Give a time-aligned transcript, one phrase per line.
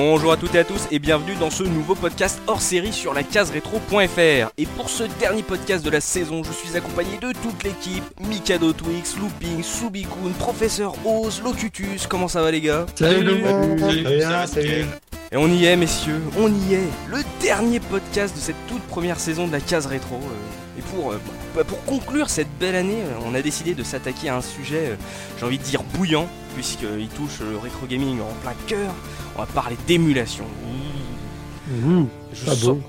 [0.00, 3.14] Bonjour à toutes et à tous et bienvenue dans ce nouveau podcast hors série sur
[3.14, 4.48] la case rétro.fr.
[4.56, 8.04] Et pour ce dernier podcast de la saison, je suis accompagné de toute l'équipe.
[8.20, 12.06] Mikado Twix, Looping, Subikun, Professeur Oz, Locutus.
[12.06, 12.86] Comment ça va les gars?
[12.94, 14.86] Salut le bien, salut, salut
[15.32, 16.88] Et on y est messieurs, on y est.
[17.10, 20.14] Le dernier podcast de cette toute première saison de la case rétro.
[20.14, 20.47] euh,
[20.78, 21.20] Et pour, euh,
[21.56, 24.90] bah, pour conclure cette belle année, euh, on a décidé de s'attaquer à un sujet,
[24.90, 24.94] euh,
[25.38, 28.94] j'ai envie de dire bouillant, puisqu'il touche le rétro gaming en plein cœur.
[29.36, 30.44] On va parler d'émulation.
[32.32, 32.80] Je sens- beau.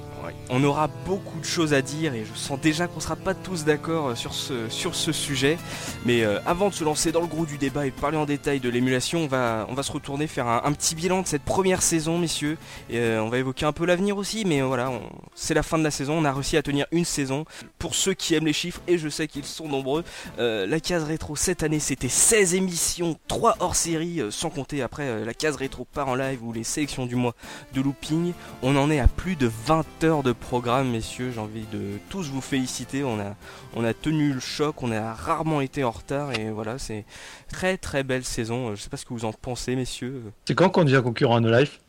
[0.51, 3.65] On aura beaucoup de choses à dire et je sens déjà qu'on sera pas tous
[3.65, 5.59] d'accord euh, sur ce, sur ce sujet.
[6.05, 8.59] Mais euh, avant de se lancer dans le gros du débat et parler en détail
[8.59, 11.83] de l'émulation, on va, on va se retourner faire un, petit bilan de cette première
[11.83, 12.57] saison, messieurs.
[12.89, 14.91] Et euh, on va évoquer un peu l'avenir aussi, mais voilà,
[15.35, 16.17] c'est la fin de la saison.
[16.17, 17.45] On a réussi à tenir une saison.
[17.77, 20.03] Pour ceux qui aiment les chiffres, et je sais qu'ils sont nombreux,
[20.37, 25.33] la case rétro cette année c'était 16 émissions, 3 hors série, sans compter après la
[25.33, 27.35] case rétro par en live ou les sélections du mois
[27.73, 28.33] de looping.
[28.61, 31.31] On en est à plus de 20 heures de programme, messieurs.
[31.33, 33.03] J'ai envie de tous vous féliciter.
[33.03, 33.35] On a,
[33.75, 37.05] on a tenu le choc, on a rarement été en retard et voilà, c'est
[37.51, 38.75] très très belle saison.
[38.75, 40.23] Je sais pas ce que vous en pensez, messieurs.
[40.45, 41.79] C'est quand qu'on devient concurrent à No Life?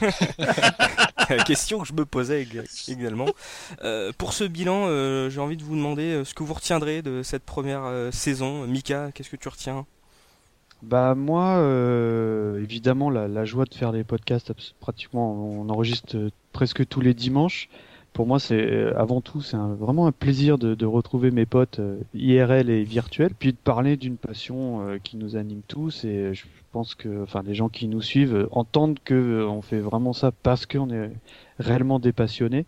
[1.46, 3.26] Question que je me posais ég- également.
[3.82, 7.02] Euh, pour ce bilan, euh, j'ai envie de vous demander euh, ce que vous retiendrez
[7.02, 8.66] de cette première euh, saison.
[8.66, 9.86] Mika, qu'est-ce que tu retiens?
[10.82, 16.86] Bah moi, euh, évidemment, la, la joie de faire les podcasts, pratiquement, on enregistre presque
[16.88, 17.68] tous les dimanches.
[18.14, 21.46] Pour moi, c'est euh, avant tout, c'est un- vraiment un plaisir de, de retrouver mes
[21.46, 26.04] potes euh, IRL et virtuels, puis de parler d'une passion euh, qui nous anime tous.
[26.04, 30.14] Et je pense que, enfin, les gens qui nous suivent entendent que on fait vraiment
[30.14, 31.12] ça parce qu'on est
[31.58, 32.66] réellement des passionnés.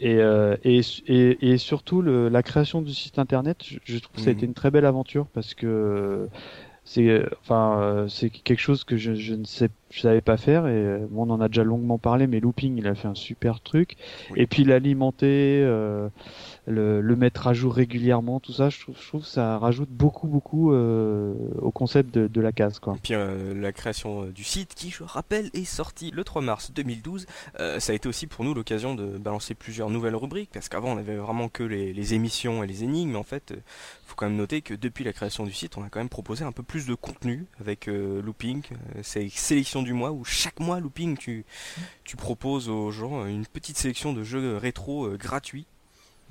[0.00, 4.16] Et, euh, et, et, et surtout le, la création du site internet, je, je trouve
[4.16, 4.32] que ça a Mhm.
[4.32, 6.28] été une très belle aventure parce que
[6.84, 10.36] c'est euh, enfin euh, c'est quelque chose que je, je ne sais je savais pas
[10.36, 13.08] faire et euh, bon, on en a déjà longuement parlé mais Looping il a fait
[13.08, 13.96] un super truc
[14.30, 14.40] Oui.
[14.40, 16.08] et puis l'alimenter euh,
[16.66, 20.72] le, mettre à jour régulièrement tout ça je trouve, je trouve ça rajoute beaucoup beaucoup
[20.72, 22.94] euh, au concept de, la case quoi.
[22.96, 26.42] Et puis euh, la création euh, du site, qui je rappelle est sorti le 3
[26.42, 27.26] mars 2012,
[27.60, 30.92] euh, ça a été aussi pour nous l'occasion de balancer plusieurs nouvelles rubriques, parce qu'avant
[30.92, 33.54] on avait vraiment que les, émissions et les énigmes, en fait,
[34.06, 36.44] faut quand même noter que depuis la création du site, on a quand même proposé
[36.44, 38.62] un peu plus de contenu avec Looping,
[39.02, 41.44] c'est sélection du mois où chaque mois Looping tu,
[42.04, 45.66] tu proposes aux gens une petite sélection de jeux rétro gratuits.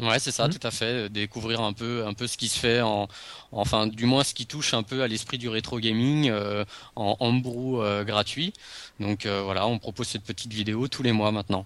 [0.01, 0.53] Ouais, c'est ça, Mhm.
[0.57, 0.85] tout à fait.
[1.05, 3.07] euh, Découvrir un peu, un peu ce qui se fait, en,
[3.51, 7.15] enfin, du moins ce qui touche un peu à l'esprit du rétro gaming euh, en
[7.19, 8.53] homebrew euh, gratuit.
[8.99, 11.65] Donc euh, voilà, on propose cette petite vidéo tous les mois maintenant.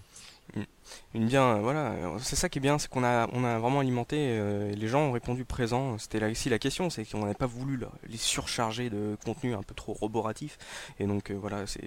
[1.15, 3.79] Une bien, euh, voilà, c'est ça qui est bien, c'est qu'on a, on a vraiment
[3.79, 5.97] alimenté, euh, les gens ont répondu présent.
[5.97, 9.53] C'était là aussi la question, c'est qu'on n'avait pas voulu là, les surcharger de contenu
[9.53, 10.57] un peu trop roboratif.
[10.99, 11.81] Et donc euh, voilà, c'est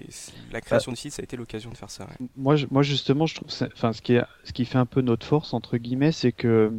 [0.51, 2.05] la création du site, ça a été l'occasion de faire ça.
[2.05, 2.27] ouais.
[2.35, 5.01] moi, je- moi justement, je trouve, enfin, ce qui est, ce qui fait un peu
[5.01, 6.71] notre force entre guillemets, c'est que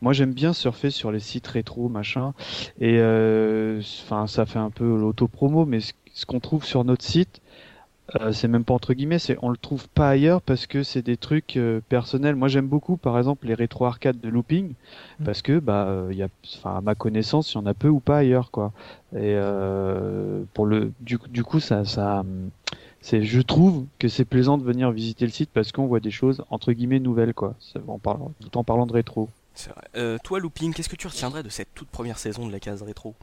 [0.00, 2.32] moi j'aime bien surfer sur les sites rétro, machin,
[2.80, 7.04] et euh, enfin, ça fait un peu l'auto-promo, mais ce, ce qu'on trouve sur notre
[7.04, 7.40] site,
[8.16, 11.02] euh, c'est même pas entre guillemets, c'est on le trouve pas ailleurs parce que c'est
[11.02, 12.36] des trucs euh, personnels.
[12.36, 14.74] Moi, j'aime beaucoup, par exemple, les rétro arcades de looping,
[15.24, 17.74] parce que bah, euh, il y a, enfin, à ma connaissance, il y en a
[17.74, 18.72] peu ou pas ailleurs, quoi.
[19.12, 22.24] Et euh, pour le, du, du coup, ça, ça.
[23.00, 26.10] c'est je trouve que c'est plaisant de venir visiter le site parce qu'on voit des
[26.10, 29.84] choses entre guillemets nouvelles quoi Ça, en parlant, tout en parlant de rétro C'est vrai.
[29.96, 32.82] Euh, toi, Looping, qu'est-ce que tu retiendrais de cette toute première saison de la case
[32.82, 33.14] rétro?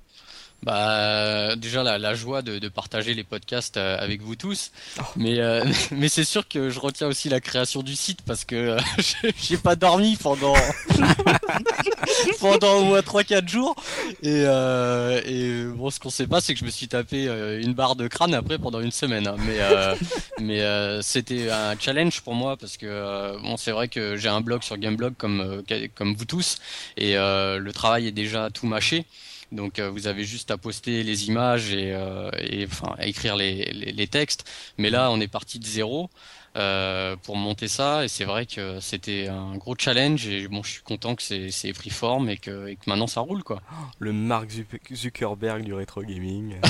[0.63, 4.71] Bah déjà la, la joie de, de partager les podcasts euh, avec vous tous,
[5.15, 8.55] mais euh, mais c'est sûr que je retiens aussi la création du site parce que
[8.55, 8.79] euh,
[9.37, 10.55] j'ai- pas dormi pendant
[12.39, 13.75] pendant au moins 3-4 jours
[14.23, 17.61] et euh, et bon ce qu'on sait pas c'est que je me suis tapé euh,
[17.61, 19.35] une barre de crâne après pendant une semaine hein.
[19.39, 19.95] mais euh,
[20.39, 24.41] mais euh, c'était un challenge pour moi parce que bon c'est vrai que j'ai un
[24.41, 25.63] blog sur Gameblog comme
[25.95, 26.57] comme vous tous
[26.97, 29.05] et euh, le travail est déjà tout mâché.
[29.51, 32.29] Donc euh, vous avez juste à poster les images et, euh,
[32.65, 34.49] enfin à écrire les, les, les textes.
[34.77, 36.09] Mais là on est parti de zéro
[36.55, 40.71] euh, pour monter ça et c'est vrai que c'était un gros challenge et bon je
[40.71, 43.61] suis content que c'est pris forme et que, et que maintenant ça roule quoi.
[43.99, 46.55] Le Mark Zuc- Zuckerberg du rétro gaming.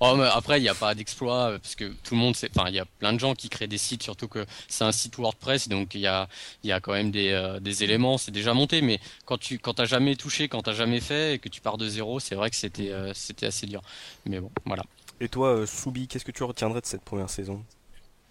[0.00, 2.50] Oh, mais après, il n'y a pas d'exploit parce que tout le monde sait.
[2.54, 4.92] Enfin, il y a plein de gens qui créent des sites, surtout que c'est un
[4.92, 6.28] site WordPress, donc il y a,
[6.64, 8.18] y a quand même des, euh, des éléments.
[8.18, 11.38] C'est déjà monté, mais quand tu, quand t'as jamais touché, quand t'as jamais fait et
[11.38, 13.80] que tu pars de zéro, c'est vrai que c'était, euh, c'était assez dur.
[14.26, 14.84] Mais bon, voilà.
[15.20, 17.62] Et toi, Soubi, qu'est-ce que tu retiendrais de cette première saison?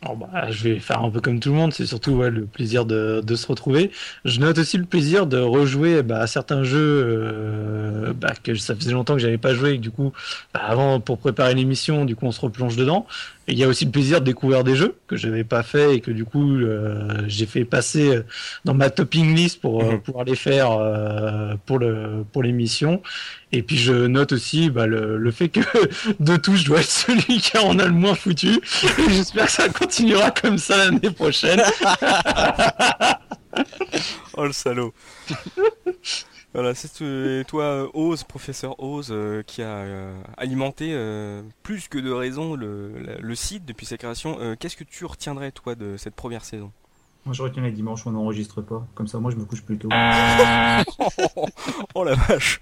[0.03, 2.45] Alors bah, je vais faire un peu comme tout le monde, c'est surtout ouais, le
[2.45, 3.89] plaisir de, de, se retrouver.
[4.25, 8.75] Je note aussi le plaisir de rejouer bah, à certains jeux euh, bah, que ça
[8.75, 10.11] faisait longtemps que j'avais pas joué et que du coup,
[10.53, 13.07] bah, avant pour préparer l'émission, du coup on se replonge dedans.
[13.47, 15.95] Et il y a aussi le plaisir de découvrir des jeux que j'avais pas fait
[15.95, 18.21] et que du coup euh, j'ai fait passer
[18.63, 23.01] dans ma topping list pour euh, pouvoir les faire euh, pour le pour l'émission.
[23.51, 25.59] Et puis je note aussi bah, le, le, fait que
[26.21, 28.61] de tout je dois être celui qui en a le moins foutu.
[28.97, 31.61] Et j'espère que ça continuera comme ça l'année prochaine.
[34.35, 34.91] oh le salaud.
[36.53, 42.11] Voilà, c'est toi, Oz, professeur Oz, euh, qui a euh, alimenté euh, plus que de
[42.11, 44.55] raison le, le, site depuis sa création.
[44.59, 46.71] Qu'est-ce que tu retiendrais, toi, de cette première saison?
[47.25, 48.85] Moi, je retiens les dimanches on n'enregistre pas.
[48.95, 49.89] Comme ça, moi, je me couche plus tôt.
[51.95, 52.59] oh la vache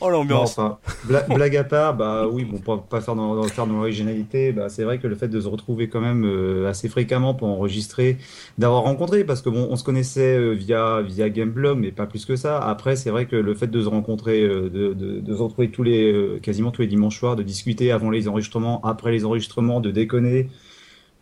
[0.00, 0.58] Oh l'ambiance.
[1.28, 5.06] blague à part, bah oui, bon, pour pas faire dans, l'originalité, bah, c'est vrai que
[5.06, 8.18] le fait de se retrouver quand même euh, assez fréquemment pour enregistrer,
[8.58, 12.24] d'avoir rencontré, parce que bon, on se connaissait euh, via via Gameblog, mais pas plus
[12.24, 12.58] que ça.
[12.58, 15.82] Après, c'est vrai que le fait de se rencontrer, euh, de, de, se retrouver tous
[15.82, 19.90] les quasiment tous les dimanches soirs, de discuter avant les enregistrements, après les enregistrements, de
[19.90, 20.48] déconner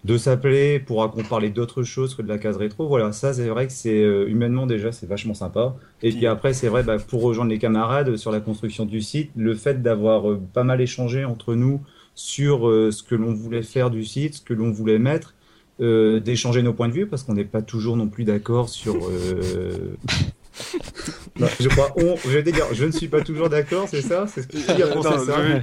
[0.04, 2.86] de s'appeler pour qu'on parler d'autres choses que de la case rétro.
[2.86, 5.74] Voilà, ça c'est vrai que c'est euh, humainement déjà c'est vachement sympa.
[6.02, 9.30] Et puis après c'est vrai bah, pour rejoindre les camarades sur la construction du site,
[9.36, 11.80] le fait d'avoir euh, pas mal échangé entre nous
[12.14, 15.34] sur euh, ce que l'on voulait faire du site, ce que l'on voulait mettre,
[15.80, 18.96] d'échanger nos points de vue parce qu'on n'est pas toujours non plus d'accord sur.
[21.36, 22.40] je crois, on, je
[22.72, 24.26] je ne suis pas toujours d'accord, c'est ça?
[24.26, 24.66] C'est ce que tu
[24.96, 25.02] non,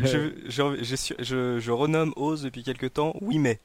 [0.06, 3.60] je, je, je, je, renomme Ose depuis quelques temps, oui mais.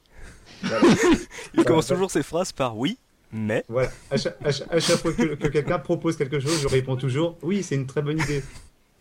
[1.55, 2.99] Il commence toujours ses phrases par oui,
[3.33, 3.65] mais.
[3.69, 3.91] Voilà.
[4.11, 8.03] À chaque, fois que, quelqu'un propose quelque chose, je réponds toujours oui, c'est une très
[8.03, 8.43] bonne idée.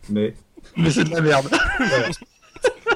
[0.08, 0.34] Mais.
[0.76, 1.48] Mais c'est de la merde.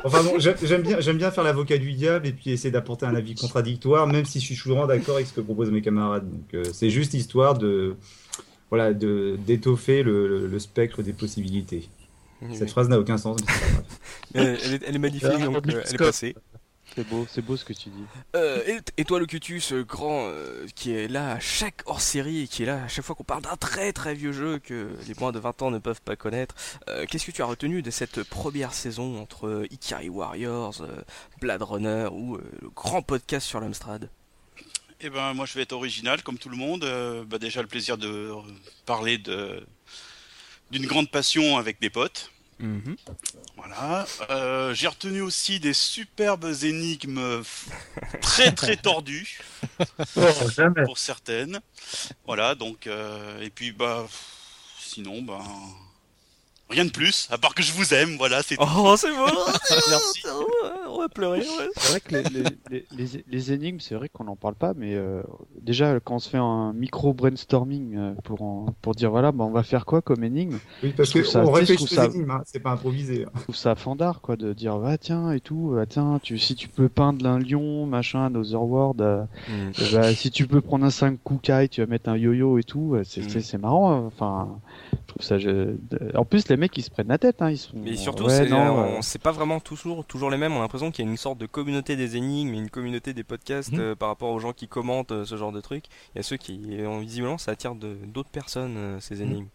[0.05, 3.15] Enfin bon, j'aime bien, j'aime bien faire l'avocat du diable et puis essayer d'apporter un
[3.15, 6.31] avis contradictoire, même si je suis souvent d'accord avec ce que proposent mes camarades.
[6.31, 7.97] Donc euh, c'est juste histoire de,
[8.69, 11.89] voilà, de d'étoffer le, spectre des possibilités.
[12.53, 13.41] Cette phrase n'a aucun sens.
[14.35, 16.35] Mais elle, est, elle, est, magnifique, donc euh, elle est passée.
[16.95, 18.05] C'est beau, c'est beau ce que tu dis.
[18.37, 22.63] Euh, et, toi, le Cutus, grand, euh, qui est là à chaque hors-série et qui
[22.63, 25.33] est là à chaque fois qu'on parle d'un très très vieux jeu que les moins
[25.33, 26.55] de 20 ans ne peuvent pas connaître,
[26.89, 30.87] euh, qu'est-ce que tu as retenu de cette première saison entre Ikari Warriors,
[31.41, 34.09] Blade Runner ou le grand podcast sur l'Amstrad?
[35.01, 36.87] Eh ben, moi je vais être original comme tout le monde.
[37.27, 38.31] Bah, déjà, le plaisir de
[38.87, 39.67] parler de
[40.71, 42.31] d'une grande passion avec des potes.
[42.59, 42.97] Mhm.
[43.57, 44.07] Voilà.
[44.31, 47.43] Euh, j'ai retenu aussi des superbes énigmes
[48.21, 49.41] très très tordues
[50.85, 51.61] pour certaines.
[52.27, 52.55] Voilà.
[52.55, 54.07] Donc euh, et puis bah
[54.79, 55.43] sinon bah
[56.71, 59.27] Rien de plus, à part que je vous aime, voilà, c'est Oh, c'est beau
[59.91, 60.23] Merci.
[60.89, 61.69] On va pleurer, ouais.
[61.77, 62.23] C'est vrai que les,
[62.71, 65.23] les, les, les énigmes, c'est vrai qu'on n'en parle pas, mais euh,
[65.61, 69.63] déjà, quand on se fait un micro-brainstorming euh, pour, pour dire, voilà, bah, on va
[69.63, 70.59] faire quoi comme énigme?
[70.83, 72.07] Oui, parce qu'on réfléchit ça...
[72.07, 73.25] énigmes, hein, c'est pas improvisé.
[73.25, 73.31] Hein.
[73.35, 76.55] Je trouve ça fandard, quoi, de dire, ah tiens, et tout, ah, tiens, tu, si
[76.55, 79.93] tu peux peindre un lion, machin, un Otherworld, euh, mm.
[79.93, 82.97] bah, si tu peux prendre un 5 Kukai, tu vas mettre un yo-yo et tout,
[83.05, 83.41] c'est mm.
[83.41, 84.61] c'est marrant, enfin,
[84.93, 85.39] je trouve ça...
[85.39, 85.75] Je...
[86.15, 87.73] En plus, les mecs ils se prennent la tête, hein, ils sont.
[87.75, 90.53] Mais surtout, c'est, euh, pas vraiment toujours, toujours les mêmes.
[90.53, 93.25] On a l'impression qu'il y a une sorte de communauté des énigmes, une communauté des
[93.25, 93.81] podcasts mhm.
[93.81, 95.87] euh, par rapport aux gens qui commentent euh, ce genre de trucs.
[96.15, 96.59] Il y a ceux qui,
[97.01, 99.23] visiblement, ça attire d'autres personnes ces mhm.
[99.23, 99.49] énigmes.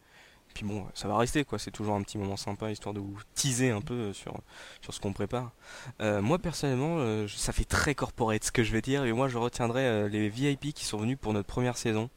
[0.54, 1.60] Puis bon, ça va rester quoi.
[1.60, 4.34] C'est toujours un petit moment sympa histoire de vous teaser un peu sur
[4.82, 5.52] sur ce qu'on prépare.
[6.00, 10.10] moi personnellement, ça fait très corporate ce que je vais dire et moi je retiendrai
[10.10, 12.10] les VIP qui sont venus pour notre première saison.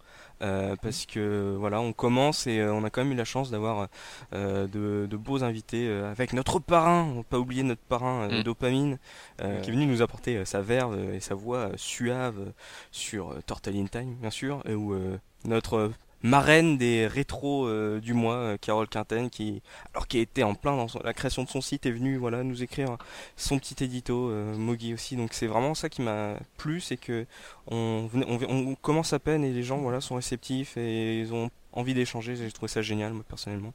[0.43, 3.51] Euh, parce que voilà, on commence et euh, on a quand même eu la chance
[3.51, 3.89] d'avoir
[4.35, 8.43] euh, de, beaux invités avec notre parrain, on pas oublier notre parrain mm.
[8.43, 8.99] Dopamine,
[9.39, 12.53] qui est venu nous apporter sa verve et sa voix suave
[12.91, 14.97] sur Turtle in Time, bien sûr, et où
[15.45, 15.93] notre
[16.23, 19.63] marraine des rétros euh, du mois, euh, Carole Quinten, qui,
[19.93, 22.63] alors qui était en plein dans la création de son site, est venue voilà, nous
[22.63, 22.97] écrire
[23.37, 25.17] son petit édito, euh, Mogi aussi.
[25.17, 27.27] Donc c'est vraiment ça qui m'a plu, c'est que
[27.67, 28.09] on,
[28.49, 32.37] on, commence à peine et les gens voilà, sont réceptifs et ils ont envie d'échanger.
[32.37, 33.75] J'ai trouvé ça génial, moi, personnellement.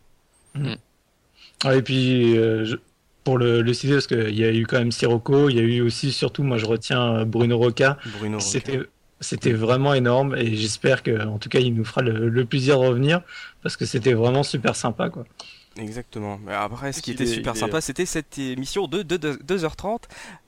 [0.55, 0.75] Mm.
[1.63, 2.37] Ah, et puis,
[3.23, 5.63] pour le, le citer, parce qu'il y a eu quand même Sirocco, il y a
[5.63, 7.97] eu aussi, surtout, moi je retiens Bruno Roca.
[8.19, 8.49] Bruno Roca.
[8.49, 8.81] C'était
[9.19, 12.87] c'était vraiment énorme et j'espère que, en tout cas, il nous fera le, plaisir de
[12.87, 13.21] revenir
[13.61, 15.25] parce que c'était vraiment super sympa, quoi.
[15.77, 16.39] Exactement.
[16.43, 20.01] Mais après, ce qui était super sympa, c'était cette émission de 2h30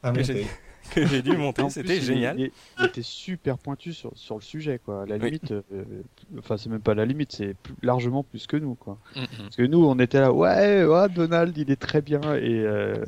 [0.92, 1.70] que j'ai dû monter.
[1.70, 2.40] C'était génial.
[2.40, 5.06] Il, était super pointu sur, sur le sujet, quoi.
[5.06, 5.62] la limite, euh,
[6.40, 8.98] enfin, c'est même pas la limite, c'est largement plus que nous, quoi.
[9.14, 12.60] Parce que nous, on était là, ouais, ouais, Donald, il est très bien et.
[12.60, 13.04] Euh,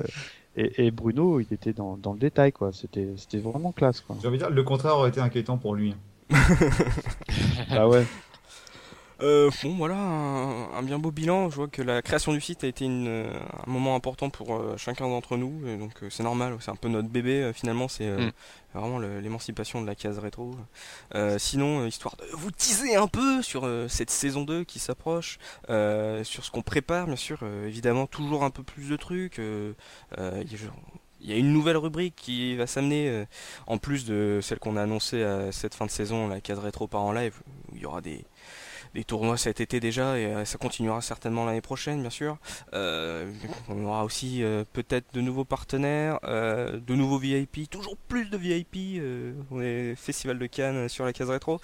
[0.57, 2.71] Et, et, Bruno, il était dans, dans le détail, quoi.
[2.73, 4.17] C'était, c'était vraiment classe, quoi.
[4.21, 5.95] J'ai envie de dire, le contraire aurait été inquiétant pour lui.
[7.69, 8.05] ah ouais.
[9.23, 11.49] Euh, bon voilà, un, bien beau bilan.
[11.49, 14.75] Je vois que la création du site a été une, un moment important pour euh,
[14.77, 16.57] chacun d'entre nous, et donc euh, c'est normal.
[16.59, 17.87] C'est un peu notre bébé euh, finalement.
[17.87, 18.31] C'est mm.
[18.73, 20.55] vraiment l'émancipation de la case rétro.
[21.37, 26.51] sinon, histoire de vous teaser un peu sur cette saison 2 qui s'approche, sur ce
[26.51, 27.43] qu'on prépare, bien sûr.
[27.65, 29.39] évidemment, toujours un peu plus de trucs.
[31.23, 33.25] Il y a une nouvelle rubrique qui va s'amener,
[33.67, 36.87] en plus de celle qu'on a annoncée à cette fin de saison, la case rétro
[36.87, 38.23] par en live, où il y aura des,
[38.93, 42.37] des tournois cet été déjà et euh, ça continuera certainement l'année prochaine bien sûr.
[42.73, 43.31] Euh,
[43.69, 49.01] on aura aussi euh, peut-être de nouveaux partenaires, de nouveaux VIP, toujours plus de VIP.
[49.51, 51.59] on est Festival de Cannes sur la case rétro.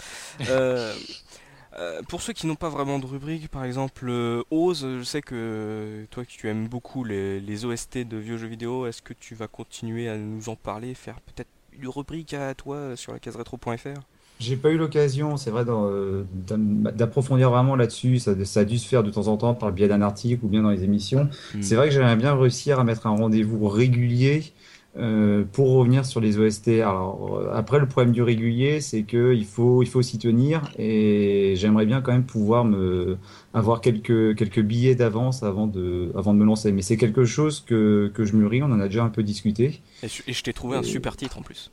[2.07, 4.09] pour ceux qui n'ont pas vraiment de rubrique, par exemple
[4.51, 8.47] Ose, je sais que toi qui tu aimes beaucoup les, les OST de vieux jeux
[8.47, 12.53] vidéo, est-ce que tu vas continuer à nous en parler, faire peut-être une rubrique à
[12.55, 14.01] toi sur la case rétro.fr
[14.39, 18.19] j'ai pas eu l'occasion, c'est vrai, euh, d'approfondir vraiment là-dessus.
[18.19, 20.45] Ça, ça, a dû se faire de temps en temps par le biais d'un article
[20.45, 21.29] ou bien dans les émissions.
[21.55, 21.61] Hmm.
[21.61, 24.53] C'est vrai que j'aimerais bien réussir à mettre un rendez-vous régulier
[24.97, 26.69] euh, pour revenir sur les OST.
[26.79, 30.71] Alors euh, après, le problème du régulier, c'est que il faut il faut s'y tenir
[30.79, 33.17] et j'aimerais bien quand même pouvoir me
[33.53, 36.71] avoir quelques quelques billets d'avance avant de avant de me lancer.
[36.71, 38.63] Mais c'est quelque chose que que je mûris.
[38.63, 39.81] On en a déjà un peu discuté.
[40.01, 41.69] Et, je t'ai trouvé un super titre en plus.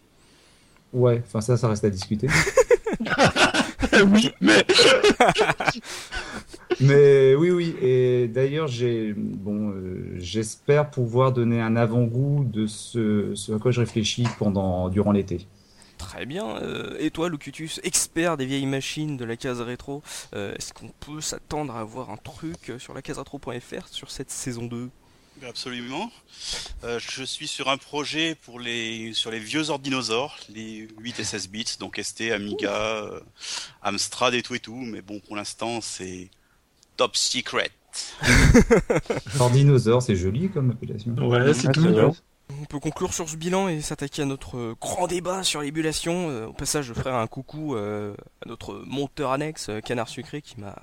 [0.95, 2.29] Ouais, enfin ça, ça reste à discuter.
[4.07, 4.65] oui, mais.
[6.81, 7.75] mais oui, oui.
[7.83, 13.73] Et d'ailleurs, j'ai bon, euh, j'espère pouvoir donner un avant-goût de ce, ce à quoi
[13.73, 15.49] je réfléchis pendant durant l'été.
[15.99, 16.59] Très bien.
[16.59, 20.01] Euh, et toi, Lucutus, expert des vieilles machines de la case rétro,
[20.35, 24.31] euh, est-ce qu'on peut s'attendre à avoir un truc sur la case rétro.fr sur cette
[24.31, 24.91] saison 2
[25.47, 26.11] Absolument.
[26.85, 31.25] Euh, je suis sur un projet pour les sur les vieux ordinosaures, les 8 et
[31.25, 33.21] 16 bits, donc ST, Amiga, euh,
[33.83, 36.31] Amstrad et tout et tout, mais bon pour l'instant c'est
[36.97, 37.71] top secret.
[39.41, 41.15] Ordinosaure, c'est joli comme appellation.
[41.15, 41.87] Ouais, c'est tout.
[42.51, 46.47] On peut conclure sur ce bilan et s'attaquer à notre euh, grand débat sur l'émulation.
[46.49, 48.15] au passage, je ferai un coucou à
[48.47, 50.75] notre monteur annexe, Canard Sucré, qui m'a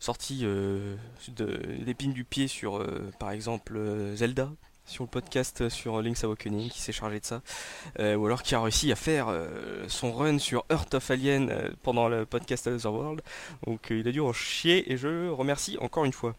[0.00, 0.96] sorti euh,
[1.28, 4.50] de l'épine du pied sur, euh, par exemple, euh, Zelda,
[4.84, 7.42] sur le podcast sur Link's Awakening qui s'est chargé de ça.
[7.98, 9.26] Ou alors qui a réussi à faire
[9.88, 13.20] son run sur Earth of Alien pendant le podcast Otherworld
[13.66, 16.36] donc il a dû en chier et je remercie encore une fois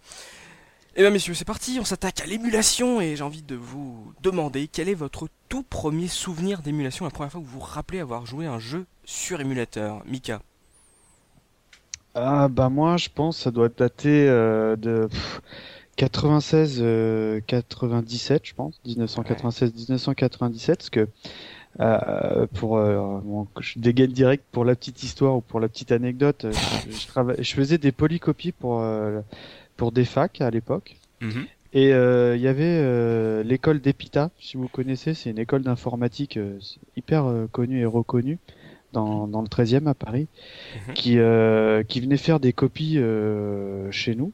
[0.99, 4.67] eh bien messieurs c'est parti on s'attaque à l'émulation et j'ai envie de vous demander
[4.67, 8.25] quel est votre tout premier souvenir d'émulation la première fois que vous vous rappelez avoir
[8.25, 10.01] joué un jeu sur émulateur.
[10.07, 10.41] Mika.
[12.15, 15.07] Ah bah moi je pense ça doit dater euh, de
[15.97, 16.83] 96
[17.45, 21.07] 97 je pense 1996 1997 parce que
[21.79, 23.19] euh, pour euh,
[23.59, 26.47] je dégaine direct pour la petite histoire ou pour la petite anecdote
[26.89, 28.81] je, je faisais des polycopies pour
[29.77, 31.45] pour des facs à l'époque mhm.
[31.73, 36.39] et il y avait l'école d'Epita si vous connaissez c'est une école d'informatique
[36.95, 38.39] hyper connue et reconnue
[38.93, 40.27] dans, dans le 13e à Paris,
[40.87, 40.93] mhm.
[40.93, 44.31] qui, euh, qui venait faire des copies euh, chez nous.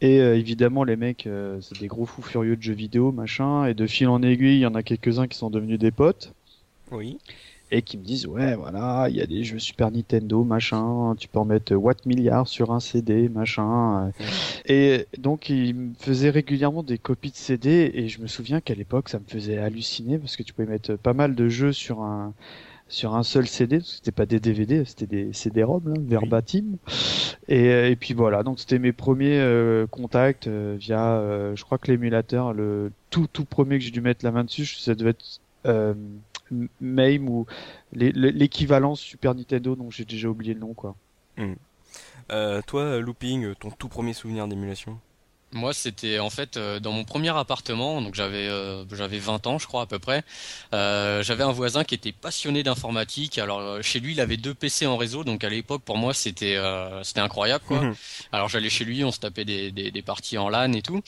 [0.00, 1.28] Et euh, évidemment, les mecs,
[1.60, 3.66] c'est des gros fous furieux de jeux vidéo, machin.
[3.66, 6.32] Et de fil en aiguille, il y en a quelques-uns qui sont devenus des potes.
[6.90, 7.18] Oui.
[7.70, 11.14] Et qui me disent, ouais, voilà, il y a des jeux Super Nintendo, machin.
[11.18, 14.10] Tu peux en mettre Watt milliard sur un CD, machin.
[14.66, 17.90] Et donc, ils me faisaient régulièrement des copies de CD.
[17.94, 20.96] Et je me souviens qu'à l'époque, ça me faisait halluciner parce que tu pouvais mettre
[20.96, 22.32] pas mal de jeux sur un
[22.88, 26.76] sur un seul CD, parce que c'était pas des DVD, c'était des CD-ROM, verbatim.
[27.48, 31.22] Et, euh, et, puis voilà, donc c'était mes premiers euh, contacts euh, via,
[31.54, 34.66] je crois que l'émulateur, le tout tout premier que j'ai dû mettre la main dessus,
[34.66, 35.40] ça devait être
[36.80, 37.46] MAME ou
[37.92, 40.96] l'équivalent Super Nintendo, dont j'ai déjà oublié le nom quoi.
[41.36, 41.54] Hmm.
[42.66, 45.00] toi, Looping, ton tout premier souvenir d'émulation
[45.52, 49.58] moi, c'était en fait euh, dans mon premier appartement, donc j'avais euh, j'avais 20 ans,
[49.58, 50.22] je crois à peu près.
[50.74, 53.38] Euh, j'avais un voisin qui était passionné d'informatique.
[53.38, 56.12] Alors euh, chez lui, il avait deux PC en réseau, donc à l'époque pour moi
[56.12, 56.58] c'était
[57.02, 57.80] c'était incroyable quoi.
[57.80, 57.94] Mhm.
[58.32, 61.02] Alors j'allais chez lui, on se tapait des, des, des, parties en LAN et tout.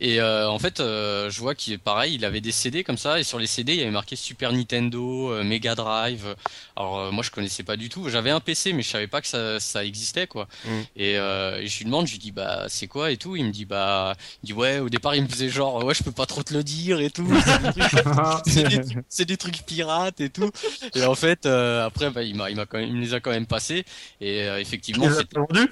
[0.00, 3.38] Et en fait, je vois qu'il pareil, il avait des CD comme ça, et sur
[3.38, 6.34] les CD il y avait marqué Super Nintendo, Mega Drive.
[6.74, 8.08] Alors moi je connaissais pas du tout.
[8.08, 10.48] J'avais un PC, mais je savais pas que ça, ça existait quoi.
[10.64, 10.84] Mhm.
[10.96, 13.36] Et, et, je lui demande, je lui dis bah c'est quoi et tout.
[13.36, 15.92] Il me dit bah bah, il dit ouais, au départ il me faisait genre ouais,
[15.92, 17.28] je peux pas trop te le dire et tout.
[18.46, 20.50] c'est des, trucs pirates et tout.
[20.94, 23.12] Et en fait, euh, après, bah, il m'a, il m'a quand même, il me les
[23.12, 23.84] a quand même passés.
[24.22, 25.68] Et euh, effectivement, vendu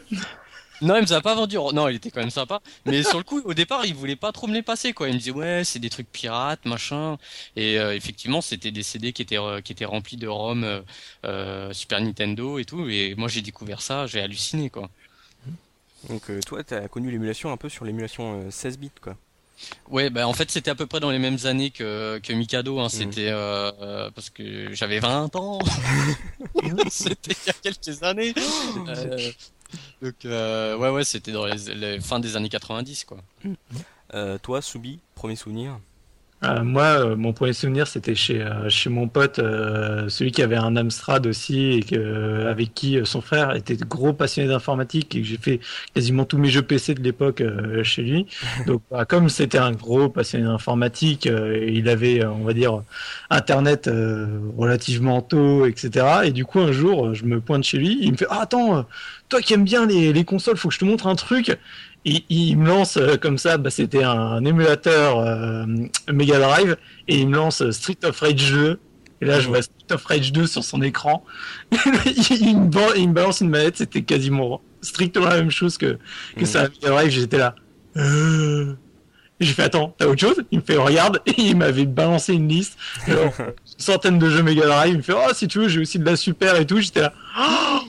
[0.83, 1.57] Non, il me a pas vendu.
[1.57, 2.61] Non, il était quand même sympa.
[2.85, 5.09] Mais sur le coup, au départ, il voulait pas trop me les passer, quoi.
[5.09, 7.17] Il me disait, ouais, c'est des trucs pirates, machin.
[7.57, 10.83] Et euh, effectivement, c'était des CD qui étaient, qui étaient remplis de ROM
[11.25, 12.87] euh, Super Nintendo et tout.
[12.87, 14.91] Et moi, j'ai découvert ça, j'ai halluciné, quoi.
[16.09, 19.17] Donc, euh, toi, tu as connu l'émulation un peu sur l'émulation 16 bits, quoi.
[19.91, 22.79] Ouais, bah en fait c'était à peu près dans les mêmes années que, que Mikado.
[22.79, 22.85] Hein.
[22.85, 22.89] Mhm.
[22.89, 25.59] C'était euh, parce que j'avais 20 ans.
[26.91, 28.35] c'était il y a quelques années.
[28.89, 29.31] Euh,
[30.03, 33.19] donc euh, ouais ouais, c'était dans les, les fins des années 90 quoi.
[34.43, 35.79] toi, Soubi, premier souvenir?
[36.45, 40.57] Euh, moi, euh, mon premier souvenir, c'était chez, euh, chez mon pote, celui qui avait
[40.57, 45.27] un Amstrad aussi, et que, avec qui son frère était gros passionné d'informatique, et que
[45.27, 45.61] j'ai fait
[45.95, 47.43] quasiment tous mes jeux PC de l'époque
[47.83, 48.27] chez lui.
[48.67, 52.83] Donc, bah, comme c'était un gros passionné d'informatique, il avait, on va dire,
[53.31, 53.91] Internet
[54.57, 56.07] relativement tôt, etc.
[56.25, 58.85] Et du coup, un jour, je me pointe chez lui, il me fait ah, Attends,
[59.31, 61.57] toi qui aimes bien les, les consoles, faut que je te montre un truc
[62.05, 65.65] il, me lance euh, comme ça, bah, c'était un, émulateur euh,
[66.13, 66.77] Mega Drive,
[67.09, 68.79] et il me lance Street of Rage 2.
[69.21, 71.25] Et là, je vois Street of Rage 2 sur son écran.
[71.73, 75.99] il, me, balance une manette, c'était quasiment strictement la même chose que,
[76.37, 77.11] que ça Mega Drive.
[77.11, 77.55] J'étais là.
[77.97, 78.75] Euh...
[79.41, 80.45] J'ai fait attends, t'as autre chose?
[80.53, 83.31] Il me fait regarde et il m'avait balancé une liste, une
[83.79, 84.93] centaine de jeux Mega Drive.
[84.93, 86.81] Il me fait oh si tu veux j'ai aussi de la Super et tout.
[86.81, 87.13] J'étais là.
[87.39, 87.81] Oh,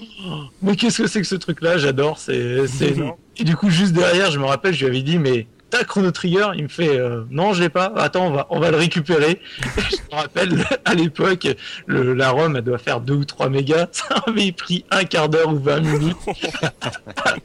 [0.62, 1.78] mais qu'est-ce que c'est que ce truc-là?
[1.78, 2.96] J'adore, c'est c'est
[3.38, 6.12] Et du coup, juste derrière, je me rappelle, je lui avais dit, mais t'as Chrono
[6.12, 7.92] Trigger Il me fait, euh, non, je l'ai pas.
[7.98, 9.42] Attends, on va, on va le récupérer.
[9.62, 11.48] je me rappelle, à l'époque,
[11.88, 13.88] la ROM, elle doit faire 2 ou 3 mégas.
[13.92, 16.18] Ça avait pris un quart d'heure ou 20 minutes.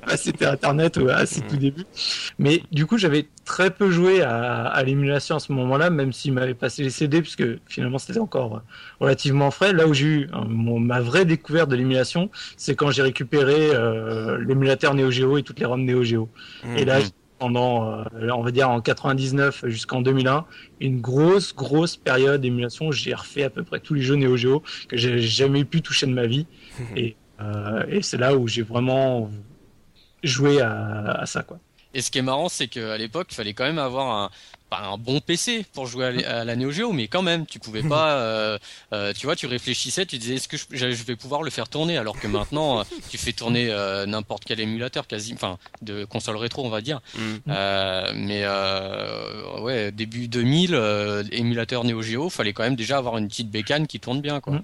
[0.06, 1.84] Bah, c'était Internet à ses tout début.
[2.38, 6.32] Mais du coup, j'avais très peu joué à, à l'émulation à ce moment-là, même s'il
[6.32, 8.62] m'avait passé les CD, puisque finalement, c'était encore
[8.98, 9.72] relativement frais.
[9.72, 14.38] Là où j'ai eu hein, ma vraie découverte de l'émulation, c'est quand j'ai récupéré euh,
[14.44, 16.28] l'émulateur Neo Geo et toutes les ROM Neo Geo.
[16.76, 17.06] Et là, mhm.
[17.40, 20.44] Pendant, euh, on va dire en 99 jusqu'en 2001,
[20.80, 22.92] une grosse, grosse période d'émulation.
[22.92, 26.06] J'ai refait à peu près tous les jeux Neo Geo que j'ai jamais pu toucher
[26.06, 26.46] de ma vie.
[26.96, 29.30] et, euh, et c'est là où j'ai vraiment
[30.22, 31.58] joué à, à ça, quoi.
[31.92, 34.30] Et ce qui est marrant, c'est qu'à l'époque, il fallait quand même avoir un,
[34.78, 38.14] un bon PC pour jouer à, la Neo Geo, mais quand même, tu pouvais pas,
[38.14, 38.58] euh,
[38.92, 41.98] euh, tu vois, tu réfléchissais, tu disais est-ce que je, vais pouvoir le faire tourner,
[41.98, 43.68] alors que maintenant, euh, tu fais tourner
[44.06, 47.00] n'importe quel émulateur, quasi, enfin, de console rétro, on va dire.
[47.16, 47.52] Mm.
[48.14, 48.46] Mais
[49.60, 54.00] ouais, début 2000, émulateur Neo Geo, fallait quand même déjà avoir une petite bécane qui
[54.00, 54.54] tourne bien, quoi.
[54.54, 54.62] Mm.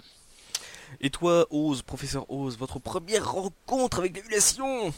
[1.00, 4.92] Et toi, Oz, professeur Oz, votre première rencontre avec l'émulation?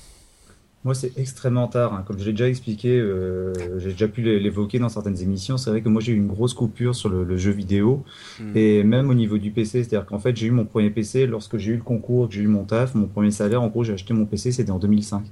[0.84, 1.92] Moi, c'est extrêmement tard.
[1.92, 2.04] Hein.
[2.06, 5.56] Comme je l'ai déjà expliqué, euh, j'ai déjà pu l'évoquer dans certaines émissions.
[5.56, 8.04] C'est vrai que moi, j'ai eu une grosse coupure sur le, jeu vidéo.
[8.40, 8.56] Hmm.
[8.56, 11.58] Et même au niveau du PC, c'est-à-dire qu'en fait, j'ai eu mon premier PC lorsque
[11.58, 13.62] j'ai eu le concours, que j'ai eu mon taf, mon premier salaire.
[13.62, 15.24] En gros, j'ai acheté mon PC, c'était en 2005.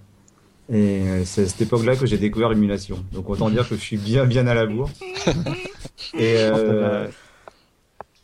[0.68, 2.98] Et euh, c'est à cette époque-là que j'ai découvert l'émulation.
[3.12, 4.90] Donc, autant dire que je suis bien, bien à la bourre.
[6.14, 7.06] Et euh,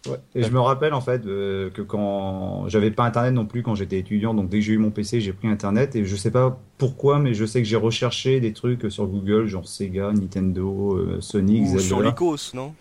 [0.08, 0.16] Ouais.
[0.34, 3.76] Et je me rappelle en fait euh, que quand j'avais pas internet non plus quand
[3.76, 6.32] j'étais étudiant, donc dès que j'ai eu mon PC, j'ai pris internet et je sais
[6.32, 10.96] pas pourquoi, mais je sais que j'ai recherché des trucs sur Google, genre Sega, Nintendo,
[10.96, 12.74] euh, Sony, Ou sur Lycos, non?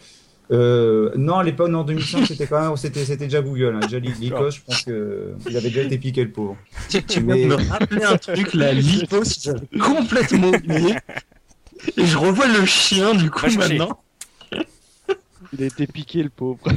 [0.52, 3.76] Euh, non, à l'époque, en 2005, c'était quand même, c'était, c'était déjà Google.
[3.76, 3.88] Hein.
[3.88, 6.58] Déjà, Lycos, je pense que il avait déjà été piqué le pauvre.
[6.90, 10.96] Tu, tu me rappeler un truc, là, Lycos, j'avais complètement oublié.
[11.98, 14.02] Et je revois le chien, du coup, maintenant.
[15.54, 16.60] Il a été piqué, le pauvre.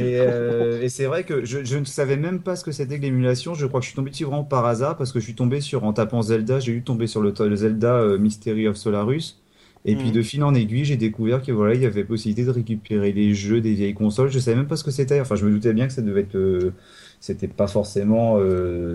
[0.00, 3.54] Euh, et, c'est vrai que je, ne savais même pas ce que c'était que l'émulation.
[3.54, 5.60] Je crois que je suis tombé dessus vraiment par hasard parce que je suis tombé
[5.60, 9.40] sur, en tapant Zelda, j'ai eu tombé sur le, Zelda euh, Mystery of Solarus.
[9.84, 10.12] Et puis mhm.
[10.12, 13.34] de fil en aiguille, j'ai découvert que voilà, il y avait possibilité de récupérer les
[13.34, 14.30] jeux des vieilles consoles.
[14.30, 15.20] Je savais même pas ce que c'était.
[15.20, 16.72] Enfin, je me doutais bien que ça devait être, euh,
[17.20, 18.38] c'était pas forcément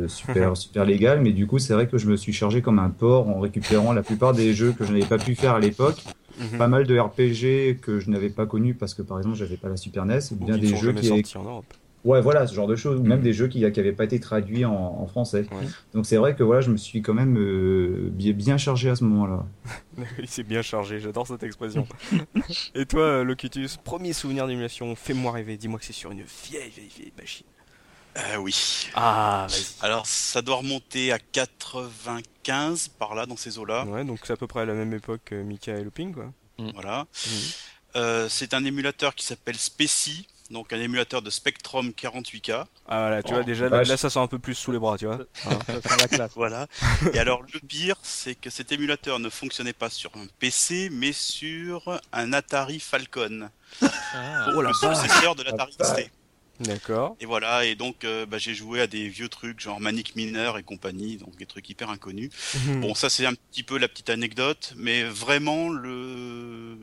[0.07, 2.89] super super légal, mais du coup, c'est vrai que je me suis chargé comme un
[2.89, 6.03] porc en récupérant la plupart des jeux que je n'avais pas pu faire à l'époque.
[6.39, 6.57] Mhm.
[6.57, 9.69] Pas mal de RPG que je n'avais pas connus parce que par exemple j'avais pas
[9.69, 11.73] la Super NES, ou bien des jeux qui en Europe.
[12.05, 13.23] Ouais, voilà, ce genre de choses, ou même mhm.
[13.23, 15.45] des jeux qui n'avaient pas été traduits en, français.
[15.93, 19.03] Donc c'est vrai que voilà, je me suis quand même euh, bien chargé à ce
[19.03, 19.45] moment-là.
[20.19, 21.85] Il s'est bien chargé, j'adore cette expression.
[22.75, 26.89] Et toi, Locutus, premier souvenir d'émulation, fais-moi rêver, dis-moi que c'est sur une vieille, vieille,
[26.95, 27.47] vieille machine.
[28.19, 28.89] Euh, oui.
[28.95, 29.47] Ah,
[29.81, 33.85] Alors, ça doit remonter à 95, par là, dans ces eaux-là.
[33.85, 36.31] Ouais, donc c'est à peu près à la même époque que Mika et Looping, quoi.
[36.57, 36.71] Mm.
[36.73, 37.01] Voilà.
[37.03, 37.29] Mm.
[37.95, 42.65] Euh, c'est un émulateur qui s'appelle Speci, donc un émulateur de Spectrum 48K.
[42.87, 44.97] Ah voilà, tu vois, oh, déjà là, ça sent un peu plus sous les bras,
[44.97, 45.19] tu vois.
[45.99, 46.31] la classe.
[46.35, 46.67] voilà.
[47.13, 51.13] Et alors, le pire, c'est que cet émulateur ne fonctionnait pas sur un PC, mais
[51.13, 53.49] sur un Atari Falcon.
[53.81, 54.47] Ah.
[54.55, 56.11] Oh, la le successeur de l'Atari XT.
[56.59, 57.15] D'accord.
[57.19, 60.51] Et voilà, et donc euh, bah, j'ai joué à des vieux trucs genre Manic Miner
[60.57, 62.31] et compagnie, donc des trucs hyper inconnus.
[62.65, 62.81] Mhm.
[62.81, 66.77] Bon, ça c'est un petit peu la petite anecdote, mais vraiment le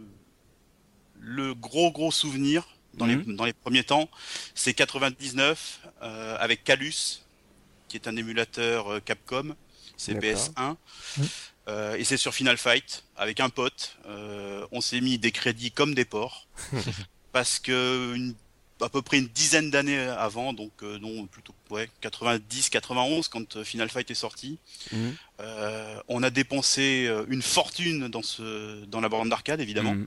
[1.21, 4.09] le gros gros souvenir dans les dans les premiers temps,
[4.55, 7.23] c'est 99 euh, avec Calus,
[7.89, 9.55] qui est un émulateur euh, Capcom,
[9.97, 10.53] c'est D'accord.
[10.57, 10.77] PS1.
[11.19, 11.29] Mhm.
[11.69, 13.97] Euh, et c'est sur Final Fight avec un pote.
[14.07, 16.47] Euh, on s'est mis des crédits comme des porcs
[17.33, 18.35] parce que une,
[18.83, 23.57] à peu près une dizaine d'années avant, donc euh, non plutôt ouais 90, 91 quand
[23.57, 24.59] euh, Final Fight est sorti,
[24.93, 25.15] Mhm.
[25.41, 29.95] euh, on a dépensé une fortune dans ce dans la borne d'arcade évidemment.
[29.95, 30.07] Mhm.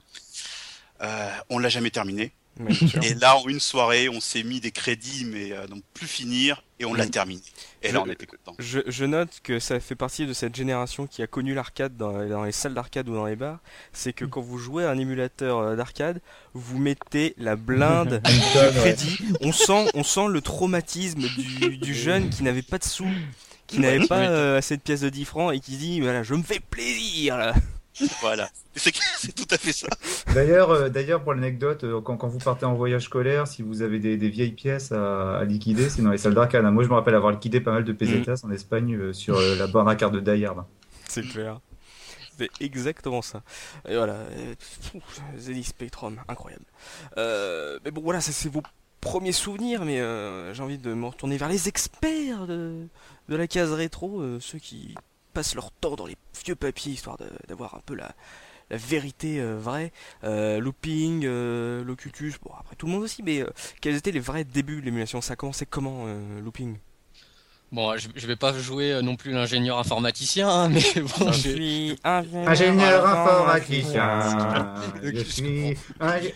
[1.02, 2.32] Euh, on l'a jamais terminé.
[3.02, 6.62] Et là, en une soirée, on s'est mis des crédits, mais à donc plus finir,
[6.78, 7.10] et on l'a Mm.
[7.10, 7.42] terminé.
[7.82, 8.54] Et Je- là, on était content.
[8.58, 12.26] Je, je note que ça fait partie de cette génération qui a connu l'arcade dans,
[12.28, 13.58] dans les salles d'arcade ou dans les bars.
[13.92, 16.20] C'est que quand vous jouez à un émulateur euh, d'arcade,
[16.54, 18.20] vous mettez la blinde
[18.54, 18.70] ouais.
[18.80, 19.18] crédit.
[19.40, 23.08] On sent, on sent le traumatisme du, du jeune qui n'avait pas de sous,
[23.66, 26.34] qui n'avait pas euh, assez de pièces de 10 francs et qui dit voilà, je
[26.34, 27.54] me fais plaisir là.
[28.20, 28.48] Voilà.
[28.74, 29.88] C'est tout à fait ça.
[30.34, 33.82] D'ailleurs, euh, d'ailleurs, pour l'anecdote, euh, quand, quand vous partez en voyage scolaire, si vous
[33.82, 36.64] avez des, des vieilles pièces à, à liquider, c'est dans les salles d'arcade.
[36.64, 36.70] hein.
[36.70, 39.56] Moi, je me rappelle avoir liquidé pas mal de pesetas en Espagne euh, sur euh,
[39.56, 40.64] la borne d'arcade de Die Hard.
[41.08, 41.60] C'est clair.
[42.38, 43.42] C'est exactement ça.
[43.86, 44.16] Et voilà,
[45.38, 46.64] ZX Spectrum, incroyable.
[47.18, 48.62] Euh, mais bon, voilà, ça c'est vos
[49.02, 52.86] premiers souvenirs, mais euh, j'ai envie de me retourner vers les experts de,
[53.28, 54.94] de la case rétro, euh, ceux qui
[55.40, 57.16] passent leur temps dans les vieux papiers histoire
[57.48, 58.12] d'avoir un peu la,
[58.68, 59.90] la vérité euh, vraie.
[60.22, 63.46] Euh, looping, euh, Locutus, bon après tout le monde aussi, mais euh,
[63.80, 66.76] quels étaient les vrais débuts de l'émulation Ça a commencé comment, euh, Looping?
[67.72, 70.82] Bon, je, je vais pas jouer non plus l'ingénieur informaticien, hein, mais
[71.18, 74.74] bon, Je j'ai- suis ingénieur, Ingénieur informaticien.
[75.02, 75.76] Je suis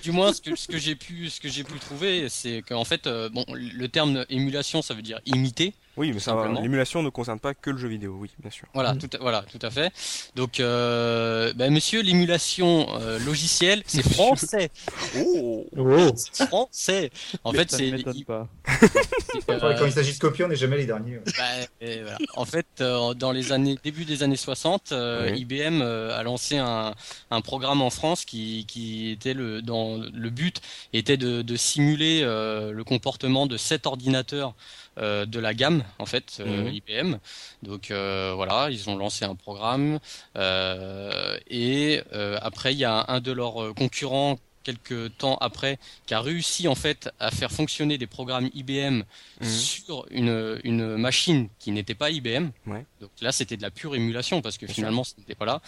[0.03, 2.85] du moins ce que, ce que j'ai pu ce que j'ai pu trouver, c'est qu'en
[2.85, 5.75] fait, euh, bon, le terme émulation, ça veut dire imiter.
[5.97, 6.35] Oui, mais ça.
[6.61, 8.67] L'émulation ne concerne pas que le jeu vidéo, oui, bien sûr.
[8.75, 8.99] Voilà, Mm.
[8.99, 9.93] tout à, voilà, tout à fait.
[10.35, 14.71] Donc, euh, ben, monsieur, l'émulation euh, logicielle, c'est français.
[15.19, 17.11] Oh Oh C'est français.
[17.45, 18.49] En fait, ça c'est ne m'étonne pas.
[18.81, 21.19] c'est, Quand euh, il s'agit de copier, on n'est jamais les derniers.
[21.19, 21.23] ouais.
[21.39, 22.19] Bah, voilà.
[22.37, 25.41] En fait, euh, dans les années début des années 60, euh, Oui.
[25.41, 26.95] IBM euh, a lancé un,
[27.31, 30.61] un programme en France qui, qui était le dans le but
[30.93, 34.55] était de, de simuler euh, le comportement de sept ordinateurs
[34.99, 36.73] euh, de la gamme en fait euh, Mhm.
[36.75, 37.17] IBM.
[37.63, 39.99] Donc euh, voilà, ils ont lancé un programme
[40.37, 46.15] euh, et euh, après il y a un de leurs concurrents quelques temps après qui
[46.15, 49.03] a réussi en fait à faire fonctionner des programmes IBM
[49.41, 49.49] Mhm.
[49.49, 52.51] sur une, une machine qui n'était pas IBM.
[52.67, 52.85] Ouais.
[53.01, 55.61] Donc là, c'était de la pure émulation parce que Bien finalement, ce n'était pas là.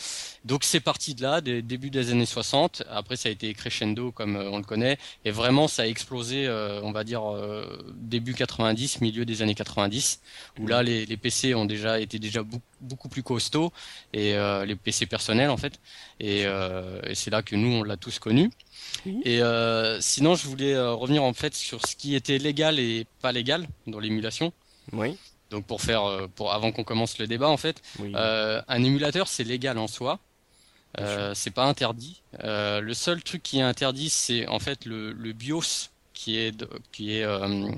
[0.44, 2.82] Donc c'est parti de là, des début des années 60.
[2.90, 4.98] Après, ça a été crescendo comme euh, on le connaît.
[5.24, 9.54] Et vraiment, ça a explosé, euh, on va dire, euh, début 90, milieu des années
[9.54, 10.20] 90,
[10.60, 13.72] où là, les, les PC ont déjà été déjà beaucoup, beaucoup plus costauds
[14.12, 15.80] et euh, les PC personnels en fait.
[16.20, 18.50] Et, euh, et c'est là que nous, on l'a tous connu.
[19.24, 23.06] Et euh, sinon, je voulais euh, revenir en fait sur ce qui était légal et
[23.22, 24.52] pas légal dans l'émulation.
[24.92, 25.16] Oui,
[25.50, 28.12] Donc pour faire, euh, pour avant qu'on commence le débat en fait, oui.
[28.16, 30.18] euh, un émulateur c'est légal en soi,
[31.00, 32.22] euh, c'est pas interdit.
[32.44, 36.64] Euh, le seul truc qui est interdit c'est en fait le, le BIOS qui est
[36.92, 37.68] qui est euh,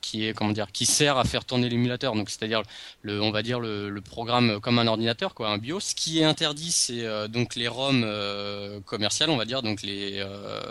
[0.00, 2.14] qui est comment dire qui sert à faire tourner l'émulateur.
[2.14, 2.62] Donc c'est-à-dire
[3.02, 5.80] le on va dire le, le programme comme un ordinateur quoi, un BIOS.
[5.80, 9.82] Ce qui est interdit c'est euh, donc les ROM euh, commerciales on va dire donc
[9.82, 10.24] les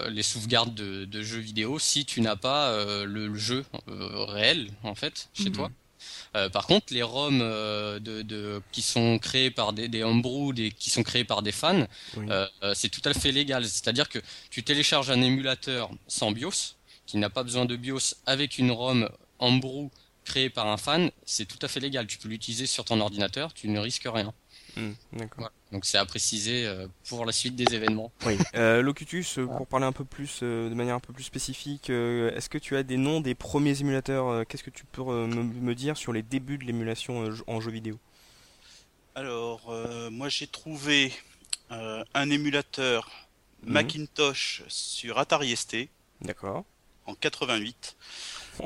[0.10, 2.72] les sauvegardes de, de jeux vidéo si tu n'as pas
[3.06, 5.56] le, le jeu réel en fait chez Mhm.
[5.56, 5.70] toi.
[6.36, 10.54] Euh, par contre, les ROM euh, de, de, qui sont créés par des, des homebrew,
[10.54, 12.26] des, qui sont créés par des fans, oui.
[12.30, 13.66] euh, c'est tout à fait légal.
[13.66, 16.75] C'est-à-dire que tu télécharges un émulateur sans BIOS,
[17.06, 19.90] qui n'a pas besoin de BIOS, avec une ROM homebrew
[20.24, 22.08] créée par un fan, c'est tout à fait légal.
[22.08, 24.34] Tu peux l'utiliser sur ton ordinateur, tu ne risques rien.
[25.14, 25.36] D'accord.
[25.38, 25.52] Voilà.
[25.72, 28.12] Donc c'est à préciser euh, pour la suite des événements.
[28.26, 28.38] Oui.
[28.56, 31.90] Euh, Locutus, euh, pour parler un peu plus, euh, de manière un peu plus spécifique,
[31.90, 35.02] euh, est-ce que tu as des noms des premiers émulateurs euh, Qu'est-ce que tu peux
[35.02, 37.98] euh, me, me dire sur les débuts de l'émulation euh, en jeu vidéo?
[39.14, 41.14] Alors, euh, moi j'ai trouvé
[41.72, 43.10] euh, un émulateur
[43.64, 43.72] Mhm.
[43.74, 45.90] Macintosh sur Atari ST
[46.22, 46.66] D'accord.
[47.06, 47.96] En 88.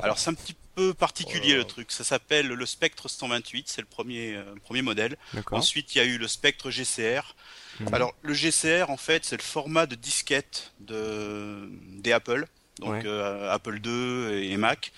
[0.03, 1.57] Alors c'est un petit peu particulier Oh.
[1.57, 1.91] le truc.
[1.91, 5.17] Ça s'appelle le Spectre 128, c'est le premier euh, premier modèle.
[5.51, 7.35] Ensuite, il y a eu le Spectre GCR.
[7.79, 7.93] Mhm.
[7.93, 12.45] Alors le GCR en fait, c'est le format de disquette de des Apple,
[12.79, 13.01] donc Ouais.
[13.05, 14.91] euh, Apple II et Mac.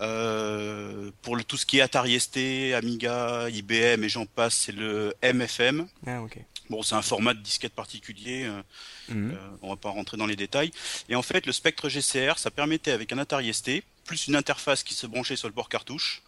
[0.00, 4.72] Euh, pour le, tout ce qui est Atari ST, Amiga, IBM et j'en passe, c'est
[4.72, 5.88] le MFM.
[6.06, 6.38] Ah, ok.
[6.70, 8.48] Bon, c'est un format de disquette particulier.
[9.08, 9.32] Mhm.
[9.32, 10.70] euh, on va pas rentrer dans les détails.
[11.08, 14.82] Et en fait, le Spectre GCR, ça permettait avec un Atari ST plus une interface
[14.82, 16.22] qui se branchait sur le port cartouche,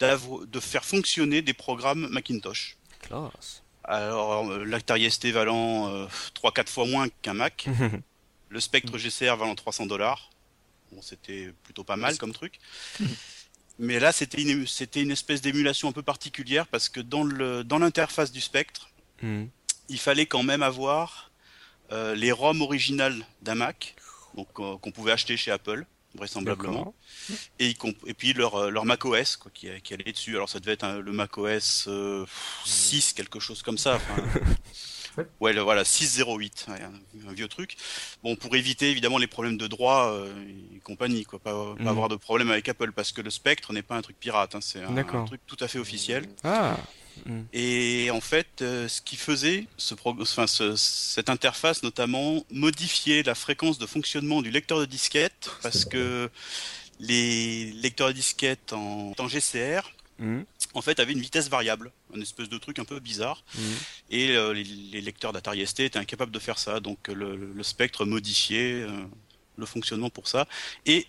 [0.00, 2.76] de faire fonctionner des programmes Macintosh.
[3.00, 3.62] Classe.
[3.84, 7.66] Alors, euh, l'Atari ST valant euh, 3-4 fois moins qu'un Mac.
[8.50, 10.30] le Spectre GCR valant 300 dollars.
[10.92, 12.58] Bon, c'était plutôt pas mal comme truc.
[13.78, 17.62] Mais là, c'était une, c'était une espèce d'émulation un peu particulière parce que dans le
[17.64, 18.90] dans l'interface du Spectre,
[19.22, 19.48] Mhm.
[19.88, 21.30] il fallait quand même avoir
[21.90, 23.94] les ROM originales d'un Mac,
[24.36, 26.94] donc euh, qu'on pouvait acheter chez Apple, vraisemblablement,
[27.58, 27.74] et,
[28.16, 30.34] puis leur euh, leur Mac OS quoi, qui, qui allait dessus.
[30.36, 32.24] Alors ça devait être un- le Mac OS euh,
[32.64, 33.96] 6 quelque chose comme ça.
[33.96, 34.22] enfin,
[35.40, 35.54] Ouais.
[35.54, 37.78] Le, voilà, 608, ouais, un, un vieux truc.
[38.22, 40.30] Bon, pour éviter évidemment les problèmes de droit euh,
[40.74, 41.88] et compagnie, quoi, pas, pas Mhm.
[41.88, 44.60] avoir de problème avec Apple, parce que le Spectre n'est pas un truc pirate, hein,
[44.60, 46.26] c'est un, un truc tout à fait officiel.
[46.44, 46.76] Ah.
[47.52, 53.22] Et en fait, euh, ce qui faisait, ce prog- enfin, ce- cette interface notamment, modifiait
[53.22, 56.30] la fréquence de fonctionnement du lecteur de disquette, parce que
[57.00, 60.44] les lecteurs de disquette en, en GCR, Mhm.
[60.72, 63.44] en fait, avaient une vitesse variable, un espèce de truc un peu bizarre.
[63.54, 63.62] Mhm.
[64.10, 67.36] Et euh, les, les lecteurs d'Atari ST étaient incapables de faire ça, donc euh, le,
[67.36, 68.90] le spectre modifiait euh,
[69.58, 70.46] le fonctionnement pour ça.
[70.86, 71.06] Et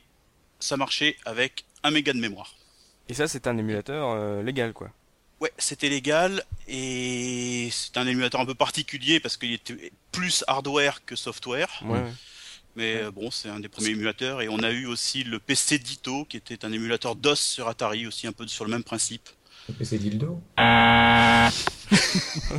[0.60, 2.56] ça marchait avec un méga de mémoire.
[3.08, 4.92] Et ça, c'est un émulateur légal, quoi.
[5.40, 11.06] Ouais, c'était légal et c'est un émulateur un peu particulier parce qu'il était plus hardware
[11.06, 11.70] que software.
[11.86, 12.02] Ouais.
[12.76, 15.78] Mais euh, bon, c'est un des premiers émulateurs et on a eu aussi le PC
[15.80, 19.30] Ditto qui était un émulateur DOS sur Atari aussi un peu sur le même principe.
[19.70, 20.42] Le PC dildo?
[20.58, 21.52] La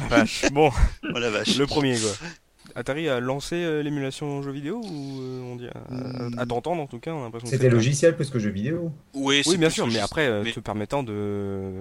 [0.09, 0.45] vache.
[0.53, 0.71] Bon,
[1.15, 1.57] Oh la vache.
[1.57, 2.11] le premier, quoi.
[2.79, 6.87] Atari a lancé euh, l'émulation jeux vidéo ou euh, on dit à, à t'entendre en
[6.87, 8.93] tout cas on a l'impression que C'était logiciel plus que jeu vidéo.
[9.15, 11.73] Oui, bien sûr mais après euh, mais- te permettant de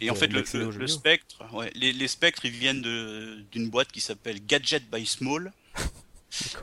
[0.00, 0.44] Et en fait, le,
[0.88, 5.52] spectre, ouais, les, les spectres, ils viennent de- d'une boîte qui s'appelle Gadget by Small.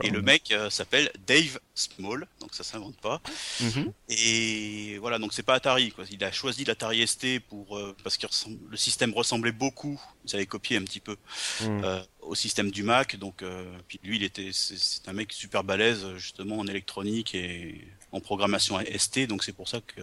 [0.02, 3.20] Et le mec euh, s'appelle Dave Small, donc ça s'invente pas.
[3.60, 3.92] Mhm.
[4.08, 6.04] Et voilà, donc c'est pas Atari, quoi.
[6.10, 8.26] Il a choisi l'Atari ST pour euh, parce que
[8.70, 10.00] le système ressemblait beaucoup.
[10.26, 11.16] Ils avaient copié un petit peu
[11.62, 11.82] Mhm.
[11.84, 13.16] euh, au système du Mac.
[13.16, 13.42] Donc,
[13.88, 18.78] puis lui, il était, c'est un mec super balèze justement en électronique et en programmation
[18.80, 19.26] ST.
[19.26, 20.00] Donc c'est pour ça que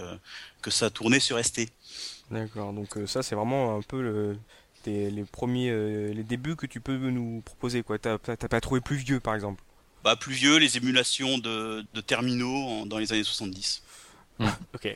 [0.62, 1.69] que ça tournait sur ST.
[2.32, 4.38] D'accord donc ça c'est vraiment un peu le
[4.86, 7.98] tes- les premiers euh, les débuts que tu peux nous proposer quoi.
[8.00, 9.63] T'as pas trouvé plus vieux par exemple?
[10.04, 13.82] Bah, plus vieux, les émulations de, de terminaux en- dans les années 70.
[14.39, 14.95] ok.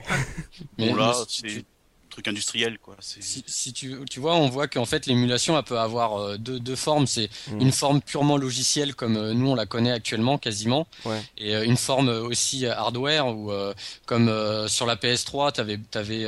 [0.77, 1.65] Mais- bon, là, tu-
[2.09, 2.95] truc industriel, quoi.
[2.99, 6.59] Si, si tu, tu vois, on voit qu'en fait l'émulation elle peut avoir euh, deux,
[6.59, 7.07] deux formes.
[7.07, 7.61] C'est Mhm.
[7.61, 11.21] une forme purement logicielle comme euh, nous on la connaît actuellement quasiment, Ouais.
[11.37, 13.73] et euh, une forme aussi hardware où euh,
[14.05, 16.25] comme euh, sur la PS3 t'avais avais,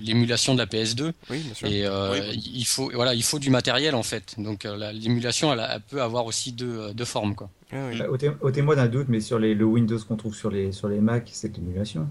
[0.00, 2.50] l'émulation de la PS2 oui bien sûr et euh, Oui, oui.
[2.54, 4.34] il faut voilà il faut du matériel en fait.
[4.38, 7.48] Donc euh, la- l'émulation elle, peut avoir aussi deux, deux formes quoi.
[7.72, 7.98] Ah oui.
[7.98, 10.88] Bah, ôtez- Ôtez-moi d'un doute, mais sur les, le Windows qu'on trouve sur les, sur
[10.88, 12.08] les Mac, c'est de l'émulation.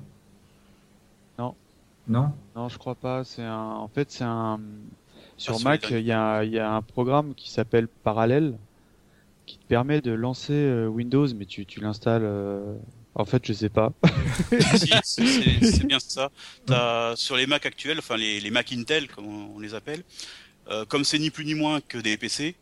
[2.10, 3.24] Non Non, je crois pas.
[3.24, 3.56] C'est un.
[3.76, 4.60] En fait, c'est un.
[5.38, 8.58] Sur sur Mac, il y, a, il y a un programme qui s'appelle Parallel
[9.46, 12.24] qui te permet de lancer euh, Windows, mais tu, tu l'installes.
[12.26, 12.76] euh,
[13.16, 13.94] En fait, je sais pas.
[14.76, 16.30] Si, c'est- bien ça.
[16.66, 20.04] T'as, sur les Mac actuels, enfin les, les Mac Intel, comme on on les appelle,
[20.70, 22.56] euh, comme c'est ni plus ni moins que des PC,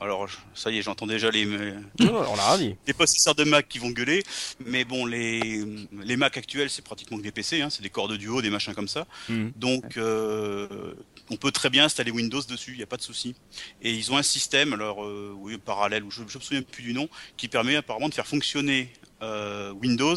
[0.00, 3.78] alors ça y est, j'entends déjà les, Non, on dit les possesseurs de Mac qui
[3.78, 4.22] vont gueuler,
[4.64, 5.62] mais bon, les,
[6.02, 8.50] les Mac actuels, c'est pratiquement que des PC, hein, c'est des corps de duo, des
[8.50, 9.06] machins comme ça.
[9.28, 9.52] Mhm.
[9.56, 10.94] Donc, euh,
[11.30, 13.34] on peut très bien installer Windows dessus, il n'y a pas de souci.
[13.82, 16.82] Et ils ont un système, alors, euh, oui, parallèle, ou je ne me souviens plus
[16.82, 20.16] du nom, qui permet apparemment de faire fonctionner euh, Windows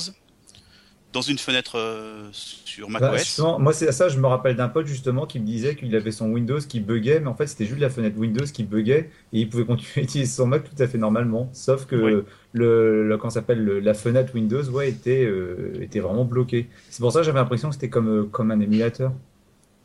[1.14, 3.20] dans une fenêtre euh, sur Bah, macOS.
[3.26, 6.12] justement, moi, c'est ça, je me rappelle d'un pote justement qui me disait qu'il avait
[6.12, 9.40] son Windows qui buguait, mais en fait, c'était juste la fenêtre Windows qui buguait et
[9.42, 11.50] il pouvait continuer à utiliser son Mac tout à fait normalement.
[11.54, 12.24] Sauf que Oui.
[12.54, 16.68] le, ça s'appelle, le- la fenêtre Windows, ouais, était, euh, était vraiment bloquée.
[16.90, 19.14] C'est pour ça que j'avais l'impression que c'était comme, euh, comme un émulateur.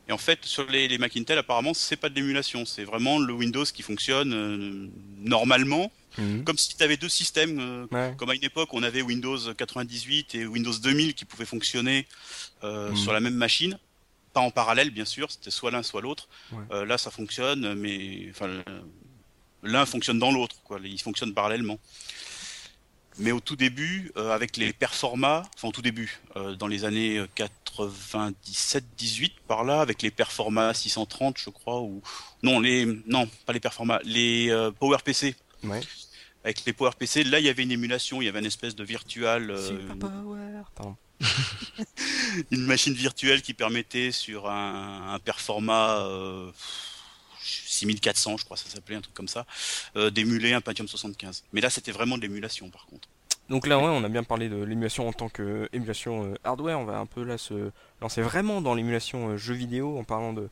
[0.08, 3.18] Et en fait, sur les, les Mac Intel, apparemment, c'est pas de l'émulation, c'est vraiment
[3.18, 6.42] le Windows qui fonctionne euh, normalement, Mhm.
[6.44, 8.14] comme si tu avais deux systèmes euh, Ouais.
[8.16, 12.06] Comme à une époque, on avait Windows 98 et Windows 2000 qui pouvaient fonctionner
[12.64, 12.96] euh, Mhm.
[12.96, 13.78] sur la même machine,
[14.32, 16.28] pas en parallèle bien sûr, c'était soit l'un soit l'autre.
[16.52, 16.64] Ouais.
[16.72, 18.48] Euh, là, ça fonctionne, mais enfin,
[19.62, 20.80] l'un fonctionne dans l'autre, quoi.
[20.82, 21.78] Ils fonctionnent parallèlement.
[23.18, 26.84] Mais au tout début, euh, avec les performas, enfin au tout début, euh, dans les
[26.84, 32.00] années 97-18 par là, avec les performas 630, je crois, ou
[32.42, 35.80] non les non pas les performas, les euh, PowerPC Ouais.
[36.44, 38.84] avec les PowerPC, là il y avait une émulation, il y avait une espèce de
[38.84, 40.62] virtual, euh, Super Power.
[40.76, 40.96] Pardon.
[42.52, 46.50] une machine virtuelle qui permettait sur un, un performa euh,
[47.78, 49.46] 6400, je crois ça s'appelait un truc comme ça,
[49.96, 51.44] euh, d'émuler un Pentium 75.
[51.52, 53.08] Mais là c'était vraiment de l'émulation par contre.
[53.48, 56.78] Donc là, ouais, on a bien parlé de l'émulation en tant qu'émulation euh, hardware.
[56.78, 57.70] On va un peu là se
[58.02, 60.48] lancer vraiment dans l'émulation euh, jeu vidéo en parlant de.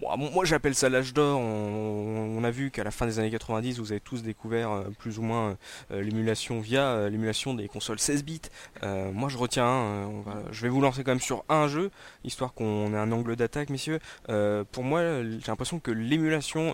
[0.00, 1.40] Moi j'appelle ça l'âge d'or.
[1.40, 5.18] On, a vu qu'à la fin des années 90, vous avez tous découvert euh, plus
[5.18, 5.56] ou moins
[5.90, 8.42] l'émulation via l'émulation des consoles 16 bits.
[8.82, 10.10] moi je retiens,
[10.52, 11.90] je vais vous lancer quand même sur un jeu,
[12.24, 13.98] histoire qu'on ait un angle d'attaque, messieurs.
[14.26, 16.72] pour moi, j'ai l'impression que l'émulation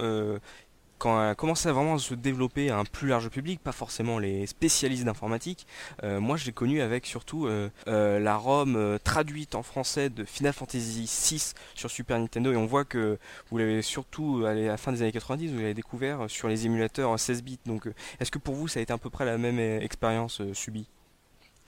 [1.03, 4.21] quand elle a commencé à vraiment se développer à un plus large public, pas forcément
[4.21, 5.67] les spécialistes d'informatique,
[6.05, 10.25] euh, moi je l'ai connu avec surtout euh, euh, la ROM traduite en français de
[10.25, 13.19] Final Fantasy VI sur Super Nintendo et on voit que
[13.51, 17.19] vous l'avez surtout à la fin des années 90, vous l'avez découvert sur les émulateurs
[17.19, 17.59] 16 bits.
[17.67, 17.89] Donc
[18.21, 20.87] est-ce que pour vous ça a été à peu près la même expérience subie?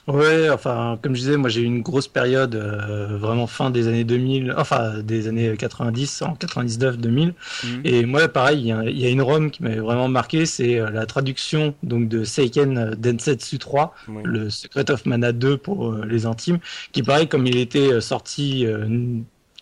[0.07, 3.89] Ouais, enfin, comme je disais, moi j'ai eu une grosse période euh, vraiment fin des
[3.89, 7.09] années 2000, enfin des années 90, en 99-2000.
[7.65, 7.81] Mhm.
[7.85, 11.07] Et moi, pareil, il y, a une ROM qui m'avait vraiment marqué, c'est euh, la
[11.07, 16.59] traduction donc de Seiken Densetsu 3, le Secret of Mana 2 pour euh, les intimes,
[16.93, 18.67] qui pareil, comme il était sorti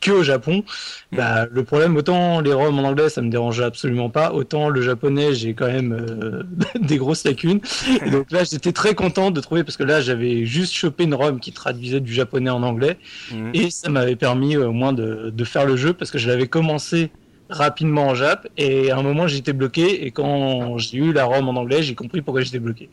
[0.02, 0.64] que au Japon.
[1.12, 1.16] Mm.
[1.16, 4.82] Bah, le problème, autant les ROM en anglais, ça me dérange absolument pas, autant le
[4.82, 6.42] japonais, j'ai quand même euh,
[6.80, 7.60] des grosses lacunes.
[8.12, 11.40] donc là, j'étais très content de trouver, parce que là, j'avais juste chopé une ROM
[11.40, 12.98] qui traduisait du japonais en anglais,
[13.30, 13.50] mm.
[13.54, 16.28] et ça m'avait permis euh, au moins de, de, faire le jeu, parce que je
[16.28, 17.10] l'avais commencé
[17.52, 21.48] rapidement en Jap et à un moment j'étais bloqué et quand j'ai eu la ROM
[21.48, 22.88] en anglais j'ai compris pourquoi j'étais bloqué.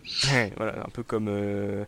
[0.58, 1.86] voilà, un peu comme euh,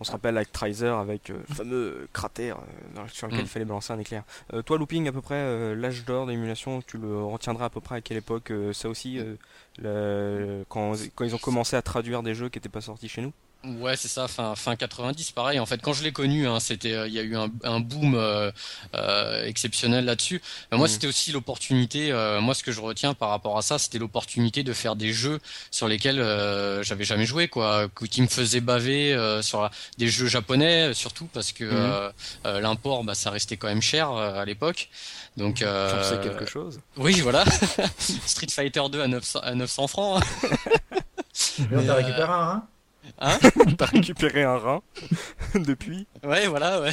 [0.00, 2.58] on se rappelle avec Trizer avec euh, le fameux cratère
[2.98, 3.44] euh, sur lequel mm.
[3.44, 4.24] il fallait balancer un éclair.
[4.64, 8.00] toi Looping à peu près l'âge d'or d'émulation tu le retiendras à peu près à
[8.00, 9.20] quelle époque ça aussi
[9.82, 13.32] quand, quand ils ont commencé à traduire des jeux qui n'étaient pas sortis chez nous?
[13.78, 15.58] Ouais, c'est ça, fin, fin 90, pareil.
[15.58, 17.80] En fait, quand je l'ai connu, hein, c'était, euh, il y a eu un, un
[17.80, 18.50] boom euh,
[18.94, 20.42] euh exceptionnel là-dessus.
[20.72, 20.88] moi, mmh.
[20.88, 22.12] c'était aussi l'opportunité.
[22.12, 25.12] Euh, moi, ce que je retiens par rapport à ça, c'était l'opportunité de faire des
[25.12, 26.18] jeux sur lesquels
[26.82, 31.64] j'avais jamais joué, quoi, qui me faisaient baver sur des jeux japonais, surtout parce que
[31.64, 32.58] mmh.
[32.60, 34.88] l'import, bah, ça restait quand même cher à l'époque.
[35.36, 36.80] Donc, euh, quelque chose.
[36.96, 37.44] Oui, voilà.
[37.98, 40.24] Street Fighter 2 à 900, à 900 francs.
[41.70, 42.66] Mais, t'as récupéré un, hein?
[43.20, 43.38] Hein
[43.78, 44.82] T'as récupéré un rein
[45.54, 46.92] depuis Ouais, voilà, ouais.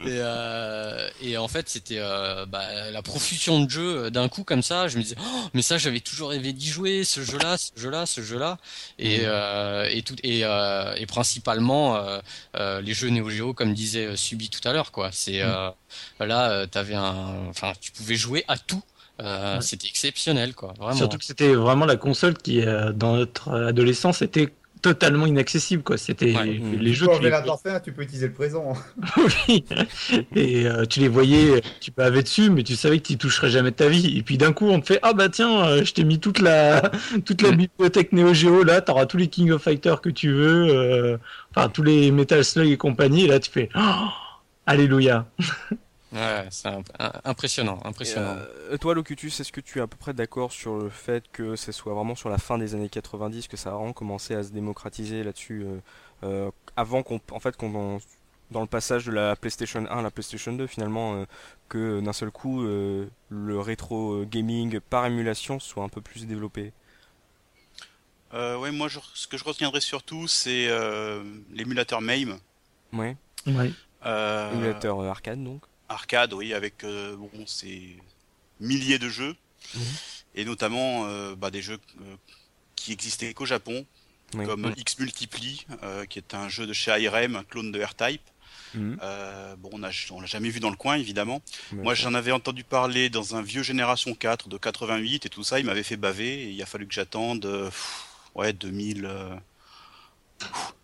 [0.00, 4.44] Et, euh, et en fait, c'était euh, bah, la profusion de jeux euh, d'un coup
[4.44, 4.88] comme ça.
[4.88, 8.06] Je me disais, oh, mais ça, j'avais toujours rêvé d'y jouer, ce jeu-là, ce jeu-là,
[8.06, 8.58] ce jeu-là.
[8.98, 9.24] Et, mhm.
[9.26, 11.96] euh, et, tout, et, euh, et principalement
[12.56, 15.10] euh, les jeux Neo Geo, comme disait Subi tout à l'heure, quoi.
[15.12, 15.72] C'est mhm.
[16.20, 18.82] là, t'avais un, enfin, tu pouvais jouer à tout.
[19.60, 20.72] C'était exceptionnel, quoi.
[20.78, 20.96] Vraiment.
[20.96, 22.62] Surtout que c'était vraiment la console qui,
[22.94, 24.48] dans notre adolescence, était
[24.80, 25.98] totalement inaccessible quoi.
[25.98, 27.80] C'était les jeux tu, les...
[27.82, 28.74] tu peux utiliser le présent.
[29.48, 29.64] Oui.
[30.34, 33.70] Et euh, tu les voyais tu avais dessus mais tu savais que tu toucherais jamais
[33.70, 34.16] de ta vie.
[34.18, 36.40] Et puis d'un coup on te fait ah bah tiens euh, je t'ai mis toute
[36.40, 36.90] la
[37.24, 40.68] toute la bibliothèque Neo Geo là t'auras tous les King of Fighters que tu veux
[40.70, 41.18] euh,
[41.54, 43.24] enfin tous les Metal Slug et compagnie.
[43.24, 44.08] Et là tu fais oh,
[44.66, 45.26] alléluia
[46.12, 46.68] Ouais, c'est
[47.24, 48.36] impressionnant, impressionnant.
[48.36, 51.54] Euh, toi, Locutus, est-ce que tu es à peu près d'accord sur le fait que
[51.54, 54.42] ce soit vraiment sur la fin des années 90 que ça a vraiment commencé à
[54.42, 55.78] se démocratiser là-dessus, euh,
[56.24, 58.00] euh, avant qu'on, en fait, qu'on
[58.50, 61.24] dans le passage de la PlayStation 1 à la PlayStation 2, finalement,
[61.68, 66.72] que d'un seul coup, le rétro gaming par émulation soit un peu plus développé?
[68.32, 70.68] ouais, moi, ce que je retiendrai surtout, c'est
[71.52, 72.40] l'émulateur MAME.
[72.92, 73.16] Ouais.
[73.46, 73.72] ouais.
[74.52, 77.96] Émulateur arcade, donc arcade, oui, avec euh, bon, ces
[78.60, 79.36] milliers de jeux,
[79.74, 79.82] mhm.
[80.36, 82.16] et notamment euh, bah, des jeux euh,
[82.76, 83.84] qui existaient qu'au Japon,
[84.32, 85.66] comme X Multiply,
[86.08, 88.22] qui est un jeu de chez IRM, un clone de R-Type.
[88.74, 88.96] Mhm.
[89.58, 91.42] bon, on l'a jamais vu dans le coin, évidemment.
[91.72, 95.58] Moi, j'en avais entendu parler dans un vieux Génération 4 de 88 et tout ça.
[95.58, 97.72] Il m'avait fait baver et il a fallu que j'attende,
[98.36, 99.02] ouais, 2000.
[100.40, 100.79] 2003,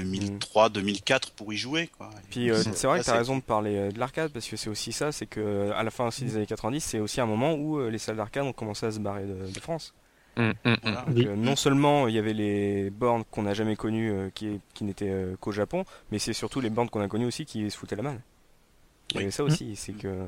[0.00, 1.90] 2004 pour y jouer.
[1.96, 2.10] Quoi.
[2.30, 4.56] Puis euh, c'est vrai que tu as raison de parler euh, de l'arcade parce que
[4.56, 7.20] c'est aussi ça, c'est que euh, à la fin aussi des années 90, c'est aussi
[7.20, 9.94] un moment où les salles d'arcade ont commencé à se barrer de, France.
[10.36, 10.74] Mmh, mmh,
[11.08, 11.34] mmh.
[11.34, 15.52] non seulement il y avait les bornes qu'on n'a jamais connues qui, qui n'étaient qu'au
[15.52, 18.16] Japon, mais c'est surtout les bornes qu'on a connues aussi qui se foutaient la main.
[19.10, 20.26] Il y avait ça aussi, c'est que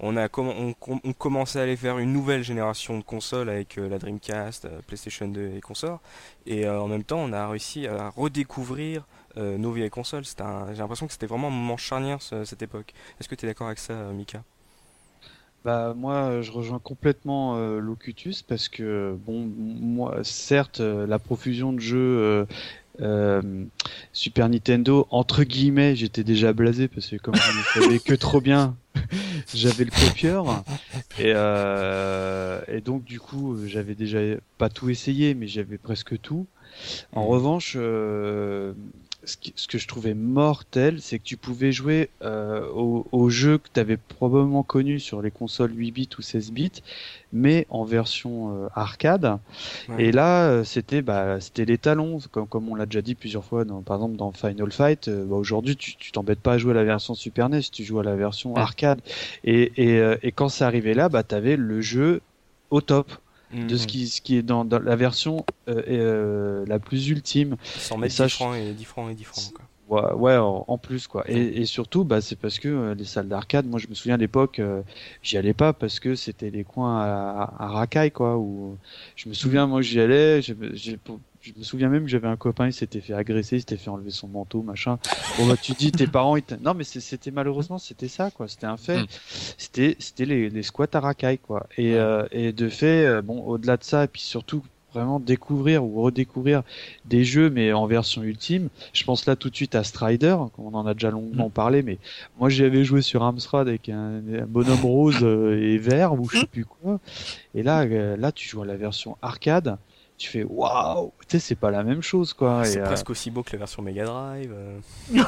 [0.00, 0.74] on a on,
[1.04, 4.80] on, commençait à aller faire une nouvelle génération de consoles avec euh, la Dreamcast, euh,
[4.86, 6.00] PlayStation 2 et consorts,
[6.46, 10.24] et euh, en même temps on a réussi à redécouvrir nos vieilles consoles.
[10.24, 12.92] J'ai l'impression que c'était vraiment un moment charnière cette époque.
[13.20, 14.42] Est-ce que tu es d'accord avec ça, Mika?
[15.64, 21.98] Bah moi je rejoins complètement Locutus parce que bon moi certes la profusion de jeux
[21.98, 22.46] euh,
[24.12, 28.40] Super Nintendo, entre guillemets, j'étais déjà blasé parce que comme je ne savais que trop
[28.40, 28.76] bien,
[29.54, 30.64] j'avais le copieur.
[31.18, 34.18] Et, euh, et donc du coup, j'avais déjà
[34.58, 36.46] pas tout essayé, mais j'avais presque tout.
[37.12, 38.72] En revanche, euh,
[39.24, 43.68] ce, que je trouvais mortel, c'est que tu pouvais jouer euh, au, au, jeu que
[43.72, 46.82] tu avais probablement connu sur les consoles 8 bits ou 16 bits,
[47.32, 49.38] mais en version euh, arcade.
[49.98, 53.44] Et là, euh, c'était bah, c'était les talons, comme, comme on l'a déjà dit plusieurs
[53.44, 55.08] fois, dans, par exemple dans Final Fight.
[55.08, 58.00] Euh, bah, Aujourd'hui, tu t'embêtes pas à jouer à la version Super NES, tu joues
[58.00, 59.00] à la version arcade.
[59.44, 62.20] Et, et, et quand c'est arrivé là, bah, tu avais le jeu
[62.70, 63.12] au top
[63.52, 63.86] de ce mhm.
[63.86, 67.56] qui, ce qui est dans, dans la version euh, euh, la plus ultime.
[67.62, 69.52] Sans mettre 10 francs et 10 francs et 10 francs.
[69.54, 69.64] Quoi.
[69.90, 71.24] Ouais, ouais en, plus quoi.
[71.28, 74.14] Et, et surtout, bah, c'est parce que euh, les salles d'arcade, moi je me souviens
[74.14, 74.82] à l'époque, euh,
[75.20, 78.38] j'y allais pas parce que c'était les coins à, à, racaille quoi.
[78.38, 78.76] Où
[79.16, 80.96] je me souviens, moi j'y allais, j'ai je
[81.56, 84.10] me souviens même que j'avais un copain, il s'était fait agresser, il s'était fait enlever
[84.10, 84.98] son manteau, machin.
[85.38, 88.66] Bon bah tu dis tes parents, ils non mais c'était malheureusement c'était ça quoi, c'était
[88.66, 89.02] un fait.
[89.02, 89.06] Mm.
[89.56, 91.66] C'était c'était les, les squats à racaille quoi.
[91.78, 94.62] Et euh, et de fait euh, bon au-delà de ça et puis surtout
[94.92, 96.62] vraiment découvrir ou redécouvrir
[97.04, 98.68] des jeux mais en version ultime.
[98.92, 101.52] Je pense là tout de suite à Strider, on en a déjà longuement mm.
[101.52, 101.98] parlé, mais
[102.38, 106.46] moi j'avais joué sur Amstrad avec un, bonhomme rose euh, et vert ou je sais
[106.46, 107.00] plus quoi.
[107.54, 109.78] Et là, là tu joues à la version arcade
[110.20, 112.62] tu fais waouh, tu sais, c'est pas la même chose quoi.
[112.64, 114.52] C'est euh, presque aussi beau que la version Mega Drive.
[114.54, 114.78] Euh.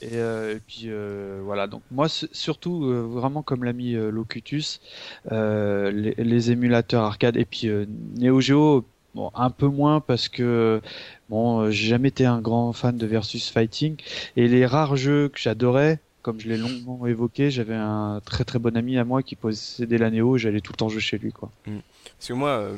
[0.00, 2.80] et, euh, et, puis euh, voilà, donc moi surtout
[3.10, 4.80] vraiment comme l'a mis Locutus,
[5.30, 7.68] les, les, émulateurs arcade et puis
[8.16, 10.80] Neo Geo, bon un peu moins parce que
[11.28, 13.96] bon j'ai jamais été un grand fan de versus fighting
[14.36, 18.58] et les rares jeux que j'adorais comme je l'ai longuement évoqué, j'avais un très très
[18.58, 21.32] bon ami à moi qui possédait la Neo j'allais tout le temps jouer chez lui
[21.32, 21.50] quoi.
[21.66, 21.78] Mm.
[22.18, 22.76] Parce que moi, euh,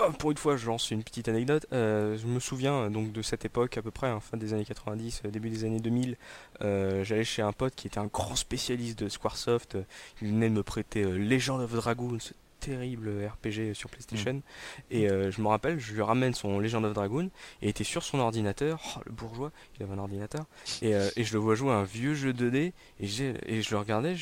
[0.00, 1.66] oh, pour une fois, je lance une petite anecdote.
[1.72, 4.52] Euh, je me souviens euh, donc de cette époque à peu près, hein, fin des
[4.52, 6.16] années 90, début des années 2000.
[6.60, 9.78] J'allais chez un pote qui était un grand spécialiste de Squaresoft.
[10.22, 12.18] Il venait de me prêter Legend of Dragoon,
[12.60, 14.34] terrible RPG sur PlayStation.
[14.34, 14.42] Mm.
[14.90, 17.30] Et euh, je me rappelle, je lui ramène son Legend of Dragoon
[17.62, 18.80] et était sur son ordinateur.
[18.96, 20.46] Oh, le bourgeois, il avait un ordinateur.
[20.82, 22.72] Et, euh, et, je le vois jouer à un vieux jeu 2D.
[23.00, 23.06] Et,
[23.46, 24.16] et je le regardais.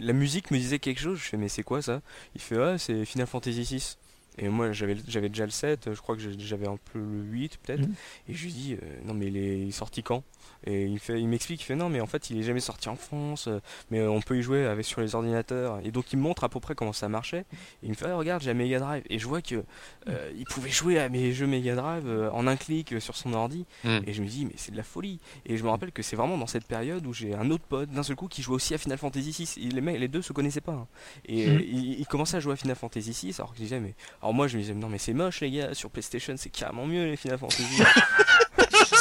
[0.00, 1.18] la musique me disait quelque chose.
[1.18, 2.00] Je fais, mais c'est quoi ça?
[2.34, 3.96] Il fait, ah, c'est Final Fantasy VI.
[4.38, 7.58] Et moi, j'avais, j'avais déjà le 7, je crois que j'avais un peu le 8
[7.58, 7.86] peut-être.
[7.86, 7.94] Mm.
[8.28, 10.22] Et je lui dis, euh, non mais il est sorti quand?
[10.64, 12.88] Et il, fait, il m'explique, il fait non, mais en fait, il est jamais sorti
[12.88, 15.78] en France, euh, mais on peut y jouer avec sur les ordinateurs.
[15.84, 17.44] Et donc, il me montre à peu près comment ça marchait.
[17.82, 19.04] Et il me fait, ah, regarde, j'ai un Mega Drive.
[19.08, 19.64] Et je vois que
[20.08, 23.32] euh, il pouvait jouer à mes jeux Mega Drive euh, en un clic sur son
[23.34, 23.66] ordi.
[23.84, 24.00] Hmm.
[24.06, 25.20] Et je me dis, mais c'est de la folie.
[25.46, 27.90] Et je me rappelle que c'est vraiment dans cette période où j'ai un autre pote
[27.90, 29.68] d'un seul coup qui jouait aussi à Final Fantasy VI.
[29.68, 30.72] les, les deux se connaissaient pas.
[30.72, 30.86] Hein.
[31.26, 31.60] Et hmm.
[31.60, 34.48] il, commençait à jouer à Final Fantasy VI, alors que je disais, mais alors moi,
[34.48, 37.16] je me disais, non, mais c'est moche, les gars, sur PlayStation, c'est carrément mieux les
[37.16, 37.82] Final Fantasy.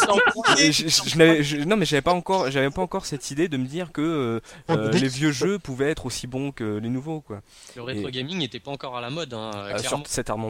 [1.65, 4.39] non mais j'avais pas encore j'avais pas encore cette idée de me dire que euh,
[4.69, 7.41] euh, les vieux jeux pouvaient être aussi bons que les nouveaux quoi.
[7.75, 9.71] Le rétro gaming n'était pas encore à la mode hein, euh,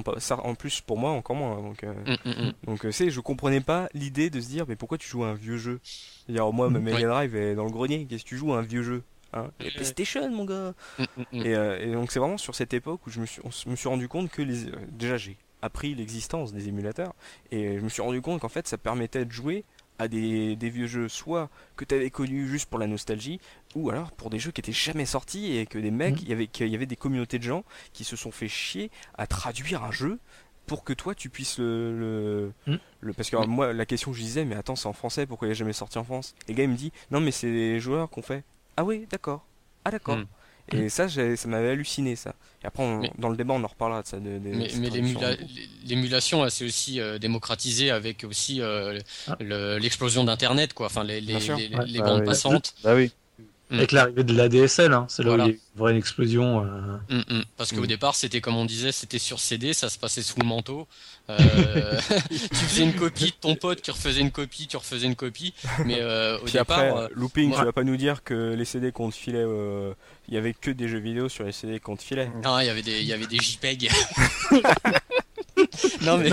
[0.04, 2.54] pas ça en plus pour moi encore moins donc mm, mm, mm.
[2.66, 5.34] donc c'est je comprenais pas l'idée de se dire mais pourquoi tu joues à un
[5.34, 5.80] vieux jeu?
[6.30, 8.64] Dire moi ma Mega Drive est dans le grenier qu'est-ce que tu joues à un
[8.64, 9.04] vieux jeu
[9.34, 9.50] Hein?
[9.60, 10.74] PlayStation, mon gars.
[11.34, 14.08] Et, et, donc c'est vraiment sur cette époque où je me suis, me suis rendu
[14.08, 17.14] compte que les, déjà j'ai appris l'existence des émulateurs
[17.52, 19.66] et je me suis rendu compte qu'en fait ça permettait de jouer
[20.00, 23.40] à des, vieux jeux soit que tu avais connus juste pour la nostalgie
[23.76, 26.24] ou alors pour des jeux qui étaient jamais sortis et que des mecs, mm.
[26.24, 28.92] il y avait qu'il y avait des communautés de gens qui se sont fait chier
[29.18, 30.20] à traduire un jeu
[30.68, 33.14] pour que toi tu puisses le, le, mm.
[33.14, 35.52] parce que moi la question que je disais mais attends c'est en français pourquoi il
[35.52, 36.36] est jamais sorti en France?
[36.48, 38.44] Et le gars il me dit non mais c'est les joueurs qu'on fait
[38.76, 39.46] ah oui d'accord
[39.86, 40.28] ah d'accord mm.
[40.74, 42.36] Et ça, ça m'avait halluciné ça.
[42.64, 42.84] Et après,
[43.18, 44.18] dans le débat, on en reparlera de ça.
[44.18, 44.68] De, mais,
[45.86, 49.38] l'émulation, elle s'est aussi euh, démocratisée avec aussi euh, ah.
[49.40, 50.88] l'explosion d'Internet, quoi.
[50.88, 51.40] Enfin, les, les,
[51.86, 52.74] les, bandes passantes.
[52.84, 53.12] Bah oui.
[53.70, 53.76] Mm.
[53.76, 56.64] Avec l'arrivée de l'ADSL, hein, c'est là où il y a une vraie explosion.
[56.64, 56.98] Euh...
[57.10, 57.44] Mm, mm.
[57.58, 60.46] Parce qu'au départ, c'était comme on disait, c'était sur CD, ça se passait sous le
[60.46, 60.88] manteau.
[61.30, 62.00] Euh,
[62.30, 65.54] tu faisais une copie de ton pote qui refaisait une copie, tu refaisais une copie.
[65.86, 68.66] Mais euh, au Puis départ, après, euh, looping, tu vas pas nous dire que les
[68.66, 69.94] CD qu'on te filait, euh,
[70.30, 72.32] il y avait que des jeux vidéo sur les CD qu'on te filait.
[72.44, 73.90] Non, il y avait des, il y avait des JPEG.
[76.04, 76.30] non mais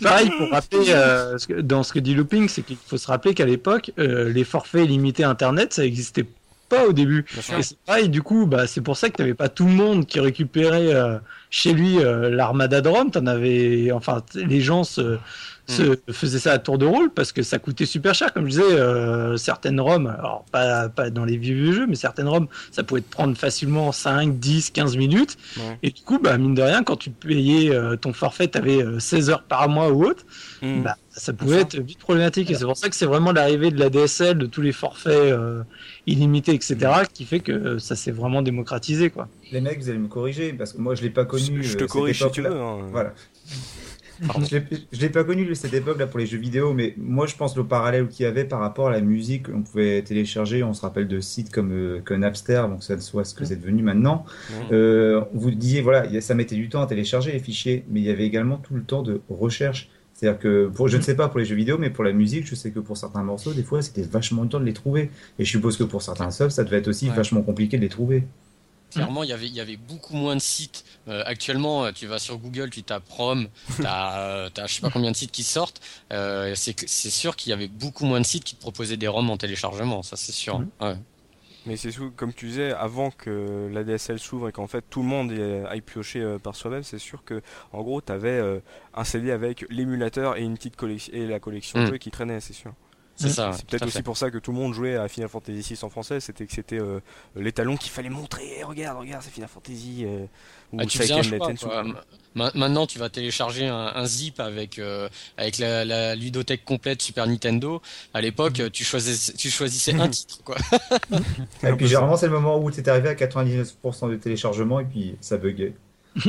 [0.00, 3.46] pareil pour rappeler euh, dans ce que dit Looping, c'est qu'il faut se rappeler qu'à
[3.46, 6.24] l'époque, euh, les forfaits limités Internet, ça existait
[6.72, 7.26] pas au début.
[7.58, 9.72] Et c'est pareil, du coup, bah, c'est pour ça que tu n'avais pas tout le
[9.72, 11.18] monde qui récupérait euh,
[11.50, 13.10] chez lui euh, l'armada de Rome.
[13.14, 15.18] En avais, enfin, les gens se,
[15.72, 16.12] se mm.
[16.12, 18.32] faisaient ça à tour de rôle parce que ça coûtait super cher.
[18.32, 22.28] Comme je disais, euh, certaines ROM, alors pas, pas dans les vieux jeux, mais certaines
[22.28, 25.36] ROM, ça pouvait te prendre facilement 5, 10, 15 minutes.
[25.82, 29.30] Et du coup, bah, mine de rien, quand tu payais ton forfait, tu avais 16
[29.30, 30.24] heures par mois ou autre.
[30.62, 30.82] Mm.
[30.82, 32.50] Bah, ça pouvait être vite problématique.
[32.50, 35.34] Et c'est pour ça que c'est vraiment l'arrivée de la DSL, de tous les forfaits
[36.06, 36.76] illimité, etc.,
[37.12, 39.28] qui fait que ça s'est vraiment démocratisé, quoi.
[39.52, 41.62] Les mecs, vous allez me corriger, parce que moi, je l'ai pas connu.
[41.62, 42.50] Je te euh, corrige si tu veux.
[42.50, 42.88] Hein.
[42.90, 43.12] Voilà.
[44.92, 47.64] Je l'ai pas connu cette époque-là pour les jeux vidéo, mais moi je pense le
[47.64, 51.08] parallèle qu'il y avait par rapport à la musique, on pouvait télécharger, on se rappelle
[51.08, 54.24] de sites comme, euh, Napster, donc ça soit ce que c'est devenu maintenant.
[54.70, 58.10] Euh, vous disiez, voilà, ça mettait du temps à télécharger les fichiers, mais il y
[58.10, 59.90] avait également tout le temps de recherche.
[60.14, 62.46] C'est-à-dire que, pour, je ne sais pas pour les jeux vidéo, mais pour la musique,
[62.46, 65.10] je sais que pour certains morceaux, des fois, c'était vachement temps de les trouver.
[65.38, 67.88] Et je suppose que pour certains subs, ça devait être aussi vachement compliqué de les
[67.88, 68.24] trouver.
[68.92, 70.84] Clairement, il y avait, il y avait beaucoup moins de sites.
[71.08, 74.90] Euh, actuellement, tu vas sur Google, tu tapes ROM, tu as, euh, je sais pas
[74.90, 75.80] combien de sites qui sortent.
[76.12, 79.28] Euh, c'est sûr qu'il y avait beaucoup moins de sites qui te proposaient des ROM
[79.30, 80.60] en téléchargement, ça c'est sûr.
[80.60, 80.68] Mmh.
[80.80, 80.96] Ouais.
[81.66, 85.08] Mais c'est comme tu disais, avant que la DSL s'ouvre et qu'en fait tout le
[85.08, 85.32] monde
[85.68, 87.40] aille piocher euh, par soi-même, c'est sûr que
[87.72, 88.58] en gros tu avais euh,
[88.94, 91.90] un CD avec l'émulateur et une petite collection et la collection de mm.
[91.90, 92.72] jeux qui traînait, c'est sûr.
[93.22, 93.52] C'est ça.
[93.52, 95.90] C'est peut-être aussi pour ça que tout le monde jouait à Final Fantasy VI en
[95.90, 97.00] français, c'était que c'était euh,
[97.36, 98.62] l'étalon qu'il fallait montrer.
[98.64, 100.06] regarde, regarde, c'est Final Fantasy.
[100.78, 100.98] Ah, tu
[102.34, 107.82] Maintenant, tu vas télécharger un, zip avec euh, avec la, ludothèque complète Super Nintendo.
[108.14, 108.70] À l'époque, mm.
[108.70, 110.56] tu choisissais tu choisissais un titre quoi.
[111.62, 114.84] et puis généralement, c'est le moment où tu es arrivé à 99% de téléchargement et
[114.84, 115.74] puis ça buguait.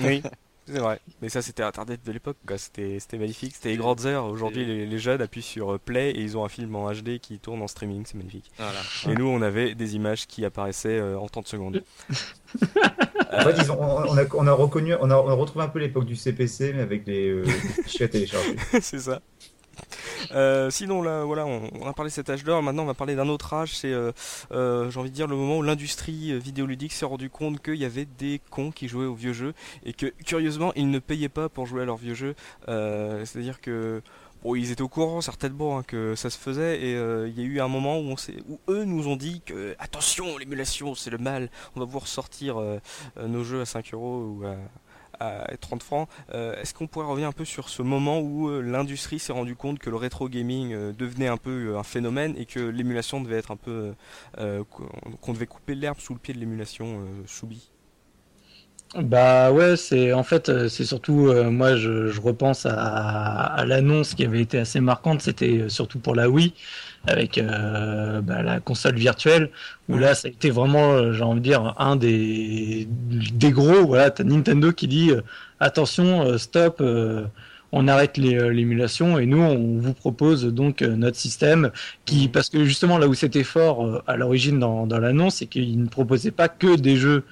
[0.00, 0.22] oui.
[0.66, 4.24] C'est vrai, mais ça c'était Internet de l'époque, C'était, c'était magnifique, c'était les grandes heures.
[4.24, 7.38] Aujourd'hui, les, jeunes appuient sur euh, Play et ils ont un film en HD qui
[7.38, 8.50] tourne en streaming, c'est magnifique.
[9.06, 11.82] Et nous, on avait des images qui apparaissaient euh, en 30 secondes.
[12.10, 16.72] en fait, on, a, on, a, reconnu, on a, retrouvé un peu l'époque du CPC,
[16.74, 17.44] mais avec les, euh,
[18.00, 18.56] à télécharger.
[18.80, 19.20] c'est ça.
[20.32, 22.62] Euh, sinon, là, voilà, on, a parlé de cet âge d'or.
[22.62, 23.76] Maintenant, on va parler d'un autre âge.
[23.76, 24.12] C'est, euh,
[24.52, 28.70] euh, j'ai le moment où l'industrie vidéoludique s'est rendu compte qu'il y avait des cons
[28.70, 29.54] qui jouaient aux vieux jeux
[29.84, 32.34] et que, curieusement, ils ne payaient pas pour jouer à leurs vieux jeux.
[32.66, 34.02] C'est-à-dire que
[34.42, 37.44] Bon, ils étaient au courant certainement hein, que ça se faisait et il y a
[37.44, 38.14] eu un moment où,
[38.68, 42.62] eux nous ont dit que attention l'émulation c'est le mal, on va vous ressortir
[43.16, 44.56] nos jeux à 5 euros ou à,
[45.20, 46.08] à 30 francs.
[46.34, 49.56] Euh, est-ce qu'on pourrait revenir un peu sur ce moment où euh, l'industrie s'est rendu
[49.56, 53.38] compte que le rétro gaming euh, devenait un peu un phénomène et que l'émulation devait
[53.38, 53.94] être un peu
[54.36, 57.70] qu'on devait couper l'herbe sous le pied de l'émulation Choubi
[58.96, 64.58] bah ouais, c'est en fait c'est surtout moi je, repense à l'annonce qui avait été
[64.58, 66.54] assez marquante, c'était surtout pour la Wii
[67.06, 69.50] avec euh, bah, la console virtuelle
[69.88, 73.86] où là ça a été vraiment euh, j'ai envie de dire un des des gros
[73.86, 75.20] voilà t'as Nintendo qui dit euh,
[75.60, 76.82] attention stop
[77.72, 81.70] on arrête l'émulation et nous on vous propose donc notre système
[82.04, 85.80] qui parce que justement là où c'était fort à l'origine dans, dans l'annonce c'est qu'il
[85.80, 87.24] ne proposait pas que des jeux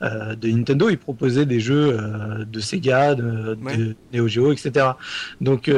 [0.00, 1.98] de Nintendo, il proposait des jeux
[2.46, 4.90] de Sega, de, de, Neo Geo, etc.
[5.40, 5.68] Donc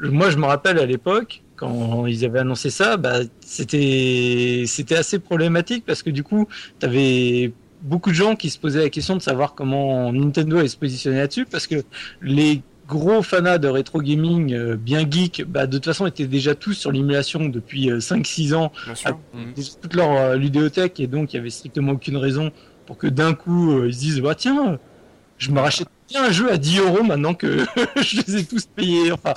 [0.00, 5.18] moi je me rappelle à l'époque quand ils avaient annoncé ça, bah, c'était c'était assez
[5.18, 6.46] problématique parce que du coup,
[6.78, 7.52] tu avais
[7.82, 11.18] beaucoup de gens qui se posaient la question de savoir comment Nintendo allait se positionner
[11.18, 11.76] là-dessus parce que
[12.22, 16.54] les gros fanats de rétro gaming euh, bien geek, bah, de toute façon étaient déjà
[16.54, 18.72] tous sur l'émulation depuis 5-6 euh, ans,
[19.06, 19.12] à,
[19.80, 22.52] toute leur euh, ludéothèque et donc il y avait strictement aucune raison
[22.84, 24.78] pour que d'un coup ils se disent bah tiens
[25.38, 27.64] je me rachète un jeu à 10 euros maintenant que
[27.96, 29.34] je les ai tous payés, enfin,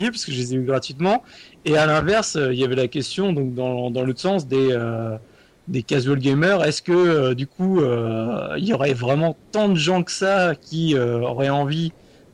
[0.00, 0.06] mm.
[0.10, 1.22] parce que je les ai eu gratuitement.
[1.64, 4.68] Et à l'inverse, euh, il y avait la question, donc dans, dans l'autre sens, des,
[4.72, 5.16] euh,
[5.68, 6.62] des casual gamers.
[6.62, 7.80] Est-ce que euh, du coup,
[8.56, 11.92] il y aurait vraiment tant de gens que ça qui auraient envie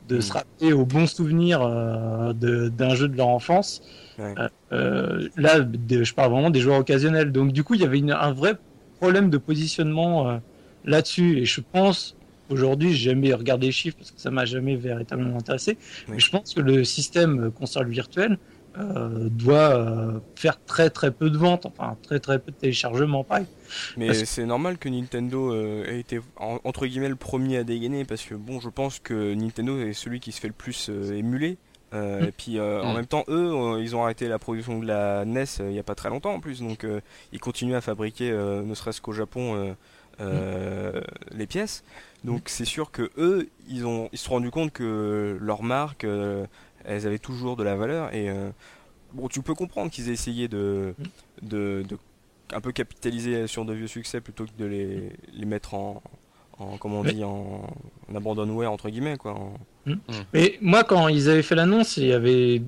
[0.09, 0.21] de mm.
[0.21, 1.61] se rappeler aux bons souvenirs
[2.33, 3.81] d'un jeu de leur enfance
[4.17, 7.31] Là, je parle vraiment des joueurs occasionnels.
[7.31, 8.55] Donc du coup, il y avait un vrai
[8.99, 10.39] problème de positionnement
[10.83, 11.39] là-dessus.
[11.39, 12.15] Et je pense
[12.51, 15.77] Aujourd'hui, j'ai jamais regardé les chiffres parce que ça m'a jamais véritablement intéressé.
[16.09, 18.37] Mais je pense que le système console virtuelle
[18.77, 23.23] euh, doit euh, faire très très peu de ventes, enfin très très peu de téléchargements,
[23.23, 23.45] pareil.
[23.97, 28.23] Mais c'est normal que Nintendo euh, ait été entre guillemets le premier à dégainer parce
[28.23, 31.57] que bon, je pense que Nintendo est celui qui se fait le plus émuler.
[31.91, 32.23] Mm.
[32.23, 32.95] Et puis en mm.
[32.95, 35.95] même temps, eux, ils ont arrêté la production de la NES il n'y a pas
[35.95, 36.85] très longtemps en plus, donc
[37.33, 39.75] ils continuent à fabriquer, ne serait-ce qu'au Japon,
[40.19, 41.83] les pièces.
[42.23, 46.03] Donc c'est sûr que eux, ils ont, ils se sont rendus compte que leur marque,
[46.03, 46.45] euh,
[46.85, 48.49] elles avaient toujours de la valeur et euh,
[49.13, 50.93] bon, tu peux comprendre qu'ils aient essayé de,
[51.41, 51.97] de, de,
[52.53, 56.01] un peu capitaliser sur de vieux succès plutôt que de les, les mettre en,
[56.59, 57.67] en comment on dit, en,
[58.09, 59.53] en abandonware entre guillemets quoi.
[59.85, 59.95] Mmh.
[60.33, 62.61] Mais moi, quand ils avaient fait l'annonce, il y avait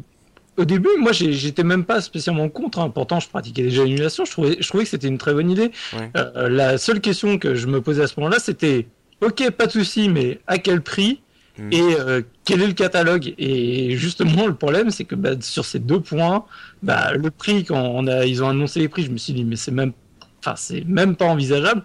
[0.58, 2.80] au début, moi, j'étais même pas spécialement contre.
[2.80, 2.90] Hein.
[2.90, 4.24] Pourtant, je pratiquais déjà l'annulation.
[4.26, 5.72] Je trouvais, je trouvais que c'était une très bonne idée.
[6.16, 8.88] Euh, la seule question que je me posais à ce moment-là, c'était
[9.22, 11.22] ok, pas de souci, mais à quel prix
[11.72, 13.34] et euh, quel est le catalogue?
[13.38, 16.46] Et justement, le problème, c'est que bah, sur ces deux points,
[16.82, 19.44] bah, le prix, quand on a, ils ont annoncé les prix, je me suis dit,
[19.44, 19.94] mais c'est même
[20.46, 21.84] enfin c'est même pas envisageable.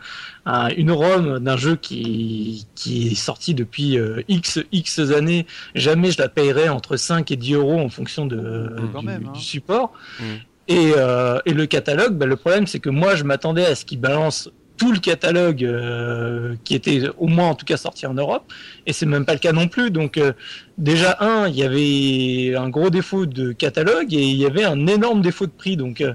[0.76, 6.18] une ROM d'un jeu qui, qui est sorti depuis euh, x x années, jamais je
[6.18, 9.34] la payerais entre 5 et 10 euros en fonction de, du, hein.
[9.34, 9.92] support.
[10.18, 10.24] Mm.
[10.70, 13.84] Et, euh, et, le catalogue, bah, le problème c'est que moi je m'attendais à ce
[13.84, 18.14] qu'il balance tout le catalogue euh, qui était au moins en tout cas sorti en
[18.14, 18.50] Europe.
[18.86, 19.90] Et c'est même pas le cas non plus.
[19.90, 20.32] Donc euh,
[20.78, 24.86] déjà un il y avait un gros défaut de catalogue et il y avait un
[24.86, 25.76] énorme défaut de prix.
[25.76, 26.14] Donc euh,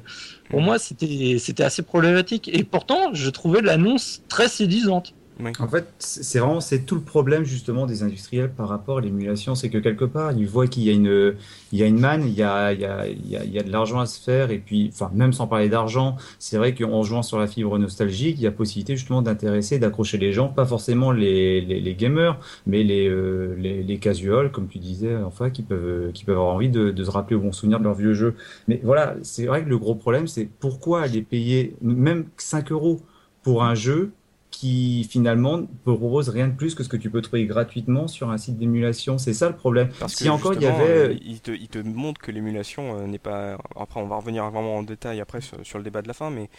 [0.49, 2.49] pour moi c'était c'était assez problématique.
[2.51, 5.13] Et pourtant je trouvais l'annonce très séduisante
[5.59, 9.55] en fait, c'est vraiment c'est tout le problème justement des industriels par rapport à l'émulation,
[9.55, 11.35] c'est que quelque part ils voient qu'il y a une
[11.71, 13.71] il y a une manne, il y a il y a, il y a, de
[13.71, 14.51] l'argent à se faire.
[14.51, 18.37] Et puis enfin même sans parler d'argent, c'est vrai qu'en jouant sur la fibre nostalgique,
[18.37, 22.83] il y a possibilité justement d'intéresser, d'accrocher les gens, pas forcément les, les, gamers, mais
[22.83, 26.69] les, euh, les les casuals comme tu disais enfin qui peuvent qui peuvent avoir envie
[26.69, 28.35] de, de se rappeler au bon souvenir de leur vieux jeu.
[28.67, 33.01] Mais voilà, c'est vrai que le gros problème c'est pourquoi aller payer même 5 euros
[33.41, 34.11] pour un jeu
[34.53, 38.37] qui finalement propose rien de plus que ce que tu peux trouver gratuitement sur un
[38.37, 39.17] site d'émulation.
[39.17, 39.89] C'est ça le problème.
[39.99, 43.07] Parce si encore il y avait, euh, il, te, il te montre que l'émulation euh,
[43.07, 43.57] n'est pas.
[43.75, 46.51] Après, on va revenir vraiment en détail après sur, le débat de la fin, mais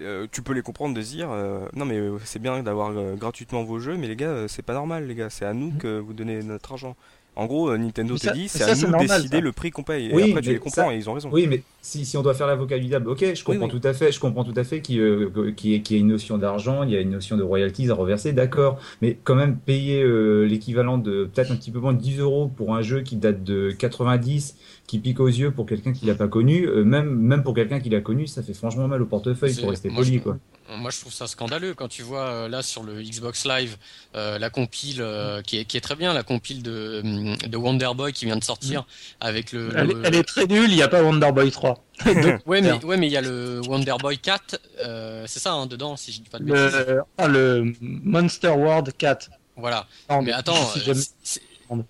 [0.00, 1.28] euh, tu peux les comprendre de dire
[1.74, 5.16] non mais c'est bien d'avoir gratuitement vos jeux, mais les gars, c'est pas normal, les
[5.16, 5.78] gars, c'est à nous mmh.
[5.78, 6.94] que vous donnez notre argent.
[7.34, 10.08] En gros, euh, Nintendo te dit, c'est à nous de décider le prix qu'on paye.
[10.10, 11.30] Et après, tu les comprends et ils ont raison.
[11.32, 13.92] Oui, mais si, si on doit faire l'avocat du diable, ok, je comprends tout à
[13.92, 14.12] fait.
[14.12, 17.00] Je comprends tout à fait qu'il euh, y, ait une notion d'argent, il y a
[17.00, 18.78] une notion de royalties à reverser, d'accord.
[19.02, 22.46] Mais quand même, payer euh, l'équivalent de peut-être un petit peu moins de 10 euros
[22.46, 24.56] pour un jeu qui date de 90,
[24.86, 27.90] qui pique aux yeux pour quelqu'un qui l'a pas connu, même, même pour quelqu'un qui
[27.90, 30.38] l'a connu, ça fait franchement mal au portefeuille pour rester poli, quoi.
[30.78, 33.76] Moi, je trouve ça scandaleux quand tu vois euh, là sur le Xbox Live
[34.14, 37.02] euh, la compile euh, qui, est, qui, est, très bien, la compile de,
[37.46, 38.86] de Wonder Boy qui vient de sortir
[39.20, 39.70] avec le.
[40.04, 41.50] Elle, est très nulle, il n'y a pas Wonder Boy
[41.98, 42.14] 3.
[42.46, 44.58] ouais, mais ouais, mais il y a le Wonder Boy 4,
[45.26, 46.86] c'est ça hein, dedans, si je dis pas de bêtises.
[46.86, 49.30] Le, ah, le Monster World 4.
[49.56, 49.86] Voilà.
[50.22, 50.54] mais attends,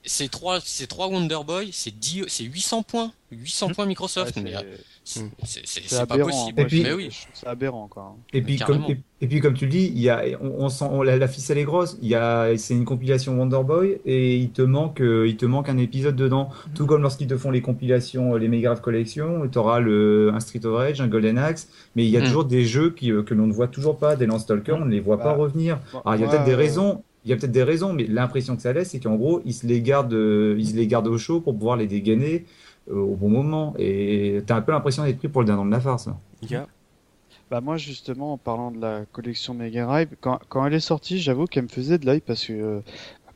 [0.04, 1.94] c'est trois, c'est trois Wonder Boy, c'est
[2.28, 4.36] c'est 800 points, 800 points Microsoft.
[4.36, 4.54] mais
[5.04, 5.28] Hmm.
[5.42, 6.60] C'est pas possible.
[6.60, 7.08] Et puis, mais oui.
[7.32, 8.14] C'est aberrant quoi.
[8.32, 8.84] Et puis, comme,
[9.20, 11.98] et, puis comme tu le dis, il y a, on, sent, la, ficelle est grosse.
[12.02, 15.44] Il y a, c'est une compilation Wonder Boy et il te manque, euh, il te
[15.44, 16.50] manque un épisode dedans.
[16.50, 16.74] Hmm.
[16.74, 20.64] Tout comme lorsqu'ils te font les compilations, les Mega Collection, tu auras le, un Street
[20.64, 22.24] of Rage, un Golden Axe, mais il y a hmm.
[22.24, 24.90] toujours des jeux qui, euh, que l'on ne voit toujours pas, des Landstalker, on ne
[24.90, 25.80] les voit pas bah, revenir.
[26.04, 27.02] Alors il y a peut-être des raisons.
[27.24, 29.54] Il y a peut-être des raisons, mais l'impression que ça laisse, c'est qu'en gros, ils
[29.54, 32.46] se les gardent, euh, ils se les gardent au chaud pour pouvoir les dégainer euh,
[32.90, 33.74] au bon moment.
[33.78, 36.08] Et t'as un peu l'impression d'être pris pour le dindon de la farce.
[37.50, 41.20] Bah moi justement en parlant de la collection Mega Drive, quand, quand elle est sortie,
[41.20, 42.80] j'avoue qu'elle me faisait de l'œil parce que euh,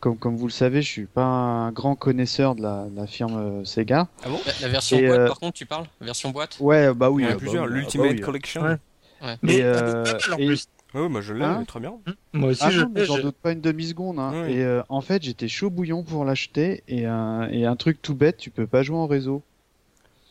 [0.01, 3.36] comme, comme vous le savez, je suis pas un grand connaisseur de la, la firme
[3.36, 4.09] euh, Sega.
[4.24, 4.40] Ah bon?
[4.62, 5.84] La, version boîte par contre tu parles?
[6.01, 6.57] La version boîte?
[6.61, 7.24] Ouais bah oui.
[7.24, 8.62] Il y en a bah plusieurs, l'Ultimate bah Collection.
[8.62, 9.36] Ouais.
[9.42, 10.55] Mais, et,
[11.03, 11.94] oui, moi je l'ai, hein très bien.
[12.07, 12.12] Mmh.
[12.38, 14.18] Moi aussi, ah je J'en doute pas une demi-seconde.
[14.18, 14.47] Hein.
[14.47, 16.82] Et euh, en fait, j'étais chaud bouillon pour l'acheter.
[16.88, 19.42] Et, un, et un truc tout bête, tu peux pas jouer en réseau.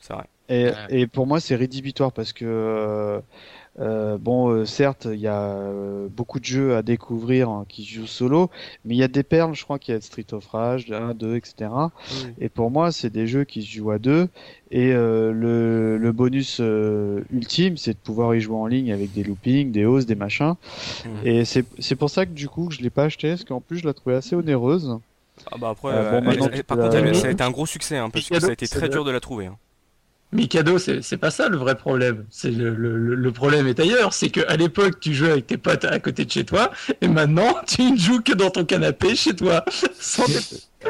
[0.01, 0.25] C'est vrai.
[0.47, 3.19] Et, et, pour moi, c'est rédhibitoire parce que euh,
[3.79, 7.83] euh, bon, euh, certes, il y a euh, beaucoup de jeux à découvrir hein, qui
[7.83, 8.49] jouent solo,
[8.85, 11.13] mais il y a des perles, je crois qu'il y a Street of Rage, 1,
[11.13, 11.69] 2, etc.
[12.39, 14.29] Et pour moi, c'est des jeux qui se jouent à deux.
[14.71, 16.59] Et le, le, bonus
[17.31, 20.55] ultime, c'est de pouvoir y jouer en ligne avec des loopings, des hausses, des machins.
[21.05, 21.09] Mmh.
[21.27, 23.85] Et c'est pour ça que du coup, je l'ai pas acheté, parce qu'en plus, je
[23.85, 24.97] la trouvais assez onéreuse.
[25.51, 25.91] Ah bah après,
[26.63, 28.89] par contre, ça a été un gros succès, hein, parce que ça a été très
[28.89, 29.47] dur de la trouver.
[29.47, 29.57] Hein.
[30.35, 32.25] Mikado, c'est pas ça le vrai problème.
[32.29, 34.13] C'est le, le, le, problème est ailleurs.
[34.13, 36.71] C'est qu'à l'époque, tu jouais avec tes potes à côté de chez toi,
[37.01, 39.63] et maintenant, tu ne joues que dans ton canapé chez toi.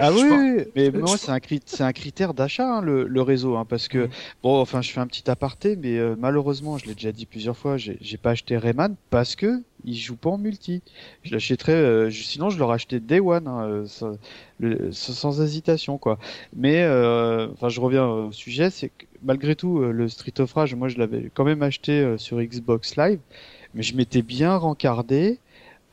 [0.01, 1.39] Ah oui, mais moi c'est un,
[1.85, 4.09] un critère d'achat hein, le, le, réseau, hein, parce que
[4.43, 7.55] bon, enfin je fais un petit aparté, mais euh, malheureusement, je l'ai déjà dit plusieurs
[7.55, 10.81] fois, j'ai pas acheté Rayman parce que il joue pas en multi.
[11.23, 13.85] Je l'achèterais, euh, sinon je l'aurais acheté Day One, hein,
[14.61, 16.17] euh, sans, hésitation quoi.
[16.55, 16.85] Mais
[17.53, 20.97] enfin je reviens au sujet, c'est que malgré tout le Street of Rage, moi je
[20.97, 23.19] l'avais quand même acheté sur Xbox Live,
[23.73, 25.39] mais je m'étais bien rencardé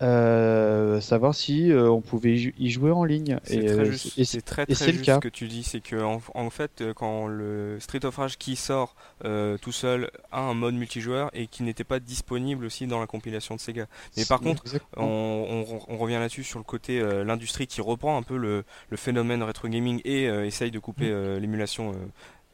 [0.02, 3.38] euh, savoir si euh, on pouvait y jouer en ligne.
[3.44, 3.92] C'est très euh,
[4.24, 5.14] c'est très, très juste le cas.
[5.16, 8.96] ce que tu dis, c'est que en, fait, quand le Street of Rage qui sort
[9.60, 13.54] tout seul a un mode multijoueur et qui n'était pas disponible aussi dans la compilation
[13.54, 13.86] de Sega.
[14.16, 14.64] Mais par contre,
[14.96, 19.42] on, on, revient là-dessus sur le côté l'industrie qui reprend un peu le, le phénomène
[19.42, 21.36] rétro gaming et essaye de couper mm.
[21.36, 21.94] l'émulation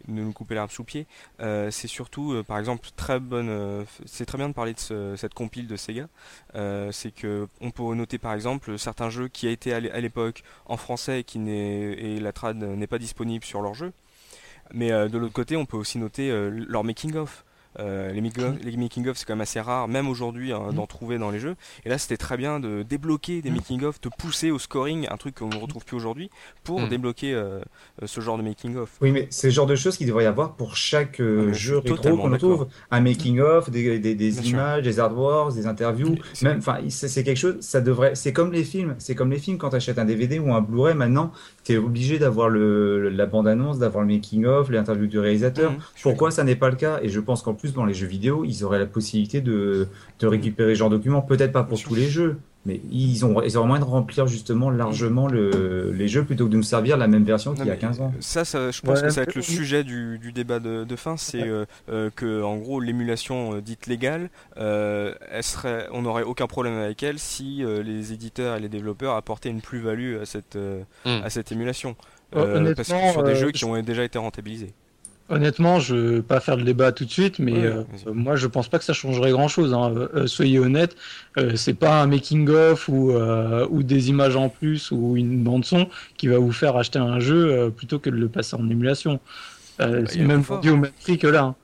[0.08, 1.06] de nous couper l'arbre sous pied.
[1.40, 3.48] Euh, c'est surtout, euh, par exemple, très bonne.
[3.48, 6.08] Euh, c'est très bien de parler de cette compile de Sega.
[6.92, 10.76] c'est que on peut noter par exemple certains jeux qui a été à l'époque en
[10.76, 13.92] français et qui n'est et la trad n'est pas disponible sur leur jeu.
[14.72, 17.44] Mais de l'autre côté, on peut aussi noter leur making of.
[17.78, 21.56] Les making-of, c'est quand même assez rare, même aujourd'hui, hein, d'en trouver dans les jeux.
[21.84, 25.36] Et là, c'était très bien de débloquer des making-of, de pousser au scoring, un truc
[25.36, 26.30] qu'on ne retrouve plus aujourd'hui,
[26.64, 27.40] pour débloquer
[28.04, 28.90] ce genre de making-of.
[29.00, 31.20] Oui, mais c'est le genre de choses qu'il devrait y avoir pour chaque
[31.52, 32.68] jeu rétro qu'on trouve.
[32.90, 36.16] Un making-of, des, des, images, des artworks, des interviews.
[36.42, 38.96] Même, enfin, c'est quelque chose, ça devrait, c'est comme les films.
[38.98, 41.32] C'est comme les films quand tu achètes un DVD ou un Blu-ray maintenant,
[41.68, 45.72] tu es obligé d'avoir le, la bande-annonce, d'avoir le making-of, l'interview du réalisateur.
[45.72, 46.98] Mmh, Pourquoi ça n'est pas le cas?
[47.02, 49.88] Et je pense qu'en plus, dans les jeux vidéo, ils auraient la possibilité de,
[50.18, 51.20] de récupérer ce genre de documents.
[51.20, 55.26] Peut-être pas pour tous les jeux, mais ils ont, ils moyen de remplir justement largement
[55.26, 58.00] le, les jeux plutôt que de nous servir la même version qu'il y a 15
[58.00, 58.12] ans.
[58.20, 60.96] Ça, ça je pense que ça va être le sujet du, du débat de, de
[60.96, 66.24] fin, c'est euh, euh, que en gros l'émulation euh, dite légale, elle serait, on n'aurait
[66.24, 70.56] aucun problème avec elle si les éditeurs et les développeurs apportaient une plus-value à cette,
[70.56, 71.22] hmm.
[71.24, 71.96] à cette émulation.
[72.32, 74.74] parce que sur des jeux qui ont déjà été rentabilisés.
[75.30, 78.46] Honnêtement, je ne veux pas faire le débat tout de suite, mais euh, moi je
[78.46, 79.74] pense pas que ça changerait grand chose.
[79.74, 79.92] Hein.
[80.14, 80.96] Euh, soyez honnête,
[81.36, 85.66] euh, c'est pas un making of ou, ou des images en plus ou une bande
[85.66, 89.20] son qui va vous faire acheter un jeu plutôt que de le passer en émulation.
[89.78, 91.42] Bah, c'est même vendu au même prix que là.
[91.42, 91.54] Hein.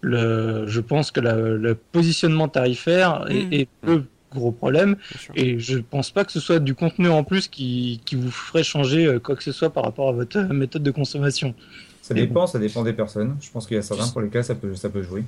[0.00, 3.86] Le, je pense que le positionnement tarifaire est, mmh.
[3.86, 4.04] le
[4.34, 4.96] gros problème
[5.36, 8.64] et je pense pas que ce soit du contenu en plus qui, qui vous ferait
[8.64, 11.54] changer quoi que ce soit par rapport à votre méthode de consommation.
[12.02, 13.36] Ça dépend, ça dépend des personnes.
[13.40, 15.24] Je pense qu'il y a certains pour lesquels ça peut, ça peut jouer.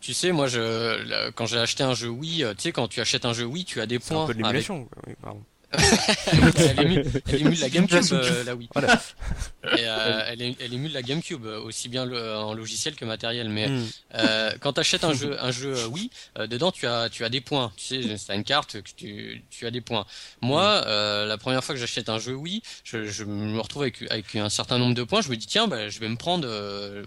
[0.00, 3.00] Tu sais, moi, je, quand j'ai acheté un jeu Wii, euh, tu sais, quand tu
[3.00, 4.24] achètes un jeu Wii, tu as des points.
[4.24, 4.88] un peu de l'émulation.
[5.06, 5.42] Oui, pardon
[5.72, 8.68] elle, émule, elle la GameCube, euh, oui.
[8.74, 9.00] Voilà.
[9.64, 13.48] Et, euh, elle, elle, émule la GameCube, euh, aussi bien le, en logiciel que matériel.
[13.48, 13.86] Mais mm.
[14.14, 17.40] euh, quand tu achètes un jeu, un jeu Wii, dedans tu as, tu as des
[17.40, 17.72] points.
[17.76, 20.04] Tu sais, c'est une carte, que tu, tu as des points.
[20.40, 21.28] Moi, mm.
[21.28, 24.50] la première fois que j'achète un jeu Wii, je, je, me retrouve avec, avec un
[24.50, 25.22] certain nombre de points.
[25.22, 26.48] Je me dis tiens, bah, je vais me prendre,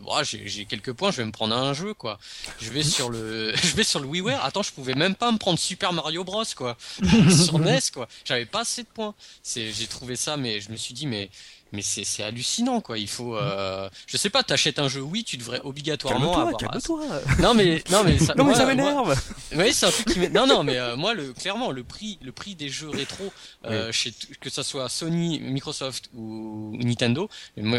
[0.05, 2.19] oh, j'ai quelques points, je vais me prendre un jeu quoi.
[2.59, 4.43] Je vais sur le, je vais sur le WiiWare.
[4.43, 6.77] Attends, je pouvais même pas me prendre Super Mario Bros quoi,
[7.29, 8.07] sur NES quoi.
[8.23, 9.15] J'avais pas assez de points.
[9.43, 11.29] J'ai trouvé ça, mais je me suis dit, mais
[11.75, 12.97] mais c'est hallucinant quoi.
[12.97, 16.57] Il faut, euh, je sais pas, t'achètes un jeu, oui, tu devrais obligatoirement avoir.
[16.57, 17.03] Calme-toi.
[17.39, 19.15] Non mais non mais ça, non mais ça m'énerve.
[19.55, 22.31] Oui, c'est un truc qui Non non mais euh, moi le clairement le prix le
[22.31, 23.31] prix des jeux rétro
[23.65, 27.29] euh, chez que ça soit Sony, Microsoft ou Nintendo,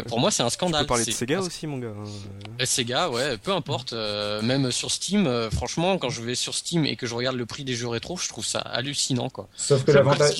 [0.07, 0.81] pour moi c'est un scandale.
[0.81, 1.87] Tu peux parler de Sega aussi mon gars.
[1.87, 3.93] Euh, Sega ouais, peu importe.
[3.93, 7.45] Euh, même sur Steam, franchement quand je vais sur Steam et que je regarde le
[7.45, 9.49] prix des jeux rétro, je trouve ça hallucinant quoi.
[9.55, 10.35] Sauf que l'avantage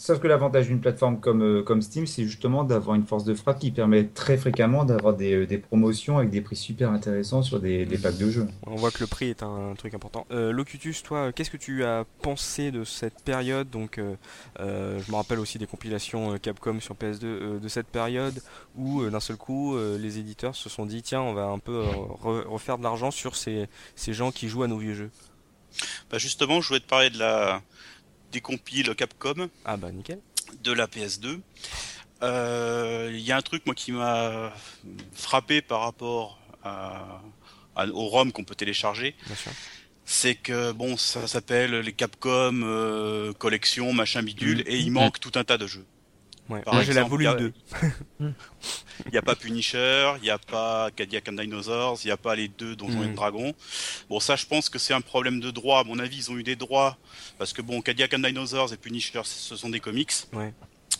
[0.00, 3.34] Sauf que l'avantage d'une plateforme comme, euh, comme Steam, c'est justement d'avoir une force de
[3.34, 7.42] frappe qui permet très fréquemment d'avoir des, euh, des, promotions avec des prix super intéressants
[7.42, 8.48] sur des, des, packs de jeux.
[8.66, 10.26] On voit que le prix est un, truc important.
[10.30, 14.16] Euh, Locutus, toi, qu'est-ce que tu as pensé de cette période Donc, euh,
[14.58, 18.40] je me rappelle aussi des compilations Capcom sur PS2 de cette période
[18.78, 21.84] où d'un seul coup, les éditeurs se sont dit tiens, on va un peu
[22.22, 25.10] refaire de l'argent sur ces, ces gens qui jouent à nos vieux jeux.
[26.10, 27.62] Bah justement, je voulais te parler de la
[28.32, 29.48] des compiles Capcom.
[29.64, 30.20] Ah bah nickel.
[30.62, 31.40] De la PS2.
[32.22, 34.52] Euh, il y a un truc moi qui m'a
[35.12, 37.22] frappé par rapport à,
[37.76, 39.14] au ROM qu'on peut télécharger.
[40.04, 44.66] C'est que bon, ça s'appelle les Capcom euh, collection machin bidule mmh.
[44.66, 44.94] et il mmh.
[44.94, 45.86] manque tout un tas de jeux.
[46.50, 46.62] Ouais.
[46.66, 47.52] Moi j'ai la volume 2.
[48.18, 48.32] Il
[49.12, 52.34] n'y a pas Punisher, il n'y a pas Cadillac and Dinosaurs, il n'y a pas
[52.34, 53.14] les deux Donjons et mm.
[53.14, 53.54] Dragons.
[54.08, 55.80] Bon, ça, je pense que c'est un problème de droit.
[55.80, 56.98] À mon avis, ils ont eu des droits
[57.38, 60.12] parce que bon, Cadillac and Dinosaurs et Punisher, ce sont des comics.
[60.32, 60.52] Ouais.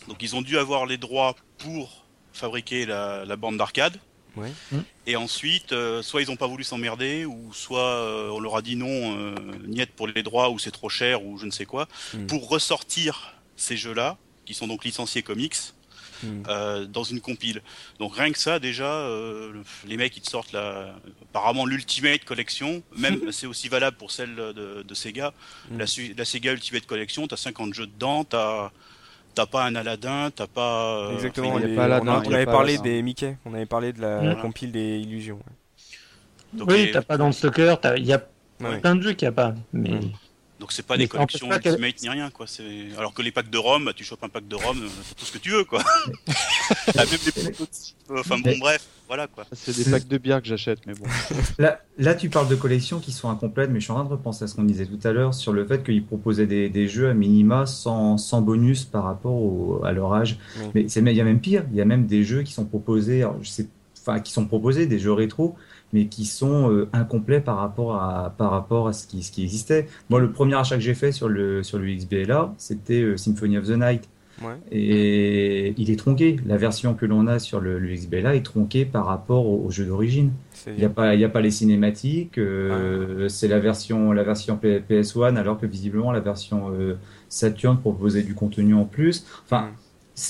[0.07, 3.97] Donc, ils ont dû avoir les droits pour fabriquer la, bande d'arcade.
[4.37, 4.51] Ouais.
[5.05, 8.61] Et ensuite, euh, soit ils n'ont pas voulu s'emmerder, ou soit euh, on leur a
[8.61, 9.35] dit non, euh,
[9.67, 12.27] niette pour les droits, ou c'est trop cher, ou je ne sais quoi, mm.
[12.27, 14.17] pour ressortir ces jeux-là,
[14.51, 15.55] qui sont donc licenciés comics,
[16.23, 16.43] Hmm.
[16.47, 17.61] Euh, dans une compile.
[17.99, 19.53] Donc rien que ça, déjà, euh,
[19.87, 20.93] les mecs ils te sortent la,
[21.23, 22.83] apparemment l'Ultimate Collection.
[22.97, 25.33] Même c'est aussi valable pour celle de, de Sega.
[25.69, 25.79] Hmm.
[25.79, 25.85] La,
[26.17, 28.71] la, Sega Ultimate Collection, t'as 50 jeux dedans, t'as
[29.33, 30.97] t'as pas un Aladdin, t'as pas.
[30.97, 31.53] Euh, Exactement.
[31.53, 35.39] on, avait parlé des Mickey, on avait parlé de la compile des illusions.
[36.53, 38.23] oui, t'as pas dans le Stalker, il y a
[38.59, 39.55] plein de jeux qu'il n'y a pas.
[39.73, 39.89] Mais...
[39.91, 40.11] Hmm.
[40.61, 42.45] Donc c'est pas des collections Ultimate ni rien quoi.
[42.95, 45.15] Alors que les packs de Rome, bah, tu chopes un pack de Rome, euh, c'est
[45.15, 45.81] tout ce que tu veux quoi.
[46.95, 47.51] même des
[48.11, 49.45] Enfin bon bref, voilà quoi.
[49.53, 51.05] C'est des packs de bière que j'achète, mais bon.
[51.57, 54.09] Là, là tu parles de collections qui sont incomplètes, mais je suis en train de
[54.11, 56.87] repenser à ce qu'on disait tout à l'heure sur le fait qu'ils proposaient des, des,
[56.87, 60.37] jeux à minima sans, sans bonus par rapport au, à leur âge.
[60.75, 63.25] Mais il y a même pire, il y a même des jeux qui sont proposés,
[63.41, 63.67] je sais,
[63.99, 65.55] enfin qui sont proposés, des jeux rétro
[65.93, 69.43] mais qui sont euh, incomplets par rapport à par rapport à ce qui ce qui
[69.43, 69.87] existait.
[70.09, 73.57] Moi, le premier achat que j'ai fait sur le sur le XBLA, c'était euh, Symphony
[73.57, 74.09] of the Night.
[74.71, 76.37] et il est tronqué.
[76.47, 79.85] La version que l'on a sur le, le XBLA est tronquée par rapport au, jeu
[79.85, 80.31] d'origine.
[80.65, 82.39] Il n'y a pas, a pas les cinématiques.
[82.39, 86.95] Euh, c'est la version, la version PS1, alors que visiblement la version euh,
[87.29, 89.25] Saturn proposait du contenu en plus.
[89.45, 89.63] Enfin.
[89.63, 89.80] Mm.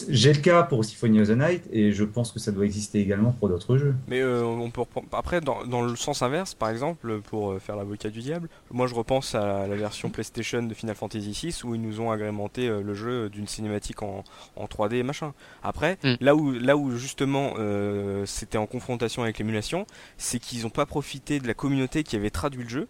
[0.10, 3.00] J'ai le cas pour Symphony of the Night et je pense que ça doit exister
[3.00, 3.96] également pour d'autres jeux.
[4.08, 7.76] Mais euh, on peut après dans, dans, le sens inverse, par exemple, pour euh, faire
[7.76, 11.74] l'avocat du diable, moi je repense à la version PlayStation de Final Fantasy VI où
[11.74, 14.24] ils nous ont agrémenté euh, le jeu d'une cinématique en,
[14.56, 15.34] en 3D et machin.
[15.64, 16.14] Après, mm.
[16.22, 17.54] là où là où justement
[18.26, 19.86] c'était en confrontation avec l'émulation,
[20.18, 22.88] c'est qu'ils n'ont pas profité de la communauté qui avait traduit le jeu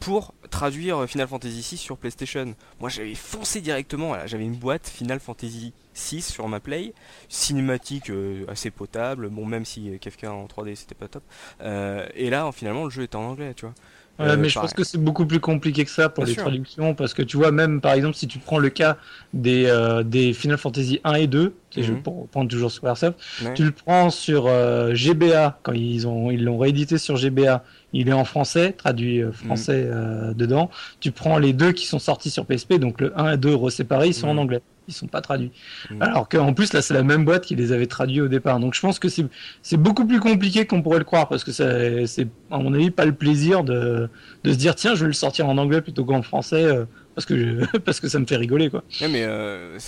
[0.00, 2.54] pour traduire Final Fantasy VI sur PlayStation.
[2.80, 6.94] Moi j'avais foncé directement, j'avais une boîte Final Fantasy 6 sur ma Play,
[7.28, 11.22] cinématique euh, assez potable, bon même si Kafka en 3D c'était pas top.
[11.60, 13.74] Euh, et là finalement le jeu est en anglais, tu vois.
[14.20, 17.14] Euh, mais je pense que c'est beaucoup plus compliqué que ça pour les traductions parce
[17.14, 18.96] que tu vois même par exemple si tu prends le cas
[19.32, 19.72] des,
[20.04, 23.18] des Final Fantasy 1 et 2, je vais prendre toujours Squaresoft,
[23.54, 24.48] tu le prends sur
[24.92, 27.62] GBA quand ils ont ils l'ont réédité sur GBA,
[27.92, 30.34] il est en français, traduit français mhm.
[30.34, 30.70] dedans.
[31.00, 34.08] Tu prends les deux qui sont sortis sur PSP, donc le 1 et 2 séparés,
[34.08, 35.52] ils sont en anglais ils sont pas traduits.
[35.90, 36.02] Mm.
[36.02, 38.58] Alors qu'en plus là c'est la même boîte qui les avait traduits au départ.
[38.58, 42.28] Donc je pense que c'est beaucoup plus compliqué qu'on pourrait le croire parce que c'est
[42.50, 44.08] à mon avis pas le plaisir de,
[44.44, 46.84] de se dire tiens je vais le sortir en anglais plutôt qu'en français euh,
[47.14, 48.82] parce que parce que ça me fait rigoler quoi.
[49.02, 49.78] mais euh,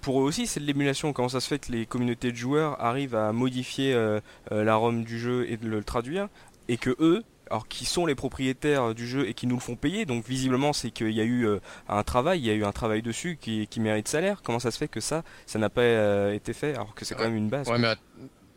[0.00, 1.12] pour eux aussi c'est de l'émulation.
[1.12, 5.04] Comment ça se fait que les communautés de joueurs arrivent à modifier euh, la ROM
[5.04, 6.28] du jeu et de le traduire
[6.68, 7.22] et que eux
[7.54, 10.06] alors qui sont les propriétaires du jeu et qui nous le font payer.
[10.06, 12.72] Donc visiblement, c'est qu'il y a eu euh, un travail, il y a eu un
[12.72, 14.42] travail dessus qui, qui mérite salaire.
[14.42, 17.14] Comment ça se fait que ça, ça n'a pas euh, été fait alors que c'est
[17.14, 17.68] quand même une base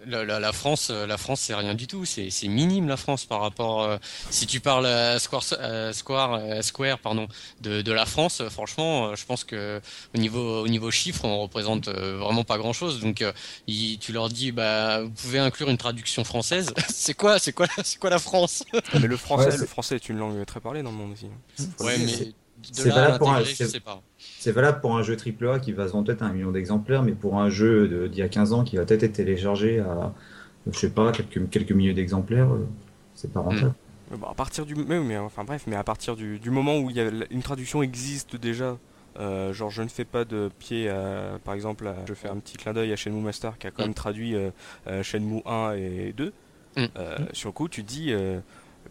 [0.07, 2.05] la, la, France, euh, la France, c'est rien du tout.
[2.05, 3.83] C'est minime la France par rapport.
[3.83, 3.97] Euh,
[4.29, 5.43] si tu parles à Square,
[5.93, 7.27] Square, Square, pardon,
[7.61, 9.81] de, de la France, franchement, je pense que
[10.15, 12.99] au niveau, au niveau chiffre, on représente euh, vraiment pas grand chose.
[12.99, 13.23] Donc,
[13.67, 16.73] tu leur dis, bah, vous pouvez inclure une traduction française.
[16.89, 18.63] c'est quoi, c'est quoi, c'est quoi la France?
[18.93, 21.27] Mais le français, le français est une langue très parlée dans le monde aussi.
[21.79, 22.33] Ouais, mais
[22.71, 23.43] c'est valable, pour un,
[24.39, 27.13] c'est valable pour un jeu AAA qui va se vendre peut-être un million d'exemplaires, mais
[27.13, 30.13] pour un jeu d'il y a 15 ans qui va peut-être être téléchargé à,
[30.71, 32.67] je sais pas, quelques, quelques milliers d'exemplaires, euh,
[33.15, 33.73] c'est pas rentable.
[34.11, 34.23] Hmm.
[34.23, 37.01] à partir du, mais, enfin bref, mais à partir du, du moment où il y
[37.01, 38.77] a, une traduction existe déjà,
[39.19, 42.57] euh, genre je ne fais pas de pied, à, par exemple, je fais un petit
[42.57, 43.95] clin d'œil à Shenmue Master qui a quand même hmm.
[43.95, 46.33] traduit euh, Shenmue 1 et 2.
[46.77, 46.85] Hmm.
[47.33, 48.13] Sur le coup, tu dis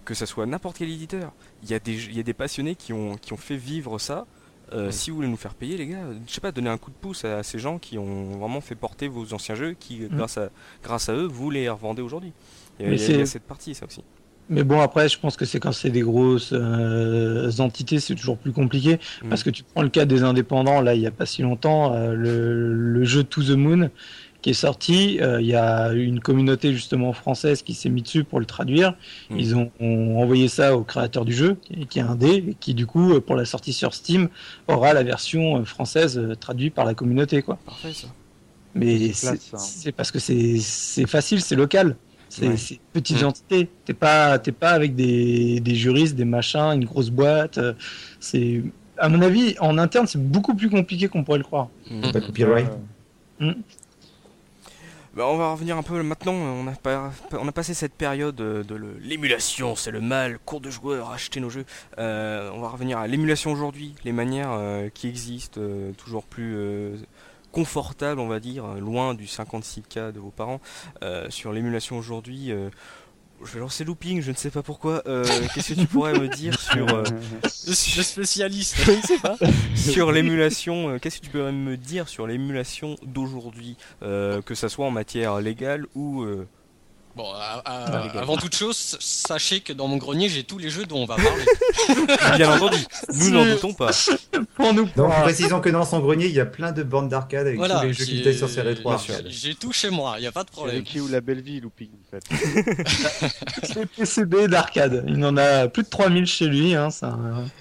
[0.04, 1.32] que ça soit n'importe quel éditeur.
[1.62, 4.00] Il y, a des, il y a des passionnés qui ont, qui ont fait vivre
[4.00, 4.26] ça.
[4.72, 6.90] Euh, si vous voulez nous faire payer, les gars, je sais pas, donner un coup
[6.90, 10.08] de pouce à ces gens qui ont vraiment fait porter vos anciens jeux, qui, mm.
[10.16, 10.50] grâce, à,
[10.82, 12.32] grâce à eux, vous les revendez aujourd'hui.
[12.80, 14.02] Il, y a cette partie, ça aussi.
[14.48, 18.38] Mais bon, après, je pense que c'est quand c'est des grosses euh, entités, c'est toujours
[18.38, 18.98] plus compliqué.
[19.22, 19.28] Mm.
[19.28, 21.94] Parce que tu prends le cas des indépendants, là, il n'y a pas si longtemps,
[21.94, 23.90] euh, le, le, jeu To the Moon,
[24.46, 25.18] qui est sorti.
[25.20, 28.94] Euh, il y a une communauté justement française qui s'est mis dessus pour le traduire.
[29.28, 29.40] Hmm.
[29.40, 31.56] Ils ont, envoyé ça au créateur du jeu,
[31.90, 34.28] qui, est un dé, et qui du coup, pour la sortie sur Steam,
[34.68, 37.42] aura la version euh, française euh, traduite par la communauté.
[37.42, 37.58] Quoi.
[37.66, 38.06] Parfait ça.
[38.76, 41.96] Mais c'est parce que c'est facile, c'est local.
[42.28, 43.26] C'est petites hmm.
[43.26, 43.68] entités.
[43.84, 47.58] T'es pas, pas avec des, des, juristes, des machins, une grosse boîte.
[48.20, 48.62] C'est,
[48.96, 51.68] à mon avis, en interne, c'est beaucoup plus compliqué qu'on pourrait le croire.
[51.90, 52.12] Mmh.
[52.12, 52.70] Pas copyright.
[53.40, 53.52] Hmm.
[55.16, 56.34] Bah, on va revenir un peu maintenant.
[56.34, 61.48] On a, passé cette période de l'émulation, c'est le mal, cours de joueurs, acheter nos
[61.48, 61.64] jeux.
[61.98, 66.58] Euh, on va revenir à l'émulation aujourd'hui, les manières euh, qui existent, euh, toujours plus
[67.50, 70.60] confortables, on va dire, loin du 56K de vos parents.
[71.30, 72.52] sur l'émulation aujourd'hui,
[73.44, 75.02] je vais lancer looping, je ne sais pas pourquoi.
[75.06, 75.24] Euh,
[75.54, 77.04] qu'est-ce que tu pourrais me dire sur euh,
[77.42, 78.76] le spécialiste
[79.74, 84.86] sur l'émulation euh, Qu'est-ce que tu pourrais me dire sur l'émulation d'aujourd'hui, que ça soit
[84.86, 86.24] en matière légale ou
[87.16, 87.32] Bon,
[87.64, 91.16] avant toute chose, sachez que dans mon grenier, j'ai tous les jeux dont on va
[91.16, 91.44] parler.
[92.36, 92.76] Bien entendu,
[93.14, 93.90] nous n'en doutons pas.
[94.54, 94.86] Pour nous.
[94.94, 97.82] Donc, précisons que dans son grenier, il y a plein de bandes d'arcade avec tous
[97.82, 98.92] les jeux qui étaient sur ses rétro
[99.28, 100.82] J'ai tout chez moi, il n'y a pas de problème.
[100.82, 103.74] qui ou la belle vie, Looping, en fait.
[103.76, 106.74] les PCB d'arcade, il en a plus de 3000 chez lui.
[106.74, 107.18] Hein, ça...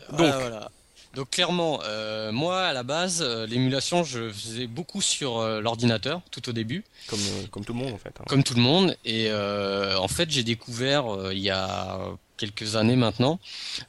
[0.10, 0.70] Donc, voilà.
[1.16, 6.22] Donc clairement, euh, moi à la base, euh, l'émulation, je faisais beaucoup sur euh, l'ordinateur
[6.30, 6.84] tout au début.
[7.08, 7.20] Comme,
[7.52, 8.14] comme tout le monde en fait.
[8.20, 8.26] Hein.
[8.28, 8.98] Comme tout le monde.
[9.06, 12.00] Et en fait, j'ai découvert il y a
[12.38, 13.40] quelques années maintenant.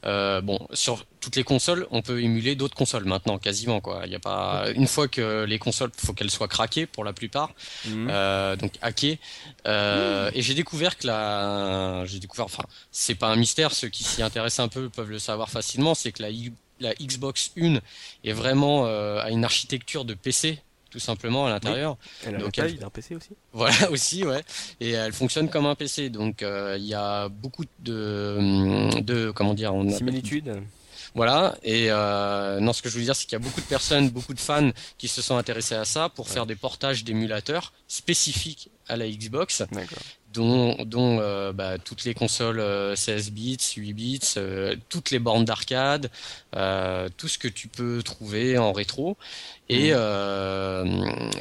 [0.03, 4.03] bon, sur toutes les consoles, on peut émuler d'autres consoles maintenant, quasiment quoi.
[4.05, 7.11] Il y a pas une fois que les consoles, faut qu'elles soient craquées pour la
[7.11, 7.51] plupart,
[7.85, 8.07] mhm.
[8.57, 9.19] donc hackées.
[9.65, 13.73] Et j'ai découvert que la, j'ai découvert, enfin, c'est pas un mystère.
[13.73, 16.29] Ceux qui s'y intéressent un peu peuvent le savoir facilement, c'est que la
[16.79, 17.81] la Xbox One
[18.23, 20.59] est vraiment euh, à une architecture de PC
[20.89, 21.97] tout simplement à l'intérieur.
[22.25, 23.29] Elle a Donc, taille elle- d'un PC aussi.
[23.51, 24.41] Voilà aussi, ouais.
[24.79, 29.53] Et elle fonctionne comme un PC, donc euh, il y a beaucoup de, de comment
[29.53, 30.61] dire, on appelle- Similitude.
[31.13, 31.57] Voilà.
[31.63, 34.09] Et euh, non, ce que je veux dire, c'est qu'il y a beaucoup de personnes,
[34.09, 38.69] beaucoup de fans qui se sont intéressés à ça pour faire des portages d'émulateurs spécifiques
[38.87, 39.97] à la Xbox, D'accord.
[40.33, 45.19] Dont, dont euh, bah, toutes les consoles euh, 16 bits, 8 bits, euh, toutes les
[45.19, 46.09] bornes d'arcade,
[46.55, 49.17] euh, tout ce que tu peux trouver en rétro.
[49.69, 50.85] Et, euh,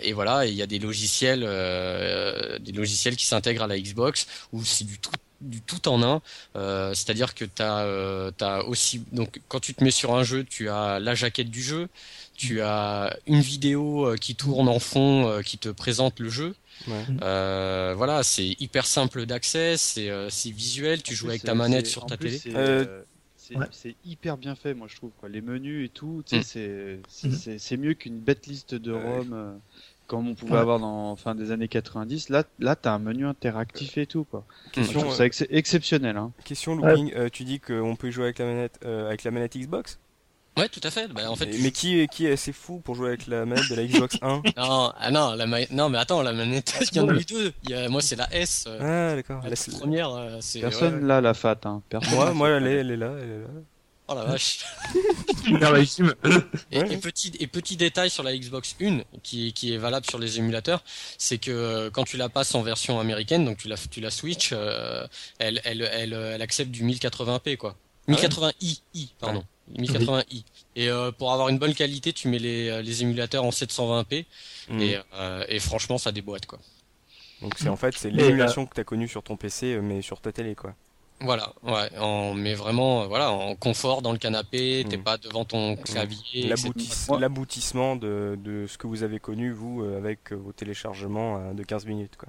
[0.03, 4.27] et voilà, il y a des logiciels, euh, des logiciels qui s'intègrent à la Xbox
[4.53, 5.13] où c'est du tout
[5.43, 6.23] du tout en un,
[6.57, 10.71] euh, c'est-à-dire que tu as, aussi donc quand tu te mets sur un jeu, tu
[10.71, 11.89] as la jaquette du jeu,
[12.37, 16.55] tu as une vidéo euh, qui tourne en fond euh, qui te présente le jeu.
[16.89, 16.95] Ouais.
[17.23, 21.55] Euh, voilà, c'est hyper simple d'accès, c'est euh, c'est visuel, tu En joues avec ta
[21.55, 22.39] manette sur en ta plus, télé.
[22.39, 23.03] c'est, Euh,
[23.37, 23.67] c'est ouais.
[23.71, 25.11] c'est hyper bien fait, moi je trouve.
[25.19, 25.29] Quoi.
[25.29, 27.33] Les menus et tout, tu sais, Mm.
[27.33, 29.53] c'est- c'est mieux qu'une bête liste de ROM euh,
[30.07, 30.59] comme on pouvait Ouais.
[30.59, 32.29] avoir dans fin des années 90.
[32.29, 34.45] Là, là, t'as un menu interactif et tout, quoi.
[34.67, 36.17] Je Question, trouve euh, ça ex- exceptionnel.
[36.17, 36.31] Hein.
[36.45, 39.57] question Looping, euh, tu dis qu'on peut jouer avec la manette, euh, avec la manette
[39.57, 39.99] Xbox?
[40.57, 41.09] Ouais, tout à fait.
[41.09, 43.69] Bah, en fait, Mais qui, est- qui est assez fou pour jouer avec la manette
[43.69, 46.97] de la Xbox 1 non, ah non, la ma- non, mais attends, la manette, il
[46.97, 47.53] y en a eu deux.
[47.65, 47.89] Il y a...
[47.91, 48.65] Moi, c'est la S.
[48.67, 49.43] euh, Ah d'accord.
[49.47, 50.61] la c'est- première, euh, c'est.
[50.61, 51.07] Personne ouais, ouais.
[51.09, 51.59] là la fat.
[51.65, 51.83] Hein.
[51.91, 53.13] Personne Moi, moi elle, est, elle est là.
[53.21, 53.49] Elle est là.
[54.09, 54.61] Oh la vache.
[55.47, 56.93] Et, Ouais.
[56.93, 60.39] et petit et petit détail sur la Xbox 1 qui, qui est valable sur les
[60.39, 60.83] émulateurs,
[61.19, 64.11] c'est que euh, quand tu la passes en version américaine, donc tu la tu la
[64.11, 65.07] switch, euh,
[65.39, 67.77] elle, elle elle elle accepte du 1080p quoi.
[68.09, 69.41] Ah ouais
[69.73, 70.19] 1080i i pardon.
[70.19, 70.45] 1080i.
[70.77, 74.25] Et euh, pour avoir une bonne qualité, tu mets les, les émulateurs en 720p
[74.69, 74.81] Mm.
[74.81, 76.59] et, euh, et franchement ça déboîte quoi.
[77.41, 80.21] Donc c'est en fait c'est l'émulation que t'as connue sur ton PC euh, mais sur
[80.21, 80.75] ta télé quoi.
[81.21, 85.03] Voilà, ouais, en, mais vraiment, euh, voilà, en confort dans le canapé, t'es Mm.
[85.03, 86.49] pas devant ton clavier.
[86.49, 90.53] L'aboutis- Moi- L'aboutissement de, de ce que vous avez connu vous euh, avec euh, vos
[90.53, 92.29] téléchargements euh, de 15 minutes quoi.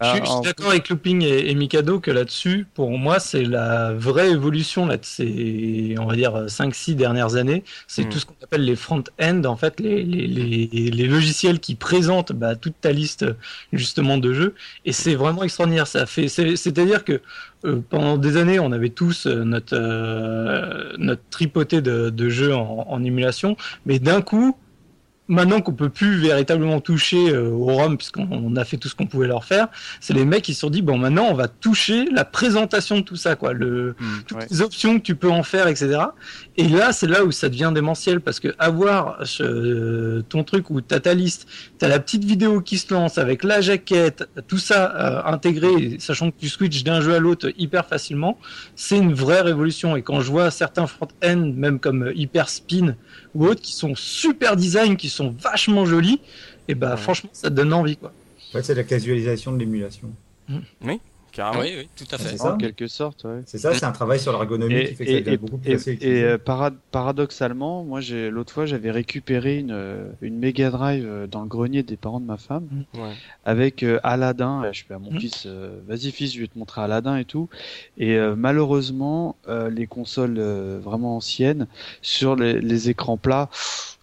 [0.00, 2.90] Ah, je suis, je suis en- d'accord avec Looping et, et Mikado que là-dessus, pour
[2.98, 7.64] moi, c'est la vraie évolution là, de ces, on va dire, 5-6 dernières années.
[7.86, 8.08] C'est Mm.
[8.08, 12.32] tout ce qu'on appelle les front-end, en fait, les, les, les, les logiciels qui présentent
[12.32, 13.24] bah, toute ta liste
[13.72, 14.54] justement de jeux.
[14.84, 15.86] Et c'est vraiment extraordinaire.
[15.86, 17.20] Ça fait, c'est- c'est-à-dire que
[17.64, 22.54] euh, pendant des années, on avait tous euh, notre, euh, notre tripoté de, de jeux
[22.54, 23.56] en, en émulation,
[23.86, 24.56] mais d'un coup,
[25.26, 28.94] maintenant qu'on peut plus véritablement toucher euh, au ROM puisqu'on on a fait tout ce
[28.94, 29.68] qu'on pouvait leur faire,
[30.00, 33.02] c'est les mecs qui se sont dit bon maintenant on va toucher la présentation de
[33.02, 33.94] tout ça quoi, le
[34.26, 34.46] toutes ouais.
[34.50, 35.98] les options que tu peux en faire etc.
[36.56, 40.80] Et là c'est là où ça devient démentiel parce que avoir ce- ton truc où
[40.80, 41.46] t'as ta liste,
[41.78, 46.30] t'as la petite vidéo qui se lance avec la jaquette, tout ça euh, intégré, sachant
[46.30, 48.38] que tu switches d'un jeu à l'autre hyper facilement,
[48.76, 49.96] c'est une vraie révolution.
[49.96, 52.94] Et quand je vois certains front-end, même comme euh, Hyper Spin
[53.34, 56.20] ou autres, qui sont super design, qui sont vachement jolis,
[56.68, 56.96] et bah Ouais.
[56.96, 58.12] franchement, ça te donne envie quoi.
[58.50, 60.10] En fait, c'est la casualisation de l'émulation.
[61.32, 61.64] Carrément.
[61.64, 62.28] Oui, oui, tout à fait.
[62.28, 63.40] C'est ça En quelque sorte, ouais.
[63.44, 65.76] C'est ça, c'est un travail sur l'ergonomie qui fait que ça devient beaucoup plus et-
[65.78, 70.70] facile et, euh, para- paradoxalement, moi, j'ai l'autre fois, j'avais récupéré une, euh, une Mega
[70.70, 73.10] Drive euh, dans le grenier des parents de ma femme Ouais.
[73.44, 74.70] avec euh, Aladdin.
[74.72, 75.18] Je fais à mon Mhm.
[75.18, 77.48] fils, euh, vas-y fils, je vais te montrer Aladdin et tout.
[77.98, 81.66] Et euh, malheureusement, euh, les consoles euh, vraiment anciennes
[82.00, 83.50] sur les, les écrans plats,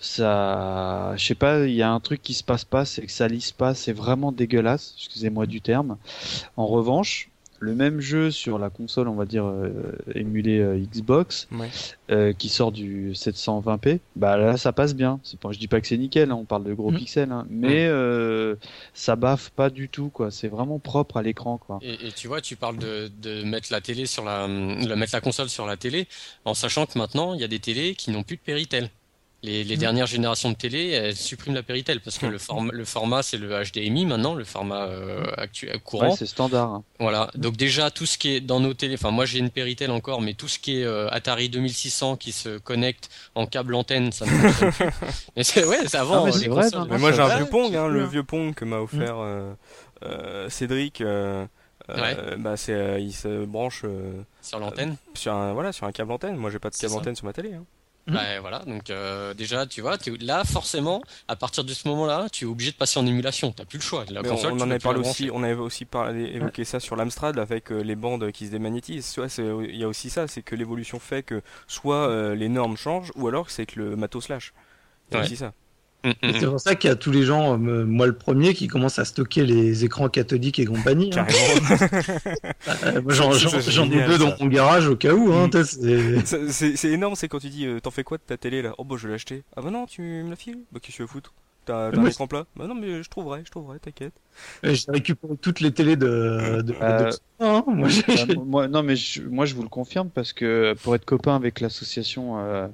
[0.02, 3.12] ça, je sais pas, il y a un truc qui se passe pas, c'est que
[3.12, 4.94] ça lisse pas, c'est vraiment dégueulasse.
[4.98, 5.98] Excusez-moi du terme.
[6.58, 7.30] En revanche,
[7.60, 11.70] le même jeu sur la console, on va dire euh, émulée euh, Xbox, Ouais.
[12.10, 15.20] euh, qui sort du 720p, bah là ça passe bien.
[15.24, 16.98] C'est pas, je dis pas que c'est nickel, hein, on parle de gros Mhm.
[16.98, 18.56] pixels, hein, mais euh,
[18.96, 20.32] ça baffe pas du tout quoi.
[20.32, 21.78] C'est vraiment propre à l'écran quoi.
[21.84, 25.14] Et, et tu vois, tu parles de, de mettre la télé sur la, de mettre
[25.14, 26.08] la console sur la télé,
[26.46, 28.90] en sachant que maintenant il y a des télés qui n'ont plus de Péritel.
[29.44, 29.80] Les, les Mhm.
[29.80, 33.38] dernières générations de télé, elles suppriment la Péritel parce que le, form, le format c'est
[33.40, 36.10] le HDMI maintenant, le format euh, actuel courant.
[36.12, 36.70] Ouais, c'est standard.
[36.70, 36.84] hein.
[37.00, 37.32] Voilà.
[37.34, 40.22] Donc déjà tout ce qui est dans nos télés, enfin moi j'ai une Péritel encore,
[40.22, 44.28] mais tout ce qui est euh, Atari 2600 qui se connecte en câble antenne, ça
[44.28, 44.86] fonctionne plus.
[45.36, 46.22] Mais c'est ouais, c'est avant.
[46.22, 48.04] Ah, mais euh, c'est les vrai, non, Mais moi j'ai un vieux Pong, hein, le
[48.04, 48.08] hein.
[48.08, 49.54] vieux Pong que m'a offert euh,
[50.04, 51.02] euh, Cédric.
[51.02, 51.46] euh,
[51.90, 52.16] euh, Ouais.
[52.38, 54.98] bah c'est, euh, il se branche euh, sur l'antenne.
[55.16, 56.36] sur un voilà sur un câble antenne.
[56.36, 57.00] Moi j'ai pas de câble ça.
[57.00, 57.54] antenne sur ma télé.
[57.56, 57.66] Hein.
[58.08, 58.14] Mhm.
[58.16, 62.46] Bah, voilà, donc euh, déjà, tu vois, là, forcément, à partir de ce moment-là, tu
[62.46, 63.52] es obligé de passer en émulation.
[63.52, 64.06] T'as plus le choix.
[64.10, 67.38] La console, on, en avait parlé aussi, on avait aussi parlé, évoqué ça sur l'Amstrad
[67.38, 69.06] avec euh, les bandes qui se démagnétisent.
[69.28, 72.76] C'est- il y a aussi ça, c'est que l'évolution fait que soit euh, les normes
[72.76, 74.54] changent, ou alors c'est que le matos lâche.
[75.10, 75.26] Il y a Ouais.
[75.26, 75.54] aussi ça.
[76.04, 78.54] Mm, mm, c'est pour ça qu'il y a tous les gens, euh, moi le premier,
[78.54, 81.12] qui commencent à stocker les écrans cathodiques et compagnie.
[81.16, 81.28] Hein.
[82.84, 83.32] Euh, j'en
[83.92, 85.32] ai deux dans mon garage au cas où.
[85.34, 86.22] Hein, mm.
[86.26, 88.74] c'est énorme, c'est quand tu dis T'en fais quoi de ta télé là?
[88.78, 89.44] Oh bah je l'ai acheté.
[89.56, 91.34] Ah bah non, tu me la files Bah qu'est-ce que tu veux foutre?
[91.66, 94.14] T'as un écran plat Bah non, mais je trouverai, je trouverai, t'inquiète.
[94.64, 96.62] J'ai récupéré toutes les télés de.
[96.62, 97.90] de, euh, hein, moi,
[98.46, 101.60] moi, non, mais je, moi je vous le confirme parce que pour être copain avec
[101.60, 102.68] l'association euh,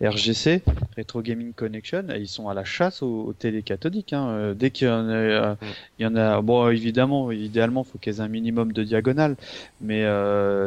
[0.00, 0.62] RGC,
[0.96, 4.12] Retro Gaming Connection, ils sont à la chasse aux, télé cathodiques.
[4.12, 4.28] Hein.
[4.28, 5.56] Euh, dès qu'il y en a,
[5.98, 6.40] il y en a.
[6.40, 9.36] Bon, évidemment, idéalement, faut qu'il y ait un minimum de diagonale,
[9.80, 10.04] mais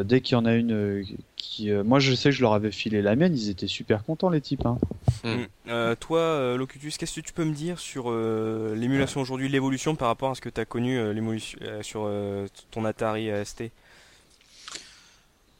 [0.05, 1.03] dès qu'il y en a une
[1.61, 4.29] euh, moi je sais que je leur avais filé la mienne, ils étaient super contents
[4.29, 4.65] les types.
[4.65, 4.77] Hein.
[5.23, 5.43] Mm.
[5.67, 10.07] Euh, toi, euh, Locutus, qu'est-ce que tu peux me dire sur l'émulation aujourd'hui, l'évolution par
[10.07, 10.99] rapport à ce que tu as connu
[11.81, 12.09] sur
[12.71, 13.63] ton Atari ST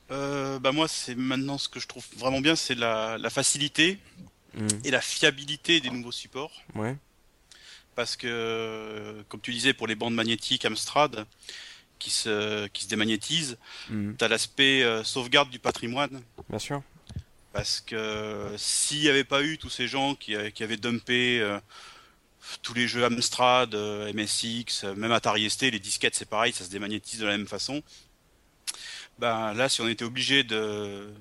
[0.10, 4.00] bah moi c'est maintenant ce que je trouve vraiment bien c'est la, facilité
[4.54, 4.68] mm.
[4.86, 6.52] et la fiabilité des nouveaux supports.
[6.76, 6.96] Ouais.
[7.96, 11.26] Parce que comme tu disais pour les bandes magnétiques Amstrad,
[12.00, 13.58] qui se, qui se démagnétise.
[13.90, 14.14] Mm.
[14.18, 16.22] Tu as l'aspect euh, sauvegarde du patrimoine.
[16.50, 16.82] Bien sûr.
[17.54, 21.60] Parce que s'il n'y avait pas eu tous ces gens qui, qui avaient dumpé euh,
[22.62, 26.70] tous les jeux Amstrad, euh, MSX, même Atari ST, les disquettes c'est pareil, ça se
[26.70, 27.82] démagnétise de la même façon.
[29.20, 31.14] Ben là, si on était obligé de,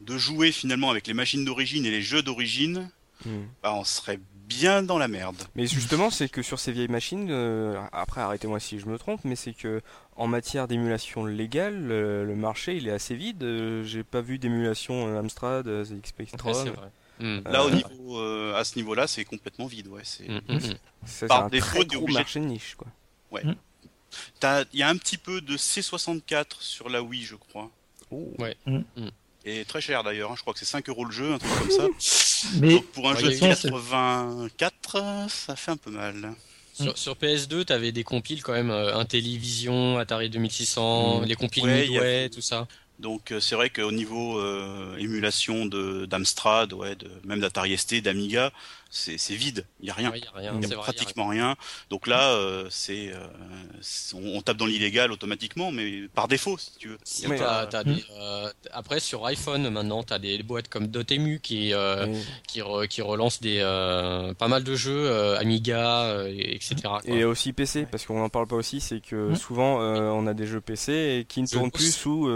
[0.00, 2.88] de jouer finalement avec les machines d'origine et les jeux d'origine,
[3.24, 3.42] mm.
[3.62, 4.20] ben on serait
[4.50, 5.36] bien dans la merde.
[5.54, 9.20] Mais justement, c'est que sur ces vieilles machines, euh, après arrêtez-moi si je me trompe,
[9.24, 9.80] mais c'est que
[10.16, 13.42] en matière d'émulation légale, le, marché il est assez vide.
[13.42, 16.72] Euh, j'ai pas vu d'émulation euh, Amstrad, ZX Spectrum.
[17.20, 17.40] Hmm.
[17.44, 18.18] Là, au niveau,
[18.54, 20.02] à ce niveau-là, c'est complètement vide, ouais.
[20.04, 22.88] C'est hmm, par défaut, gros marché de niche, quoi.
[23.30, 23.42] Ouais.
[24.72, 27.70] Il y a un petit peu de C64 sur la Wii, je crois.
[28.10, 28.32] Oh.
[28.38, 28.56] Ouais.
[29.44, 30.34] Et très cher d'ailleurs, hein.
[30.36, 31.86] je crois que c'est 5 euros le jeu, un truc comme ça.
[32.60, 36.34] Mais pour un jeu de 84, ça fait un peu mal.
[36.94, 41.24] Sur, PS2, t'avais des compiles quand même, euh, Intellivision, Atari 2600, mm.
[41.24, 42.66] les compiles Midway, tout ça.
[42.98, 48.02] Donc euh, c'est vrai qu'au niveau euh, émulation de d'Amstrad, ouais, de, même d'Atari ST,
[48.02, 48.52] d'Amiga,
[48.92, 51.54] c'est vide, il y a rien, il y a, pratiquement rien.
[51.90, 53.12] Donc là, euh, c'est
[54.14, 56.98] on, tape dans l'illégal automatiquement, mais par défaut, si tu veux.
[58.72, 61.72] après sur iPhone maintenant, tu as des boîtes comme Dotemu qui
[62.48, 63.60] qui, qui relancent des
[64.38, 66.74] pas mal de jeux Amiga, etc.
[67.04, 70.46] Et aussi PC, parce qu'on n'en parle pas aussi, c'est que souvent on a des
[70.46, 72.28] jeux PC qui ne tournent plus sous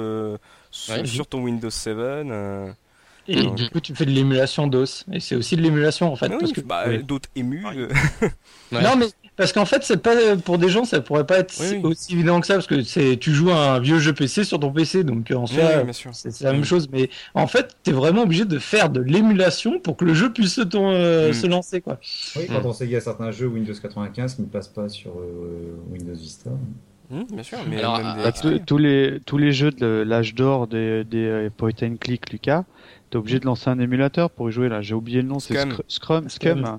[0.71, 1.97] sur, ton Windows 7.
[3.29, 5.05] Euh, et du coup, tu fais de l'émulation DOS.
[5.12, 6.29] Et c'est aussi de l'émulation en fait.
[6.29, 7.64] parce que, bah, d'autres émus.
[7.66, 7.89] Euh.
[8.72, 9.07] Non, mais
[9.37, 11.55] parce qu'en fait, c'est pas pour des gens, ça pourrait pas être
[11.85, 14.59] aussi évident que ça parce que c'est tu joues à un vieux jeu PC sur
[14.59, 16.89] ton PC, donc en soi, c'est la même chose.
[16.91, 20.33] Mais en fait, tu es vraiment obligé de faire de l'émulation pour que le jeu
[20.33, 21.35] puisse se, euh, mm.
[21.35, 22.01] se lancer, quoi.
[22.35, 24.89] Oui, quand on sait qu'il y a certains jeux Windows 95 qui ne passent pas
[24.89, 25.12] sur
[25.93, 26.51] Windows Vista.
[27.11, 28.33] Mmh, bien sûr, mais bah,
[28.64, 32.64] tous les tous les jeux de l'âge d'or des, des euh, point and click, Lucas,
[33.11, 34.83] t'es obligé de lancer un émulateur pour y jouer là.
[34.83, 35.55] J'ai oublié le nom, c'est
[35.89, 36.79] Scrum, Scum.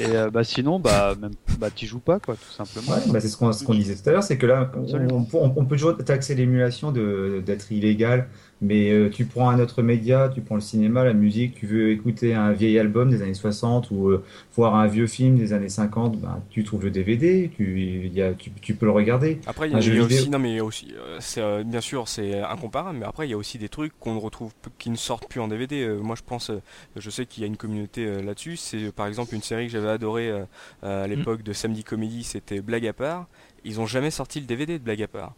[0.00, 2.96] Et euh, bah sinon, bah même, bah t'y joues pas quoi, tout simplement.
[3.12, 5.52] bah c'est ce qu'on ce qu'on disait tout à l'heure, c'est que là, on, on,
[5.56, 8.28] on, peut toujours taxer l'émulation de d'être illégal
[8.62, 11.90] mais euh, tu prends un autre média, tu prends le cinéma, la musique, tu veux
[11.90, 15.68] écouter un vieil album des années 60 ou euh, voir un vieux film des années
[15.68, 19.40] 50, ben, tu trouves le DVD, tu, y a, tu, tu, peux le regarder.
[19.46, 23.06] Après, il y, a, aussi, non mais aussi, euh, c'est bien sûr c'est incomparable, mais
[23.06, 25.48] après il y a aussi des trucs qu'on ne retrouve, qui ne sortent plus en
[25.48, 25.88] DVD.
[26.02, 26.50] moi je pense,
[26.96, 28.56] je sais qu'il y a une communauté là-dessus.
[28.56, 30.32] C'est par exemple une série que j'avais adorée
[30.82, 33.26] à l'époque de Samedi Comédie, c'était Blague à part.
[33.64, 35.34] Ils ont jamais sorti le DVD de Blague à part.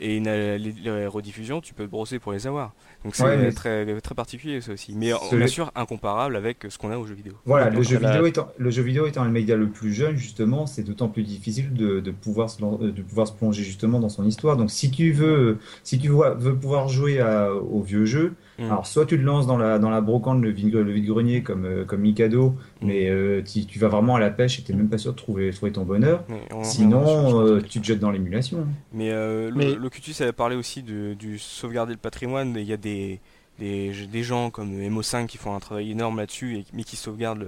[0.00, 2.72] Et les, rediffusions, tu peux te brosser pour les avoir.
[3.04, 4.94] Donc c'est très, très particulier ça aussi.
[4.96, 7.34] Mais bien sûr incomparable avec ce qu'on a au jeu vidéo.
[7.44, 10.66] Voilà, le jeu, vidéo étant, le jeu vidéo étant le média le plus jeune, justement,
[10.66, 14.26] c'est d'autant plus difficile de, de, pouvoir se, de pouvoir se plonger justement dans son
[14.26, 14.56] histoire.
[14.56, 18.64] Donc si tu veux, si tu veux pouvoir jouer à, au vieux jeu, Mm.
[18.66, 22.00] Alors, soit tu le lances dans la, dans la brocante, le vide-grenier, comme, euh, comme
[22.00, 22.86] Mikado, mm.
[22.86, 25.12] mais euh, tu, tu, vas vraiment à la pêche et tu n'es même pas sûr
[25.12, 26.24] de trouver, trouver ton bonheur.
[26.62, 28.66] Sinon, euh, tu te jettes dans l'émulation.
[28.92, 29.10] Mais,
[29.54, 29.74] mais...
[29.74, 32.54] Le, Cutus avait parlé aussi de, du sauvegarder le patrimoine.
[32.56, 33.20] Il y a des,
[33.58, 37.46] des, des, gens comme Emo5 qui font un travail énorme là-dessus, mais qui sauvegardent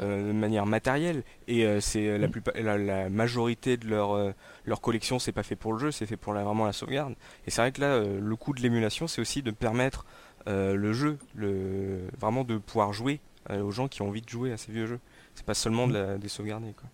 [0.00, 1.22] de manière matérielle.
[1.48, 2.86] Et c'est la, mm.
[2.86, 4.32] la, majorité de leur,
[4.64, 7.14] leur collection, c'est pas fait pour le jeu, c'est fait pour la, vraiment la sauvegarde.
[7.46, 10.04] Et c'est vrai que là, le coût de l'émulation, c'est aussi de permettre
[10.48, 14.28] euh, le jeu, le, vraiment de pouvoir jouer euh, aux gens qui ont envie de
[14.28, 15.00] jouer à ces vieux jeux.
[15.34, 16.72] C'est pas seulement de la, des sauvegarder.
[16.76, 16.88] Quoi.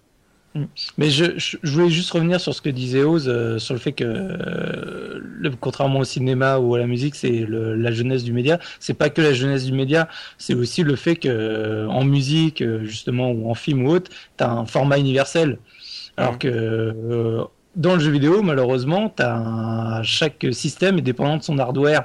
[0.55, 0.65] Mm.
[0.99, 3.93] Mais je, je, voulais juste revenir sur ce que disait Oz, euh, sur le fait
[3.93, 8.59] que, euh, le, contrairement au cinéma ou à la musique, c'est la jeunesse du média.
[8.81, 10.09] C'est pas que la jeunesse du média,
[10.39, 14.45] c'est aussi le fait que euh, en musique, justement, ou en film ou autre, tu
[14.45, 15.59] as un format universel.
[16.17, 16.39] Alors mm.
[16.39, 17.45] que
[17.77, 22.05] dans le jeu vidéo, malheureusement, as chaque système est dépendant de son hardware.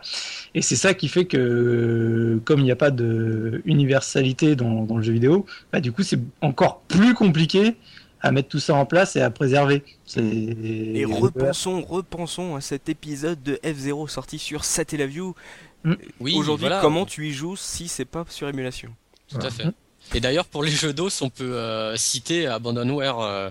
[0.54, 4.98] Et c'est ça qui fait que, comme il n'y a pas de universalité dans, dans,
[4.98, 7.76] le jeu vidéo, bah, du coup, c'est encore plus compliqué
[8.22, 9.84] à mettre tout ça en place et à préserver.
[10.18, 15.36] Et repensons, repensons à cet épisode de F0 sorti sur Satellaview.
[15.84, 15.94] Mm.
[16.20, 18.90] Oui, Aujourd'hui, comment tu y joues si c'est pas sur émulation?
[19.30, 19.66] Tout à fait.
[20.14, 23.20] Et d'ailleurs, pour les jeux d'os, on peut euh, citer Abandonware.
[23.20, 23.50] Euh,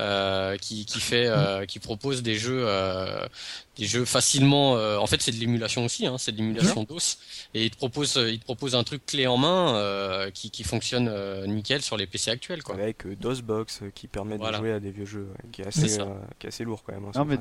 [0.00, 3.28] euh, qui, qui fait, euh, qui propose des jeux, euh,
[3.76, 4.72] des jeux facilement.
[4.72, 7.18] en fait, c'est de l'émulation aussi, hein, c'est de l'émulation DOS,
[7.54, 11.10] et il te propose, il te propose un truc clé en main qui, qui fonctionne
[11.46, 12.74] nickel sur les PC actuels, quoi.
[12.74, 15.98] Avec DOSBox qui permet de jouer à des vieux jeux, qui est assez,
[16.38, 17.04] qui est assez lourd quand même.
[17.04, 17.38] Hein, non, mais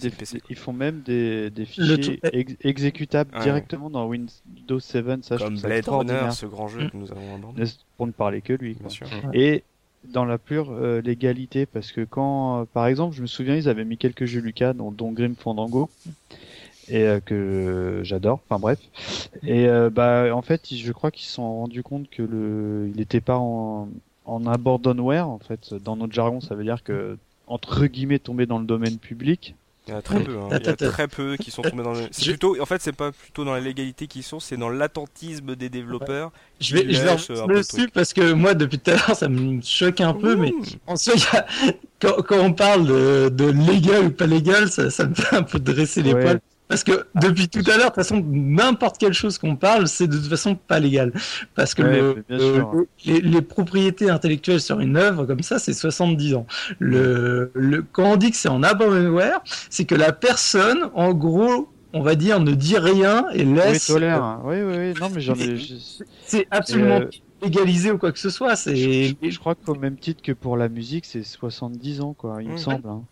[0.49, 2.19] ils font même des, des fichiers
[2.61, 7.35] exécutables directement dans Windows 7, ça Comme Blade Runner, ce grand jeu que nous avons
[7.35, 7.63] abordé.
[7.97, 8.73] Pour ne parler que lui.
[8.73, 9.07] Bien sûr.
[9.33, 9.63] Et
[10.05, 13.69] dans la pure euh, légalité parce que quand euh, par exemple je me souviens ils
[13.69, 15.89] avaient mis quelques jeux Lucas dont, dont Grim Fandango
[16.89, 18.79] et euh, que j'adore enfin bref.
[19.43, 23.21] Et bah en fait je crois qu'ils se sont rendus compte que le il était
[23.21, 23.89] pas en
[24.25, 25.73] en abandonware en fait.
[25.73, 27.17] Dans notre jargon ça veut dire que
[27.47, 29.55] entre guillemets tomber dans le domaine public
[29.87, 30.47] il y a très peu, hein.
[30.49, 32.07] il y a très peu qui sont tombés dans le.
[32.11, 35.55] C'est plutôt, en fait, c'est pas plutôt dans la légalité qu'ils sont, c'est dans l'attentisme
[35.55, 36.31] des développeurs.
[36.61, 39.99] Je vais, je vais dessus parce que moi, depuis tout à l'heure, ça me choque
[39.99, 40.53] un peu, mais
[40.87, 41.45] en soi, a...
[41.99, 45.43] quand, quand, on parle de, de, légal ou pas légal, ça, ça me fait un
[45.43, 46.39] peu dresser les poils.
[46.73, 50.07] Parce que depuis tout à l'heure, de toute façon, n'importe quelle chose qu'on parle, c'est
[50.07, 51.13] de toute façon pas légal.
[51.53, 52.15] Parce que
[53.05, 56.47] les, propriétés intellectuelles sur une œuvre comme ça, c'est 70 ans.
[56.79, 61.69] Le, le, quand on dit que c'est en abandonware, c'est que la personne, en gros,
[61.93, 63.89] on va dire, ne dit rien et laisse.
[63.89, 64.41] Oui, tolère.
[64.43, 64.93] Oui, oui, oui.
[64.99, 65.55] Non, mais j'en ai.
[66.25, 67.09] C'est absolument euh,
[67.43, 68.55] légalisé ou quoi que ce soit.
[68.55, 68.75] C'est.
[68.75, 72.41] Je, crois qu'au même titre que pour la musique, c'est 70 ans, quoi.
[72.41, 72.89] Il me semble.
[72.89, 73.03] Hein.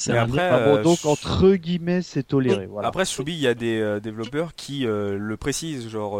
[0.00, 2.64] C'est après, euh, donc entre guillemets, c'est toléré.
[2.64, 2.88] Voilà.
[2.88, 6.18] Après, Soubi, il y a des euh, développeurs qui euh, le précisent, genre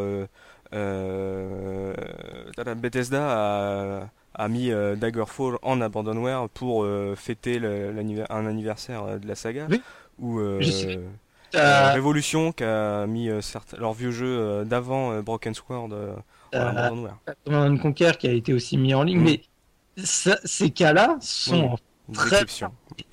[2.76, 6.86] Bethesda a, a mis Daggerfall en abandonware pour
[7.16, 7.58] fêter
[8.28, 9.66] un anniversaire de la saga,
[10.18, 10.40] ou
[11.54, 13.30] Révolution qui a mis
[13.78, 15.88] leur vieux jeu d'avant Broken Sword
[16.52, 17.16] en abandonware.
[17.46, 19.40] Command Conquer qui a été aussi mis en ligne, mais
[19.96, 21.78] ces cas-là sont
[22.12, 22.44] très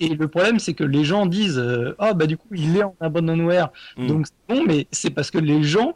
[0.00, 1.62] et le problème, c'est que les gens disent
[1.98, 3.70] Ah, bah du coup, il est en abandonware.
[3.96, 4.06] Mm.
[4.06, 5.94] Donc c'est bon, mais c'est parce que les gens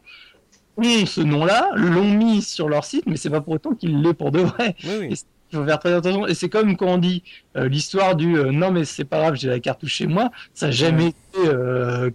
[0.77, 4.13] ont ce nom-là, l'ont mis sur leur site, mais c'est pas pour autant qu'il l'est
[4.13, 4.75] pour de vrai.
[4.83, 5.15] il
[5.51, 6.25] faut faire très attention.
[6.25, 7.23] Et c'est comme quand on dit
[7.55, 10.31] euh, l'histoire du euh, non, mais c'est pas grave, j'ai la cartouche chez moi.
[10.53, 11.23] Ça n'a jamais été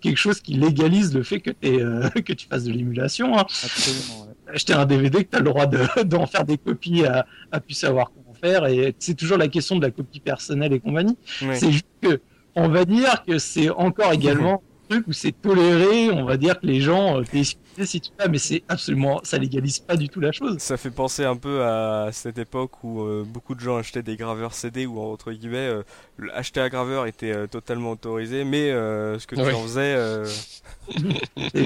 [0.01, 1.79] quelque chose qui légalise le fait que, es,
[2.23, 3.39] que tu fasses de l'émulation.
[3.39, 3.47] Hein.
[3.65, 4.27] Absolument.
[4.53, 5.67] Acheter un DVD que tu as le droit
[6.05, 8.11] d'en faire des copies à, à plus savoir
[8.41, 11.17] faire et c'est toujours la question de la copie personnelle et compagnie.
[11.55, 12.21] C'est juste que
[12.55, 16.59] on va dire que c'est encore également un truc où c'est toléré, on va dire
[16.59, 17.25] que les gens euh,
[17.85, 20.59] si tu mais c'est absolument ça légalise pas du tout la chose.
[20.59, 24.17] Ça fait penser un peu à cette époque où euh, beaucoup de gens achetaient des
[24.17, 25.83] graveurs CD ou entre guillemets euh,
[26.35, 29.97] acheter un graveur était totalement autorisé mais ce que tu en faisais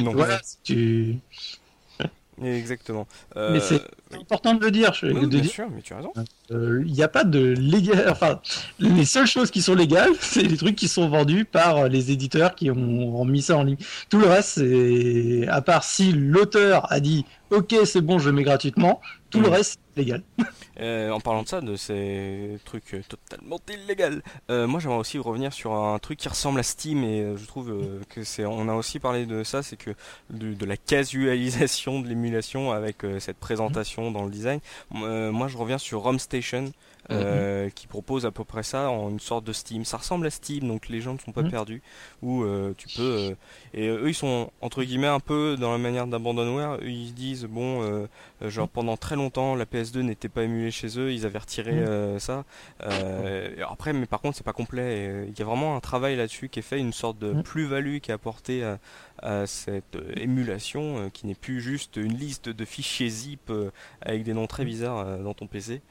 [0.03, 0.13] non.
[0.13, 1.19] Voilà, tu
[2.43, 3.07] Exactement.
[3.37, 3.83] Mais c'est
[4.19, 4.95] important de le dire.
[4.95, 6.13] Je, oui, bien sûr, mais tu as raison.
[6.51, 8.07] Euh, il n'y a pas de légal.
[8.11, 8.41] Enfin,
[8.79, 12.55] les seules choses qui sont légales, c'est les trucs qui sont vendus par les éditeurs
[12.55, 13.77] qui ont, mis ça en ligne.
[14.09, 18.35] Tout le reste, c'est à part si l'auteur a dit OK, c'est bon, je le
[18.35, 19.01] mets gratuitement.
[19.31, 19.53] Tout le mm.
[19.53, 20.23] reste, légal.
[20.81, 25.53] Euh, en parlant de ça, de ces trucs totalement illégaux, euh, moi j'aimerais aussi revenir
[25.53, 27.71] sur un truc qui ressemble à Steam et je trouve
[28.09, 29.91] que c'est, on a aussi parlé de ça, c'est que
[30.31, 34.61] de, la casualisation de l'émulation avec cette présentation dans le design.
[34.91, 36.73] moi je reviens sur ROM Station.
[37.11, 37.73] Euh, mhm.
[37.73, 39.85] qui propose à peu près ça en une sorte de Steam.
[39.85, 41.51] Ça ressemble à Steam, donc les gens ne sont pas mhm.
[41.51, 41.83] perdus.
[42.23, 43.03] Où euh, tu peux.
[43.03, 43.35] Euh,
[43.75, 46.79] et eux, ils sont entre guillemets un peu dans la manière d'abandonware.
[46.83, 48.07] Ils se disent bon,
[48.41, 51.13] genre pendant très longtemps, la PS2 n'était pas émulée chez eux.
[51.13, 51.85] Ils avaient retiré
[52.19, 52.45] ça.
[53.69, 55.27] après, mais par contre, c'est pas complet.
[55.29, 58.13] Il y a vraiment un travail là-dessus qui est fait, une sorte de plus-value qui
[58.13, 58.79] est apportée à,
[59.19, 63.53] à cette émulation, qui n'est plus juste une liste de fichiers zip
[64.01, 65.83] avec des noms très bizarres dans ton PC.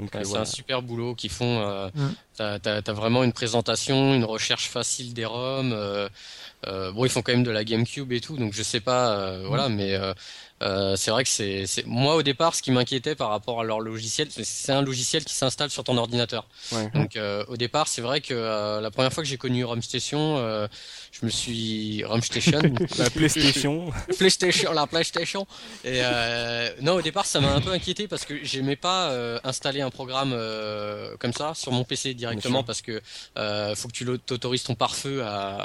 [0.00, 1.60] Euh, c'est un super boulot qu'ils font.
[1.60, 1.88] Euh.
[2.36, 5.72] T'as as, vraiment une présentation, une recherche facile des ROM.
[5.72, 6.08] Euh,
[6.66, 9.38] euh, bon, ils font quand même de la GameCube et tout, donc je sais pas,
[9.46, 9.98] voilà, mais
[10.60, 13.80] Euh, c'est vrai que c'est, moi au départ, ce qui m'inquiétait par rapport à leur
[13.80, 16.46] logiciel, c'est un logiciel qui s'installe sur ton ordinateur.
[16.94, 20.38] Donc euh, au départ, c'est vrai que euh, la première fois que j'ai connu RumStation,
[20.38, 20.66] euh,
[21.12, 22.60] je me suis RumStation,
[22.98, 25.46] la PlayStation, PlayStation, la PlayStation.
[25.84, 29.14] Et euh, non, au départ, ça m'a un peu inquiété parce que j'aimais pas
[29.44, 30.36] installer un programme
[31.18, 33.00] comme ça sur mon PC directement parce que
[33.74, 35.56] faut que tu t'autorises ton pare-feu à,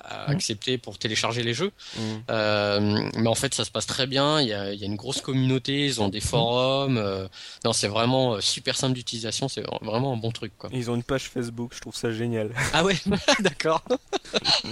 [0.00, 1.72] à, accepter pour télécharger les jeux.
[1.96, 3.10] Mm.
[3.18, 6.00] mais en fait, ça se passe très bien il y a, une grosse communauté, ils
[6.00, 6.98] ont des forums.
[6.98, 7.26] Euh,
[7.64, 10.52] non, c'est vraiment euh, super simple d'utilisation, c'est vraiment un bon truc.
[10.58, 10.70] Quoi.
[10.72, 12.50] Ils ont une page Facebook, je trouve ça génial.
[12.72, 12.96] Ah ouais,
[13.40, 13.82] d'accord.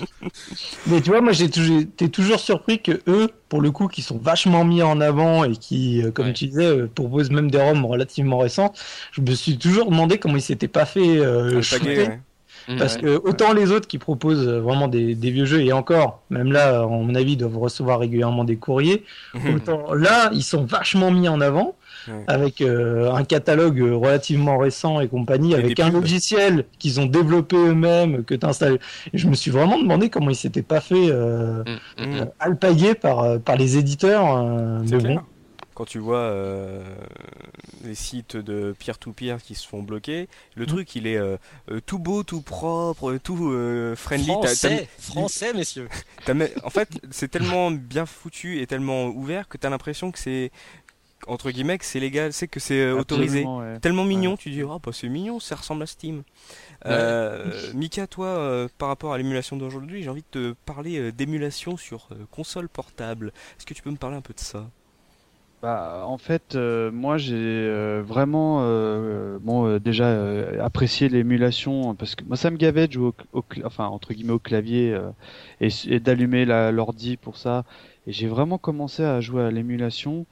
[0.87, 4.65] Mais tu vois, moi j'étais toujours surpris que eux, pour le coup, qui sont vachement
[4.65, 8.75] mis en avant et qui, euh, comme tu disais, proposent même des ROM relativement récents,
[9.13, 11.61] je me suis toujours demandé comment ils s'étaient pas fait euh,
[12.69, 12.79] Mmh.
[12.79, 16.81] Parce que autant les autres qui proposent vraiment des, vieux jeux, et encore, même là,
[16.81, 19.05] à mon avis, doivent recevoir régulièrement des courriers,
[19.35, 19.39] mmh.
[19.57, 21.77] autant là, ils sont vachement mis en avant.
[22.27, 28.25] avec euh, un catalogue relativement récent et compagnie, avec un logiciel qu'ils ont développé eux-mêmes,
[28.25, 28.79] que tu installes.
[29.15, 32.01] Et je me suis vraiment demandé comment ils s'étaient pas fait euh, mmh.
[32.01, 34.37] euh alpaguer par, par les éditeurs.
[34.37, 35.21] Euh, bon
[35.75, 36.83] quand tu vois euh,
[37.85, 40.69] les sites de peer-to-peer qui se font bloquer, le mm.
[40.69, 41.37] truc il est euh,
[41.71, 43.37] euh, tout beau, tout propre, tout
[43.97, 44.27] friendly.
[44.27, 45.89] Français, français messieurs.
[46.65, 50.51] en fait, c'est tellement bien foutu et tellement ouvert que tu as l'impression que c'est
[51.27, 53.47] entre guillemets que c'est légal, c'est que c'est autorisé.
[53.81, 56.23] Tellement mignon, tu dis oh bah c'est mignon, ça ressemble à Steam.
[57.75, 62.69] Mika, toi, par rapport à l'émulation d'aujourd'hui, j'ai envie de te parler d'émulation sur console
[62.69, 63.33] portable.
[63.59, 64.69] Est-ce que tu peux me parler un peu de ça?
[65.65, 70.15] Bah, en fait, euh, moi j'ai euh, vraiment euh, bon déjà
[70.63, 74.39] apprécié l'émulation parce que moi ça me gavait de jouer au, enfin entre guillemets au
[74.39, 74.95] clavier
[75.63, 77.65] et, d'allumer l'ordi pour ça.
[78.07, 80.27] Et j'ai vraiment commencé à jouer à l'émulation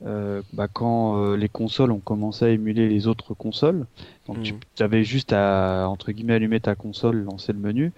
[0.00, 3.84] bah, quand les consoles ont commencé à émuler les autres consoles.
[4.26, 4.58] Donc tu mmh.
[4.80, 7.92] avais juste à entre guillemets allumer ta console, lancer le menu.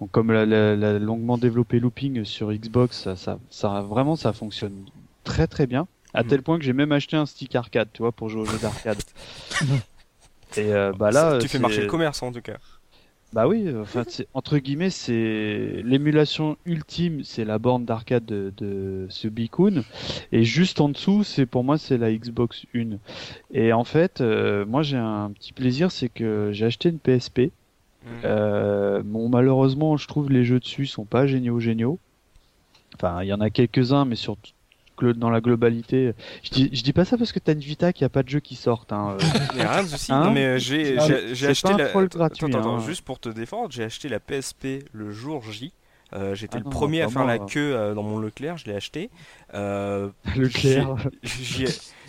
[0.00, 4.86] Donc comme la, la, longuement développé looping sur Xbox, ça, ça, ça vraiment ça fonctionne
[5.22, 5.86] très très bien.
[6.14, 8.46] À tel point que j'ai même acheté un stick arcade, tu vois, pour jouer aux
[8.46, 8.98] jeux d'arcade.
[10.56, 12.56] Et euh, bah là, tu fais marcher le commerce en tout cas.
[13.32, 14.02] Bah oui, enfin,
[14.34, 19.84] entre guillemets, c'est l'émulation ultime, c'est la borne d'arcade de, de Subicoon,
[20.32, 22.98] et juste en dessous, c'est pour moi, c'est la Xbox 1.
[23.52, 27.38] Et en fait, euh, moi, j'ai un petit plaisir, c'est que j'ai acheté une PSP.
[27.38, 28.08] Mmh.
[28.24, 32.00] Euh, bon, malheureusement, je trouve les jeux dessus sont pas géniaux, géniaux.
[32.96, 34.50] Enfin, il y en a quelques-uns, mais surtout
[35.02, 36.12] dans la globalité.
[36.42, 38.22] Je dis, je dis pas ça parce que t'as une Vita qu'il n'y a pas
[38.22, 38.92] de jeu qui sortent.
[38.92, 39.16] Hein.
[39.54, 40.12] Il rien de souci.
[40.12, 40.98] Hein mais euh, j'ai
[41.46, 41.90] acheté la.
[41.90, 42.86] Gratuit, attends, attends, hein.
[42.86, 45.72] juste pour te défendre, j'ai acheté la PSP le jour J.
[46.12, 48.74] Euh, J'étais ah le premier à faire la queue euh, dans mon Leclerc, je l'ai
[48.74, 49.10] acheté.
[49.54, 50.96] Euh, Leclerc.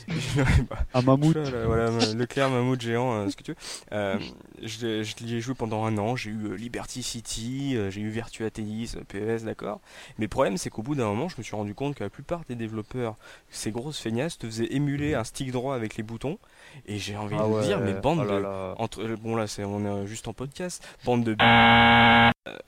[0.94, 1.38] un mammouth.
[1.38, 4.20] Voilà, Leclerc, mammouth géant, euh, ce que tu veux.
[4.62, 6.16] Euh, je, je l'y ai joué pendant un an.
[6.16, 9.82] J'ai eu euh, Liberty City, j'ai eu Virtua Tennis, PES, d'accord.
[10.18, 12.10] Mais le problème, c'est qu'au bout d'un moment, je me suis rendu compte que la
[12.10, 13.16] plupart des développeurs,
[13.50, 16.38] ces grosses feignasses, te faisaient émuler un stick droit avec les boutons.
[16.86, 18.82] Et j'ai envie ah de dire, mais bande oh de.
[18.82, 20.84] Entre, bon, là, c'est, on est juste en podcast.
[21.06, 21.36] Bande de.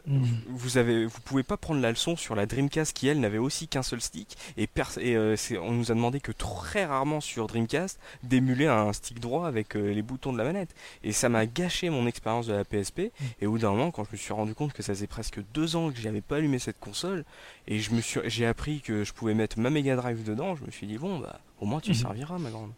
[0.06, 0.24] Mm.
[0.50, 3.68] vous avez, vous pouvez pas prendre la leçon sur la Dreamcast qui elle n'avait aussi
[3.68, 5.18] qu'un seul stick et, et
[5.58, 9.92] on nous a demandé que très rarement sur Dreamcast d'émuler un stick droit avec euh,
[9.92, 10.76] les boutons de la manette.
[11.04, 13.12] Et ça m'a gâché mon expérience de la PSP.
[13.42, 15.40] Et au bout d'un moment, quand je me suis rendu compte que ça faisait presque
[15.54, 17.26] deux ans que j'avais pas allumé cette console,
[17.68, 20.66] et je me suis, j'ai appris que je pouvais mettre ma Mega Drive dedans, je
[20.66, 21.96] me suis dit bon bah au moins tu mhm.
[21.96, 22.72] serviras ma grande.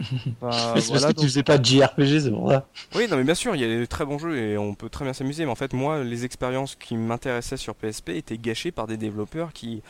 [0.40, 2.66] Bah, c'est parce que tu faisais pas de JRPG, c'est pour ça.
[2.94, 4.88] Oui, non, mais bien sûr, il y a des très bons jeux et on peut
[4.88, 5.44] très bien s'amuser.
[5.44, 9.52] Mais en fait, moi, les expériences qui m'intéressaient sur PSP étaient gâchées par des développeurs
[9.52, 9.82] qui,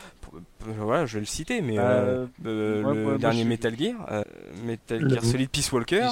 [0.59, 4.25] voilà, je vais le citer, mais euh, euh, euh, le dernier Metal Gear,
[4.65, 6.09] Metal Gear Solid Peace Walker.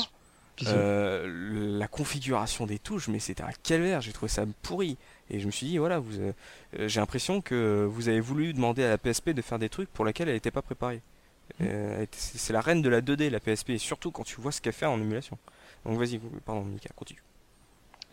[0.62, 4.98] La configuration des touches, mais c'était un calvaire, j'ai trouvé ça pourri.
[5.30, 6.12] Et je me suis dit, voilà, vous,
[6.78, 10.06] j'ai l'impression que vous avez voulu demander à la PSP de faire des trucs pour
[10.06, 11.02] lesquels elle n'était pas préparée.
[11.62, 14.62] Euh, c'est la reine de la 2D, la PSP, et surtout quand tu vois ce
[14.62, 15.38] qu'elle fait en émulation.
[15.86, 17.24] Donc vas-y, pardon, Mika, continue.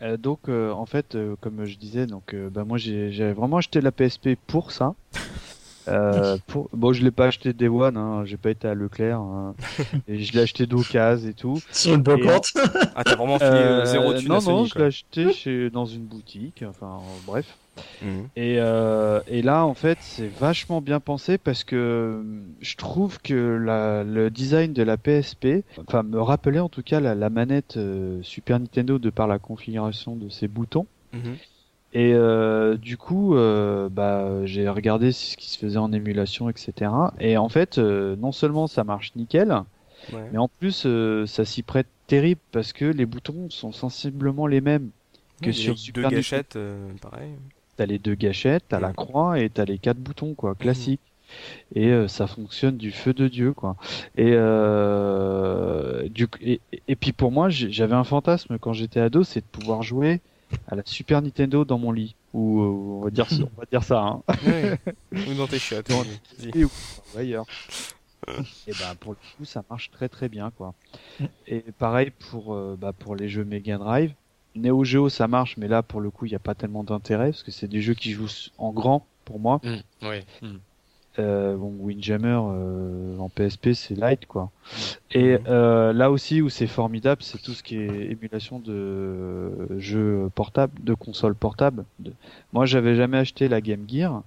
[0.01, 3.91] Euh, donc euh, en fait, comme je disais, donc bah, moi j'ai vraiment acheté la
[3.91, 4.95] PSP pour ça.
[6.47, 6.69] pour...
[6.73, 9.55] Bon, je l'ai pas acheté Day One, hein, j'ai pas été à Leclerc, hein.
[10.07, 11.61] et je l'ai acheté d'occasion et tout.
[11.71, 12.53] Sur une brocante
[12.95, 15.69] Ah, t'as vraiment fait zéro dessus Non, non, je l'ai acheté chez...
[15.69, 17.57] dans une boutique, enfin bref.
[18.01, 18.29] Mhm.
[18.35, 22.23] Et, euh, et, là, en fait, c'est vachement bien pensé parce que euh,
[22.61, 26.99] je trouve que la, le design de la PSP, enfin, me rappelait en tout cas
[26.99, 30.87] la, la manette euh, Super Nintendo de par la configuration de ses boutons.
[31.13, 31.37] Mhm.
[31.93, 37.13] Et euh, du coup, euh, bah, j'ai regardé ce qui se faisait en émulation, etc.
[37.19, 39.63] Et en fait, euh, non seulement ça marche nickel,
[40.11, 40.31] Ouais.
[40.31, 44.61] mais en plus, euh, ça s'y prête terrible parce que les boutons sont sensiblement les
[44.61, 44.91] mêmes
[45.41, 47.39] que Ouais, sur les Super deux gâchettes, euh, pareil.
[47.75, 48.93] T'as les deux gâchettes, t'as la Mhm.
[48.93, 51.01] croix et t'as les quatre boutons, quoi, classique.
[51.75, 53.77] Et euh, ça fonctionne du feu de dieu, quoi.
[54.17, 59.41] Et euh, du et, et puis pour moi, j'avais un fantasme quand j'étais ado, c'est
[59.41, 60.21] de pouvoir jouer
[60.67, 62.15] à la Super Nintendo dans mon lit.
[62.33, 64.23] Ou euh, on va dire, ça- on va dire ça, hein.
[64.45, 64.77] Ouais.
[65.27, 65.89] Ou dans tes chiottes.
[65.89, 66.57] Dans- vas-y.
[66.59, 66.69] Et ou
[67.17, 67.45] ailleurs.
[68.67, 70.73] Et ben pour le coup, ça marche très très bien, quoi.
[71.47, 74.13] Et pareil pour euh, bah, pour les jeux Mega Drive.
[74.55, 77.29] Neo Geo ça marche, mais là pour le coup il n'y a pas tellement d'intérêt
[77.29, 79.61] parce que c'est des jeux qui jouent en grand pour moi.
[79.63, 80.25] Mm, ouais.
[80.41, 80.55] Mm.
[81.19, 84.51] Euh, bon, Windjammer euh, en PSP c'est light quoi.
[85.11, 90.29] Et euh, là aussi où c'est formidable, c'est tout ce qui est émulation de jeux
[90.35, 91.85] portables, de consoles portables.
[91.99, 92.13] De-
[92.53, 94.21] Moi, j'avais jamais acheté la Game Gear.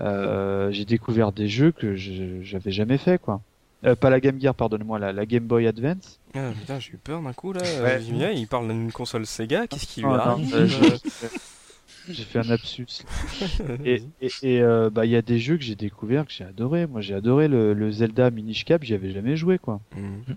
[0.00, 3.40] Euh, j'ai découvert des jeux que je- j'avais jamais fait quoi.
[3.84, 6.20] Euh, pas la Game Gear, pardonnez-moi, la, la Game Boy Advance.
[6.34, 7.60] Ah, putain, j'ai eu peur d'un coup là.
[7.82, 8.00] Ouais.
[8.36, 10.68] Il parle d'une console Sega, qu'est-ce qui lui Ah, non, arrive euh,
[11.24, 11.28] Euh,
[12.08, 12.86] j'ai- fait un lapsus.
[13.84, 16.44] Et, et, et, euh, bah il y a des jeux que j'ai découvert que j'ai
[16.44, 16.86] adoré.
[16.86, 19.80] Moi, j'ai adoré le, le Zelda Minish Cap, j'y avais jamais joué quoi.
[19.96, 20.36] Mhm.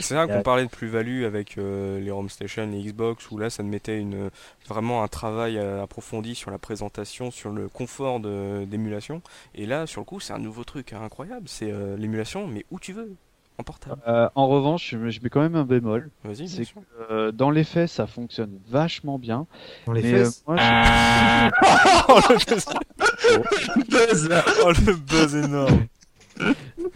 [0.00, 3.50] C'est vrai qu'on parlait de plus-value avec euh, les ROM Station, les Xbox, où là
[3.50, 4.30] ça me mettait une,
[4.66, 9.22] vraiment un travail euh, approfondi sur la présentation, sur le confort de- d'émulation.
[9.54, 11.46] Et là, sur le coup, c'est un nouveau truc hein, incroyable.
[11.46, 13.14] C'est euh, l'émulation, mais où tu veux,
[13.58, 14.00] en portable.
[14.06, 16.10] Euh, en revanche, je, me- je mets quand même un bémol.
[16.24, 16.80] Vas-y, bien C'est sûr.
[16.82, 19.46] que euh, dans les faits, ça fonctionne vachement bien.
[19.86, 20.44] Dans les mais euh, fesses.
[20.46, 20.62] moi, je-
[22.08, 24.28] oh, le buzz,
[24.64, 25.86] oh, le buzz énorme.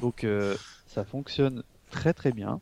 [0.01, 0.55] donc euh,
[0.87, 2.61] ça fonctionne très très bien.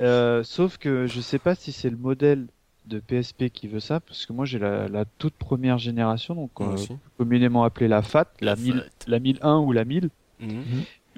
[0.00, 2.46] Euh, sauf que je sais pas si c'est le modèle
[2.86, 6.50] de PSP qui veut ça, parce que moi j'ai la, la toute première génération, donc
[6.60, 6.76] euh,
[7.18, 9.10] communément appelée la FAT, la, La 1000, FAT.
[9.10, 10.08] la 1001 ou la 1000.
[10.40, 10.62] Mhm.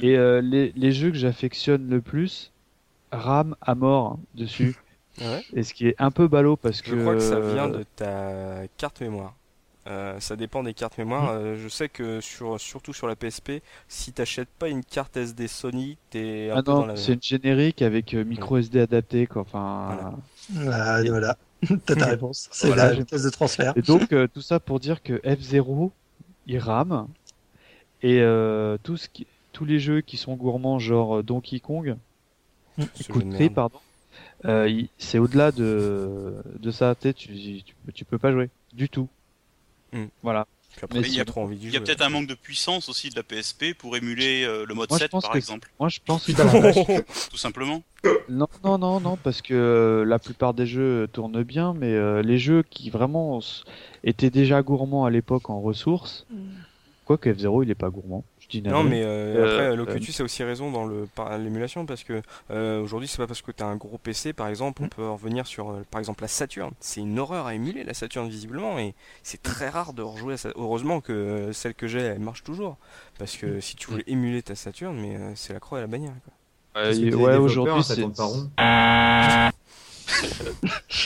[0.02, 2.52] Et euh, les, les jeux que j'affectionne le plus,
[3.12, 4.76] RAM à mort hein, dessus.
[5.20, 5.44] Ouais.
[5.54, 6.92] Et ce qui est un peu ballot parce que.
[6.92, 9.34] Je crois que ça vient de ta carte mémoire.
[9.86, 11.30] Euh, ça dépend des cartes mémoire.
[11.32, 15.48] Euh, je sais que sur, surtout sur la PSP, si t'achètes pas une carte SD
[15.48, 16.96] Sony, t'es un Ah peu dans non, la.
[16.96, 19.42] c'est une générique avec euh, micro SD adapté quoi.
[19.42, 20.14] Enfin,
[20.50, 20.96] Voilà.
[20.98, 21.36] Ah, voilà.
[21.86, 22.48] T'as ta réponse.
[22.52, 23.74] C'est Voilà, la vitesse de transfert.
[23.76, 25.90] Et donc euh, tout ça pour dire que F0
[26.46, 27.08] il rame
[28.02, 31.96] et euh, tout ce qui, tous les jeux qui sont gourmands genre euh, Donkey Kong,
[33.08, 33.54] Tree, merde.
[33.54, 33.78] pardon,
[34.46, 36.94] euh, c'est au-delà de de ça.
[36.94, 37.62] Tu, tu
[37.94, 39.08] tu peux pas jouer du tout.
[39.92, 40.06] Hmm.
[40.22, 40.46] Voilà.
[40.76, 41.84] Puis après, Mais il y a a- trop envie d'y Il y a jouer.
[41.86, 44.98] peut-être un manque de puissance aussi de la PSP pour émuler euh, le mode Moi,
[44.98, 47.82] je 7 pense par que- exemple, Moi je pense que tout simplement.
[48.28, 52.22] Non, non, non, non, parce que euh, la plupart des jeux tournent bien, mais euh,
[52.22, 53.64] les jeux qui vraiment s-
[54.04, 56.24] étaient déjà gourmands à l'époque en ressources,
[57.04, 59.06] quoique F0 il est pas gourmand, dis Non, mais euh,
[59.36, 62.20] Euh, après, euh, Locutus a aussi raison dans le par- l'émulation parce que
[62.50, 64.90] euh, aujourd'hui, c'est pas parce que t'as un gros PC, par exemple, on Mm.
[64.90, 66.72] peut revenir sur, euh, par exemple, la Saturn.
[66.80, 70.34] C'est une horreur à émuler la Saturn visiblement, et c'est très rare de rejouer.
[70.34, 70.50] À sa...
[70.56, 72.76] Heureusement que euh, celle que j'ai, elle marche toujours,
[73.18, 73.60] parce que Mm.
[73.60, 76.12] si tu voulais émuler ta Saturn, mais euh, c'est la croix et la bannière.
[76.24, 76.32] Quoi.
[76.82, 78.00] Euh, ouais, développeur, aujourd'hui ça c'est.
[78.02, 78.50] tourne pas rond.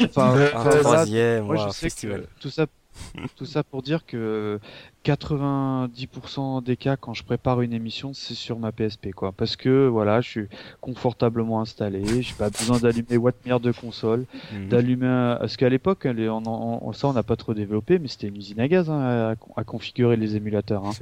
[0.04, 2.22] Enfin, Euh, Un enfin, troisième, moi je waouh, sais festival.
[2.22, 2.66] que tout ça,
[3.36, 4.58] tout ça pour dire que
[5.04, 9.32] 90% des cas quand je prépare une émission, c'est sur ma PSP, quoi.
[9.32, 10.46] Parce que voilà, je suis
[10.80, 14.24] confortablement installé, j'ai pas besoin d'allumer Wattmere de console.
[14.52, 14.68] Mhm.
[14.68, 15.36] d'allumer un...
[15.40, 18.68] parce qu'à l'époque on, ça on n'a pas trop développé mais c'était une usine à
[18.68, 20.92] gaz hein, à, à configurer les émulateurs hein.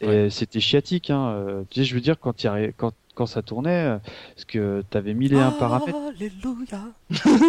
[0.00, 1.28] Et c'était chiatique hein.
[1.30, 3.98] euh, tu sais je veux dire quand il y a- quand quand ça tournait euh,
[4.34, 6.92] parce que t'avais mille et un paramètres Alléluia.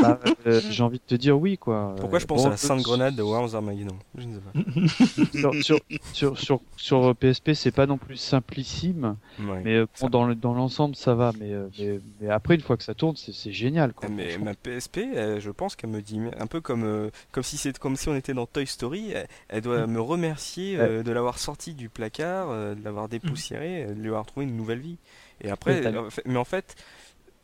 [0.01, 2.51] bah, euh, j'ai envie de te dire oui quoi Pourquoi Euh, je pense bon, à
[2.51, 3.95] la Sainte Grenade de Worms Armageddon?
[4.17, 5.31] Je ne sais pas.
[5.33, 5.79] sur, sur,
[6.13, 9.61] sur, sur, sur PSP c'est pas non plus simplissime Ouais.
[9.63, 12.55] mais euh, ça bon, dans le- dans l'ensemble ça va mais, euh, mais mais après
[12.55, 15.89] une fois que ça tourne c'est génial quoi Mais ma PSP, euh, je pense qu'elle
[15.89, 18.67] me dit un peu comme euh, comme si c'est comme si on était dans Toy
[18.67, 19.11] Story.
[19.11, 23.85] Elle, elle doit me remercier euh, de l'avoir sorti du placard, euh, de l'avoir dépoussiéré,
[23.85, 24.97] euh, de lui avoir trouvé une nouvelle vie.
[25.41, 25.81] Et après,
[26.25, 26.75] mais en fait,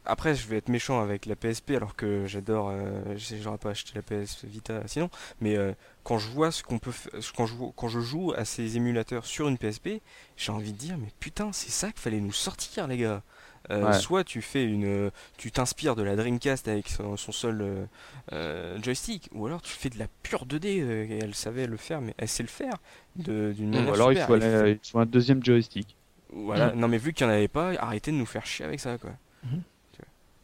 [0.06, 2.70] après je vais être méchant avec la PSP alors que j'adore.
[2.72, 3.02] euh,
[3.42, 5.10] J'aurais pas acheté la PS Vita sinon.
[5.42, 6.92] Mais euh, quand je vois ce qu'on peut,
[7.36, 10.02] quand je quand je joue à ces émulateurs sur une PSP,
[10.38, 13.24] j'ai envie de dire mais putain c'est ça qu'il fallait nous sortir les gars.
[13.72, 13.94] Euh, Ouais.
[13.94, 17.86] Soit tu fais une, tu t'inspires de la Dreamcast avec son, son seul euh,
[18.32, 20.82] euh, joystick, ou alors tu fais de la pure 2D.
[20.82, 22.74] euh, et elle savait le faire, mais elle sait le faire
[23.18, 25.99] de- d'une Ou manière alors il faut, aller- il faut un deuxième joystick
[26.32, 26.74] Voilà.
[26.74, 28.98] Non mais vu qu'il n'y en avait pas, arrêtez de nous faire chier avec ça
[28.98, 29.12] quoi.
[29.44, 29.62] Mhm.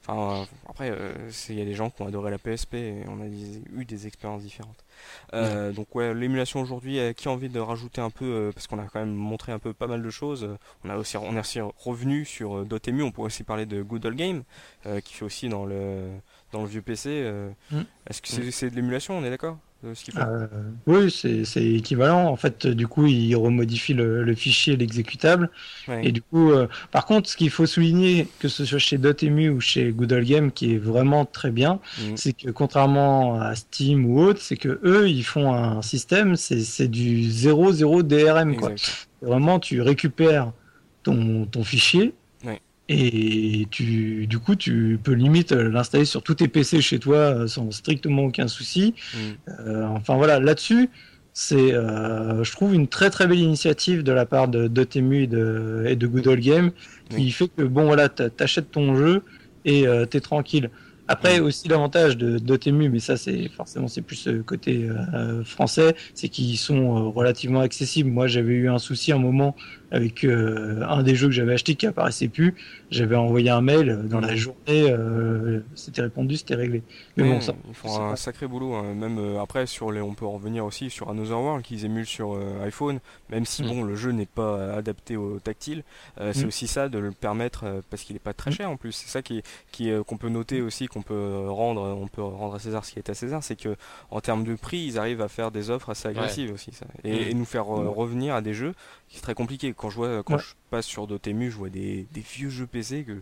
[0.07, 0.13] Vois.
[0.13, 0.93] Enfin, euh, après,
[1.49, 4.07] il y a des gens qui ont adoré la PSP et on a eu des
[4.07, 4.85] expériences différentes.
[5.33, 8.79] Euh, donc ouais, l'émulation aujourd'hui, qui a envie de rajouter un peu, euh, parce qu'on
[8.79, 10.47] a quand même montré un peu pas mal de choses.
[10.83, 13.03] on a aussi, on est aussi revenu sur euh, Dotemu.
[13.03, 14.43] On pourrait aussi parler de Good Old Game,
[15.03, 16.09] qui fait aussi dans le
[16.51, 17.31] dans le vieux PC.
[17.71, 17.81] Mm.
[18.07, 19.57] Est-ce que c'est de l'émulation On est d'accord?
[20.17, 20.47] Euh,
[20.87, 22.27] oui, c'est équivalent.
[22.27, 25.49] En fait, du coup, il remodifie le, fichier, l'exécutable.
[26.01, 29.49] Et du coup, euh, par contre, ce qu'il faut souligner, que ce soit chez Dotemu
[29.49, 32.15] ou chez Google Game, qui est vraiment très bien, mm.
[32.15, 36.87] c'est que contrairement à Steam ou autre, c'est que eux, ils font un système, c'est
[36.87, 38.55] du 0-0 DRM.
[38.55, 38.71] Quoi.
[39.21, 40.51] Vraiment, tu récupères
[41.03, 42.13] ton, ton fichier
[42.87, 47.47] et tu, du coup, tu peux limite l'installer sur tous tes PC chez toi euh,
[47.47, 48.93] sans strictement aucun souci.
[49.13, 49.17] Mm.
[49.59, 50.89] Euh, enfin voilà, là-dessus,
[51.33, 55.27] c'est, euh, je trouve, une très très belle initiative de la part de Dotemu et
[55.27, 56.71] de, et de Good Old Game,
[57.09, 59.23] qui fait que bon voilà, t'achètes ton jeu
[59.65, 60.69] et t'es tranquille.
[61.07, 64.89] Après aussi l'avantage de Dotemu, mais ça c'est forcément c'est plus côté
[65.43, 68.09] français, c'est qu'ils sont relativement accessibles.
[68.09, 69.55] Moi j'avais eu un souci un moment
[69.91, 72.55] avec euh, un des jeux que j'avais acheté qui apparaissait plus.
[72.91, 76.83] J'avais envoyé un mail euh, dans la journée, euh, c'était répondu, c'était réglé.
[77.17, 78.73] Mais bon, ça, ils font un sacré boulot.
[78.73, 78.93] Hein.
[78.93, 82.99] Même après, sur les, on peut revenir aussi sur Another World qu'ils émulent sur iPhone,
[83.29, 83.67] même si mm.
[83.67, 85.83] bon, le jeu n'est pas adapté au tactile.
[86.17, 86.47] c'est mm.
[86.47, 88.55] aussi ça de le permettre parce qu'il n'est pas très mm.
[88.55, 88.91] cher en plus.
[88.91, 89.41] C'est ça qui,
[89.71, 92.99] qui qu'on peut noter aussi, qu'on peut rendre, on peut rendre à César ce qui
[92.99, 93.75] est à César, c'est que
[94.11, 96.85] en termes de prix, ils arrivent à faire des offres assez agressives aussi, ça.
[97.03, 98.73] Et, et, nous faire revenir à des jeux
[99.09, 99.74] qui est très compliqué.
[99.77, 103.03] Quand je vois, quand je passe sur Dotemu, je vois des, des, vieux jeux PC
[103.03, 103.21] que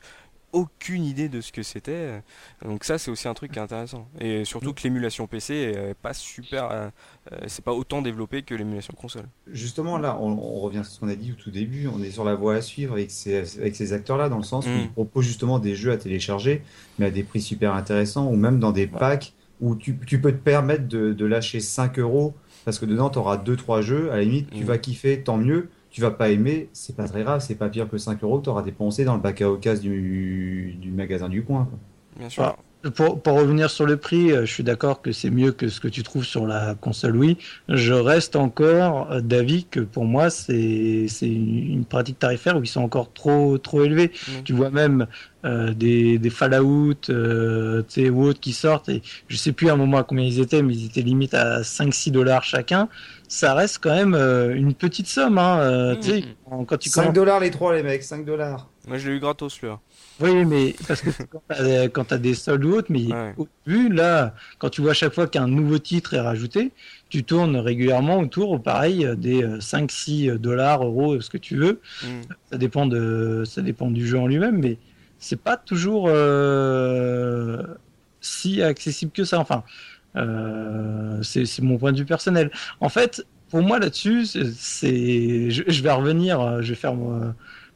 [0.54, 2.22] aucune idée de ce que c'était.
[2.64, 4.08] Donc ça, c'est aussi un truc qui est intéressant.
[4.20, 6.90] Et surtout que l'émulation PC est pas super, euh,
[7.32, 9.26] euh, c'est pas autant développé que l'émulation console.
[9.48, 11.88] Justement, là, on, revient sur ce qu'on a dit au tout début.
[11.88, 14.66] On est sur la voie à suivre avec ces, avec ces acteurs-là, dans le sens
[14.68, 14.82] où mm.
[14.82, 16.62] ils proposent justement des jeux à télécharger,
[17.00, 20.32] mais à des prix super intéressants, ou même dans des packs où tu, tu, peux
[20.32, 22.34] te permettre de, de lâcher 5 euros
[22.66, 24.12] parce que dedans, tu auras 2-3 jeux.
[24.12, 24.68] À la limite, tu mm.
[24.68, 27.88] vas kiffer, tant mieux tu vas pas aimer, c'est pas très grave, c'est pas pire
[27.88, 31.30] que 5 euros que tu auras dépensé dans le bac à occasion du, du magasin
[31.30, 31.70] du coin.
[32.18, 32.44] Bien sûr.
[32.44, 32.58] Ah,
[32.96, 35.80] pour, pour, revenir sur le prix, euh, je suis d'accord que c'est mieux que ce
[35.80, 37.38] que tu trouves sur la console Wii.
[37.70, 43.14] Je reste encore d'avis que pour moi, c'est une pratique tarifaire où ils sont encore
[43.14, 44.12] trop, trop élevés.
[44.44, 45.06] Tu vois même
[45.46, 49.78] euh, des, des Fallout euh, ou autres qui sortent, et je sais plus à un
[49.78, 52.90] moment à combien ils étaient, mais ils étaient limite à 5-6 dollars chacun.
[53.34, 55.40] Ça reste quand même une petite somme.
[55.40, 56.66] Hein, mmh.
[56.68, 58.70] quand tu 5 dollars les trois, les mecs, 5 dollars.
[58.88, 59.80] Moi, je l'ai eu gratos, celui-là.
[60.20, 61.10] Oui, mais parce que
[61.88, 63.08] quand tu as, des soldes ou autres, mais
[63.38, 66.74] au début, là, quand tu vois à chaque fois qu'un nouveau titre est rajouté,
[67.10, 71.82] tu tournes régulièrement autour, pareil, des 5-6 euh, dollars, euros, ce que tu veux.
[72.04, 72.08] Mm.
[72.52, 74.78] Ça, dépend de, ça dépend du jeu en lui-même, mais
[75.18, 77.64] c'est pas toujours euh,
[78.22, 79.40] si accessible que ça.
[79.40, 79.64] Enfin,
[80.16, 82.52] euh, c'est mon point de vue personnel.
[82.80, 86.94] En fait, pour moi là-dessus, c'est, je, je, vais revenir, je vais faire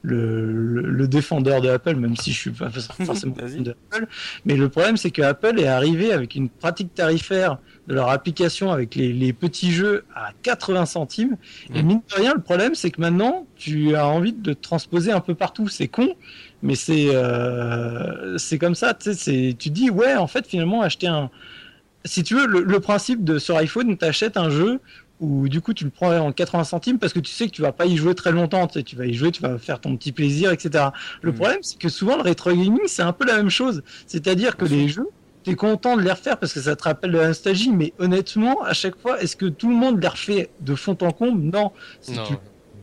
[0.08, 2.70] le, le, défendeur de Apple, même si je suis pas
[3.06, 4.08] forcément de Apple.
[4.46, 7.58] Mais le problème, c'est que Apple est arrivé avec une pratique tarifaire
[7.88, 11.38] de leur application avec les, les petits jeux à 80 centimes.
[11.74, 15.22] Et mine de rien, le problème, c'est que maintenant, tu as envie de transposer un
[15.22, 15.68] peu partout.
[15.68, 16.10] C'est con,
[16.62, 18.94] mais c'est euh, c'est comme ça.
[18.94, 21.30] Tu sais, tu dis ouais, en fait, finalement, acheter un
[22.06, 24.80] si tu veux, le, le principe de sur iPhone, tu achètes un jeu
[25.20, 27.62] ou du coup tu le prends en 80 centimes parce que tu sais que tu
[27.62, 29.80] vas pas y jouer très longtemps, tu, sais, tu vas y jouer, tu vas faire
[29.80, 30.86] ton petit plaisir, etc.
[31.22, 31.36] Le mm.
[31.36, 34.66] problème c'est que souvent le rétro gaming c'est un peu la même chose, c'est-à-dire que
[34.66, 35.10] les jeux
[35.44, 37.94] tu es content de les refaire parce que ça te rappelle de la nostalgie, mais
[38.00, 41.42] honnêtement, à chaque fois, est-ce que tout le monde les refait de fond en comble?
[41.42, 41.72] Non.
[42.02, 42.34] Si Tu,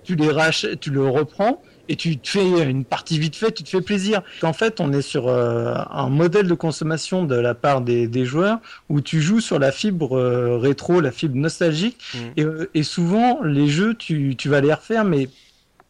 [0.03, 3.63] tu, les rachètes, tu le reprends, et tu te fais une partie vite fait, tu
[3.63, 4.23] te fais plaisir.
[4.43, 8.25] En fait, on est sur euh, un modèle de consommation de la part des, des
[8.25, 8.59] joueurs
[8.89, 12.19] où tu joues sur la fibre euh, rétro, la fibre nostalgique, mm.
[12.37, 15.29] et, euh, et, souvent les jeux, tu, tu vas les refaire, mais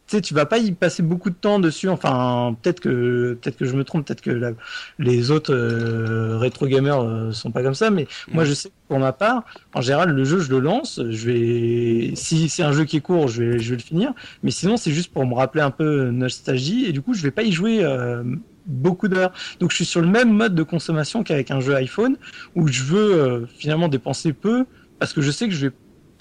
[0.06, 1.88] tu sais, tu vas pas y passer beaucoup de temps dessus.
[1.88, 4.54] Enfin, peut-être que peut-être que je me trompe, peut-être que
[4.98, 8.74] les autres euh, rétro gamers euh, sont pas comme ça, mais moi je sais que
[8.88, 12.72] pour ma part, en général, le jeu je le lance, je vais si c'est un
[12.72, 14.12] jeu qui est court, je vais je vais le finir,
[14.42, 17.30] mais sinon c'est juste pour me rappeler un peu nostalgie et du coup je vais
[17.30, 17.82] pas y jouer.
[17.82, 18.22] Euh,
[18.66, 19.30] beaucoup d'heures.
[19.60, 22.16] Donc je suis sur le même mode de consommation qu'avec un jeu iPhone
[22.54, 24.64] où je veux finalement dépenser peu
[24.98, 25.72] parce que je sais que je vais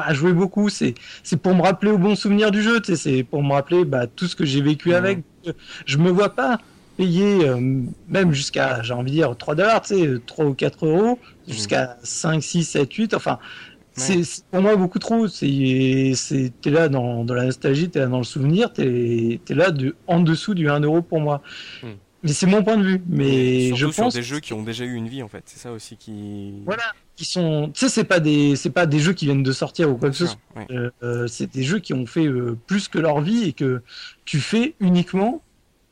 [0.03, 0.69] pas joué beaucoup.
[0.69, 2.81] C'est c'est pour me rappeler au bon souvenir du jeu.
[2.95, 5.19] C'est pour me rappeler bah, tout ce que j'ai vécu avec.
[5.85, 6.59] Je me vois pas
[6.97, 7.59] payer euh,
[8.07, 11.97] même jusqu'à j'ai envie de dire 3 dollars, tu sais, 3 ou 4 euros, jusqu'à
[12.03, 13.13] 5, 6, 7, 8.
[13.15, 13.39] Enfin,
[13.93, 14.21] c'est
[14.51, 15.27] pour moi beaucoup trop.
[15.27, 16.13] C'est
[16.61, 19.95] t'es là dans, dans la nostalgie, t'es là dans le souvenir, t'es es là de,
[20.07, 21.41] en dessous du 1 euro pour moi.
[21.81, 21.93] Hmm.
[22.23, 23.01] Mais c'est mon point de vue.
[23.07, 25.43] Mais Surtout je sur pense des jeux qui ont déjà eu une vie en fait.
[25.45, 26.53] C'est ça aussi qui.
[26.65, 26.83] voilà,
[27.15, 29.89] qui sont, tu sais, c'est pas des, c'est pas des jeux qui viennent de sortir
[29.89, 30.39] ou quoi que ce soit.
[30.55, 30.65] Ouais.
[30.71, 33.81] Euh, euh, c'est des jeux qui ont fait euh, plus que leur vie et que
[34.25, 35.41] tu fais uniquement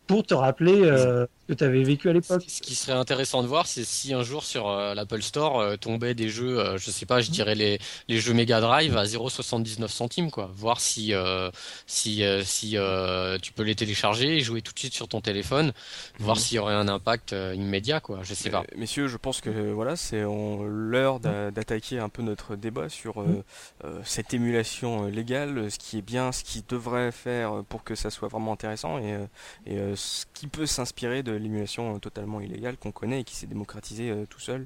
[0.08, 2.44] pour te rappeler euh, que tu avais vécu à l'époque.
[2.48, 5.76] Ce qui serait intéressant de voir, c'est si un jour sur euh, l'Apple Store euh,
[5.78, 9.04] tombaient des jeux, euh, je sais pas, je dirais les, les jeux Mega Drive à
[9.04, 10.50] 0,79 centimes, quoi.
[10.56, 11.50] Voir si euh,
[11.86, 15.22] si euh, si euh, tu peux les télécharger et jouer tout de suite sur ton
[15.22, 15.74] téléphone,
[16.20, 16.42] voir Mhm.
[16.42, 18.20] s'il y aurait un impact euh, immédiat, quoi.
[18.24, 18.62] Je sais pas.
[18.62, 23.22] Euh, Messieurs, je pense que voilà, c'est l'heure d'a- d'attaquer un peu notre débat sur
[23.22, 23.44] euh,
[23.84, 28.10] euh, cette émulation légale, ce qui est bien, ce qui devrait faire pour que ça
[28.10, 29.18] soit vraiment intéressant et,
[29.66, 33.36] et euh, ce qui peut s'inspirer de l'émulation euh, totalement illégale qu'on connaît et qui
[33.36, 34.66] s'est démocratisée euh, tout seul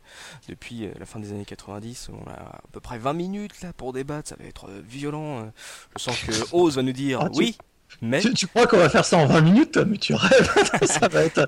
[0.50, 2.10] depuis euh, la fin des années 90.
[2.14, 5.52] On a à peu près 20 minutes là pour débattre, ça va être violent.
[5.98, 7.58] Je sens que Oz va nous dire Ah, tu- oui,
[8.02, 10.52] mais Tu, tu crois qu'on va faire ça en 20 minutes, Mais tu rêves.
[10.86, 11.48] ça va être.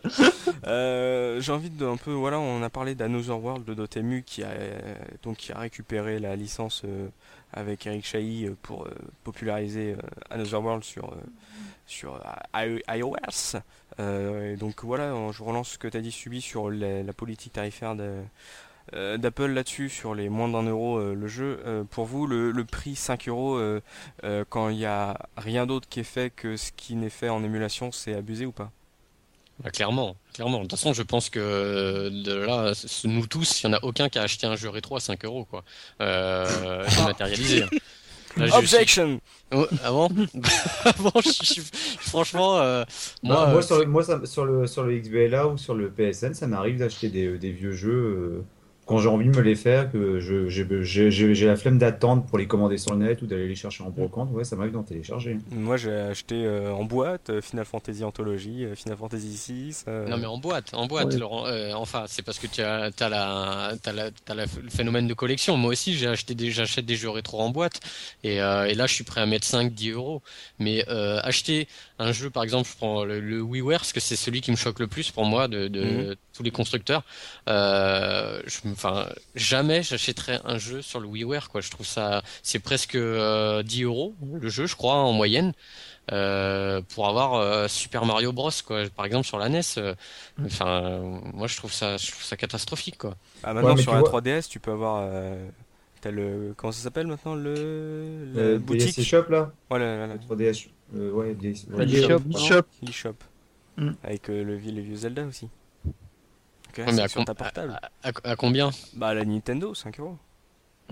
[0.66, 4.44] Euh, j'ai envie de un peu voilà on a parlé d'Another World de Dotemu qui
[4.44, 4.50] a
[5.24, 7.08] donc qui a récupéré la licence euh,
[7.54, 8.92] avec Eric Chahi pour euh,
[9.24, 9.96] populariser
[10.30, 11.16] Another World sur
[11.88, 12.22] sur
[12.56, 13.58] i- iOS
[14.00, 17.54] Euh, donc voilà je relance ce que tu as dit subi sur la, la politique
[17.54, 18.22] tarifaire de
[18.94, 22.52] euh, d'Apple là-dessus sur les moins d'un euro euh, le jeu Euh, pour vous le,
[22.52, 23.82] le prix 5 euros euh,
[24.24, 27.30] euh, quand il n'y a rien d'autre qui est fait que ce qui n'est fait
[27.30, 28.72] en émulation c'est abusé ou pas?
[29.64, 30.58] Bah, clairement, clairement.
[30.60, 32.74] De toute façon, je pense que euh, de là,
[33.06, 35.26] nous tous, il y en a aucun qui a acheté un jeu rétro à 5
[35.26, 35.64] euros, quoi.
[36.00, 37.64] Euh, dématérialisé.
[37.64, 37.72] hein.
[38.38, 39.20] Là, je suis- Objection
[39.52, 40.10] ah bon
[40.86, 41.62] Ah bon, je suis-
[42.00, 42.84] franchement, euh,
[43.24, 45.74] Moi, moi, moi, euh, sur, le- moi, ça- sur le, sur le XBLA ou sur
[45.76, 48.44] le PSN, ça m'arrive d'acheter des, des vieux jeux euh,
[48.88, 51.78] quand j'ai envie de me les faire, que je- j'ai j'ai- j'ai- j'ai la flemme
[51.78, 54.30] d'attendre pour les commander sur le net ou d'aller les chercher en brocante.
[54.32, 55.38] Ouais, ça m'arrive d'en télécharger.
[55.52, 59.86] Moi j'ai acheté euh, en boîte euh, Final Fantasy Anthology, euh, Final Fantasy 6.
[59.88, 61.20] Non mais en boîte, en boîte, Ouais.
[61.20, 61.46] Laurent.
[61.48, 65.08] Euh, enfin, c'est parce que tu as, as la, t'as la, t'as la- le phénomène
[65.08, 65.58] de collection.
[65.58, 67.82] Moi aussi, j'ai acheté des, j'achète des jeux rétro en boîte,
[68.24, 70.22] et, euh, et là, je suis prêt à mettre 5, 10 euros.
[70.60, 71.68] Mais euh, acheter
[72.00, 74.56] un jeu, par exemple, je prends le, le WiiWare, parce que c'est celui qui me
[74.56, 77.04] choque le plus pour moi de, de tous les constructeurs.
[77.50, 81.62] Euh, je, me- enfin, jamais j'achèterais un jeu sur le WiiWare, quoi.
[81.62, 85.54] Je trouve ça, c'est presque euh, 10 euros le jeu, je crois, en moyenne.
[86.14, 89.94] Euh, pour avoir euh, Super Mario Bros quoi par exemple sur la NES euh,
[90.46, 91.00] enfin euh,
[91.34, 94.00] moi je trouve ça je trouve ça catastrophique quoi Ah maintenant Ouais, mais sur la
[94.00, 95.46] vois- 3DS tu peux avoir euh,
[96.00, 97.54] t'as le comment ça s'appelle maintenant le
[98.34, 100.70] la Euh, boutique DSC Shop là voilà voilà, 3DS.
[100.96, 102.64] euh, ouais, DS, ouais, Les Shop, Shop.
[102.88, 103.16] eShop
[103.76, 103.92] Mm.
[104.06, 105.50] avec euh, le vieux Zelda aussi.
[106.78, 107.80] Ok, Ouais, c'est mais à, sur com- ta portable.
[108.04, 110.18] à, à- à combien Bah la Nintendo 5 euros.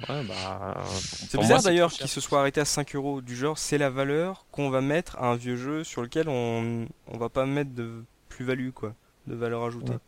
[0.09, 3.77] ouais, bah, C'est bizarre d'ailleurs qu'il se soit arrêté à 5 euros du genre c'est
[3.77, 7.45] la valeur qu'on va mettre à un vieux jeu sur lequel on on va pas
[7.45, 8.93] mettre de plus-value quoi,
[9.27, 9.93] de valeur ajoutée.
[9.93, 9.99] Ouais.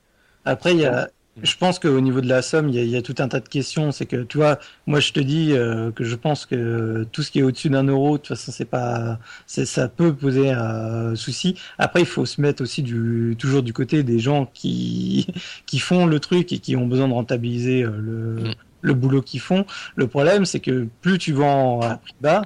[0.45, 1.09] Après, il y a,
[1.43, 3.27] je pense qu'au niveau de la somme, il y, a, il y a tout un
[3.27, 3.91] tas de questions.
[3.91, 7.31] C'est que, tu vois, moi je te dis euh, que je pense que tout ce
[7.31, 11.15] qui est au-dessus d'un euro, de toute façon, c'est pas, c'est, ça peut poser un
[11.15, 11.55] souci.
[11.77, 15.27] Après, il faut se mettre aussi du, toujours du côté des gens qui,
[15.65, 18.53] qui font le truc et qui ont besoin de rentabiliser euh, le, Mm.
[18.81, 19.65] le boulot qu'ils font.
[19.95, 22.43] Le problème, c'est que plus tu vends à prix bas,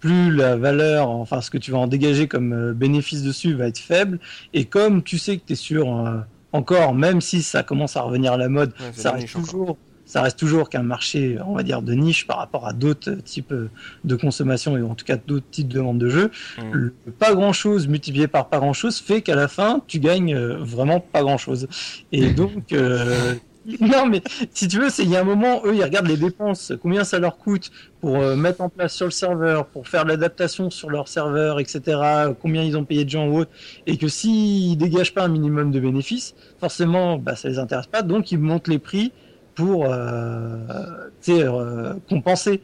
[0.00, 3.68] plus la valeur, enfin ce que tu vas en dégager comme euh, bénéfice dessus va
[3.68, 4.18] être faible.
[4.52, 6.18] Et comme tu sais que tu es sur euh,
[6.54, 9.76] encore, même si ça commence à revenir à la mode, Ouais, ça reste toujours,
[10.06, 13.52] ça reste toujours qu'un marché, on va dire, de niche par rapport à d'autres types
[13.52, 13.68] euh,
[14.04, 16.30] de consommation et en tout cas d'autres types de vente de jeux.
[16.58, 16.70] Mm.
[16.72, 20.34] Le pas grand chose multiplié par pas grand chose fait qu'à la fin, tu gagnes
[20.34, 21.66] euh, vraiment pas grand chose.
[22.12, 23.34] Et donc, euh,
[23.80, 24.22] non, mais
[24.52, 27.02] si tu veux, c'est il y a un moment, eux, ils regardent les dépenses, combien
[27.04, 27.70] ça leur coûte
[28.00, 32.34] pour euh, mettre en place sur le serveur, pour faire l'adaptation sur leur serveur, etc.
[32.40, 33.50] Combien ils ont payé de gens ou autre,
[33.86, 38.02] et que s'ils dégagent pas un minimum de bénéfices, forcément, bah, ça les intéresse pas,
[38.02, 39.12] donc ils montent les prix
[39.54, 40.58] pour, euh,
[41.22, 42.60] tu sais, euh, compenser.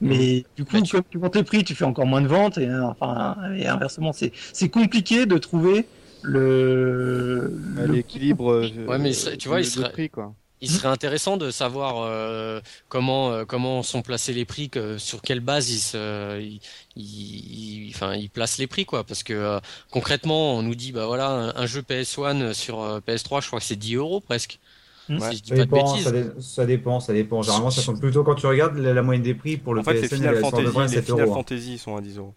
[0.00, 2.26] Mais du coup, Bah, tu- comme tu montes les prix, tu fais encore moins de
[2.28, 5.86] ventes, et, euh, enfin, et inversement, c'est c'est compliqué de trouver
[6.22, 10.34] le, le- l'équilibre euh, Ouais, mais tu vois, il serait- prix, quoi.
[10.64, 15.22] Il serait intéressant de savoir euh, comment euh, comment sont placés les prix que sur
[15.22, 16.60] quelle base ils se ils,
[16.96, 19.60] ils- enfin ils placent les prix quoi parce que euh,
[19.90, 23.60] concrètement on nous dit bah voilà un, un jeu PS1 sur euh, PS3 je crois
[23.60, 24.58] que c'est 10 euros presque
[25.06, 25.18] Hmm.
[25.20, 27.42] si je dis Ça pas de dépend, bêtises ça, dé- ça dépend, ça dépend.
[27.42, 29.84] Généralement, ça compte plutôt quand tu regardes la, la moyenne des prix pour le En
[29.84, 31.30] fait, PSN, Final Fantasy, les 7 Final euros.
[31.32, 31.34] hein.
[31.34, 32.32] Fantasy sont à 10 euros.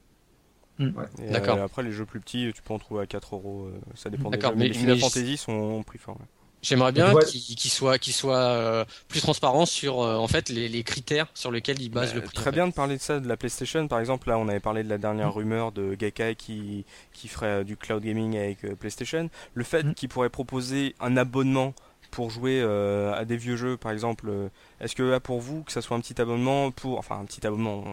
[0.77, 0.87] Mm.
[0.87, 1.05] Ouais.
[1.25, 1.59] Et, D'accord.
[1.59, 3.67] euh, après, les jeux plus petits, tu peux en trouver à 4 euros.
[3.67, 5.97] euh, Ça dépend des D'accord, jeux, mais, mais- les Final mais- Fantasy sont en prix
[5.97, 6.15] fort.
[6.19, 6.25] ouais.
[6.67, 7.71] J'aimerais bien qu'il
[8.13, 12.09] soit, euh, plus transparent sur euh, en fait les, les, critères sur lesquels il base
[12.09, 12.35] bah, le prix.
[12.35, 13.87] Très bien de parler de ça de la PlayStation.
[13.87, 17.63] Par exemple, là, on avait parlé de la dernière rumeur de Gaikai qui qui ferait
[17.63, 19.29] du cloud gaming avec PlayStation.
[19.53, 19.93] Le fait mm.
[19.93, 21.73] qu'il pourrait proposer un abonnement
[22.11, 24.49] pour jouer euh, à des vieux jeux, par exemple, euh,
[24.81, 27.83] est-ce que pour vous, que ça soit un petit abonnement pour, enfin un petit abonnement,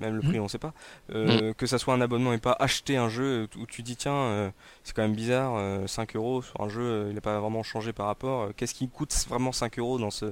[0.00, 0.42] même le prix, mmh.
[0.42, 0.72] on sait pas,
[1.14, 1.54] euh, mmh.
[1.54, 4.52] que ça soit un abonnement et pas acheter un jeu où tu dis tiens,
[4.84, 5.58] c'est quand même bizarre,
[5.88, 8.48] 5 euros sur un jeu, il n'a pas vraiment changé par rapport.
[8.56, 10.26] Qu'est-ce qui coûte vraiment 5 euros dans ce,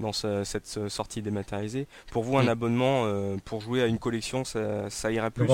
[0.00, 1.86] dans cette sortie dématérialisée?
[2.12, 2.48] Pour vous, un mmh.
[2.48, 5.46] abonnement pour jouer à une collection, ça, ça irait plus?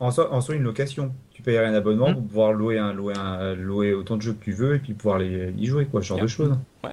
[0.00, 1.14] En soi, en soi, une location.
[1.30, 2.14] Tu payes un abonnement hmm.
[2.14, 4.94] pour pouvoir louer, un, louer, un, louer autant de jeux que tu veux et puis
[4.94, 6.56] pouvoir les, y jouer, quoi, ce genre de choses.
[6.82, 6.90] Ouais.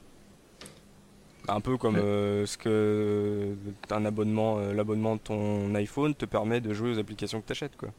[1.47, 3.55] Un peu comme euh, ce que
[3.91, 7.51] un abonnement, euh, l'abonnement de ton iPhone te permet de jouer aux applications que tu
[7.53, 7.89] achètes, quoi.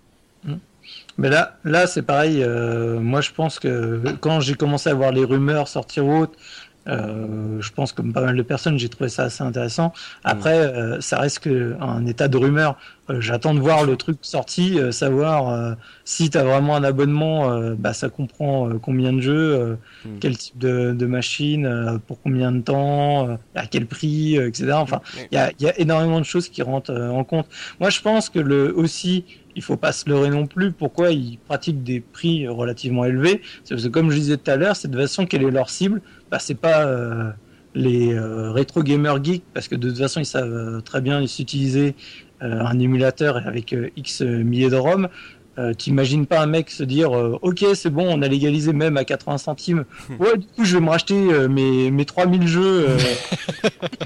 [0.44, 0.58] Hmm.
[1.16, 2.42] Mais là, là c'est pareil.
[2.42, 6.36] Euh, moi, je pense que quand j'ai commencé à voir les rumeurs sortir haute,
[6.88, 9.92] euh, je pense comme pas mal de personnes, j'ai trouvé ça assez intéressant.
[10.24, 12.78] Après, euh, ça reste que un état de rumeur.
[13.10, 17.92] Euh, j'attends de voir le truc sorti, savoir si tu as vraiment un abonnement, bah,
[17.92, 20.08] ça comprend combien de jeux, mm.
[20.20, 24.72] quel type de, de machine, pour combien de temps, à quel prix, etc.
[24.74, 25.18] Enfin, mm.
[25.32, 27.46] il y a, y, a, énormément de choses qui rentrent en compte.
[27.80, 29.24] Moi, je pense que le aussi
[29.58, 30.70] il faut pas se leurrer non plus.
[30.70, 33.42] Pourquoi ils pratiquent des prix relativement élevés?
[33.64, 35.68] C'est parce que, comme je disais tout à l'heure, c'est de façon quelle est leur
[35.68, 36.00] cible?
[36.30, 37.30] Bah, c'est pas euh,
[37.74, 41.22] les euh, rétro gamers geeks parce que de toute façon ils savent euh, très bien
[41.22, 41.94] utiliser
[42.40, 45.08] un émulateur avec X milliers de ROM.
[45.76, 49.38] T'imagines pas un mec se dire ok c'est bon on a légalisé même à 80
[49.38, 49.84] centimes.
[50.20, 51.16] Ouais du coup je vais me racheter
[51.48, 52.86] mes, mes 3000 jeux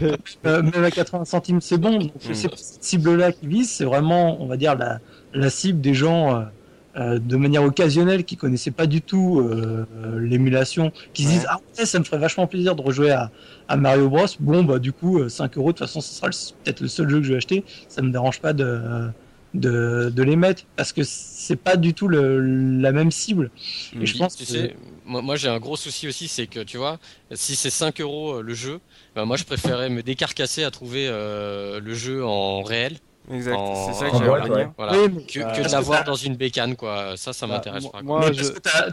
[0.44, 1.98] même à 80 centimes c'est bon.
[1.98, 5.00] Donc c'est cette cible là qui vise c'est vraiment on va dire la,
[5.34, 6.46] la cible des gens
[6.94, 9.86] euh, de manière occasionnelle qui connaissaient pas du tout euh,
[10.20, 13.30] l'émulation, qui se disent ah ouais, ça me ferait vachement plaisir de rejouer à,
[13.68, 14.26] à Mario Bros.
[14.40, 17.08] Bon bah du coup 5 euh, euros de toute façon ce sera peut-être le seul
[17.08, 17.64] jeu que je vais acheter.
[17.88, 19.08] Ça me dérange pas de
[19.54, 22.40] de, de les mettre parce que c'est pas du tout le,
[22.80, 23.50] la même cible.
[23.98, 26.76] Et je pense tu sais, moi, moi j'ai un gros souci aussi, c'est que tu
[26.76, 26.98] vois,
[27.32, 28.80] si c'est 5 euros le jeu,
[29.16, 32.98] bah, moi je préférais me décarcasser à trouver le jeu en réel
[33.30, 34.72] Exact, c'est ça que j'aimerais dire.
[34.76, 34.92] Voilà.
[34.92, 37.16] que, que de l'avoir dans une bécane, quoi.
[37.16, 38.02] Ça, ça bah, m'intéresse pas.
[38.02, 38.44] Moi, mais je...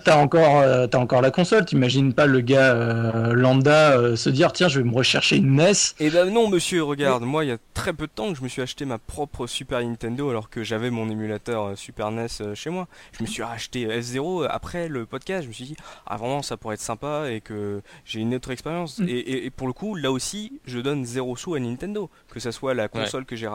[0.03, 1.65] t'as encore, euh, as encore la console?
[1.65, 5.55] T'imagines pas le gars euh, lambda euh, se dire tiens, je vais me rechercher une
[5.55, 5.71] NES.
[5.99, 7.23] Eh ben non, monsieur, regarde.
[7.23, 9.47] Moi, il y a très peu de temps que je me suis acheté ma propre
[9.47, 12.87] Super Nintendo alors que j'avais mon émulateur Super NES chez moi.
[13.17, 15.43] Je me suis racheté F0 après le podcast.
[15.43, 15.75] Je me suis dit
[16.05, 18.99] ah vraiment ça pourrait être sympa et que j'ai une autre expérience.
[18.99, 19.09] Mm.
[19.09, 22.51] Et, et, pour le coup, là aussi, je donne zéro sous à Nintendo, que ça
[22.51, 23.47] soit la console que j'ai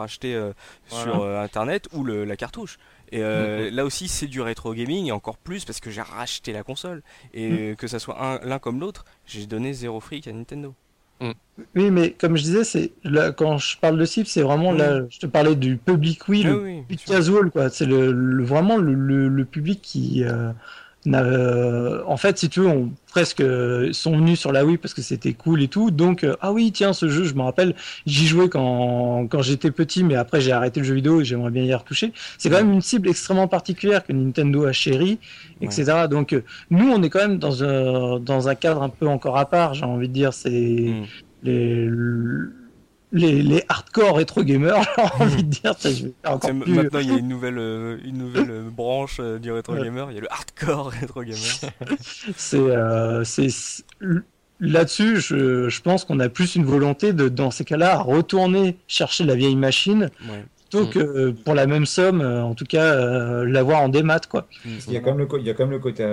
[0.87, 2.77] sur euh, internet ou le, la cartouche.
[3.11, 6.53] Et euh, là aussi, c'est du rétro gaming et encore plus parce que j'ai racheté
[6.53, 7.03] la console.
[7.33, 7.75] Et mm.
[7.75, 10.73] que ça soit l'un comme l'autre, j'ai donné zéro fric à Nintendo.
[11.21, 11.31] Mm.
[11.75, 15.01] Oui, mais comme je disais, c'est là quand je parle de cible, c'est vraiment là.
[15.09, 17.69] Je te parlais du public, oui, le oui, casual, quoi.
[17.69, 18.93] C'est le, vraiment le,
[19.29, 20.51] le, public qui euh,
[21.13, 24.93] euh, en fait, si tu veux, on, presque euh, sont venus sur la Wii parce
[24.93, 25.91] que c'était cool et tout.
[25.91, 27.75] Donc, euh, ah oui, tiens, ce jeu, je me rappelle,
[28.05, 31.51] j'y jouais quand, quand j'étais petit, mais après j'ai arrêté le jeu vidéo et j'aimerais
[31.51, 32.11] bien y retoucher.
[32.37, 35.19] C'est quand même une cible extrêmement particulière que Nintendo a chérie,
[35.61, 36.07] etc.
[36.09, 36.35] Donc,
[36.69, 39.73] nous, on est quand même dans un, dans un cadre un peu encore à part,
[39.73, 40.33] j'ai envie de dire.
[40.33, 41.05] C'est mm.
[41.43, 41.89] les
[43.11, 45.75] les, les hardcore rétro gamers, j'ai envie de dire.
[45.77, 46.73] Ça, je vais encore plus...
[46.73, 50.11] Maintenant, il y a une nouvelle, euh, une nouvelle euh, branche euh, du rétro gamer.
[50.11, 51.37] Il y a le hardcore rétro gamer.
[52.35, 53.47] c'est, euh, c'est
[54.59, 59.23] là-dessus, je, je pense qu'on a plus une volonté de, dans ces cas-là, retourner chercher
[59.23, 60.09] la vieille machine.
[60.29, 60.89] Ouais plutôt mm.
[60.89, 62.95] que pour la même somme, en tout cas,
[63.45, 64.47] l'avoir en démat, quoi.
[64.65, 66.03] Il y a quand même le, il y a quand même le côté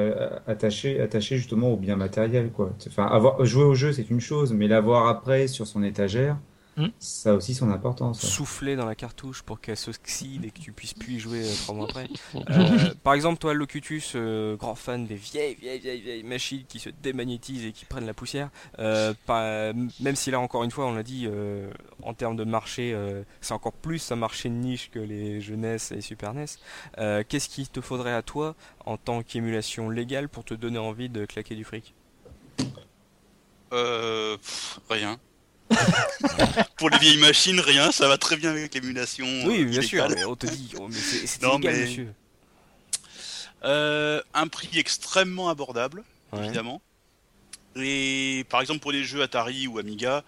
[0.46, 2.70] attaché, attaché justement au bien matériel, quoi.
[2.86, 6.36] Enfin, avoir, jouer au jeu, c'est une chose, mais l'avoir après sur son étagère,
[6.76, 6.88] Hmm.
[6.98, 8.24] Ça a aussi son importance.
[8.24, 11.54] Souffler dans la cartouche pour qu'elle s'oxyde et que tu puisses plus y jouer euh,
[11.62, 12.08] trois mois après.
[12.50, 16.78] Euh, par exemple, toi, Locutus, euh, grand fan des vieilles, vieilles, vieilles, vieilles machines qui
[16.78, 21.02] se démagnétisent et qui prennent la poussière, même si là, encore une fois, on l'a
[21.02, 21.28] dit,
[22.02, 22.96] en termes de marché,
[23.40, 26.46] c'est encore plus un marché de niche que les jeunesses et Super NES.
[27.28, 28.54] Qu'est-ce qu'il te faudrait à toi
[28.84, 31.94] en tant qu'émulation légale pour te donner envie de claquer du fric?
[33.70, 35.18] Rien.
[36.76, 39.26] Pour les vieilles machines, rien, ça va très bien avec l'émulation.
[39.44, 42.14] Oui, bien sûr, mais on te dit, oh, c'est illégal, monsieur.
[43.64, 46.02] Euh, un prix extrêmement abordable,
[46.36, 46.82] évidemment.
[47.76, 50.24] Et par exemple pour les jeux Atari ou Amiga,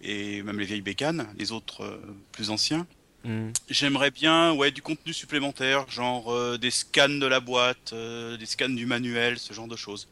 [0.00, 1.98] et même les vieilles bécanes, les autres euh,
[2.32, 2.86] plus anciens,
[3.24, 3.50] hmm.
[3.68, 8.70] j'aimerais bien ouais, du contenu supplémentaire, genre euh, des scans de la boîte, des scans
[8.70, 10.08] du manuel, ce genre de choses.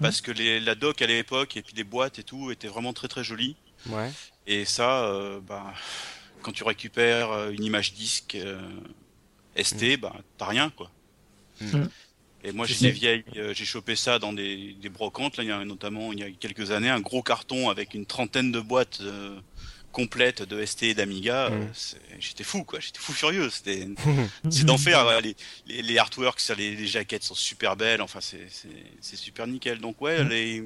[0.00, 2.92] parce que les, la doc à l'époque et puis les boîtes et tout étaient vraiment
[2.92, 3.56] très très jolies.
[3.86, 4.10] Ouais.
[4.46, 5.72] Et ça, euh, bah,
[6.42, 8.60] quand tu récupères euh, une image disque euh,
[9.60, 10.90] ST, bah, t'as rien quoi.
[11.60, 11.84] Mm.
[12.44, 15.36] Et moi, j'ai des vieilles, euh, j'ai chopé ça dans des, des brocantes.
[15.36, 18.04] Là, il y a notamment il y a quelques années un gros carton avec une
[18.04, 19.38] trentaine de boîtes euh,
[19.92, 21.50] complètes de ST et d'Amiga.
[21.50, 21.72] Mm.
[22.18, 23.48] J'étais fou quoi, j'étais fou furieux.
[23.48, 23.86] C'était
[24.50, 25.06] c'est d'enfer.
[25.06, 25.36] ouais, les,
[25.66, 28.02] les, les artworks, les, les jaquettes sont super belles.
[28.02, 29.78] Enfin, c'est super nickel.
[29.78, 30.64] Donc ouais, les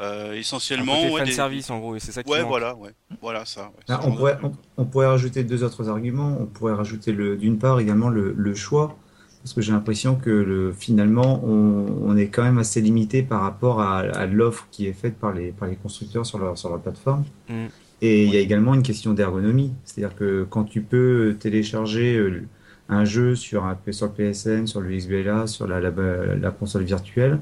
[0.00, 2.40] euh, Un essentiellement côté ouais, fan des- service en gros, et c'est ça qui Ouais,
[2.40, 2.48] manque.
[2.48, 2.90] voilà, ouais,
[3.20, 3.62] voilà ça.
[3.66, 3.84] ouais.
[3.88, 6.36] Ah, on, pourrait, on, on pourrait rajouter deux autres arguments.
[6.40, 8.96] On pourrait rajouter le, d'une part également le, le choix,
[9.42, 13.42] parce que j'ai l'impression que le, finalement on, on est quand même assez limité par
[13.42, 16.68] rapport à, à l'offre qui est faite par les, par les constructeurs sur leur, sur
[16.70, 17.24] leur plateforme.
[17.48, 17.66] Mm.
[18.02, 22.42] Et il y a également une question d'ergonomie, c'est-à-dire que quand tu peux télécharger euh,
[22.88, 26.84] un jeu sur, un, sur le PSN, sur le XBLA, sur la, la, la console
[26.84, 27.36] virtuelle, euh,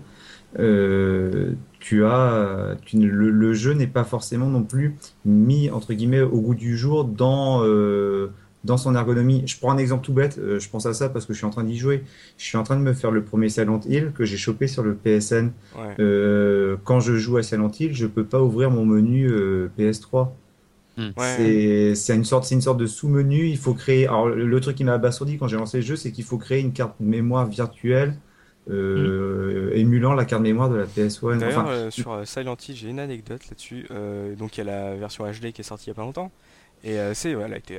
[1.80, 6.20] tu as, tu, ne- le, le jeu n'est pas forcément non plus mis entre guillemets
[6.22, 8.28] au goût du jour dans euh,
[8.64, 9.44] dans son ergonomie.
[9.46, 11.46] Je prends un exemple tout bête, euh, je pense à ça parce que je suis
[11.46, 12.02] en train d'y jouer.
[12.36, 14.82] Je suis en train de me faire le premier Silent Hill que j'ai chopé sur
[14.82, 15.52] le PSN.
[15.74, 15.94] Ouais.
[16.00, 20.36] Euh, quand je joue à Silent Hill, je peux pas ouvrir mon menu euh, PS3.
[21.16, 21.94] Ouais.
[21.94, 23.46] C'est une sorte, c'est une sorte de sous-menu.
[23.46, 24.06] Il faut créer.
[24.08, 26.38] Alors le, le truc qui m'a abasourdi quand j'ai lancé le jeu, c'est qu'il faut
[26.38, 28.18] créer une carte mémoire virtuelle
[28.70, 31.38] euh, émulant la carte mémoire de la PS1.
[31.38, 33.86] D'ailleurs, Enfin, euh, sur euh, Silent Hill, j'ai une anecdote là-dessus.
[33.90, 36.02] Euh, donc, il y a la version HD qui est sortie il y a pas
[36.02, 36.30] longtemps.
[36.84, 37.78] Et euh, c'est, ouais, elle a été.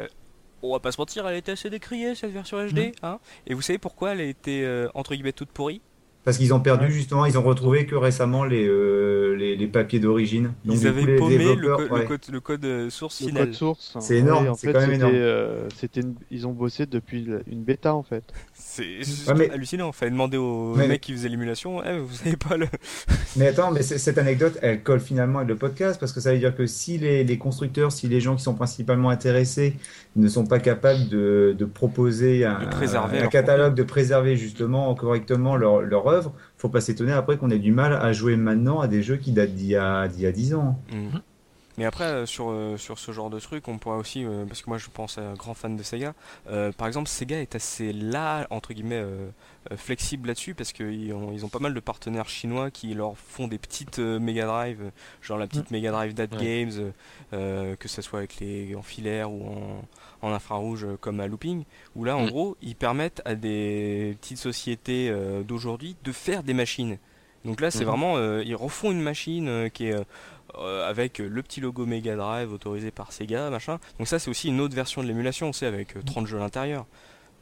[0.61, 2.91] on va pas se mentir, elle a été assez décriée cette version HD.
[3.03, 5.82] Hein et vous savez pourquoi elle a été euh, entre guillemets toute pourrie?
[6.26, 6.91] Parce qu'ils ont perdu Ouais.
[6.91, 10.52] justement, ils ont retrouvé que récemment les, euh, les, les papiers d'origine.
[10.66, 12.06] Donc, Ils avaient coup, les paumé le, ouais.
[12.06, 13.46] code, le code, euh, source Le final.
[13.46, 13.98] code source.
[14.02, 15.14] C'est énorme, Ouais, en c'est fait, quand même c'était, énorme.
[15.16, 18.24] euh, une- Ils ont bossé depuis une bêta en fait.
[18.54, 19.00] C'est
[19.36, 19.91] mais- hallucinant.
[19.94, 21.82] Fallait demander au Mais- mec qui faisait l'émulation.
[21.84, 22.68] Eh, vous savez pas le.
[23.38, 26.40] Mais attends, mais cette anecdote, elle colle finalement avec le podcast parce que ça veut
[26.40, 29.76] dire que si les, les constructeurs, si les gens qui sont principalement intéressés
[30.16, 35.82] ne sont pas capables de, de proposer un, De catalogue, de préserver justement correctement leur,
[35.82, 36.04] leur
[36.57, 39.31] faut pas s'étonner après qu'on ait du mal à jouer maintenant à des jeux qui
[39.31, 40.81] datent d'il y a, d'il y a 10 ans.
[40.91, 41.22] Mhm.
[41.80, 44.62] Mais après, euh, sur, euh, sur ce genre de truc, on pourrait aussi, euh, parce
[44.62, 46.14] que moi je pense à un grand fan de Sega,
[46.78, 49.02] par exemple, Sega est assez là, entre guillemets,
[49.78, 53.48] flexible là-dessus, parce qu'ils ont, ils ont pas mal de partenaires chinois qui leur font
[53.48, 54.92] des petites Mega Drive,
[55.22, 56.66] genre la petite Mega Drive Dad Ouais.
[56.66, 56.92] Games,
[57.32, 59.42] que ce soit avec les en filaire ou
[60.22, 61.64] en, en infrarouge comme à Looping,
[61.96, 62.30] où là, en Mm.
[62.30, 65.14] gros, ils permettent à des petites sociétés
[65.48, 66.98] d'aujourd'hui de faire des machines.
[67.45, 67.86] Donc là, c'est Mhm.
[67.90, 69.95] vraiment, euh, ils refont une machine euh, qui est
[70.57, 73.80] euh, avec le petit logo Mega Drive autorisé par Sega, machin.
[73.98, 76.41] Donc ça, c'est aussi une autre version de l'émulation, c'est avec euh, 30 jeux à
[76.41, 76.86] l'intérieur.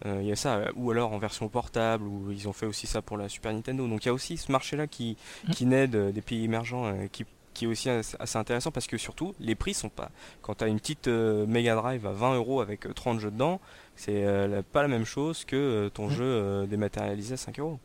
[0.06, 3.02] Il y a ça, ou alors en version portable, ou ils ont fait aussi ça
[3.02, 3.88] pour la Super Nintendo.
[3.88, 5.18] Donc il y a aussi ce marché-là qui,
[5.52, 7.26] qui naît de- des pays émergents, qui,
[7.56, 10.12] qui est aussi assez, intéressant parce que surtout, les prix sont pas.
[10.44, 13.60] Quand tu as une petite Mega Drive à 20 euros avec euh, 30 jeux dedans,
[13.96, 14.24] c'est
[14.72, 17.80] pas la même chose que ton jeu euh, dématérialisé à 5 euros.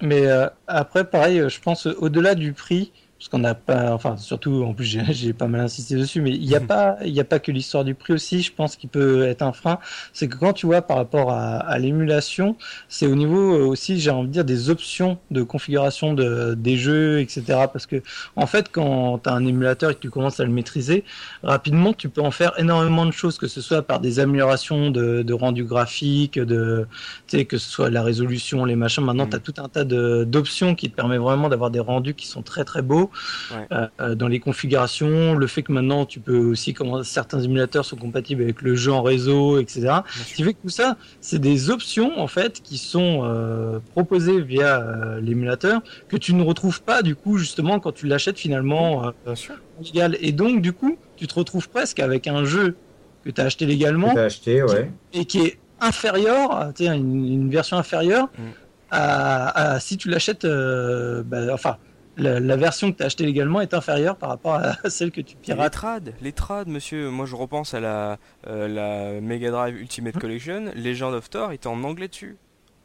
[0.00, 3.92] Mais euh, après, pareil, euh, je pense euh, au-delà du prix, parce qu'on n'a pas,
[3.92, 7.12] enfin surtout, en plus j'ai pas mal insisté dessus, mais il n'y a pas, il
[7.12, 8.42] y a pas que l'histoire du prix aussi.
[8.42, 9.78] Je pense qu'il peut être un frein,
[10.12, 12.56] c'est que quand tu vois par rapport à, à l'émulation,
[12.88, 16.76] c'est au niveau euh, aussi, j'ai envie de dire, des options de configuration de, des
[16.76, 17.66] jeux, etc.
[17.72, 18.02] Parce que
[18.36, 21.04] en fait, quand tu as un émulateur et que tu commences à le maîtriser,
[21.42, 25.22] rapidement, tu peux en faire énormément de choses, que ce soit par des améliorations de,
[25.22, 26.86] de rendu graphique, de,
[27.26, 29.04] tu sais, que ce soit la résolution, les machins.
[29.04, 29.30] Maintenant, Mm.
[29.30, 32.42] tu as tout un tas d'options qui te permettent vraiment d'avoir des rendus qui sont
[32.42, 33.07] très très beaux
[33.52, 33.66] Ouais.
[33.72, 35.34] euh, euh, dans les configurations.
[35.34, 38.92] Le fait que maintenant, tu peux aussi, comment certains émulateurs sont compatibles avec le jeu
[38.92, 39.88] en réseau, etc.
[40.26, 44.40] Ce qui fait que tout ça, c'est des options en fait qui sont euh, proposées
[44.40, 49.06] via euh, l'émulateur que tu ne retrouves pas du coup justement quand tu l'achètes finalement
[49.26, 49.34] euh,
[49.82, 50.16] légal.
[50.20, 52.76] Et donc du coup, tu te retrouves presque avec un jeu
[53.24, 54.90] que tu as acheté légalement T'as acheté, ouais.
[55.12, 58.42] et qui est inférieur, tu sais, une, une version inférieure Mm.
[58.90, 61.76] à, à- si tu l'achètes, euh, bah, enfin,
[62.18, 65.20] la, la version que tu as achetée légalement est inférieure par rapport à celle que
[65.20, 65.72] tu Et Les pirates.
[65.72, 67.08] trades, les trades, monsieur.
[67.10, 70.20] Moi, je repense à la, euh, la Mega Drive Ultimate Hmm.
[70.20, 70.72] Collection.
[70.74, 72.36] Legend of Thor était en anglais dessus.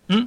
[0.09, 0.23] Hmm.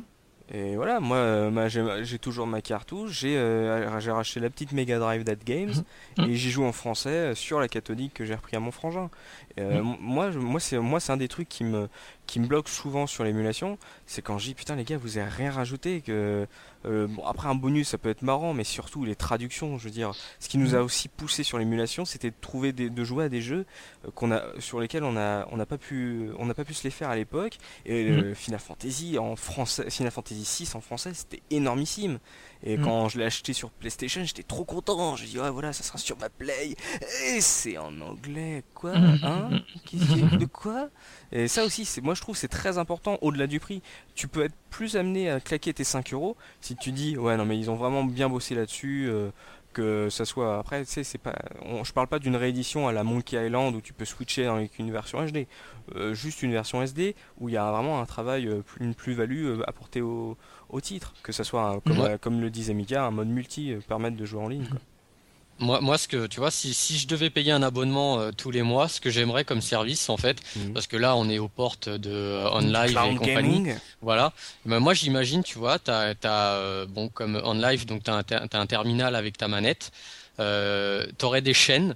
[0.54, 3.10] Et voilà, moi, euh, j'ai toujours ma cartouche.
[3.20, 5.72] J'ai euh, j'ai racheté la petite Mega Drive That Games
[6.18, 6.22] Hmm.
[6.30, 9.10] et j'y joue en français euh, sur la cathodique que j'ai repris à mon frangin.
[9.58, 9.92] Euh, Hmm.
[9.92, 11.88] m- Moi, je- moi, c'est moi, c'est un des trucs qui me
[12.26, 15.28] qui me bloque souvent sur l'émulation, c'est quand je dis putain les gars, vous avez
[15.30, 16.00] rien rajouté.
[16.00, 16.46] Que
[16.84, 19.78] euh, bon, après un bonus, ça peut être marrant, mais surtout les traductions.
[19.78, 20.78] Je veux dire, ce qui nous Hmm.
[20.78, 23.64] a aussi poussé sur l'émulation, c'était de trouver des, de jouer à des jeux
[24.04, 26.74] euh, qu'on a sur lesquels on a on n'a pas pu on n'a pas pu
[26.74, 27.58] se les faire à l'époque.
[27.86, 32.18] Et euh, Final Fantasy en français, Final Fantasy Fantasy VI en français, c'était énormissime.
[32.66, 32.82] Et mm.
[32.82, 35.14] quand je l'ai acheté sur PlayStation, j'étais trop content.
[35.14, 36.76] Je dit, ouais, voilà, ça sera sur ma Play.
[37.28, 38.64] Et c'est en anglais.
[38.74, 39.18] Quoi mm.
[39.22, 39.50] Hein
[40.36, 40.90] De quoi?
[41.30, 43.82] Et ça aussi, c'est, moi je trouve c'est très important au-delà du prix.
[44.14, 47.44] Tu peux être plus amené à claquer tes 5 euros si tu dis, ouais, non,
[47.44, 49.06] mais ils ont vraiment bien bossé là-dessus.
[49.08, 49.30] Euh,
[49.72, 51.34] que ça soit après tu sais c'est pas
[51.82, 54.90] je parle pas d'une réédition à la Monkey Island où tu peux switcher avec une
[54.90, 55.46] version HD
[55.94, 59.60] euh, juste une version SD où il y a vraiment un travail euh, une plus-value
[59.66, 60.38] apportée au,
[60.76, 64.24] au, titre que ça soit comme, comme le disait Mika un mode multi permettre de
[64.24, 64.78] jouer en ligne quoi.
[65.58, 68.50] Moi, moi, ce que tu vois, si, si je devais payer un abonnement euh, tous
[68.50, 70.74] les mois, ce que j'aimerais comme service, en fait, mhm.
[70.74, 73.64] parce que là, on est aux portes de euh, OnLive et compagnie.
[74.02, 74.32] Voilà.
[74.66, 78.58] Ben, moi, j'imagine, tu vois, t'as, as, euh, bon, comme OnLive, donc t'as un, as
[78.58, 79.92] un terminal avec ta manette.
[80.38, 81.94] Euh, t'aurais des chaînes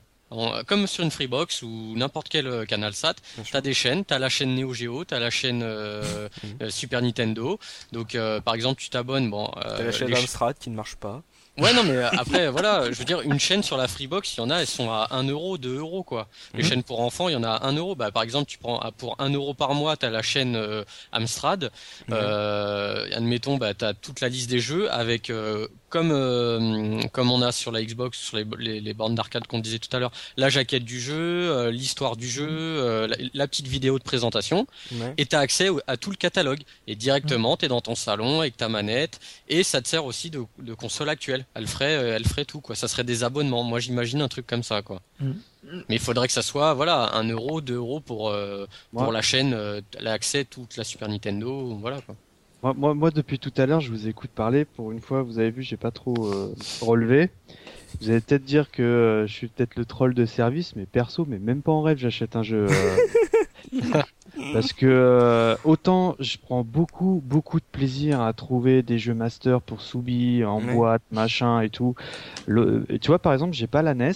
[0.66, 4.18] comme sur une Freebox ou n'importe quel canal SAT, tu as des chaînes, tu as
[4.18, 5.64] la chaîne Neo Geo, tu as la chaîne
[6.60, 6.70] mhm.
[6.70, 7.58] Super Nintendo.
[7.92, 11.22] Donc par exemple, tu t'abonnes bon tu la chaîne Amstrad qui ne marche pas.
[11.60, 14.38] Ouais, non, mais euh, après, voilà, je veux dire, une chaîne sur la Freebox, il
[14.38, 16.28] y en a, elles sont à 1 euro, 2 euros, quoi.
[16.54, 16.68] Les mhm.
[16.68, 17.94] chaînes pour enfants, il y en a à 1 euro.
[17.94, 20.84] Bah, par exemple, tu prends pour 1 euro par mois, tu as la chaîne euh,
[21.12, 21.70] Amstrad.
[22.10, 27.30] Euh, admettons, bah, tu as toute la liste des jeux avec, euh, comme, euh, comme
[27.30, 30.00] on a sur la Xbox, sur les, les, les bornes d'arcade qu'on disait tout à
[30.00, 34.66] l'heure, la jaquette du jeu, l'histoire du jeu, la, petite vidéo de présentation.
[35.18, 36.60] Et tu as accès à tout le catalogue.
[36.86, 39.20] Et directement, tu es dans ton salon avec ta manette.
[39.48, 42.60] Et ça te sert aussi de, de console actuelle elle ferait, euh, elle ferait tout
[42.60, 42.74] quoi.
[42.74, 43.62] Ça serait des abonnements.
[43.62, 45.00] Moi j'imagine un truc comme ça quoi.
[45.20, 45.32] Mm.
[45.88, 49.22] Mais il faudrait que ça soit voilà un euro, deux euros pour euh, pour la
[49.22, 52.16] chaîne, euh, l'accès toute la Super Nintendo, voilà quoi.
[52.62, 54.64] Moi, moi, moi, depuis tout à l'heure, je vous écoute parler.
[54.64, 56.30] Pour une fois, vous avez vu, j'ai pas trop
[56.80, 57.30] relevé.
[58.00, 61.38] Vous allez peut-être dire que je suis peut-être le troll de service, mais perso, mais
[61.38, 62.66] même pas en rêve, j'achète un jeu.
[64.52, 69.60] Parce que euh, autant je prends beaucoup beaucoup de plaisir à trouver des jeux master
[69.60, 71.94] pour Soubi en boîte, machin et tout.
[72.46, 74.12] Le, tu vois par exemple, j'ai pas la NES,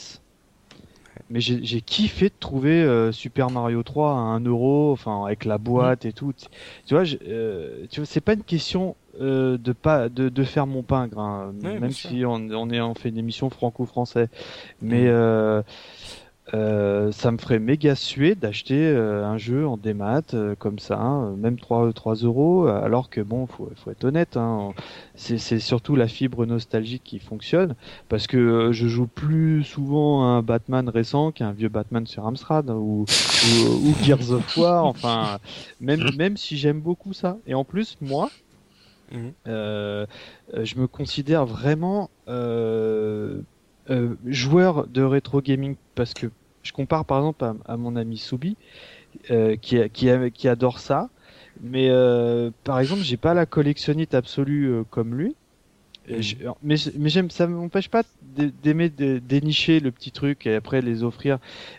[1.35, 5.59] mais j'ai kiffé de trouver euh, Super Mario 3 à 1 euro, enfin avec la
[5.59, 6.33] boîte et tout.
[6.87, 10.69] Tu vois, euh, tu vois, c'est pas une question euh, de pas de, de faire
[10.69, 14.29] mon pain grain, même si on, on est on fait une émission franco-français,
[14.81, 15.09] mais
[16.53, 20.79] euh, euh, ça me ferait méga suer d'acheter euh, un jeu en démat euh, comme
[20.79, 24.73] ça, hein, même 3, 3 euros, alors que bon, faut, faut être honnête, hein,
[25.15, 27.75] c'est surtout la fibre nostalgique qui fonctionne,
[28.09, 33.05] parce que je joue plus souvent un Batman récent qu'un vieux Batman sur Amstrad ou,
[33.05, 35.39] ou, Gears of War, enfin,
[35.81, 37.39] même, même si j'aime beaucoup ça.
[37.47, 38.31] Et en plus, moi,
[39.13, 39.33] mhm.
[39.47, 42.11] je me considère vraiment
[44.27, 46.29] joueur de rétro gaming parce que
[46.65, 48.57] je compare par exemple à, mon ami Soubi,
[49.31, 51.11] euh, qui, qui, qui, adore ça.
[51.61, 55.37] Mais euh, par exemple, j'ai pas la collectionnite absolue euh, comme lui.
[56.09, 56.53] Mm.
[56.63, 58.03] mais mais j'aime, ça m'empêche pas
[58.63, 61.39] d'aimer dénicher le petit truc et après les offrir.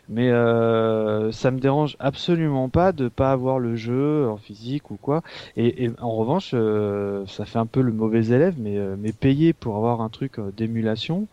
[0.10, 4.98] Mais euh, ça me dérange absolument pas de pas avoir le jeu en physique ou
[4.98, 5.22] quoi.
[5.58, 9.12] Et, et en revanche, euh, ça fait un peu le mauvais élève, mais euh, mais
[9.14, 11.28] payer pour avoir un truc d'émulation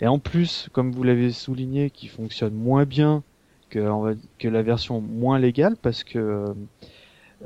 [0.00, 3.22] et en plus, comme vous l'avez souligné, qui fonctionne moins bien
[3.70, 6.54] que, que la version moins légale, parce que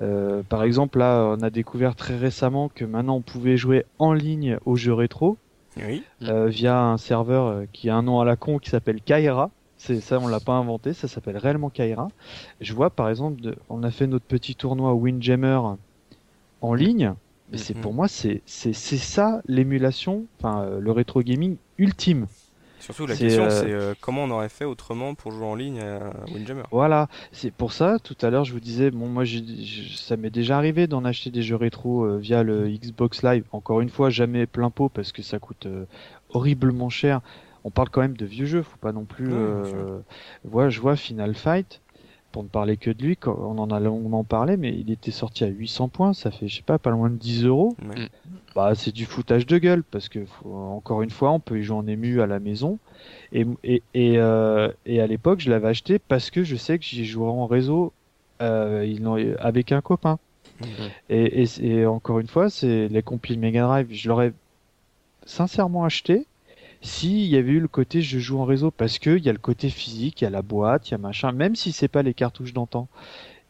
[0.00, 4.12] euh, par exemple là, on a découvert très récemment que maintenant on pouvait jouer en
[4.12, 5.36] ligne aux jeux rétro
[6.22, 9.50] euh, via un serveur euh, qui a un nom à la con qui s'appelle Kaira.
[9.76, 12.08] C'est ça, on l'a pas inventé, ça s'appelle réellement Kaira.
[12.60, 15.60] Je vois par exemple, on a fait notre petit tournoi Windjammer
[16.60, 17.14] en ligne.
[17.50, 17.80] Mais c'est mhm.
[17.80, 22.26] pour moi, c'est c'est ça l'émulation, enfin le rétro gaming ultime.
[22.80, 25.80] Surtout la question euh, c'est euh, comment on aurait fait autrement pour jouer en ligne
[25.80, 26.62] à Windjammer.
[26.70, 29.24] Voilà, c'est pour ça tout à l'heure je vous disais bon moi
[29.96, 33.44] ça m'est déjà arrivé d'en acheter des jeux rétro euh, via le Xbox Live.
[33.52, 35.66] Encore une fois jamais plein pot parce que ça coûte
[36.30, 37.20] horriblement cher.
[37.64, 39.30] On parle quand même de vieux jeux, faut pas non plus.
[40.44, 41.80] voilà, je vois Final Fight
[42.32, 45.44] pour ne parler que de lui, on en a longuement parlé, mais il était sorti
[45.44, 47.74] à 800 points, ça fait, je sais pas, pas loin de 10 euros.
[47.82, 48.06] Mm.
[48.54, 51.76] Bah, c'est du foutage de gueule, parce que, encore une fois, on peut y jouer
[51.76, 52.78] en ému à la maison.
[53.32, 56.84] Et, et, et, euh, et à l'époque, je l'avais acheté parce que je sais que
[56.84, 57.92] j'y jouerais en réseau
[58.42, 60.18] euh, avec un copain.
[60.60, 60.64] Mm.
[61.10, 64.32] Et, et, encore une fois, c'est les compiles Mega Drive, je l'aurais
[65.24, 66.26] sincèrement acheté
[66.80, 69.32] s'il y avait eu le côté je joue en réseau parce que il y a
[69.32, 71.88] le côté physique, il y a la boîte, il y a machin, même si c'est
[71.88, 72.88] pas les cartouches d'antan.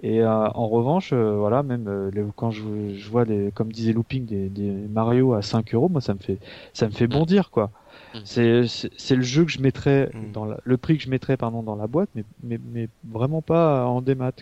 [0.02, 2.62] Et euh, en revanche, euh, voilà, même euh, quand je,
[2.96, 6.20] je, vois des, comme disait Looping, des, des, Mario à 5 euros, moi ça me
[6.20, 6.38] fait,
[6.72, 7.72] ça me fait bondir quoi.
[8.14, 8.18] Mm.
[8.24, 8.62] C'est,
[8.96, 10.32] c'est le jeu que je mettrais mm.
[10.32, 13.42] dans la, le prix que je mettrais pardon dans la boîte, mais, mais, mais vraiment
[13.42, 14.32] pas en démat.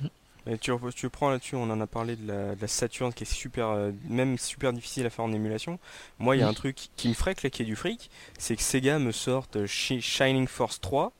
[0.48, 3.24] Et tu, tu prends là-dessus, on en a parlé de la, de la Saturn qui
[3.24, 5.78] est super, euh, même super difficile à faire en émulation.
[6.18, 8.98] Moi, il y a un truc qui me ferait claquer du fric, c'est que Sega
[8.98, 11.12] me sorte Shining Force 3,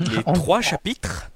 [0.00, 1.30] les trois chapitres.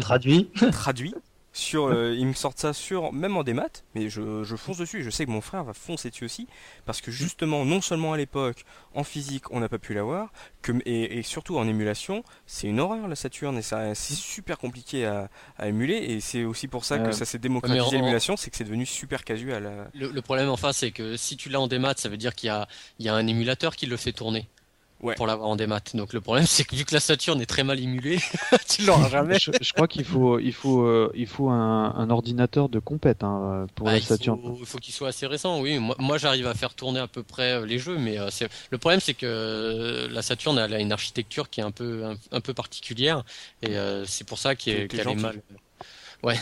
[0.00, 1.14] Traduits, traduits
[1.52, 5.02] sur, euh, ils me sortent ça sur, même en démat, mais je, je, fonce dessus.
[5.02, 6.48] Je sais que mon frère va foncer dessus aussi,
[6.86, 8.64] parce que justement, non seulement à l'époque,
[8.94, 12.80] en physique, on n'a pas pu l'avoir, que, et, et, surtout en émulation, c'est une
[12.80, 16.98] horreur la Saturn, et c'est super compliqué à, à, émuler, et c'est aussi pour ça
[16.98, 19.66] que Euh, ça s'est démocratisé l'émulation, c'est que c'est devenu super casual.
[19.66, 19.84] euh.
[19.94, 22.46] Le, le problème enfin c'est que si tu l'as en démat, ça veut dire qu'il
[22.46, 22.66] y a,
[22.98, 24.48] il y a un émulateur qui le fait tourner.
[25.02, 25.16] Ouais.
[25.16, 25.80] Pour l'avoir en démat.
[25.94, 28.18] Donc le problème c'est que vu que la Saturn est très mal émulée,
[28.68, 29.38] tu l'auras jamais.
[29.38, 33.24] je, je crois qu'il faut, il faut, euh, il faut un, un ordinateur de compète
[33.24, 34.38] hein, pour Bah, la Saturn.
[34.40, 35.78] faut, il faut qu'il soit assez récent, oui.
[35.80, 38.48] Moi, moi, j'arrive à faire tourner à peu près euh, les jeux, mais euh, c'est
[38.70, 42.04] le problème, c'est que euh, la Saturn elle a une architecture qui est un peu
[42.04, 43.24] un, un peu particulière,
[43.62, 45.42] et euh, c'est pour ça qu'elle est mal.
[46.22, 46.38] Ouais,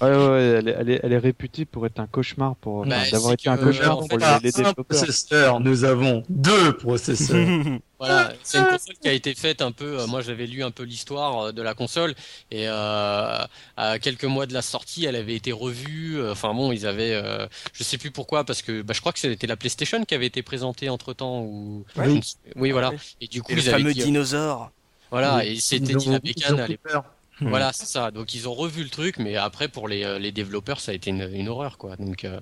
[0.00, 2.96] ouais, ouais, elle, est, elle, est, elle est réputée pour être un cauchemar pour, Bah,
[3.02, 4.84] enfin, d'avoir été un cauchemar pour les, développeurs.
[4.84, 7.46] processeur, nous avons deux processeurs.
[8.00, 10.00] Voilà, c'est une console qui a été faite un peu.
[10.00, 12.14] euh, moi, j'avais lu un peu l'histoire euh, de la console
[12.50, 13.38] et euh,
[13.76, 16.18] à quelques mois de la sortie, elle avait été revue.
[16.18, 19.12] euh, Enfin bon, ils avaient, euh, je sais plus pourquoi, parce que bah, je crois
[19.12, 21.84] que c'était la PlayStation qui avait été présentée entre temps ou.
[21.94, 22.18] Ouais.
[22.56, 22.90] Oui, voilà.
[23.20, 24.70] Et du coup, Et le ils avaient fameux dit, dinosaure.
[25.10, 25.48] voilà, Oui.
[25.48, 27.04] et c'était bécane ont à l'époque.
[27.40, 27.48] Peur.
[27.48, 28.10] Voilà, c'est ça.
[28.10, 30.94] Donc ils ont revu le truc, mais après pour les, euh, les développeurs, ça a
[30.94, 31.96] été une, une horreur, quoi.
[31.96, 32.40] Donc, euh,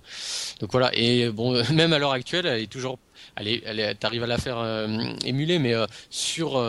[0.61, 0.91] donc voilà.
[0.95, 2.99] Et bon, même à l'heure actuelle, elle est toujours,
[3.37, 4.87] elle est, elle est, t'arrives à la faire euh,
[5.25, 6.63] émuler, mais euh, sur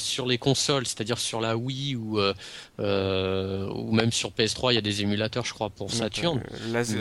[0.00, 4.82] sur les consoles, c'est-à-dire sur la Wii ou ou même sur PS3, il y a
[4.82, 6.42] des émulateurs, je crois, pour Saturn.
[6.72, 6.96] Last,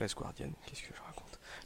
[0.00, 0.97] Last Guardian, qu'est-ce que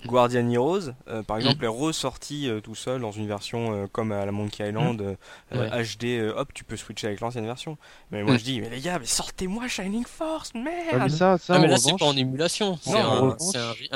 [0.06, 4.12] Guardian Heroes, euh, par exemple, est ressorti euh, tout seul dans une version euh, comme
[4.12, 5.14] à la Monkey Island, euh,
[5.52, 5.68] Ouais.
[5.72, 7.78] euh, HD, euh, hop, tu peux switcher avec l'ancienne version.
[8.10, 8.38] Mais moi Mm.
[8.38, 11.68] je dis, mais les gars, mais sortez-moi Shining Force, merde mais ça, ça, Ah, mais
[11.68, 13.36] là, c'est pas en émulation, c'est un,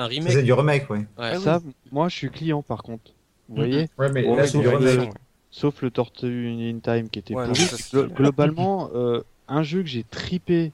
[0.06, 0.32] remake.
[0.32, 1.06] C'est du remake, ouais.
[1.18, 1.38] Ouais.
[1.38, 1.60] ça,
[1.90, 3.12] moi, je suis client par contre.
[3.48, 3.66] Vous Mhm.
[3.66, 4.98] voyez, Ouais, mais Ouais, là, c'est du remake.
[5.12, 5.20] Ouais.
[5.50, 7.64] sauf le Tortue in Time qui était Ouais, pourri.
[7.92, 10.72] Glo- Globalement, euh, un jeu que j'ai tripé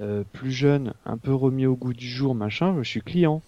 [0.00, 3.40] euh, plus jeune, un peu remis au goût du jour, machin, je suis client.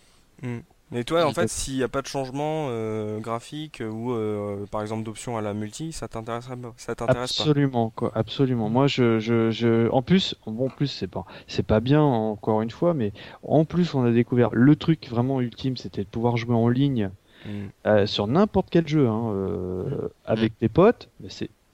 [0.90, 4.80] Mais toi, en fait, s'il n'y a pas de changement euh, graphique ou euh, par
[4.82, 8.70] exemple d'option à la multi, ça t'intéresserait pas Ça t'intéresse pas Absolument, quoi, absolument.
[8.70, 12.62] Moi, je, je, je, en plus, bon, en plus, c'est pas, c'est pas bien encore
[12.62, 13.12] une fois, mais
[13.42, 17.10] en plus, on a découvert le truc vraiment ultime, c'était de pouvoir jouer en ligne
[17.44, 17.68] Mm.
[17.86, 21.08] euh, sur n'importe quel jeu, hein, euh, avec tes potes.
[21.20, 21.28] Mais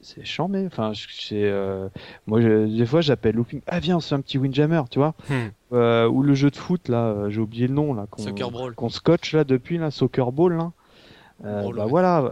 [0.04, 0.64] c'est, c'est chambé.
[0.66, 1.88] Enfin, je- c'est, euh,
[2.26, 3.60] moi, je- des fois, j'appelle Looping.
[3.66, 5.14] Ah, viens, on se fait un petit Windjammer, tu vois.
[5.28, 5.48] Hmm.
[5.72, 8.22] Euh, ou le jeu de foot là, euh, j'ai oublié le nom là, qu'on,
[8.74, 10.72] qu'on scotche là depuis là, Soccer Ball là.
[11.44, 11.90] Euh, Brawl, bah ouais.
[11.90, 12.30] voilà,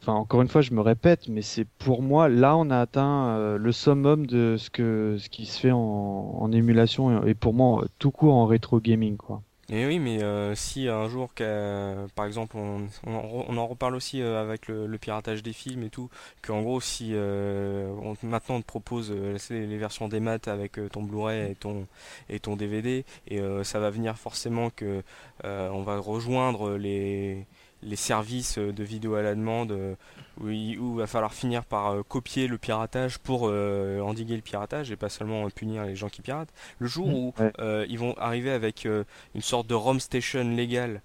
[0.00, 3.56] enfin encore une fois je me répète, mais c'est pour moi là on a atteint
[3.58, 7.54] le summum de ce que ce qui se fait en, en émulation et, et pour
[7.54, 9.42] moi tout court en rétro gaming quoi.
[9.68, 13.96] Et oui, mais euh, si un jour, qu'à- par exemple, on, on, on en reparle
[13.96, 16.08] aussi euh, avec le, le piratage des films et tout,
[16.40, 20.46] qu'en gros, si euh, on, maintenant on te propose euh, les, les versions des maths
[20.46, 21.88] avec euh, ton Blu-ray et ton,
[22.28, 25.02] et ton DVD, et euh, ça va venir forcément que
[25.44, 27.44] euh, on va rejoindre les,
[27.82, 29.94] les services de vidéo à la demande euh,
[30.40, 34.42] où il où va falloir finir par euh, copier le piratage pour euh, endiguer le
[34.42, 36.52] piratage et pas seulement euh, punir les gens qui piratent.
[36.78, 37.52] Le jour où Ouais.
[37.58, 39.04] euh, ils vont arriver avec euh,
[39.34, 41.02] une sorte de ROM station légale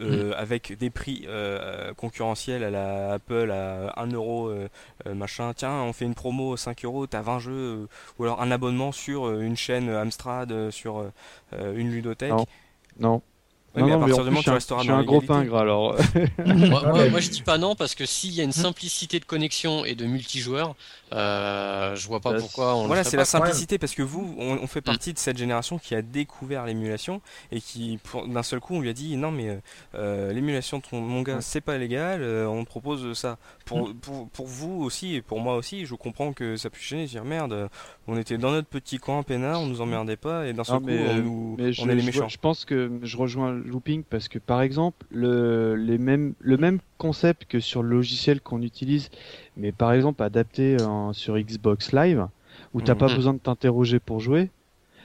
[0.00, 4.68] euh, avec des prix euh, concurrentiels à la Apple à 1 euro euh,
[5.06, 7.86] euh, machin tiens on fait une promo 5 euros t'as 20 jeux euh,
[8.18, 11.12] ou alors un abonnement sur euh, une chaîne Amstrad euh, sur euh,
[11.52, 12.46] euh, une ludothèque Non.
[12.98, 13.22] Non.
[13.76, 15.20] Oui, non, mais à partir du moment où je tu resteras je suis un gros
[15.20, 15.96] pingre alors.
[16.46, 19.18] Moi, moi, mais- moi, je dis pas non parce que s'il y a une simplicité
[19.20, 20.74] de connexion et de multijoueur,
[21.12, 24.58] euh, je vois pas pourquoi on le Voilà, c'est la simplicité parce que vous, on,
[24.62, 27.20] on fait partie de cette génération qui a découvert l'émulation
[27.52, 27.98] et qui,
[28.28, 29.56] d'un seul coup, on lui a dit non mais euh,
[29.94, 31.40] euh, l'émulation de ton mon gars, Ouais.
[31.40, 33.38] c'est pas légal, euh, on propose ça.
[33.64, 37.06] Pour, pour, pour vous aussi et pour moi aussi, je comprends que ça puisse gêner,
[37.06, 37.68] dire merde,
[38.06, 40.80] on était dans notre petit coin peinard, on nous emmerdait pas et d'un seul Non,
[40.80, 42.28] coup, mais, on, nous, Mais je, on est les je- méchants.
[42.28, 46.80] je pense que je rejoins Looping parce que par exemple le, les mêmes, le même
[46.98, 49.08] concept que sur le logiciel qu'on utilise,
[49.56, 52.28] mais par exemple adapté euh, sur Xbox Live,
[52.74, 52.96] où t'as Mhm.
[52.96, 54.50] pas besoin de t'interroger pour jouer.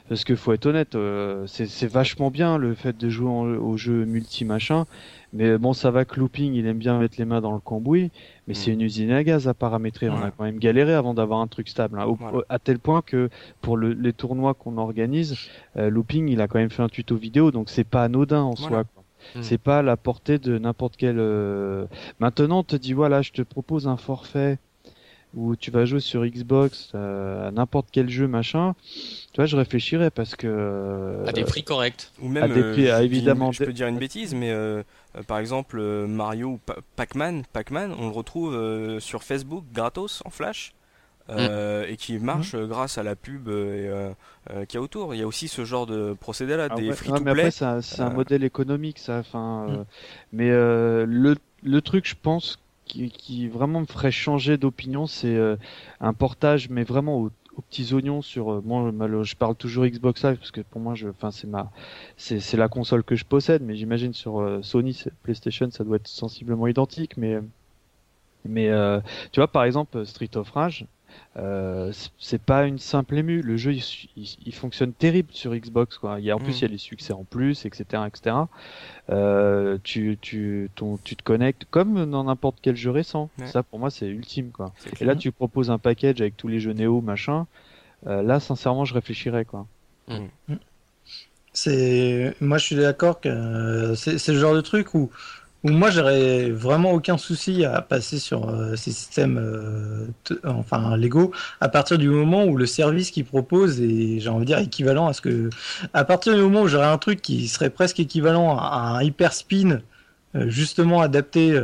[0.09, 3.45] Parce que faut être honnête, euh, c'est c'est vachement bien le fait de jouer en-
[3.45, 4.85] au jeu multi machin,
[5.33, 8.09] mais bon ça va que Looping il aime bien mettre les mains dans le cambouis,
[8.47, 10.09] mais c'est une usine à gaz à paramétrer.
[10.09, 12.39] On a quand même galéré avant d'avoir un truc stable, hein, au- Voilà.
[12.49, 13.29] à tel point que
[13.61, 15.35] pour le- les tournois qu'on organise,
[15.77, 18.55] euh, Looping, il a quand même fait un tuto vidéo, donc c'est pas anodin en
[18.55, 18.67] Voilà.
[18.67, 18.83] soi.
[19.35, 19.41] Mm.
[19.43, 21.17] C'est pas à la portée de n'importe quel.
[21.19, 21.85] euh,
[22.19, 24.57] Maintenant, on te dit voilà, je te propose un forfait
[25.35, 28.73] où tu vas jouer sur Xbox à n'importe quel jeu machin,
[29.31, 33.51] tu vois, je réfléchirais parce que à des prix corrects ou même évidemment.
[33.51, 34.53] Je peux dire une bêtise, mais
[35.27, 36.59] par exemple Mario ou
[36.95, 40.73] Pac-Man, Pac-Man, on le retrouve sur Facebook gratos en flash.
[41.29, 42.67] Euh, et qui marche mm.
[42.67, 44.11] grâce à la pub euh,
[44.49, 45.13] euh, qu'il y a autour.
[45.13, 48.01] Il y a aussi ce genre de procédé-là, ah des free to mais après, c'est
[48.01, 49.19] un, modèle économique, ça.
[49.19, 49.85] Enfin, mm.
[50.33, 55.37] mais le, le truc, je pense, qui, qui vraiment me ferait changer d'opinion, c'est
[56.01, 57.31] un portage, mais vraiment aux,
[57.69, 58.61] petits oignons sur.
[58.63, 58.91] moi,
[59.23, 61.71] je parle toujours Xbox Live parce que pour moi, je, enfin, c'est ma,
[62.17, 66.67] c'est la console que je possède, mais j'imagine sur Sony, PlayStation, ça doit être sensiblement
[66.67, 67.39] identique, mais.
[68.45, 68.71] Mais
[69.31, 70.85] tu vois, par exemple, Street of Rage,
[71.37, 73.41] euh, c'est pas une simple ému.
[73.41, 73.75] Le jeu,
[74.15, 75.97] il, fonctionne terrible sur Xbox.
[75.97, 76.19] Quoi.
[76.19, 78.35] Il y a, en plus, il y a les succès en plus, etc., etc.
[79.09, 83.29] Euh, tu, tu, ton, tu te connectes comme dans n'importe quel jeu récent.
[83.45, 84.51] Ça, pour moi, c'est ultime.
[84.51, 84.73] Quoi.
[84.99, 87.45] Et là, tu proposes un package avec tous les jeux Néo, machin.
[88.07, 89.45] Euh, là, sincèrement, je réfléchirais.
[89.45, 89.67] Quoi.
[90.07, 90.55] Mm.
[91.53, 95.09] C'est, moi, je suis d'accord que c'est le genre de truc où
[95.63, 100.07] moi j'aurais vraiment aucun souci à passer sur euh, ces systèmes euh,
[100.45, 104.45] enfin Lego à partir du moment où le service qu'ils proposent est j'ai envie de
[104.45, 105.49] dire équivalent à ce que
[105.93, 109.33] à partir du moment où j'aurais un truc qui serait presque équivalent à un hyper
[109.33, 109.81] spin
[110.35, 111.59] euh, justement adapté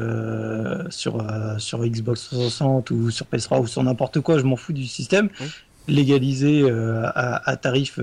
[0.90, 1.26] sur
[1.58, 5.30] sur Xbox 360 ou sur PS3 ou sur n'importe quoi je m'en fous du système
[5.88, 8.00] légalisé à, à, tarif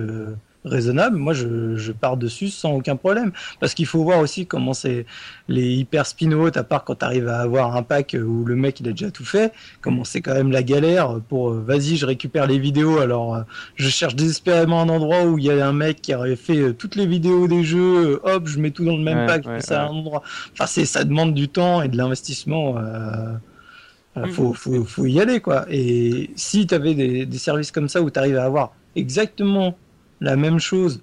[0.64, 3.32] raisonnable, moi je, je, pars dessus sans aucun problème.
[3.60, 5.06] Parce qu'il faut voir aussi comment c'est
[5.48, 8.56] les hyper spin out à part quand tu arrives à avoir un pack où le
[8.56, 11.96] mec il a déjà tout fait, comment c'est quand même la galère pour euh, vas-y,
[11.96, 12.98] je récupère les vidéos.
[12.98, 13.42] Alors euh,
[13.76, 16.72] je cherche désespérément un endroit où il y a un mec qui aurait fait euh,
[16.72, 19.88] toutes les vidéos des jeux, hop, je mets tout dans le même pack, ça un
[19.88, 20.22] endroit.
[20.52, 22.76] Enfin, c'est, ça demande du temps et de l'investissement.
[22.78, 25.64] Euh, faut, faut, faut, y aller quoi.
[25.70, 29.74] Et si tu avais des, des services comme ça où tu arrives à avoir exactement
[30.22, 31.02] la même chose.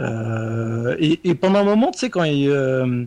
[0.00, 3.04] Euh, et, pendant un moment, tu sais, quand, euh,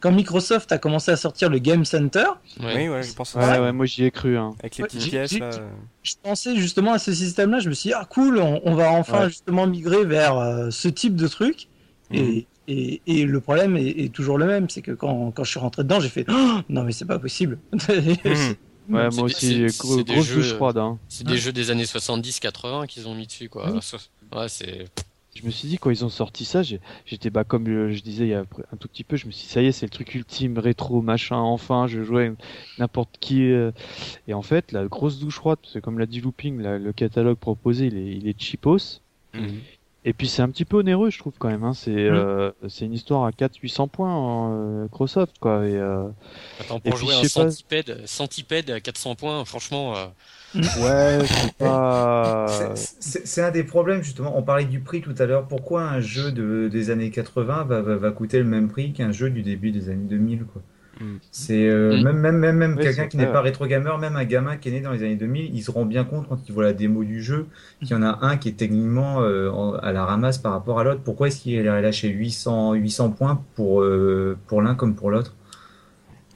[0.00, 2.24] quand Microsoft a commencé à sortir le Game Center,
[2.60, 4.38] oui, ouais, je pense ouais, moi j'y ai cru.
[4.38, 4.54] Hein.
[4.60, 5.34] Avec les petites pièces.
[6.02, 9.28] Je pensais justement à ce système-là, je me suis dit, ah cool, on, va enfin
[9.28, 11.68] justement migrer vers euh, ce type de truc.
[12.10, 12.44] Mhm.
[12.68, 15.82] Et, et, le problème est, toujours le même, c'est que quand, quand, je suis rentré
[15.82, 17.58] dedans, j'ai fait, oh, non mais c'est pas possible.
[18.90, 20.78] Ouais, moi aussi, grosse douche froide.
[20.78, 20.98] Hein.
[21.08, 23.72] C'est des jeux des années 70-80 qu'ils ont mis dessus, quoi.
[24.32, 24.86] Ouais, c'est.
[25.34, 28.30] Je me suis dit quand ils ont sorti ça, j'étais bah comme je disais il
[28.30, 29.90] y a un tout petit peu, je me suis dit ça y est c'est le
[29.90, 32.32] truc ultime rétro machin enfin je jouais
[32.78, 33.70] n'importe qui euh.
[34.26, 37.86] et en fait la grosse douche froide c'est comme l'a dit Looping le catalogue proposé
[37.86, 39.00] il est, il est cheapos
[39.34, 39.60] mhm.
[40.04, 41.74] et puis c'est un petit peu onéreux je trouve quand même hein.
[41.74, 42.16] c'est mhm.
[42.16, 45.80] euh, c'est une histoire à 4 800 points en euh, Microsoft quoi et
[46.58, 49.94] Attends pour jouer un centipède centipède à 400 points franchement
[50.54, 52.46] Ouais, c'est pas.
[52.74, 54.36] C'est un des problèmes, justement.
[54.36, 55.46] On parlait du prix tout à l'heure.
[55.46, 59.12] Pourquoi un jeu de, des années 80 va, va, va coûter le même prix qu'un
[59.12, 60.62] jeu du début des années 2000, quoi?
[61.00, 61.16] Hmm.
[61.30, 62.02] C'est euh, hmm.
[62.02, 64.72] même même même, même quelqu'un qui n'est pas rétro gamer, même un gamin qui est
[64.72, 67.04] né dans les années 2000, il se rend bien compte quand il voit la démo
[67.04, 67.46] du jeu
[67.80, 69.50] qu'il y en a un qui est techniquement euh,
[69.82, 71.00] à la ramasse par rapport à l'autre.
[71.02, 75.34] Pourquoi est-ce qu'il a lâché 800 800 points pour euh, pour l'un comme pour l'autre?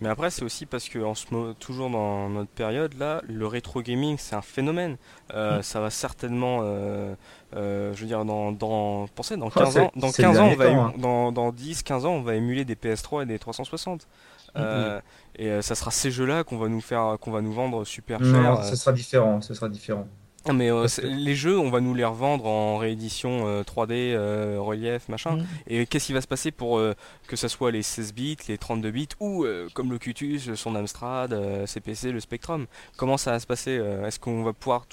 [0.05, 3.81] Mais après, c'est aussi parce que en ce toujours dans notre période là, le rétro
[3.81, 4.99] gaming c'est un phénomène.
[5.33, 5.63] Euh, mm.
[5.63, 7.15] Ça va certainement, euh,
[7.57, 10.67] euh, je veux dire, dans, dans pensez dans 15 ans, dans 15 ans, on va,
[10.67, 10.93] hein.
[10.99, 14.07] dans, dans 10, 15 ans, on va émuler des PS3 et des 360.
[14.55, 15.01] Mm, mm.
[15.37, 18.31] Et ça sera ces jeux-là qu'on va nous faire, qu'on va nous vendre super cher.
[18.31, 20.07] Non, ce sera différent, ce sera différent.
[20.53, 25.09] Mais euh, les jeux, on va nous les revendre en réédition 3D, euh, euh, relief,
[25.09, 25.37] machin.
[25.37, 25.47] Mm.
[25.69, 26.81] Et qu'est-ce qui va se passer pour
[27.27, 31.35] que ce soit les 16 bits, les 32 bits ou comme le Cutus, son Amstrad,
[31.67, 32.67] CPC, le Spectrum?
[32.97, 33.73] Comment ça va se passer
[34.05, 34.87] Est-ce qu'on va pouvoir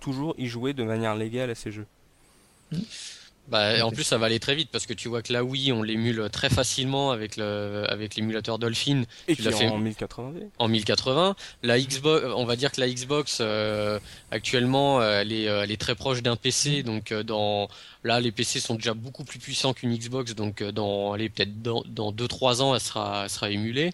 [0.00, 1.86] toujours y jouer de manière légale à ces jeux?
[2.72, 2.78] Mm.
[3.48, 5.72] Bah, en plus, ça va aller très vite parce que tu vois que la Wii,
[5.72, 9.04] on l'émule très facilement avec le avec l'émulateur Dolphin.
[9.26, 11.36] Et qui fait en 1080 En 1080.
[11.62, 13.98] La Xbox, on va dire que la Xbox euh,
[14.30, 16.82] actuellement, elle est, elle est très proche d'un PC.
[16.82, 17.68] Donc euh, dans
[18.04, 20.34] là, les PC sont déjà beaucoup plus puissants qu'une Xbox.
[20.34, 23.90] Donc euh, dans, allez peut-être dans dans deux trois ans, elle sera elle sera émulée.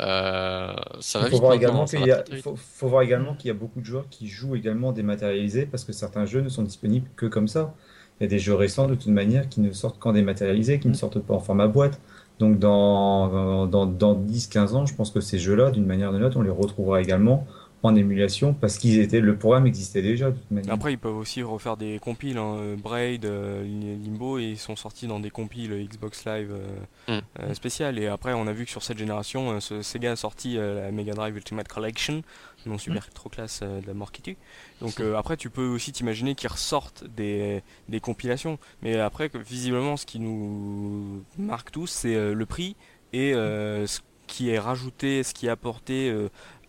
[0.00, 3.50] Euh, ça va faut voir également qu'il y a, faut, faut, voir également qu'il y
[3.50, 7.08] a beaucoup de joueurs qui jouent également dématérialisés parce que certains jeux ne sont disponibles
[7.16, 7.74] que comme ça.
[8.20, 10.88] Il y a des jeux récents de toute manière qui ne sortent qu'en dématérialisé, qui
[10.88, 10.96] ne mm.
[10.96, 12.00] sortent pas en format boîte.
[12.38, 16.24] Donc dans, dans, dans 10-15 ans, je pense que ces jeux-là, d'une manière ou d'une
[16.24, 17.46] autre, on les retrouvera également
[17.82, 20.74] en émulation parce qu'ils étaient le programme existait déjà de toute manière.
[20.74, 22.76] Après, ils peuvent aussi refaire des compiles, hein.
[22.82, 27.22] Braid, euh, Limbo, et ils sont sortis dans des compiles Xbox Live euh, mm.
[27.40, 27.98] euh, spéciales.
[27.98, 31.14] Et après, on a vu que sur cette génération, ce Sega a sorti la Mega
[31.14, 32.22] Drive Ultimate Collection,
[32.66, 33.14] non super mm.
[33.14, 34.36] trop classe de la mort qui tue.
[34.80, 38.58] Donc après, tu peux aussi t'imaginer qu'ils ressortent des, des compilations.
[38.82, 42.76] Mais après, visiblement, ce qui nous marque tous, c'est le prix
[43.12, 46.12] et ce qui est rajouté, ce qui est apporté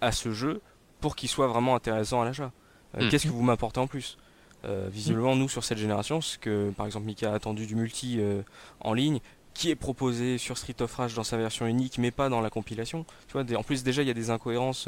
[0.02, 0.62] à ce jeu
[1.00, 2.52] pour qu'il soit vraiment intéressant à l'achat.
[2.96, 3.10] Euh, hmm.
[3.10, 4.18] Qu'est-ce que vous m'apportez en plus?
[4.66, 8.18] Euh, Visiblement, nous sur cette génération, ce que par exemple Mika a attendu du multi
[8.20, 8.42] euh,
[8.82, 9.20] en ligne,
[9.60, 12.50] qui est proposé sur Street of Rage dans sa version unique, mais pas dans la
[12.50, 13.06] compilation.
[13.28, 14.88] Tu vois, en plus déjà il y a des incohérences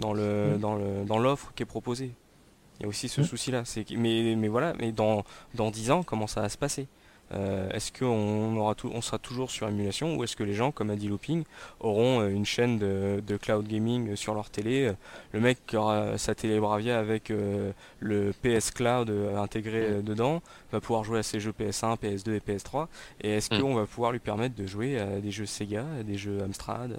[0.00, 0.58] dans le hmm.
[0.58, 2.10] dans le dans l'offre qui est proposée.
[2.78, 3.24] Il y a aussi ce hmm.
[3.24, 3.62] souci-là.
[3.92, 5.24] Mais, mais voilà, mais dans,
[5.54, 6.88] dans 10 ans, comment ça va se passer?
[7.32, 10.90] Euh, est-ce qu'on aura on sera toujours sur émulation ou est-ce que les gens, comme
[10.90, 11.44] a dit Looping,
[11.80, 14.92] auront euh, une chaîne de, cloud gaming sur leur télé euh,
[15.32, 17.32] Le mec qui aura sa télé Bravia avec
[18.00, 20.02] le PS Cloud intégré mm.
[20.02, 20.42] dedans
[20.72, 22.86] va pouvoir jouer à ses jeux PS1, PS2 et PS3.
[23.22, 23.60] Et est-ce mm.
[23.60, 26.98] qu'on va pouvoir lui permettre de jouer à des jeux Sega, à des jeux Amstrad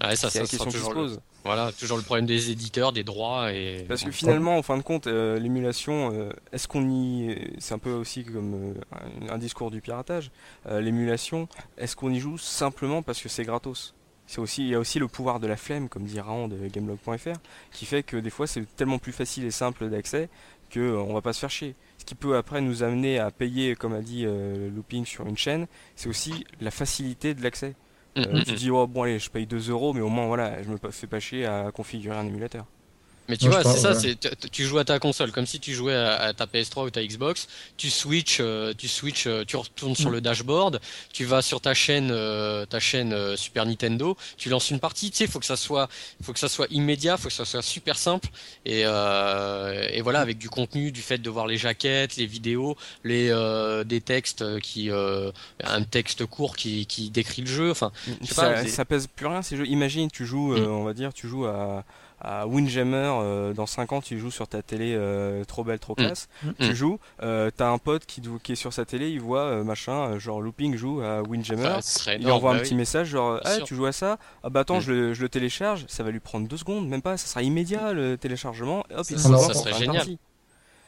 [0.00, 1.20] ah ça, c'est la question qui se pose.
[1.44, 3.84] Voilà, toujours le problème des éditeurs, des droits et.
[3.86, 7.78] Parce que finalement, en fin de compte, euh, l'émulation, euh, est-ce qu'on y, c'est un
[7.78, 10.30] peu aussi comme euh, un discours du piratage.
[10.66, 13.94] l'émulation, est-ce qu'on y joue simplement parce que c'est gratos?
[14.26, 16.56] C'est aussi, il y a aussi le pouvoir de la flemme, comme dit Raon de
[16.68, 17.38] Gamelog.fr,
[17.72, 20.30] qui fait que des fois c'est tellement plus facile et simple d'accès
[20.70, 21.74] que on va pas se faire chier.
[21.98, 25.66] Ce qui peut après nous amener à payer, comme a dit Looping sur une chaîne,
[25.94, 27.74] c'est aussi la facilité de l'accès.
[28.16, 28.56] Mm, euh, mm, tu mm.
[28.56, 31.06] dis, oh, bon, allez, je paye 2 euros, mais au moins, voilà, je me fais
[31.06, 32.66] pas chier à configurer un émulateur.
[33.28, 34.18] Mais tu vois, c'est ça, c'est
[34.50, 37.48] tu joues à ta console comme si tu jouais à, ta PS3 ou ta Xbox.
[37.76, 40.80] Tu switches, euh, tu switches, euh, tu retournes sur le dashboard.
[41.12, 42.08] Tu vas sur ta chaîne,
[42.68, 44.16] ta chaîne Super Nintendo.
[44.36, 45.10] Tu lances une partie.
[45.10, 45.88] Tu sais, faut que ça soit,
[46.22, 48.28] faut que ça soit immédiat, faut que ça soit super simple.
[48.66, 53.32] Et, et voilà, avec du contenu, du fait de voir les jaquettes, les vidéos, les
[53.86, 57.70] des textes qui, un texte court qui, qui décrit le jeu.
[57.70, 57.90] Enfin,
[58.22, 59.66] ça, pas, ça pèse plus rien ces jeux.
[59.66, 60.66] Imagine, tu joues, mm.
[60.66, 61.84] on va dire, tu joues à
[62.24, 65.92] à Windjammer, euh, dans 5 ans tu joues sur ta télé euh, trop belle, trop
[65.92, 65.96] mm.
[65.96, 66.50] classe, mm.
[66.58, 70.18] tu joues, euh, t'as un pote qui, qui, est sur sa télé, il voit machin,
[70.18, 71.78] genre Looping joue à Windjammer,
[72.18, 74.78] il envoie un bah petit message genre ah, tu joues à ça, ah bah attends
[74.78, 74.82] mm.
[74.82, 77.42] je, le, je, le, télécharge, ça va lui prendre 2 secondes, même pas, ça sera
[77.42, 80.06] immédiat le téléchargement, hop, ça, ça, ça serait génial.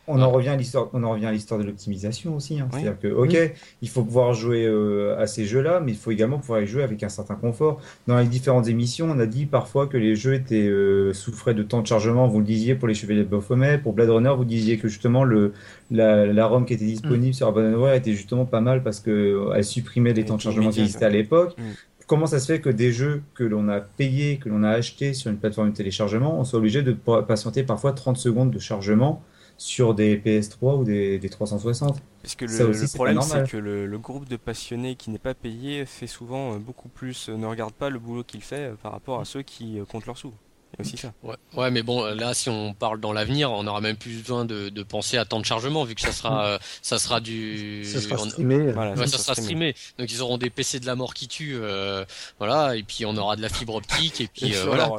[0.09, 2.61] On en revient à l'histoire, on en revient à l'histoire de l'optimisation aussi.
[2.61, 2.69] Hein.
[2.70, 3.37] C'est-à-dire que, ok,
[3.83, 6.83] il faut pouvoir jouer euh, à ces jeux-là, mais il faut également pouvoir y jouer
[6.83, 7.81] avec un certain confort.
[8.07, 11.62] Dans les différentes émissions, on a dit parfois que les jeux étaient euh, souffraient de
[11.62, 12.28] temps de chargement.
[12.28, 15.24] Vous le disiez pour les Chevaliers de Baphomet, pour Blade Runner, vous disiez que justement
[15.24, 15.53] le
[15.91, 17.35] la, la ROM qui était disponible mm.
[17.35, 20.70] sur Abandonware était justement pas mal parce que euh, elle supprimait les temps de chargement
[20.70, 21.57] qui existaient à l'époque.
[21.59, 21.62] Mm.
[22.07, 25.12] Comment ça se fait que des jeux que l'on a payés, que l'on a achetés
[25.12, 29.23] sur une plateforme de téléchargement, on soit obligé de patienter parfois 30 secondes de chargement
[29.59, 32.03] sur des PS3 ou des, 360.
[32.23, 36.07] Parce que le, problème, c'est que le, groupe de passionnés qui n'est pas payé fait
[36.07, 39.20] souvent euh, beaucoup plus, euh, ne regarde pas le boulot qu'il fait euh, par rapport
[39.20, 40.33] à ceux qui comptent leurs sous
[40.81, 41.12] aussi ça.
[41.23, 41.36] Ouais.
[41.55, 44.69] ouais, mais bon, là, si on parle dans l'avenir, on aura même plus besoin de,
[44.69, 47.85] de, penser à temps de chargement, vu que ça sera, euh, ça sera du.
[47.85, 48.73] Ça sera streamé.
[48.73, 49.74] Voilà, ça, sera streamé.
[49.98, 52.05] Donc ils auront des PC de la mort qui tuent, euh,
[52.39, 54.90] voilà, et puis on aura de la fibre optique, et puis euh, voilà.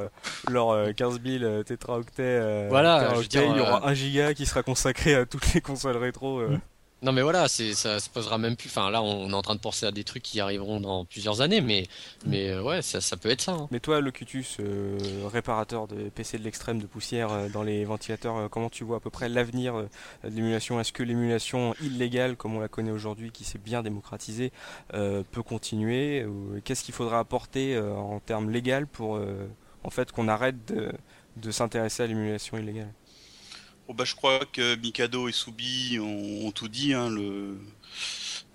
[0.49, 2.67] Leur, 15 000 tétraoctets.
[2.69, 6.41] voilà, il y aura 1 giga qui sera consacré à toutes les consoles rétro.
[6.41, 6.59] Mm.
[7.03, 8.69] Non mais voilà, c'est ça se posera même plus.
[8.69, 11.41] Enfin là, on est en train de penser à des trucs qui arriveront dans plusieurs
[11.41, 11.85] années, mais
[12.25, 13.51] mais euh, ouais, ça, ça peut être ça.
[13.51, 13.67] Hein.
[13.69, 14.97] Mais toi, Locutus, euh,
[15.31, 18.99] réparateur de PC de l'extrême de poussière euh, dans les ventilateurs, comment tu vois à
[18.99, 19.75] peu près l'avenir
[20.23, 20.79] de l'émulation?
[20.79, 24.51] Est-ce que l'émulation illégale, comme on la connaît aujourd'hui, qui s'est bien démocratisée,
[24.91, 26.25] peut continuer?
[26.63, 29.19] Qu'est-ce qu'il faudra apporter en termes légal pour
[29.83, 30.91] en fait qu'on arrête de,
[31.35, 32.91] de s'intéresser à l'émulation illégale?
[33.87, 37.57] Oh bah, je crois que Mikado et Subi ont, tout dit, hein, le,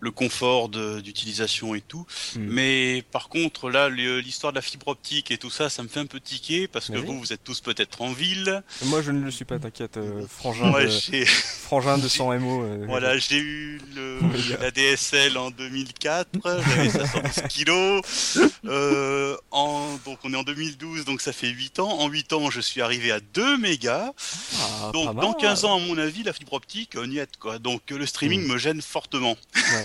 [0.02, 2.04] le confort d'utilisation et tout.
[2.34, 2.40] Hmm.
[2.48, 6.00] Mais par contre, là, l'histoire de la fibre optique et tout ça, ça me fait
[6.00, 8.64] un peu tiquer parce que vous, vous êtes tous peut-être en ville.
[8.86, 9.98] Moi, je ne le suis pas, t'inquiète.
[9.98, 11.24] Euh, frangin, de...
[11.24, 12.64] frangin de 100 MO.
[12.64, 14.18] Euh, voilà, j'ai eu le...
[14.60, 18.38] la DSL en 2004, j'avais 510 kilos.
[18.64, 19.98] Euh, en...
[20.04, 22.00] Donc, on est en 2012, donc ça fait 8 ans.
[22.00, 24.10] En 8 ans, je suis arrivé à 2 mégas.
[24.58, 27.60] Ah, donc, dans 15 ans, à mon avis, la fibre optique, on y est, quoi.
[27.60, 28.52] Donc, le streaming hmm.
[28.52, 29.36] me gêne fortement.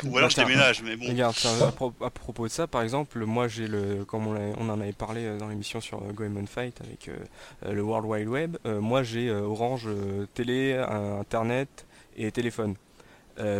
[0.09, 1.07] Ou alors je déménage, mais bon.
[1.07, 1.35] Regarde,
[2.01, 5.25] à, propos de ça, par exemple, moi j'ai le, comme on, on, en avait parlé
[5.25, 9.31] euh, dans l'émission sur euh, Go Fight avec euh, le World Wide Web, moi j'ai
[9.31, 9.87] Orange
[10.33, 11.85] télé, internet
[12.15, 12.75] et téléphone.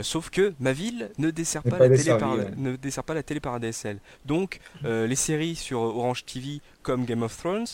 [0.02, 3.40] sauf que ma ville ne dessert pas, la télé par, ne dessert pas la télé
[3.40, 4.00] par ADSL.
[4.26, 7.68] Donc les séries sur Orange TV comme Game of Thrones,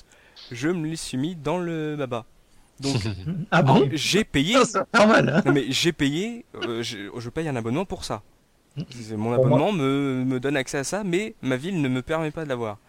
[0.51, 2.25] je me les suis mis dans le baba.
[2.79, 2.95] Donc,
[3.51, 3.89] ah bon?
[3.93, 4.57] J'ai payé.
[4.65, 5.29] C'est normal.
[5.29, 6.45] Hein non mais j'ai payé.
[6.55, 8.21] euh, je, je paye un abonnement pour ça.
[9.15, 12.43] Mon abonnement me, me donne accès à ça, mais ma ville ne me permet pas
[12.43, 12.79] de l'avoir.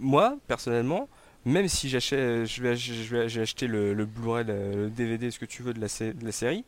[0.00, 1.08] Moi, personnellement,
[1.44, 5.62] même si j'achète, je vais, je le, le Blu-ray, le, le DVD, ce que tu
[5.62, 6.64] veux de la, de la série,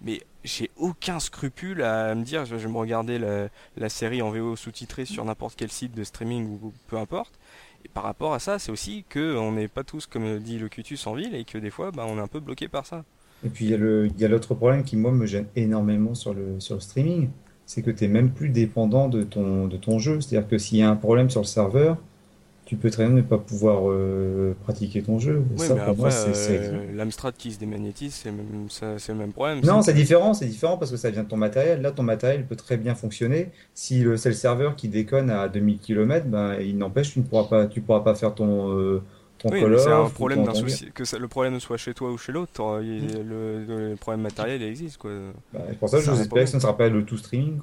[0.00, 4.30] mais j'ai aucun scrupule à me dire, je vais me regarder la, la série en
[4.30, 7.38] VO sous-titrée sur n'importe quel site de streaming ou peu importe.
[7.84, 11.06] Et par rapport à ça, c'est aussi que on n'est pas tous, comme dit Locutus,
[11.06, 13.04] en ville et que des fois, bah, on est un peu bloqué par ça.
[13.44, 15.46] Et puis il y a le, il y a l'autre problème qui moi me gêne
[15.56, 17.28] énormément sur le, sur le streaming,
[17.66, 20.20] c'est que tu es même plus dépendant de ton, de ton jeu.
[20.20, 21.98] C'est-à-dire que s'il y a un problème sur le serveur,
[22.64, 25.36] tu peux très bien ne pas pouvoir euh, pratiquer ton jeu.
[25.56, 28.32] Et Oui, ça mais pour moi après, c'est c'est- euh, l'Amstrad qui se démagnétise, c'est
[28.32, 29.60] même- ça- c'est le même problème.
[29.64, 31.80] Non, c'est- différent, c'est différent parce que ça vient de ton matériel.
[31.80, 33.50] Là, ton matériel peut très bien fonctionner.
[33.74, 37.24] Si le, c'est le serveur qui déconne à 2000 km, ben, il n'empêche, tu ne
[37.24, 39.00] pourras pas, tu pourras pas faire ton, euh,
[39.50, 42.18] ton Oui, c'est un problème d'un souci, que ça- le problème soit chez toi ou
[42.18, 43.22] chez l'autre, Mm.
[43.28, 45.10] le, le problème matériel il existe quoi.
[45.52, 47.60] Bah, c'est pour ça je vous espérais que ce ne sera pas le tout streaming.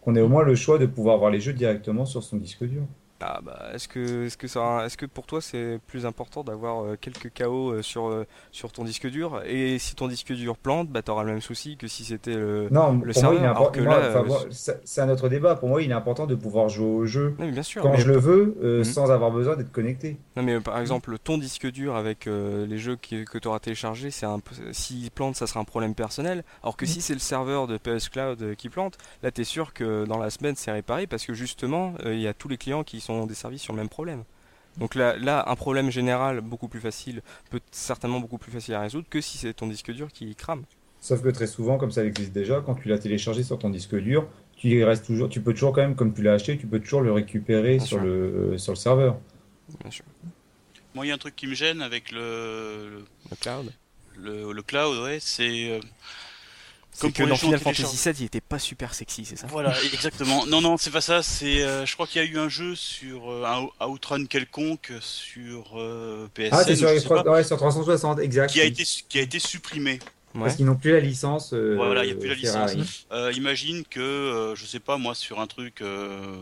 [0.00, 2.64] Qu'on ait au moins le choix de pouvoir voir les jeux directement sur son disque
[2.64, 2.82] dur.
[3.24, 6.82] Ah bah est-ce que est-ce que ça est-ce que pour toi c'est plus important d'avoir
[6.84, 9.42] euh, quelques KO euh, sur euh, sur ton disque dur?
[9.46, 12.68] Et si ton disque dur plante, bah t'auras le même souci que si c'était le
[12.70, 13.40] Non, le serveur,
[14.50, 15.54] c'est un autre débat.
[15.54, 17.82] Pour moi, il est important de pouvoir jouer au jeu bien sûr.
[17.82, 18.84] quand mais- je le veux, euh, Mhm.
[18.84, 20.16] sans avoir besoin d'être connecté.
[20.36, 23.60] Non mais par exemple ton disque dur avec euh, les jeux qui- que tu auras
[23.60, 24.40] téléchargés, c'est un
[24.72, 26.42] s'il plante ça sera un problème personnel.
[26.62, 30.04] Alors que si c'est le serveur de PS Cloud qui plante, là t'es sûr que
[30.06, 32.82] dans la semaine c'est réparé parce que justement euh, il y a tous les clients
[32.82, 34.24] qui sont desservis sur le même problème.
[34.78, 38.80] Donc là, là un problème général beaucoup plus facile peut certainement beaucoup plus facile à
[38.80, 40.64] résoudre que si c'est ton disque dur qui crame.
[41.00, 43.96] Sauf que très souvent, comme ça existe déjà, quand tu l'as téléchargé sur ton disque
[43.96, 46.66] dur, tu y restes toujours, tu peux toujours quand même, comme tu l'as acheté, tu
[46.66, 48.06] peux toujours le récupérer Bien sur sûr.
[48.06, 48.10] le,
[48.54, 49.18] euh, sur le serveur.
[49.80, 50.04] Bien sûr.
[50.94, 53.72] Moi, il y a un truc qui me gêne avec le, Le cloud.
[54.16, 55.70] le, le cloud, ouais, c'est.
[55.70, 56.31] euh, C'est
[57.00, 57.58] Comme que dans Final.
[57.58, 59.46] Fantasy VII il était pas super sexy, c'est ça?
[59.48, 60.44] Voilà, exactement.
[60.46, 61.22] Non, non, c'est pas ça.
[61.22, 63.44] C'est, euh, je crois qu'il y a eu un jeu sur euh,
[63.80, 67.44] un Outrun quelconque sur euh, PSN, Ah, c'est sur, je les sais trois- pas, ouais,
[67.44, 68.50] sur 360, exact.
[68.52, 69.98] qui a été qui a été supprimé.
[70.34, 70.42] Ouais.
[70.42, 71.52] Parce qu'ils n'ont plus la licence.
[71.54, 72.76] euh, Voilà, il y a plus la Ferrari.
[72.76, 73.06] licence.
[73.12, 76.36] Euh, imagine que, euh, je sais pas moi, sur un truc euh,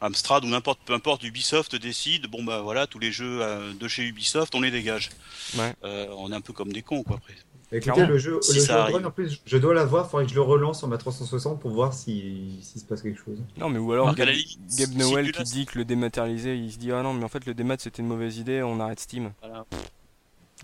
[0.00, 3.88] Amstrad ou n'importe, peu importe, Ubisoft décide, bon bah voilà, tous les jeux euh, de
[3.88, 5.08] chez Ubisoft, on les dégage.
[5.56, 5.72] Ouais.
[5.84, 7.34] Euh, on est un peu comme des cons quoi après.
[7.76, 8.12] Écoutez, Clairement.
[8.12, 10.78] le jeu, Si le en plus, je dois l'avoir, il faudrait que je le relance
[10.78, 13.38] sur ma 360 pour voir si- s'il se passe quelque chose.
[13.58, 14.28] Non mais ou alors Gabe,
[14.68, 17.28] si Noël tu qui dit que le dématérialisé, il se dit ah non mais en
[17.28, 19.32] fait le démat c'était une mauvaise idée, on arrête Steam.
[19.42, 19.64] Voilà.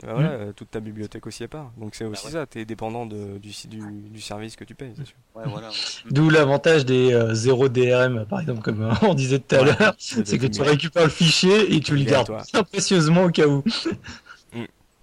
[0.03, 1.73] Et bah voilà, euh, toute ta bibliothèque aussi à part.
[1.77, 2.33] Donc c'est aussi ouais.
[2.33, 5.17] ça, t'es dépendant de, du, du, du service que tu payes, c'est sûr.
[5.35, 5.69] Ouais, voilà.
[5.69, 5.75] ouais.
[6.11, 9.95] D'où l'avantage des euh, 0 DRM, par exemple, comme euh, on disait tout à l'heure,
[9.99, 12.45] c'est c'est que tu récupères le fichier et tu le gardes toi.
[12.73, 13.63] précieusement au cas où.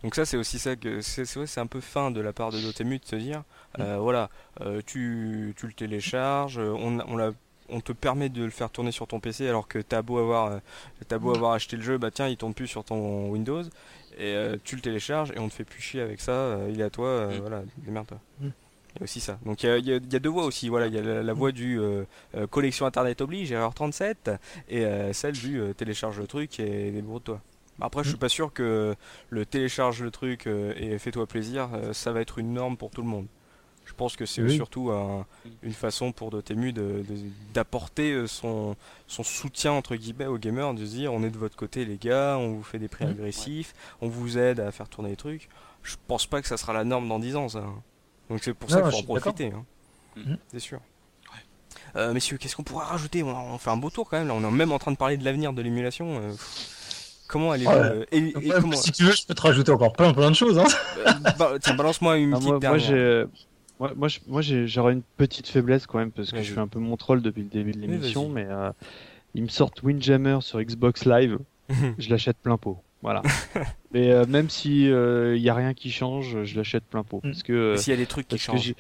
[0.04, 3.00] Donc ça c'est aussi ça que c'est un peu fin de la part de Dotemu
[3.00, 3.44] de se dire
[3.80, 4.30] euh, voilà
[4.62, 7.32] euh, tu, tu le télécharges, euh, on, on l'a
[7.70, 10.62] on te permet de le faire tourner sur ton PC alors que t'as beau avoir
[11.10, 13.64] t'as beau avoir acheté le jeu bah tiens il tourne plus sur ton Windows
[14.18, 16.84] et euh, tu le télécharges et on te fait plus chier avec ça il est
[16.84, 17.40] à toi Mm.
[17.42, 18.20] voilà démerde-toi.
[18.40, 18.46] Mm.
[18.46, 19.38] il y a aussi ça.
[19.46, 21.34] Donc il y a, y y deux voies aussi voilà il y a la, la
[21.34, 22.04] voie du euh,
[22.36, 24.32] euh, collection internet oblige erreur 37
[24.70, 27.42] et euh, celle du télécharge le truc et débrouille-toi
[27.82, 28.96] après, je suis pas sûr que
[29.30, 32.90] le télécharge le truc euh, et fais-toi plaisir, euh, ça va être une norme pour
[32.92, 33.28] tout le monde.
[33.86, 34.54] Je pense que c'est Oui.
[34.56, 35.26] surtout un-
[35.64, 37.18] une façon pour Dotemu de- de-
[37.54, 38.76] d'apporter euh, son,
[39.08, 41.98] son soutien entre guillemets aux gamers, de se dire on est de votre côté les
[41.98, 43.12] gars, on vous fait des prix Mhm.
[43.12, 45.48] agressifs, on vous aide à faire tourner les trucs.
[45.84, 47.60] Je pense pas que ça sera la norme dans 10 ans ça.
[47.60, 47.82] hein.
[48.30, 49.54] Donc c'est pour Non, ça qu'il faut en profiter.
[49.54, 49.66] hein.
[50.18, 50.38] Mhm.
[50.52, 50.80] C'est sûr.
[51.96, 53.24] Euh, messieurs, qu'est-ce qu'on pourrait rajouter?
[53.24, 54.98] On, on fait un beau tour quand même là, on est même en train de
[54.98, 56.20] parler de l'avenir de l'émulation.
[56.20, 56.34] euh.
[57.28, 57.78] Comment allez-vous Ouais.
[57.78, 60.30] euh, et- et Ouais, comment- Si tu veux, je peux te rajouter encore plein plein
[60.32, 60.58] de choses.
[60.58, 60.66] Hein.
[61.06, 63.26] euh, bah, tiens, balance-moi une petite moi, moi, j'ai,
[63.80, 66.68] moi, moi, moi, j'ai- j'aurais une petite faiblesse quand même parce que je fais un
[66.68, 68.72] peu mon troll depuis le début de l'émission, mais euh,
[69.36, 71.38] ils me sortent Windjammer sur Xbox Live,
[72.00, 72.78] je l'achète plein pot.
[73.04, 73.22] Voilà.
[73.92, 77.30] mais euh, même si il y a rien qui change, je l'achète plein pot Mm.
[77.32, 78.74] parce que euh, s'il y a des trucs qui changent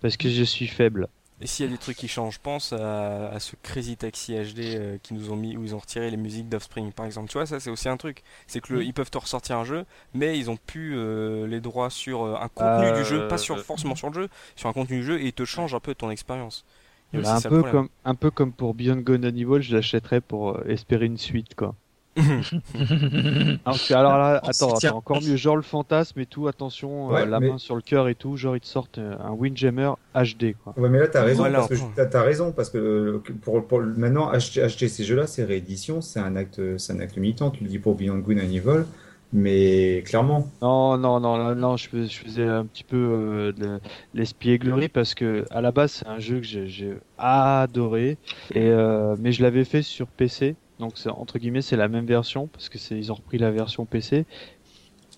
[0.00, 1.08] parce que je suis faible.
[1.40, 4.60] Et s'il y a des trucs qui changent, pense à, à ce Crazy Taxi HD
[4.60, 7.28] euh, qui nous ont mis, où ils ont retiré les musiques d'Offspring par exemple.
[7.28, 8.22] Tu vois, ça c'est aussi un truc.
[8.46, 8.82] C'est que le- Mm.
[8.84, 9.84] ils peuvent te ressortir un jeu,
[10.14, 13.56] mais ils ont plus euh, les droits sur euh, un contenu du jeu, pas sur
[13.64, 15.94] forcément sur le jeu, sur un contenu du jeu, et ils te changent un peu
[15.94, 16.64] ton expérience.
[17.12, 20.64] Bah, un peu comme un peu comme pour Beyond Good and Evil, je l'achèterais pour
[20.66, 21.74] espérer une suite quoi.
[22.16, 27.24] Alors, que- alors là, attends, attends, encore mieux, genre le fantasme et tout, attention, euh,
[27.26, 29.92] la mais- main sur le cœur et tout, genre ils te sortent euh, un Windjammer
[30.14, 30.74] HD quoi.
[30.76, 31.90] Ouais, mais là, t'as raison, Voilà, parce que enfin.
[31.96, 36.20] t'as, t'as raison, parce que pour, pour maintenant acheter, acheter ces jeux-là, ces rééditions, c'est
[36.20, 37.50] un acte, c'est un acte militant.
[37.50, 38.84] Tu le dis pour Beyond Good and Evil,
[39.32, 40.48] Mais clairement.
[40.62, 43.80] Non, non, non, non, je, faisais un petit peu euh, de
[44.14, 48.16] l'espièglerie parce que à la base c'est un jeu que j'ai adoré
[48.54, 52.46] et euh, mais je l'avais fait sur PC donc entre guillemets c'est la même version
[52.48, 54.24] parce que c'est ils ont repris la version PC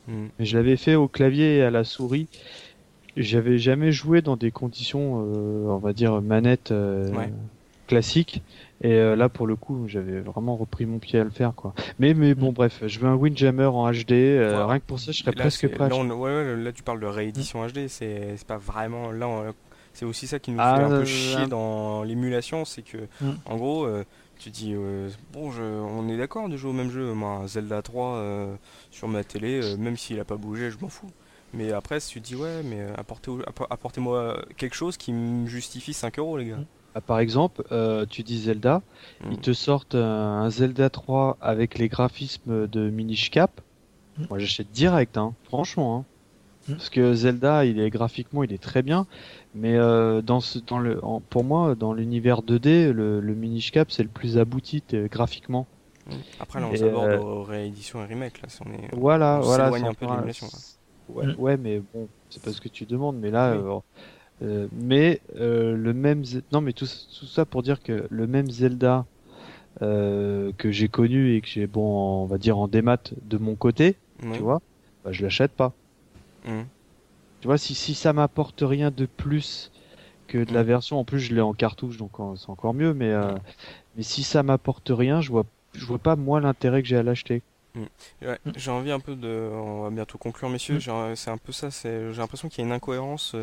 [0.08, 0.26] hmm.
[0.38, 2.28] mais je l'avais fait au clavier et à la souris
[3.16, 6.72] j'avais jamais joué dans des conditions euh, on va dire manette
[7.86, 8.42] classique
[8.82, 11.72] et euh, là, pour le coup, j'avais vraiment repris mon pied à le faire, quoi.
[11.98, 14.12] Mais, mais bon, bref, je veux un Windjammer en HD.
[14.12, 15.88] Euh, rien que pour ça, je serais presque prêt.
[15.88, 17.88] Là, ouais, là, tu parles de réédition HD.
[17.88, 19.10] C'est pas vraiment.
[19.12, 19.52] Là,
[19.94, 22.66] c'est aussi ça qui nous ah, fait un peu chier dans l'émulation.
[22.66, 22.98] C'est que,
[23.46, 24.04] en gros, euh,
[24.38, 24.74] tu dis,
[25.32, 27.12] bon, je, on est d'accord de jouer au même jeu.
[27.12, 28.58] Moi, Zelda 3
[28.90, 31.10] sur ma télé, même s'il a pas bougé, je m'en fous.
[31.54, 32.86] Mais après, si tu dis, ouais, mais
[33.70, 36.56] apportez-moi quelque chose qui me justifie 5 euros, les gars.
[36.56, 36.66] Mm.
[36.96, 38.80] Ah, par exemple, euh, tu dis Zelda,
[39.22, 39.32] hmm.
[39.32, 43.60] ils te sortent un, Zelda 3 avec les graphismes de Minish Cap.
[44.16, 44.24] Hmm.
[44.30, 45.98] Moi, j'achète direct, hein, franchement.
[45.98, 46.04] Hein.
[46.66, 46.76] Hmm.
[46.76, 49.06] Parce que Zelda, il est graphiquement, il est très bien,
[49.56, 51.00] mais euh, dans ce, dans le,
[51.30, 55.66] pour moi, dans l'univers 2D, le, le Minish Cap, c'est le plus abouti euh, graphiquement.
[56.38, 58.40] Après, là, on s'aborde aux rééditions et remakes.
[58.42, 59.66] Là, on est, voilà, voilà.
[59.66, 60.12] un peu de
[61.08, 63.56] Ouais, ouais, mais bon, c'est pas ce que tu demandes, mais là,
[64.42, 66.22] euh, mais euh, le même
[66.52, 69.06] non mais tout, tout, ça pour dire que le même Zelda
[69.80, 73.54] euh, que j'ai connu et que j'ai bon on va dire en démat de mon
[73.54, 73.96] côté
[74.34, 74.60] tu vois
[75.04, 75.72] bah, je l'achète pas
[76.44, 76.60] mmh.
[77.40, 79.70] Tu vois si si ça m'apporte rien de plus
[80.26, 80.66] que de la mmh.
[80.66, 83.40] version en plus je l'ai en cartouche donc c'est encore mieux mais euh, mmh.
[83.96, 85.44] mais si ça m'apporte rien je vois
[85.74, 87.42] je vois pas moi l'intérêt que j'ai à l'acheter
[87.76, 88.26] Mm.
[88.26, 89.50] Ouais, j'ai envie un peu de.
[89.52, 90.78] On va bientôt conclure, messieurs.
[90.78, 91.14] Mm.
[91.14, 91.68] C'est un peu ça.
[91.70, 93.36] J'ai l'impression qu'il y a une incohérence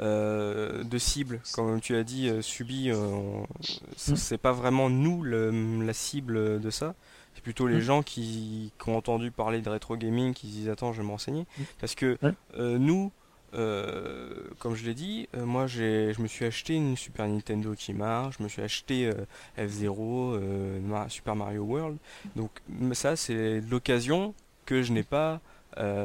[0.00, 1.40] euh, de cible.
[1.52, 4.16] Comme tu as dit, euh, subi, euh, mm.
[4.16, 6.94] c'est pas vraiment nous la cible de ça.
[7.34, 10.68] C'est plutôt les gens qui, qui, ont entendu parler de rétro gaming qui se disent
[10.68, 11.46] Attends, je vais me renseigner.
[11.80, 12.18] Parce que
[12.56, 13.08] nous, euh,
[13.52, 18.36] comme je l'ai dit, euh, moi je me suis acheté une Super Nintendo qui marche,
[18.38, 19.24] je me suis acheté euh,
[19.58, 21.98] F0, Super Mario World.
[22.36, 22.50] Donc
[22.92, 24.34] ça c'est l'occasion
[24.66, 25.40] que je n'ai pas,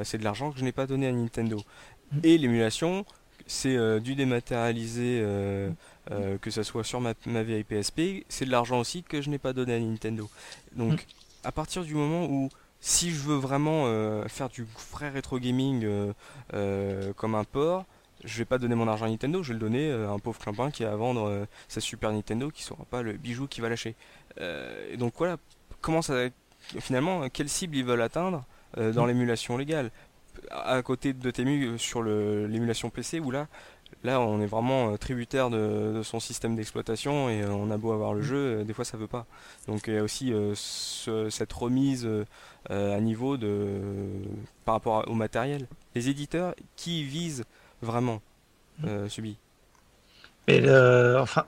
[0.03, 1.61] c'est de l'argent que je n'ai pas donné à Nintendo.
[2.11, 2.19] Mm.
[2.23, 3.05] Et l'émulation,
[3.45, 5.23] c'est du dématérialisé,
[6.09, 9.37] que ce soit sur ma, ma vieille PSP, c'est de l'argent aussi que je n'ai
[9.39, 10.29] pas donné à Nintendo.
[10.75, 11.05] Donc mm.
[11.43, 12.49] à partir du moment où
[12.85, 16.13] si je veux vraiment euh, faire du vrai rétro gaming euh,
[16.53, 17.83] euh, comme un port,
[18.23, 20.37] je vais pas donner mon argent à Nintendo, je vais le donner à un pauvre
[20.37, 23.69] clampin qui a à vendre sa Super Nintendo qui saura pas le bijou qu'il va
[23.69, 23.95] lâcher.
[24.39, 25.37] et donc voilà,
[25.81, 26.27] comment ça,
[26.79, 28.45] finalement, quelle cible ils veulent atteindre
[28.77, 29.07] dans mm.
[29.07, 29.89] l'émulation légale?
[30.51, 33.47] À côté de Temu sur l'émulation PC où là
[34.03, 37.91] Là, on est vraiment euh, tributaire de, son système d'exploitation et euh, on a beau
[37.91, 38.23] avoir le mm.
[38.23, 39.25] jeu, euh, des fois ça veut pas.
[39.67, 42.07] Donc il y a aussi cette remise
[42.69, 43.81] à niveau de,
[44.63, 45.67] par rapport au matériel.
[45.95, 47.45] Les éditeurs qui visent
[47.81, 48.21] vraiment
[48.79, 49.09] mm.
[49.09, 49.37] Subi?
[50.47, 51.45] Mais euh, enfin,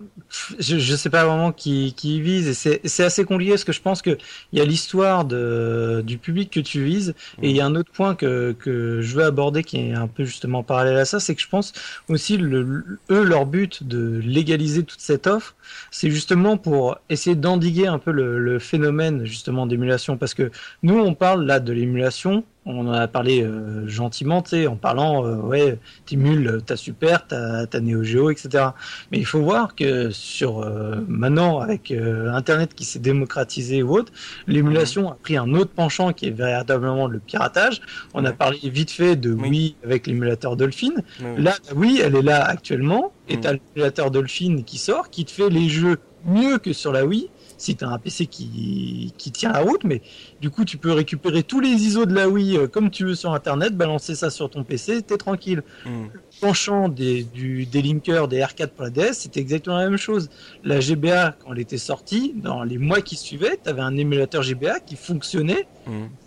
[0.59, 3.81] je, ne sais pas vraiment qui, qui vise et c'est assez compliqué parce que je
[3.81, 4.17] pense que
[4.51, 7.91] il y a l'histoire du public que tu vises et il y a un autre
[7.91, 11.35] point que que je veux aborder qui est un peu justement parallèle à ça, c'est
[11.35, 11.73] que je pense
[12.09, 15.55] aussi le, eux leur but de légaliser toute cette offre,
[15.91, 20.17] c'est justement pour essayer d'endiguer un peu le, le phénomène justement d'émulation.
[20.17, 20.51] Parce que
[20.83, 25.35] nous on parle là de l'émulation on en a parlé euh, gentiment, en parlant, euh,
[25.37, 28.65] ouais, t'émules ta Super, ta, ta Neo Geo, etc.
[29.11, 34.11] Mais il faut voir que sur euh, maintenant, avec Internet qui s'est démocratisé ou autre,
[34.47, 37.81] l'émulation a pris un autre penchant qui est véritablement le piratage.
[38.13, 40.93] On a parlé vite fait de Wii avec l'émulateur Dolphin.
[41.37, 45.49] Là, oui, elle est là actuellement, et t'as l'émulateur Dolphin qui sort, qui te fait
[45.49, 49.51] les jeux mieux que sur la Wii si tu as un PC qui, qui tient
[49.51, 50.01] la route, mais
[50.41, 53.15] du coup, tu peux récupérer tous les ISO de la Wii euh, comme tu veux
[53.15, 55.63] sur Internet, balancer ça sur ton PC, t'es tranquille.
[55.85, 55.89] Mm.
[56.13, 59.97] Le penchant des, du, des linkers des R4 pour la DS, c'était exactement la même
[59.97, 60.29] chose.
[60.63, 64.43] La GBA, quand elle était sortie, dans les mois qui suivaient, tu avais un émulateur
[64.43, 65.67] GBA qui fonctionnait.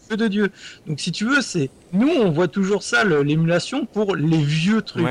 [0.08, 0.50] que de Dieu.
[0.86, 5.04] Donc si tu veux, c'est nous on voit toujours ça l'émulation pour les vieux trucs.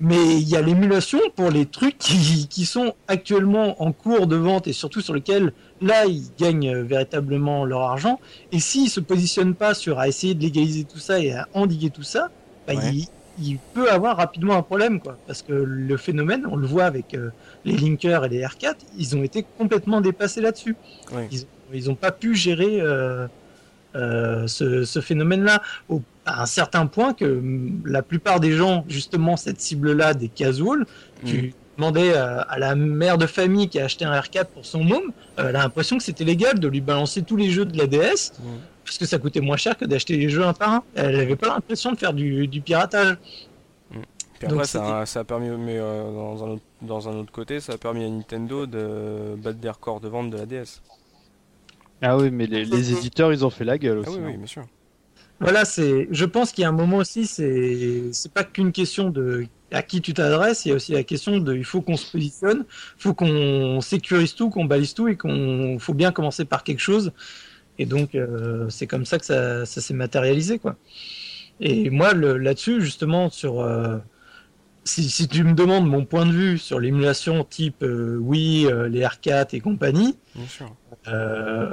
[0.00, 4.36] Mais il y a l'émulation pour les trucs qui, qui, sont actuellement en cours de
[4.36, 8.20] vente et surtout sur lesquels là ils gagnent euh, véritablement leur argent.
[8.52, 11.90] Et s'ils se positionnent pas sur à essayer de légaliser tout ça et à endiguer
[11.90, 12.30] tout ça,
[12.66, 13.06] bah, il,
[13.42, 15.16] il, peut avoir rapidement un problème quoi.
[15.26, 17.30] Parce que le phénomène, on le voit avec euh,
[17.64, 20.76] les linkers et les R4, ils ont été complètement dépassés là-dessus.
[21.32, 23.26] Ils, ils ont pas pu gérer euh, euh,
[24.46, 25.62] ce, ce phénomène-là
[26.28, 27.42] à un certain point que
[27.84, 30.86] la plupart des gens, justement, cette cible-là des casuals,
[31.24, 31.52] tu mm.
[31.78, 35.48] demandais à, la mère de famille qui a acheté un R4 pour son môme, euh,
[35.48, 38.32] elle a l'impression que c'était légal de lui balancer tous les jeux de la DS.
[38.38, 38.44] Mm.
[38.84, 40.82] parce que ça coûtait moins cher que d'acheter les jeux un par un.
[40.94, 43.16] Elle n'avait pas l'impression de faire du, du piratage.
[44.38, 47.58] Puis après, ça, ça, a permis, mais euh, dans, un autre, dans un autre côté,
[47.58, 50.80] ça a permis à Nintendo de battre des records de vente de la DS.
[52.02, 54.10] Ah oui, mais les, les éditeurs, ils ont fait la gueule aussi.
[54.12, 54.38] Ah oui, oui, hein.
[54.38, 54.66] bien sûr.
[55.40, 56.08] Voilà, c'est.
[56.10, 59.82] Je pense qu'il y a un moment aussi, c'est c'est pas qu'une question de à
[59.82, 62.64] qui tu t'adresses, il y a aussi la question de il faut qu'on se positionne,
[62.98, 66.80] il faut qu'on sécurise tout, qu'on balise tout et qu'on faut bien commencer par quelque
[66.80, 67.12] chose.
[67.78, 70.76] Et donc euh, c'est comme ça que ça, ça s'est matérialisé quoi.
[71.60, 73.98] Et moi là-dessus justement sur euh,
[74.88, 78.88] si, si tu me demandes mon point de vue sur l'émulation type euh, Wii, euh,
[78.88, 80.74] les R4 et compagnie, Bien sûr.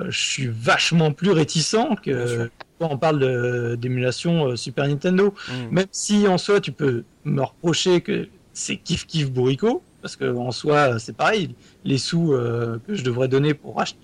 [0.10, 2.50] Je suis vachement plus réticent que
[2.80, 5.34] quand on parle d'émulation euh, Super Nintendo.
[5.50, 5.54] Mm.
[5.74, 10.26] Même si en soi tu peux me reprocher que c'est kiff kiff bourricot, parce que
[10.36, 13.96] en soi c'est pareil, les sous euh, que je devrais donner pour ach-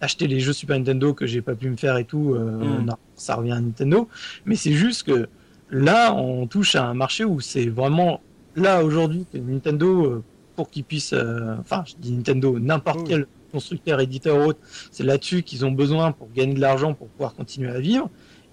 [0.00, 2.84] acheter les jeux Super Nintendo que j'ai pas pu me faire et tout, euh, Mm.
[2.86, 4.08] non, ça revient à Nintendo.
[4.44, 5.28] Mais c'est juste que
[5.70, 8.20] là on touche à un marché où c'est vraiment
[8.56, 10.22] là aujourd'hui que Nintendo euh,
[10.56, 13.04] pour qu'ils puissent, euh, enfin je dis Nintendo, n'importe Oui.
[13.08, 13.26] quel
[13.56, 14.60] constructeur, éditeur ou autre,
[14.94, 18.08] c'est là-dessus qu'ils ont besoin pour gagner de l'argent pour pouvoir continuer à vivre.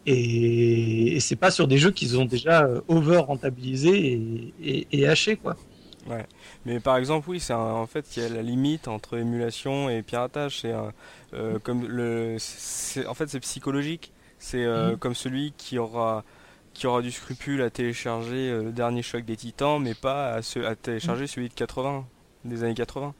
[0.06, 4.88] Et, et c'est pas sur des jeux qu'ils ont déjà euh, over rentabilisés et, et,
[4.92, 5.56] et hachés quoi.
[6.66, 9.90] Mais par exemple, oui, c'est un- en fait il y a la limite entre émulation
[9.90, 10.60] et piratage.
[10.62, 10.74] C'est
[11.34, 14.12] euh, comme le, c'est- en fait c'est psychologique.
[14.40, 14.98] C'est euh, Mhm.
[14.98, 16.24] comme celui qui aura
[16.74, 20.60] qui aura du scrupule à télécharger le dernier choc des Titans, mais pas à, se,
[20.60, 22.06] à télécharger celui de 80,
[22.46, 23.14] des années 80.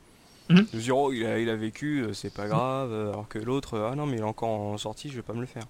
[0.50, 0.68] Mhm.
[0.68, 3.40] Se dire, oh, il a, il a vécu, euh, c'est pas grave, euh, alors que
[3.40, 5.46] l'autre, euh, ah non, mais il est encore en sortie, je vais pas me le
[5.48, 5.64] faire.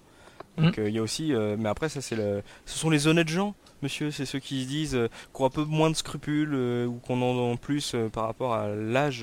[0.56, 3.28] Donc euh, il y a aussi, mais après ça c'est le, ce sont les honnêtes
[3.28, 6.54] gens, monsieur, c'est ceux qui se disent euh, qu'on a un peu moins de scrupules
[6.54, 9.22] euh, ou qu'on en a plus euh, par rapport à l'âge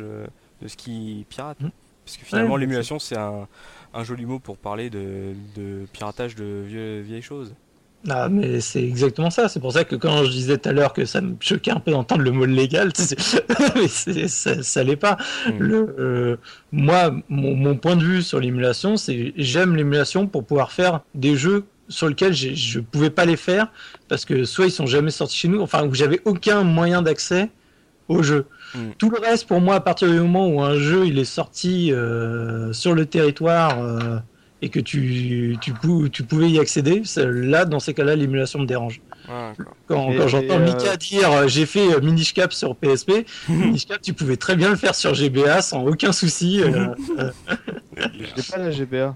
[0.61, 1.59] de ce qui pirate.
[1.61, 1.71] Mhm.
[2.03, 3.47] Parce que finalement Ouais, l'émulation c'est un,
[3.93, 7.55] un joli mot pour parler de, de piratage de vieux, vieilles choses.
[8.09, 9.47] Ah, mais c'est exactement ça.
[9.47, 11.79] C'est pour ça que quand je disais tout à l'heure que ça me choquait un
[11.79, 12.91] peu d'entendre le mot légal,
[13.75, 15.17] mais ça, ça l'est pas.
[15.47, 15.59] Mhm.
[15.59, 16.37] Le, euh,
[16.71, 21.35] moi, mon, mon point de vue sur l'émulation, c'est j'aime l'émulation pour pouvoir faire des
[21.35, 23.67] jeux sur lesquels je pouvais pas les faire
[24.07, 27.49] parce que soit ils sont jamais sortis chez nous, enfin où j'avais aucun moyen d'accès
[28.07, 28.45] au jeu.
[28.73, 28.93] Mhm.
[28.97, 31.91] Tout le reste, pour moi, à partir du moment où un jeu il est sorti
[31.91, 34.17] euh, sur le territoire euh,
[34.61, 38.65] et que tu, tu, pou- tu pouvais y accéder, là, dans ces cas-là, l'émulation me
[38.65, 39.01] dérange.
[39.29, 39.53] Ah.
[39.87, 42.75] Quand, Et- quand j'entends et, euh, Mika dire euh, j'ai fait euh, Minish Cap sur
[42.75, 46.61] PSP, Minish Cap, tu pouvais très bien le faire sur GBA sans aucun souci.
[46.61, 46.87] euh,
[47.97, 49.15] J'ai pas la GBA.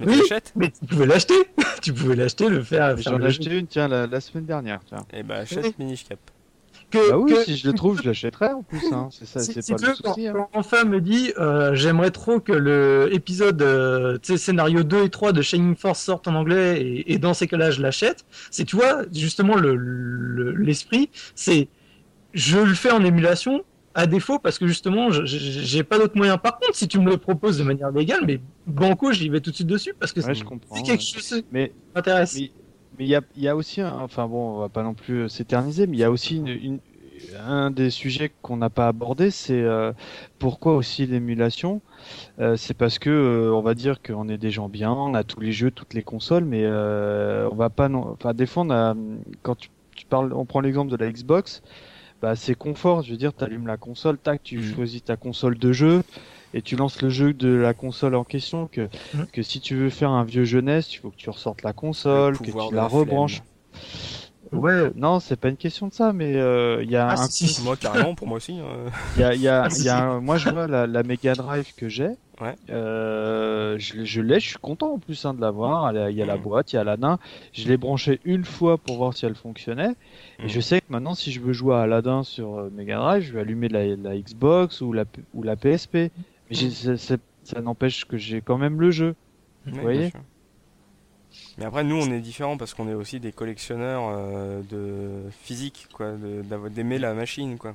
[0.00, 0.22] Mais Oui.
[0.56, 1.34] mais tu pouvais l'acheter.
[1.82, 2.96] tu pouvais l'acheter, le faire.
[2.98, 4.80] J'en ai acheté une, tiens, la, la semaine dernière.
[4.86, 5.04] Tiens.
[5.14, 6.18] Eh bah achète Minish Cap.
[6.88, 8.80] Que, Bah oui, que- si je le trouve, je l'achèterai en plus.
[8.92, 9.08] Hein.
[9.10, 10.28] C'est ça, si- c'est si pas le quand, souci.
[10.28, 10.46] Hein.
[10.52, 15.10] enfin me dit euh, j'aimerais trop que le épisode euh, tu sais, scénario 2 et
[15.10, 18.64] 3 de Shining Force sortent en anglais et, et dans ces cas-là je l'achète c'est
[18.64, 21.66] tu vois justement le- le- l'esprit c'est
[22.34, 23.64] je le fais en émulation
[23.96, 27.00] à défaut parce que justement je- je- j'ai pas d'autre moyen par contre si tu
[27.00, 30.12] me le proposes de manière légale mais banco j'y vais tout de suite dessus parce
[30.12, 30.76] que Ouais, c'est je comprends.
[30.76, 31.44] c'est quelque chose qui
[31.96, 32.50] m'intéresse Mais
[32.98, 35.22] mais il y a, y a aussi, un- enfin bon, on va pas non plus
[35.24, 36.80] euh, s'éterniser, mais il y a aussi une, une-
[37.38, 39.92] un des sujets qu'on n'a pas abordé, c'est euh,
[40.38, 41.82] pourquoi aussi l'émulation?
[42.40, 45.24] Euh, c'est parce que euh, on va dire qu'on est des gens bien, on a
[45.24, 48.64] tous les jeux, toutes les consoles, mais euh, on va pas, non, enfin des fois
[48.64, 48.94] on a,
[49.42, 51.62] quand tu, tu parles, on prend l'exemple de la Xbox,
[52.22, 53.02] bah c'est confort.
[53.02, 54.62] Je veux dire, t'allumes la console, tac, tu Mhm.
[54.62, 56.02] choisis ta console de jeu.
[56.54, 58.66] Et tu lances le jeu de la console en question.
[58.68, 59.26] Que, Mhm.
[59.32, 62.32] que si tu veux faire un vieux jeunesse, il faut que tu ressortes la console,
[62.32, 63.42] Le que tu la la rebranches.
[64.52, 67.26] Ouais, non, c'est pas une question de ça, mais euh, il y a Ah, un,
[67.28, 67.62] si, si.
[67.64, 68.56] Moi carrément pour moi aussi.
[68.60, 68.88] euh.
[69.16, 71.02] il y a, il y a, Ah, y a un- moi je vois la, la
[71.02, 72.10] Mega Drive que j'ai.
[72.40, 72.54] Ouais.
[72.70, 75.92] Euh, je, l'ai- je l'ai, je suis content en plus hein, de l'avoir.
[76.10, 76.42] Il y a la Mhm.
[76.42, 77.18] boîte, il y a l'Aladdin.
[77.52, 79.90] Je l'ai branché une fois pour voir si elle fonctionnait.
[80.38, 80.48] Et Mhm.
[80.48, 83.32] je sais que maintenant, si je veux jouer à Aladdin sur euh, Mega Drive, je
[83.32, 86.12] vais allumer la, la Xbox ou la, ou la PSP.
[86.50, 86.56] Mais
[87.44, 89.14] ça n'empêche que j'ai quand même le jeu.
[89.66, 90.12] Bien voyez.
[91.58, 95.88] Mais après, nous, on est différents parce qu'on est aussi des collectionneurs euh, de physique,
[95.92, 96.12] quoi,
[96.70, 97.74] d'aimer la machine, quoi.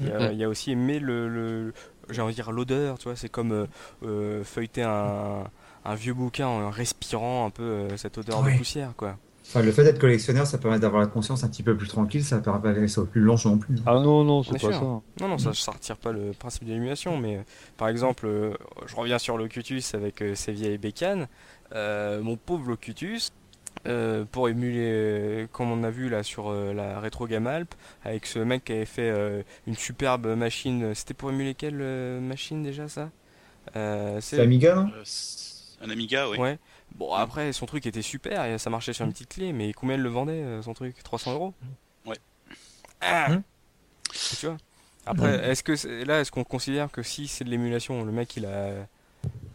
[0.00, 1.74] Il y, a, il y a aussi aimer le, le-
[2.10, 3.16] j'ai envie de dire l'odeur, tu vois.
[3.16, 3.66] C'est comme euh,
[4.04, 5.44] euh, feuilleter un,
[5.84, 9.18] un vieux bouquin en respirant un peu euh, cette odeur de poussière, quoi.
[9.48, 12.22] Enfin, le fait d'être collectionneur, ça permet d'avoir la conscience un petit peu plus tranquille,
[12.22, 13.76] ça permet pas ça soit plus lent non plus.
[13.86, 14.72] Ah non, non, c'est pas sûr.
[14.72, 14.80] ça.
[14.80, 17.42] Non, non, ça, ça retire pas le principe de l'émulation, mais euh,
[17.78, 18.52] par exemple, euh,
[18.86, 21.28] je reviens sur Locutus avec euh, ses vieilles bécanes.
[21.74, 23.32] Euh, mon pauvre Locutus,
[23.86, 28.26] euh, pour émuler, euh, comme on a vu là sur euh, la rétro Gamalp, avec
[28.26, 30.94] ce mec qui avait fait euh, une superbe machine.
[30.94, 33.08] C'était pour émuler quelle euh, machine déjà ça?
[33.76, 34.90] Euh, C'est Amiga, non?
[34.94, 35.04] Euh,
[35.84, 36.38] Un Amiga, oui.
[36.38, 36.58] Ouais.
[36.96, 39.94] Bon, après, son truc était super et ça marchait sur une petite clé, mais combien
[39.94, 41.54] elle le vendait, euh, son truc 300 euros
[42.06, 42.16] Ouais.
[43.00, 43.42] Ah Hum.
[44.40, 44.56] Tu vois
[45.06, 48.36] Après, est-ce que c'est- là, est-ce qu'on considère que si c'est de l'émulation, le mec
[48.36, 48.70] il a.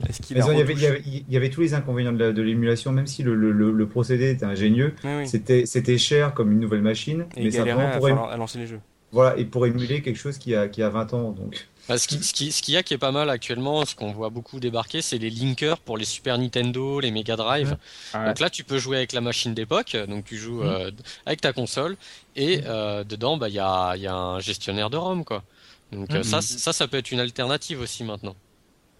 [0.07, 0.45] Est-ce qu'il a.
[0.51, 2.41] il y, avait, il, y avait, il y avait tous les inconvénients de la- de
[2.41, 4.95] l'émulation, même si le, le- le- le procédé était ingénieux.
[5.03, 5.27] Oui.
[5.27, 8.37] C'était c'était cher comme une nouvelle machine, Et mais il simplement à, pour, falloir- à
[8.37, 8.81] lancer les jeux.
[9.13, 11.31] Voilà, et pour émuler quelque chose qui a, qui a 20 ans.
[11.31, 11.67] Donc.
[11.87, 13.93] Bah, ce qui- ce qui- ce qu'il y a qui est pas mal actuellement, ce
[13.95, 17.77] qu'on voit beaucoup débarquer, c'est les linkers pour les Super Nintendo, les Mega Drive.
[18.13, 18.25] Ouais.
[18.25, 20.91] Donc là, tu peux jouer avec la machine d'époque, donc tu joues euh,
[21.25, 21.95] avec ta console,
[22.35, 25.43] et euh, dedans, bah, il y a, il y a un gestionnaire de ROM, quoi.
[25.91, 26.23] Donc euh, Mhm.
[26.23, 28.35] ça, ça, ça peut être une alternative aussi maintenant.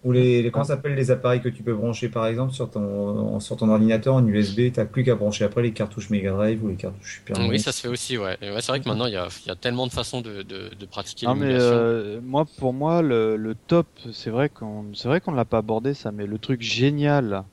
[0.04, 3.40] Ou les, les- comment s'appellent les appareils que tu peux brancher par exemple sur ton,
[3.40, 6.68] sur ton ordinateur en USB, t'as plus qu'à brancher après les cartouches Mega Drive ou
[6.68, 8.36] les cartouches Super Oui, ça se fait aussi, ouais.
[8.40, 10.68] C'est vrai que maintenant, il y a, il y a tellement de façons de, de,
[10.74, 15.08] de pratiquer Non mais euh, moi pour moi le, le top c'est vrai qu'on c'est
[15.08, 17.44] vrai qu'on l'a pas abordé ça mais le truc génial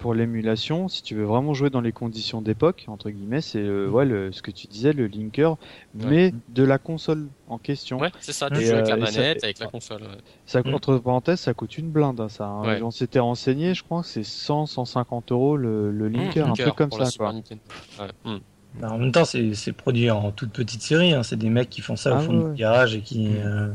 [0.00, 3.86] pour l'émulation si tu veux vraiment jouer dans les conditions d'époque entre guillemets c'est euh,
[3.88, 5.56] ouais le, ce que tu disais le linker
[5.94, 9.06] mais de la console en question Ouais, c'est ça, tu Et, joues avec euh, la
[9.06, 10.02] ça manette, fait- avec la console.
[10.02, 10.08] ouais.
[10.46, 10.74] ça Mm.
[10.74, 12.62] entre parenthèses ça coûte une blinde hein, ça hein.
[12.66, 12.82] Ouais.
[12.82, 16.64] on s'était renseigné je crois que c'est 100 150 euros le, le linker un Linker
[16.74, 17.32] truc comme ça quoi.
[17.34, 18.38] Ouais.
[18.80, 21.12] Bah, en même temps, c'est produit en toute petite série.
[21.12, 21.24] Hein.
[21.24, 22.50] C'est des mecs qui font ça Ah au fond ouais.
[22.54, 23.28] du garage et qui.
[23.44, 23.68] euh,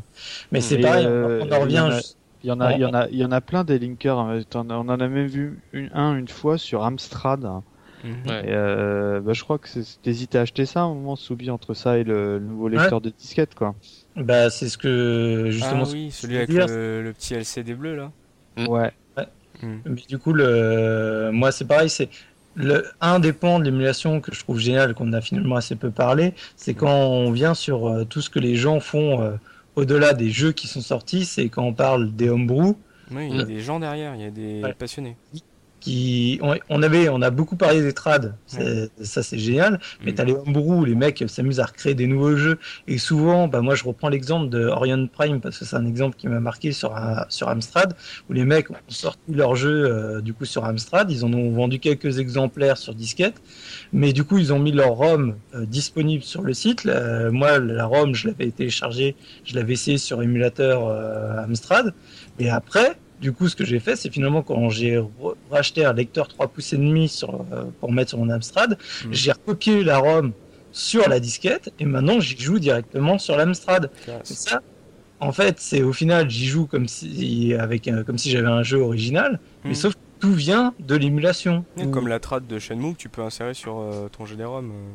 [0.54, 1.06] Mais c'est pareil.
[1.06, 1.90] euh, on en revient.
[1.92, 3.80] juste- Il y en a, il y en a, il y en a plein des
[3.80, 4.20] linkers.
[4.20, 4.40] hein.
[4.54, 7.42] On en a même vu une- un une fois sur Amstrad.
[8.04, 8.12] Mhm.
[8.28, 8.42] Ouais.
[8.46, 9.68] Et euh, bah, je crois que
[10.04, 13.02] t'hésitais à acheter ça à un moment, Soubi, entre ça et le, le nouveau lecteur
[13.02, 13.74] de disquette, quoi.
[14.16, 15.86] Bah, c'est ce que justement.
[15.88, 18.12] Ah oui, celui avec le, le petit LCD bleu là.
[18.68, 18.92] Ouais.
[19.64, 21.32] Mais du coup, le...
[21.34, 21.90] moi, c'est pareil.
[21.90, 22.10] C'est
[22.56, 22.86] le...
[23.02, 26.34] un des pans de l'émulation que je trouve génial, qu'on a finalement assez peu parlé,
[26.56, 29.32] c'est quand on vient sur euh, tout ce que les gens font euh,
[29.76, 31.26] au-delà des jeux qui sont sortis.
[31.26, 32.76] C'est quand on parle des homebrew.
[33.12, 33.48] Oui, il y a Mm.
[33.48, 34.74] des gens derrière, il y a des Ouais.
[34.74, 35.16] passionnés.
[35.86, 39.80] Qui, on, on avait, on a beaucoup parlé des trades, C'est- ça c'est génial.
[40.04, 40.16] Mais Mm.
[40.16, 42.58] t'as les homebrew les mecs s'amusent à recréer des nouveaux jeux.
[42.88, 46.16] Et souvent, bah moi je reprends l'exemple de Orion Prime parce que c'est un exemple
[46.18, 47.94] qui m'a marqué sur, un- sur Amstrad
[48.28, 51.12] où les mecs ont sorti leur jeu euh, du coup sur Amstrad.
[51.12, 53.36] Ils en ont vendu quelques exemplaires sur disquette.
[53.94, 56.84] Mais du coup, ils ont mis leur ROM euh, disponible sur le site.
[56.84, 61.94] La- moi, la ROM, je l'avais téléchargée, je l'avais essayé sur émulateur euh, Amstrad.
[62.40, 65.02] Et après, du coup, ce que j'ai fait, c'est finalement quand j'ai
[65.52, 69.14] racheté un lecteur 3 pouces et demi sur, euh, pour mettre sur mon Amstrad, Mhm.
[69.14, 70.32] j'ai recopié la ROM
[70.72, 73.90] sur la disquette et maintenant j'y joue directement sur l'Amstrad.
[74.24, 74.62] Ça.
[75.22, 78.64] En fait, c'est au final, j'y joue comme si avec un- comme si j'avais un
[78.64, 79.76] jeu original, mais Mhm.
[79.76, 81.64] sauf que tout vient de l'émulation.
[81.78, 84.70] Où- Comme la trad de Shenmue que tu peux insérer sur euh, ton GD-ROM.
[84.72, 84.92] euh.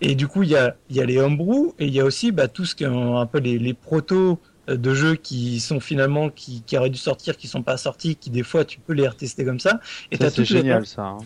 [0.00, 2.32] Et du coup, il y a, y a les homebrew et il y a aussi
[2.32, 5.60] bah, tout ce qui est un, un peu les, les protos euh, de jeux qui
[5.60, 8.80] sont finalement qui, qui auraient dû sortir, qui sont pas sortis, qui des fois tu
[8.80, 9.80] peux les retester comme ça.
[10.10, 11.02] Et Ça, t'as c'est toutes les- génial, ça.
[11.02, 11.18] hein.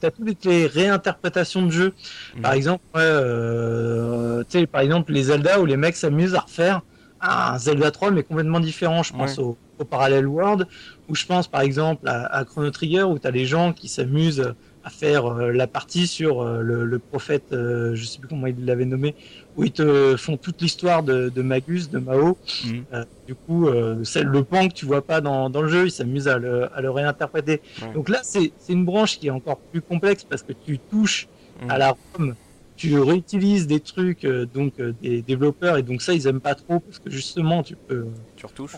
[0.00, 1.94] t'as toutes les réinterprétations de jeux.
[2.42, 2.56] Par Mhm.
[2.56, 6.82] exemple, ouais, euh, tu sais, par exemple, les Zelda où les mecs s'amusent à refaire
[7.20, 9.02] un Zelda 3 mais complètement différent.
[9.02, 9.44] Je pense Ouais.
[9.44, 10.66] au, au Parallel World,
[11.08, 14.54] ou je pense par exemple à, à Chrono Trigger où t'as les gens qui s'amusent
[14.88, 18.46] à faire euh, la partie sur euh, le, le prophète, euh, je sais plus comment
[18.46, 19.14] ils l'avaient nommé,
[19.54, 22.38] où ils te font toute l'histoire de, de Magus, de Mao.
[22.64, 22.84] Mhm.
[22.94, 25.86] Euh, du coup, euh, c'est le pan que tu vois pas dans, dans le jeu,
[25.86, 27.60] ils s'amusent à le, à le réinterpréter.
[27.94, 31.28] Donc là, c'est une branche qui est encore plus complexe parce que tu touches
[31.60, 31.70] Mhm.
[31.72, 32.34] à la ROM,
[32.76, 36.78] tu réutilises des trucs euh, donc des développeurs et donc ça ils aiment pas trop
[36.78, 38.76] parce que justement tu peux Tu retouches.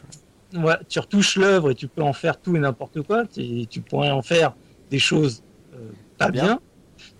[0.54, 3.82] ouais, tu retouches l'œuvre et tu peux en faire tout et n'importe quoi tu, tu
[3.82, 4.56] pourrais en faire
[4.90, 5.42] des choses
[6.20, 6.60] pas bien, Bien.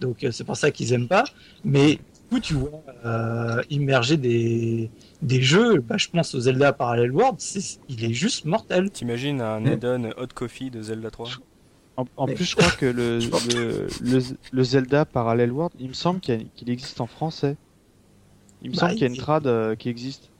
[0.01, 1.25] donc euh, c'est pour ça qu'ils aiment pas
[1.65, 4.91] mais du coup tu vois euh, immerger des
[5.23, 9.41] des jeux bah, je pense au Zelda Parallel World c'est il est juste mortel T'imagines
[9.41, 11.29] un add-on Hot Coffee de Zelda 3
[12.17, 13.19] En, plus, je crois que le,
[13.55, 14.21] le, le,
[14.53, 17.57] le Zelda Parallel World, il me semble qu'il existe en français.
[18.63, 20.31] Il me Bah, semble qu'il y a une trad euh, qui existe.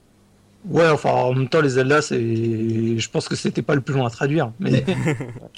[0.65, 2.19] ouais enfin en même temps les Zelda c'est
[2.99, 4.83] je pense que c'était pas le plus long à traduire mais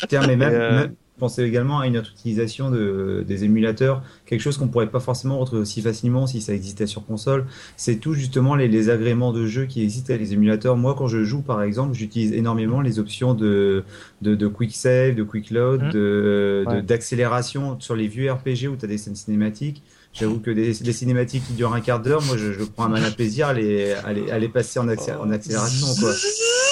[0.07, 4.42] Tiens, mais même, euh, même- pensez également à une autre utilisation de, des émulateurs, quelque
[4.42, 7.45] chose qu'on pourrait pas forcément retrouver aussi facilement si ça existait sur console.
[7.77, 10.75] C'est tout justement les, les agréments de jeu qui existent à les émulateurs.
[10.75, 13.83] Moi, quand je joue, par exemple, j'utilise énormément les options de,
[14.22, 16.82] de, de quick save, de quick load, Ouais.
[16.82, 19.83] d'accélération sur les vieux RPG où tu as des scènes cinématiques.
[20.14, 22.90] J'avoue que des, des cinématiques qui durent un quart d'heure, moi je, je prends un
[22.90, 25.88] malin plaisir à les, à les, à les passer en, en accélération.
[26.00, 26.11] Quoi.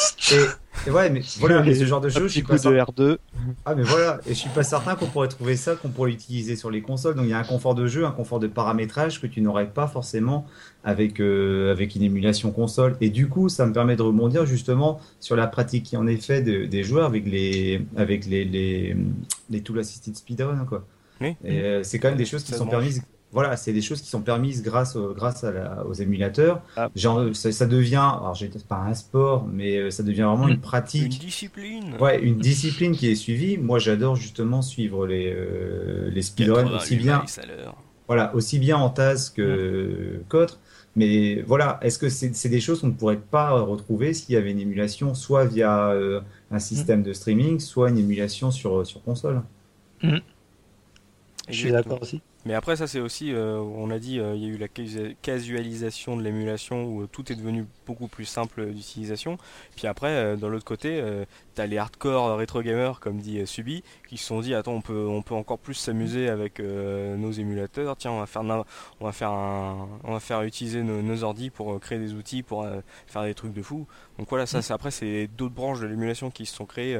[0.88, 3.18] Et, ouais, mais voilà, mais ce genre de choses, je suis pas de R2.
[3.66, 6.56] Ah, mais voilà, et je suis pas certain qu'on pourrait trouver ça, qu'on pourrait l'utiliser
[6.56, 7.16] sur les consoles.
[7.16, 9.68] Donc il y a un confort de jeu, un confort de paramétrage que tu n'aurais
[9.68, 10.46] pas forcément
[10.84, 12.98] avec euh, avec une émulation console.
[13.02, 16.18] Et du coup, ça me permet de rebondir justement sur la pratique qui en est
[16.18, 18.96] fait des joueurs avec les avec les les,
[19.50, 20.86] les tool assisted speedrun quoi.
[21.22, 21.36] Oui.
[21.44, 24.10] Et euh, c'est quand même des choses qui sont permises voilà, c'est des choses qui
[24.10, 26.62] sont permises grâce, grâce à aux émulateurs.
[26.76, 26.90] Ah.
[26.96, 31.14] Genre, ça, devient, alors j'ai pas un sport, mais euh, ça devient vraiment une pratique.
[31.14, 31.96] Une discipline.
[32.00, 33.58] Ouais, une discipline qui est suivie.
[33.58, 37.24] Moi, j'adore justement suivre les, euh, les speedruns aussi bien.
[38.08, 40.60] Voilà, aussi bien en TAS que qu'autre.
[40.98, 44.52] Mais voilà, est-ce que c'est des choses qu'on ne pourrait pas retrouver s'il y avait
[44.52, 46.20] une émulation, soit via euh,
[46.52, 49.42] un système de streaming, soit une émulation sur, sur console?
[50.04, 50.18] Mmh.
[51.48, 52.22] Je suis d'accord aussi.
[52.46, 54.68] Mais après, ça c'est aussi, euh, on a dit, euh, il y a eu la
[55.22, 59.38] casualisation de l'émulation où euh, tout est devenu beaucoup plus simple d'utilisation.
[59.76, 61.04] Puis après, dans l'autre côté,
[61.56, 63.84] t'as les hardcore rétro gamers, comme dit Subi,
[64.16, 67.96] qui se sont dit, attends, on peut, on peut encore plus s'amuser avec nos émulateurs.
[67.98, 68.44] Tiens, on va faire,
[69.00, 72.44] on va faire, un, on va faire utiliser nos, nos ordis pour créer des outils
[72.44, 72.68] pour
[73.08, 73.88] faire des trucs de fou.
[74.20, 74.62] Donc voilà, ça, mm.
[74.62, 77.00] c'est après, c'est d'autres branches de l'émulation qui se sont créées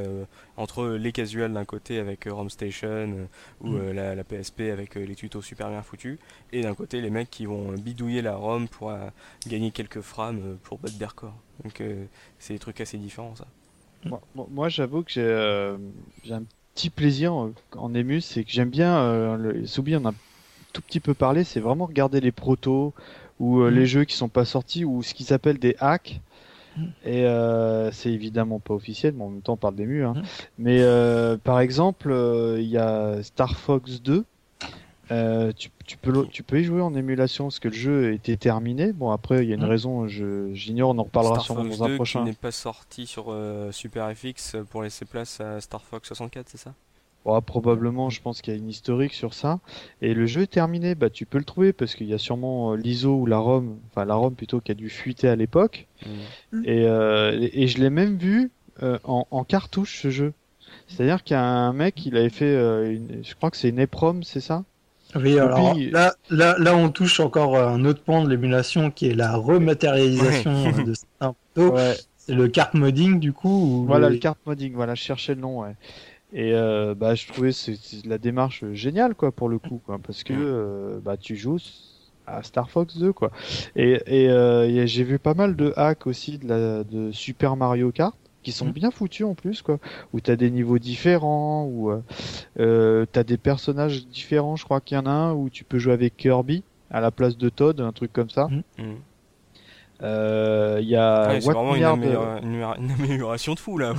[0.58, 3.28] entre les casuals d'un côté avec ROM Station
[3.60, 3.92] ou mm.
[3.92, 6.20] la, la, PSP avec les tutos super bien foutu,
[6.52, 9.10] et d'un côté les mecs qui vont bidouiller la ROM pour euh,
[9.48, 11.36] gagner quelques frames euh, pour battre des records.
[11.64, 12.06] Donc euh,
[12.40, 13.48] c'est des trucs assez différents ça.
[14.34, 16.44] Moi, j'avoue que j'ai un
[16.82, 17.34] petit plaisir
[17.78, 20.14] en ému, c'est que j'aime bien, le, Soubi en a
[20.74, 22.94] tout petit peu parlé, c'est vraiment regarder les protos
[23.40, 23.68] ou mm.
[23.70, 26.22] les jeux qui sont pas sortis ou ce qu'ils s'appelle des hacks.
[26.76, 26.86] Mm.
[27.06, 27.26] Et
[27.92, 30.04] c'est évidemment pas officiel, mais en même temps on parle d'ému.
[30.04, 30.14] Hein.
[30.16, 30.22] Mm.
[30.58, 32.12] Mais par exemple,
[32.58, 34.26] il y a Star Fox 2
[35.12, 38.94] euh, tu, peux, tu peux y jouer en émulation parce que le jeu était terminé.
[38.94, 41.96] Bon, après, il y a une raison, j'ignore, on en reparlera Star sûrement dans un
[41.96, 42.22] prochain.
[42.22, 46.48] Qui n'est pas sorti sur euh, Super FX pour laisser place à Star Fox 64,
[46.50, 46.74] c'est ça?
[47.46, 49.60] Probablement, je pense qu'il y a une historique sur ça.
[50.02, 52.74] Et le jeu est terminé, bah tu peux le trouver parce qu'il y a sûrement
[52.74, 55.88] euh, l'ISO ou la ROM, enfin la ROM plutôt qui a dû fuiter à l'époque.
[56.52, 56.64] Mm.
[56.66, 58.50] Et, et je l'ai même vu
[58.82, 60.34] en, en, cartouche ce jeu.
[60.88, 64.24] C'est-à-dire qu'il y a un mec, il avait fait, je crois que c'est une EPROM,
[64.24, 64.64] c'est ça?
[65.16, 69.14] Oui, alors là, là, là, on touche encore un autre point de l'émulation qui est
[69.14, 71.96] la rematérialisation de certains ouais.
[72.18, 73.84] C'est le cart modding du coup.
[73.88, 74.74] voilà, le cart modding.
[74.74, 75.62] Voilà, je cherchais le nom.
[75.62, 75.76] Ouais.
[76.34, 80.24] Et euh, bah, je trouvais c'est la démarche géniale quoi pour le coup, quoi, parce
[80.24, 81.60] que euh, bah tu joues
[82.26, 83.32] à Star Fox 2 quoi.
[83.76, 87.92] Et, et euh, j'ai vu pas mal de hacks aussi de, la, de Super Mario
[87.92, 88.72] Kart qui sont mm.
[88.72, 89.80] bien foutus en plus quoi
[90.14, 92.04] où t'as des niveaux différents où euh,
[92.60, 95.80] euh, t'as des personnages différents je crois qu'il y en a un où tu peux
[95.80, 98.84] jouer avec Kirby à la place de Todd un truc comme ça mm.
[98.84, 98.96] Mm.
[100.04, 103.94] Euh, il y a c'est vraiment une, amélioration de fou là.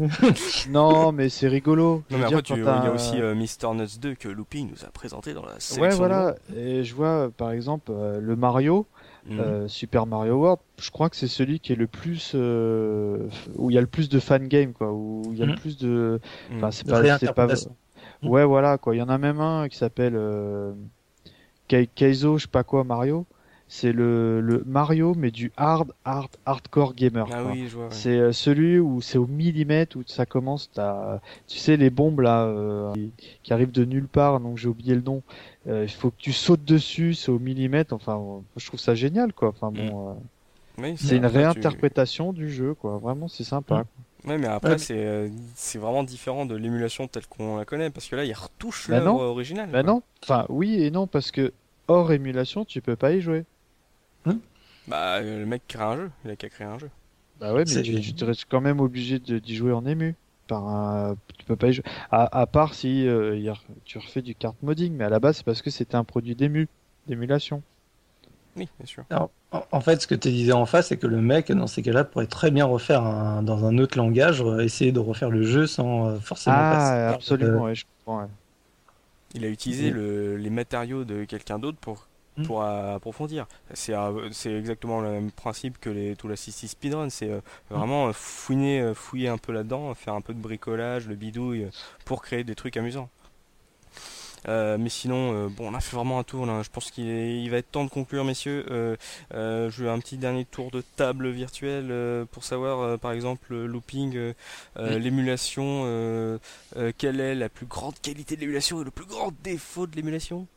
[0.70, 2.02] non, mais c'est rigolo.
[2.10, 4.90] Non, mais après, il y a aussi euh, Mister Nuts 2 que Looping nous a
[4.90, 5.82] présenté dans la série.
[5.82, 6.34] Ouais, voilà.
[6.56, 8.86] Et je vois par exemple le Mario.
[9.26, 9.40] Mhm.
[9.40, 13.70] Euh, Super Mario World, je crois que c'est celui qui est le plus euh, où
[13.70, 15.58] il y a le plus de fan game quoi, où il y a le mhm.
[15.58, 16.20] plus de,
[16.50, 16.58] mhm.
[16.58, 17.48] enfin c'est pas, c'est pas,
[18.22, 20.72] ouais voilà quoi, il y en a même un qui s'appelle euh...
[21.68, 23.24] Kaizo, je sais pas quoi Mario,
[23.68, 27.26] c'est le, le Mario mais du hard hard hardcore gamer.
[27.32, 30.70] Ah oui, C'est euh, celui où c'est au millimètre où ça commence.
[30.76, 32.92] As, tu sais les bombes là euh,
[33.42, 35.22] qui, arrivent de nulle part, donc j'ai oublié le nom.
[35.66, 37.94] Euh, il faut que tu sautes dessus, c'est au millimètre.
[37.94, 39.48] Enfin, je trouve ça génial quoi.
[39.48, 40.16] Enfin bon,
[40.78, 40.96] mm.
[40.96, 42.98] c'est une réinterprétation du jeu quoi.
[42.98, 43.80] Vraiment, c'est sympa.
[44.24, 44.28] Mm.
[44.28, 48.16] Ouais, mais après, c'est c'est vraiment différent de l'émulation telle qu'on la connaît, parce que
[48.16, 49.68] là, il retouche bah l'œuvre originale.
[49.70, 51.52] Bah non, enfin, oui et non, parce que
[51.88, 53.44] hors émulation, tu peux pas y jouer.
[54.86, 56.90] Bah, euh, le mec crée un jeu, il a qu'à créer un jeu.
[57.40, 60.14] Bah ouais, mais tu, restes quand même obligé d'y jouer en ému.
[60.46, 61.16] Par un...
[61.38, 61.84] Tu peux pas y jouer.
[62.10, 63.54] À, part si euh,
[63.84, 66.34] tu refais du card modding, mais à la base, c'est parce que c'était un produit
[66.34, 66.68] d'ému,
[67.06, 67.62] d'émulation.
[68.56, 69.04] Oui, bien sûr.
[69.50, 72.04] en fait, ce que tu disais en face, c'est que le mec, dans ces cas-là,
[72.04, 75.66] pourrait très bien refaire un, dans un autre langage, euh, essayer de refaire le jeu
[75.66, 77.14] sans forcément ah, passer.
[77.14, 78.28] absolument, ouais, je comprends.
[79.34, 82.06] Il a utilisé le, les matériaux de quelqu'un d'autre pour
[82.36, 82.46] Hmm.
[82.46, 83.46] pour approfondir.
[83.74, 83.94] C'est
[84.52, 87.38] exactement le même principe que les tout la 6 speedrun, c'est euh,
[87.70, 87.74] hmm.
[87.74, 91.68] vraiment euh, fouiner, euh, fouiller un peu là-dedans, faire un peu de bricolage, le bidouille
[92.04, 93.08] pour créer des trucs amusants.
[94.48, 96.62] mais sinon, bon, on a fait vraiment un tour là.
[96.62, 98.66] Je pense qu'il va être temps de conclure, messieurs.
[99.30, 104.34] je veux un petit dernier tour de table virtuelle pour savoir, par exemple, looping,
[104.76, 106.40] l'émulation.
[106.98, 110.48] quelle est la plus grande qualité de l'émulation et le plus grand défaut de l'émulation?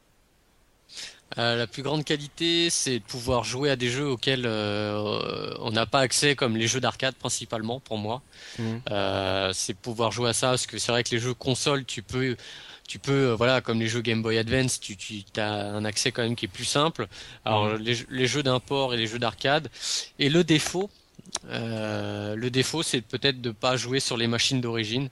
[1.37, 5.71] Euh, la plus grande qualité, c'est de pouvoir jouer à des jeux auxquels euh, on
[5.71, 8.21] n'a pas accès, comme les jeux d'arcade principalement pour moi.
[8.59, 8.81] Mhm.
[8.89, 12.01] Euh, c'est pouvoir jouer à ça, parce que c'est vrai que les jeux console, tu
[12.01, 12.37] peux,
[12.87, 16.23] tu peux, voilà, comme les jeux Game Boy Advance, tu, tu as un accès quand
[16.23, 17.07] même qui est plus simple.
[17.43, 19.67] Alors les, les jeux d'import et les jeux d'arcade.
[20.19, 20.89] Et le défaut,
[21.49, 25.09] le défaut, c'est peut-être de pas jouer sur les machines d'origine.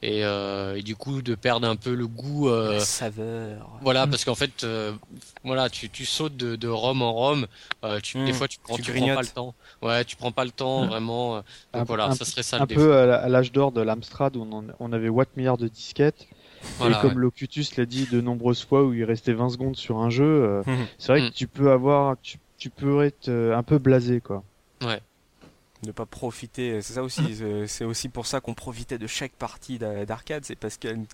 [0.00, 4.06] Et, euh, et, du coup de perdre un peu le goût euh, la saveur voilà
[4.06, 4.92] parce qu'en fait euh,
[5.42, 7.46] voilà tu, tu sautes de, de rhum en rhum
[7.84, 8.34] euh, tu, des Mm.
[8.34, 10.84] fois tu prends Tu tu, prends pas le temps ouais tu prends pas le temps
[10.84, 10.88] Mm.
[10.88, 11.40] vraiment euh,
[11.74, 14.36] donc Un- voilà un- ça serait ça Un le peu à l'âge d'or de l'Amstrad
[14.36, 16.28] où on, en- on avait watt milliard de disquettes.
[16.78, 17.20] Voilà, et comme ouais.
[17.22, 20.62] Locutus l'a dit de nombreuses fois où il restait 20 secondes sur un jeu, euh,
[20.98, 21.30] c'est vrai Mm.
[21.30, 24.44] que tu peux avoir, tu, tu peux être euh, un peu blasé quoi.
[25.82, 29.32] De pas profiter c'est ça aussi c'est- c'est aussi pour ça qu'on profitait de chaque
[29.32, 31.06] partie d'a- d'arcade c'est parce qu'elle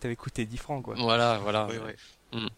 [0.00, 1.96] t'avait coûté 10 francs quoi voilà voilà Oui, ouais.
[2.34, 2.48] oui.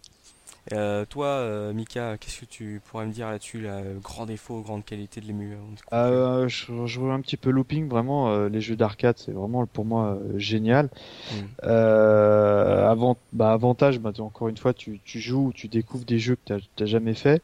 [0.73, 4.85] Euh, toi euh, Mika qu'est-ce que tu pourrais me dire là-dessus la grand défaut grande
[4.85, 5.87] qualité de on te confie.
[5.93, 9.67] Euh, je, je vois un petit peu looping, vraiment, euh, les jeux d'arcade, c'est vraiment
[9.67, 10.87] pour moi euh, génial.
[10.87, 11.37] Mm.
[11.65, 16.19] Euh, avant, bah, avantage, bah, tu- encore une fois, tu, tu joues, tu découvres des
[16.19, 17.43] jeux que t'as t'as jamais fait.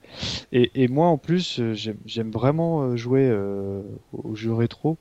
[0.53, 4.99] Et, et moi, en plus, euh, j'aime vraiment euh, jouer euh, aux jeux rétro.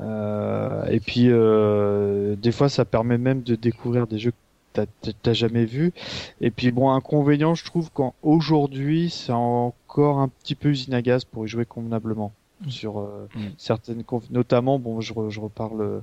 [0.00, 4.36] Euh, et puis, euh, des fois, ça permet même de découvrir des jeux que
[4.74, 5.92] t'as- jamais vus.
[6.40, 11.24] Et puis, bon, inconvénient, je trouve qu'aujourd'hui, c'est encore un petit peu usine à gaz
[11.24, 12.32] pour y jouer convenablement
[12.68, 13.40] sur euh, Mm.
[13.58, 16.00] certaines notamment bon je, re- je reparle euh,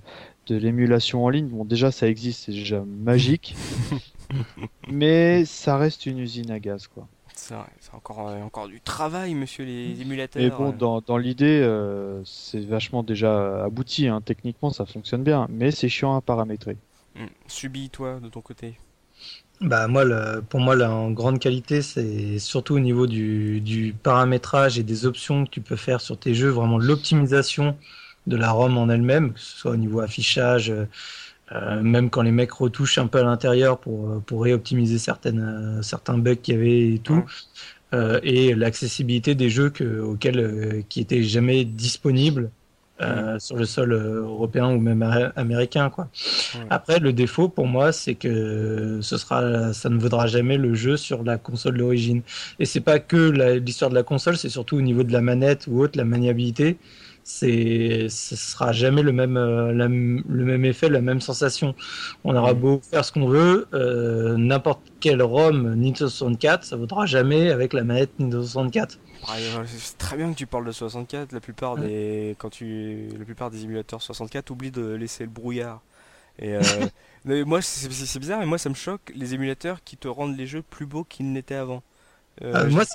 [0.47, 1.47] de l'émulation en ligne.
[1.47, 3.55] Bon déjà ça existe c'est déjà magique.
[4.91, 7.07] Mais ça reste une usine à gaz quoi.
[7.33, 10.41] C'est vrai c'est encore euh, encore du travail monsieur les émulateurs.
[10.41, 14.21] Mais bon dans, dans l'idée euh, c'est vachement déjà abouti hein.
[14.23, 16.77] techniquement ça fonctionne bien mais c'est chiant à paramétrer
[17.15, 17.25] Mm.
[17.47, 18.77] Subi toi de ton côté
[19.61, 23.93] Bah moi, le- pour moi, la en grande qualité, c'est surtout au niveau du, du
[23.93, 27.77] paramétrage et des options que tu peux faire sur tes jeux, vraiment l'optimisation
[28.27, 30.85] de la ROM en elle-même, que ce soit au niveau affichage, euh,
[31.53, 35.39] euh, même quand les mecs retouchent un peu à l'intérieur pour, euh, pour réoptimiser certaines,
[35.79, 37.15] euh, certains bugs qu'il y avait et tout.
[37.15, 37.23] Ouais.
[37.93, 42.51] Euh, et l'accessibilité des jeux que, auxquels, qui étaient jamais disponibles
[43.01, 45.01] euh, sur le sol euh, européen ou même
[45.35, 46.09] américain, quoi.
[46.69, 50.97] Après, le défaut pour moi, c'est que ce sera, ça ne vaudra jamais le jeu
[50.97, 52.21] sur la console d'origine.
[52.59, 55.67] Et c'est pas que l'histoire de la console, c'est surtout au niveau de la manette
[55.67, 56.77] ou autre, la maniabilité.
[57.23, 61.75] C'est, ce sera jamais le même, euh, la- le même effet, la même sensation.
[62.23, 67.05] On aura beau faire ce qu'on veut, euh, n'importe quel ROM Nintendo 64, ça vaudra
[67.05, 68.97] jamais avec la manette Nintendo 64.
[69.27, 73.07] Ah, euh, c'est très bien que tu parles de 64 la plupart des quand tu
[73.17, 75.81] la plupart des émulateurs 64 oublient de laisser le brouillard
[76.39, 76.87] et euh,
[77.25, 80.47] mais moi c'est bizarre mais moi ça me choque les émulateurs qui te rendent les
[80.47, 81.83] jeux plus beaux qu'ils n'étaient avant
[82.43, 82.85] Euh, Ah, moi,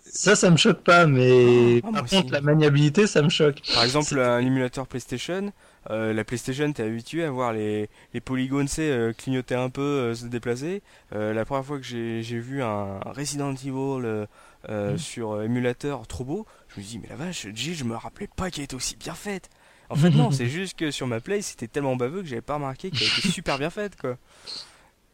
[0.00, 2.16] Ça, ça me choque pas, mais Ah, moi par aussi.
[2.22, 3.62] contre, la maniabilité, ça me choque.
[3.74, 5.52] Par exemple, un émulateur PlayStation,
[5.90, 10.14] euh, la PlayStation, t'es habitué à voir les, les polygones, euh, clignoter un peu, euh,
[10.14, 10.82] se déplacer.
[11.14, 14.26] Euh, la première fois que j'ai j'ai vu un Resident Evil
[14.68, 14.98] euh, Mm.
[14.98, 18.28] sur euh, émulateur trop beau, je me dis, mais la vache, G, je me rappelais
[18.34, 19.48] pas qu'elle était aussi bien faite.
[19.88, 22.54] En fait, non, c'est juste que sur ma Play, c'était tellement baveux que j'avais pas
[22.54, 24.16] remarqué qu'elle était super bien faite, quoi.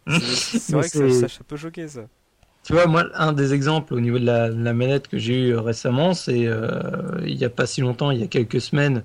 [0.07, 2.03] C'est c'est vrai que ça, ça, peut choquer, ça.
[2.65, 5.49] Tu vois, moi, un des exemples au niveau de la, de la manette que j'ai
[5.49, 9.05] eu récemment, c'est euh, il y a pas si longtemps, il y a quelques semaines,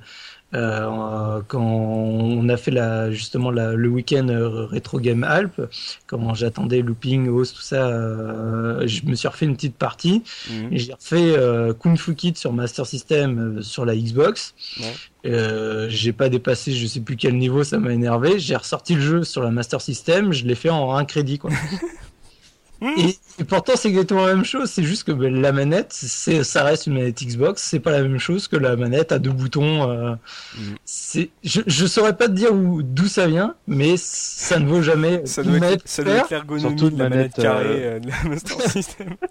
[0.55, 5.61] euh, quand on a fait la, justement la, le week-end euh, Retro Game Alp,
[6.07, 10.69] quand j'attendais Looping, Host, tout ça, euh, je me suis refait une petite partie Mhm.
[10.71, 14.53] j'ai refait euh, Kung Fu Kid sur Master System euh, sur la Xbox.
[14.79, 14.85] Ouais.
[15.25, 18.39] Euh, j'ai pas dépassé je sais plus quel niveau, ça m'a énervé.
[18.39, 21.51] J'ai ressorti le jeu sur la Master System, je l'ai fait en un crédit quoi.
[22.81, 24.69] Et, et pourtant, c'est exactement la même chose.
[24.69, 27.61] C'est juste que ben, la manette, c'est, ça reste une manette Xbox.
[27.61, 29.89] C'est pas la même chose que la manette à deux boutons.
[29.89, 30.15] euh,
[30.57, 30.75] Mhm.
[30.85, 34.81] c'est, je, je saurais pas te dire où, d'où ça vient, mais ça ne vaut
[34.81, 35.21] jamais.
[35.25, 38.07] Ça doit manette être, ça doit être l'ergonomie de la manette, carrée euh, euh, de
[38.09, 39.15] la Master System.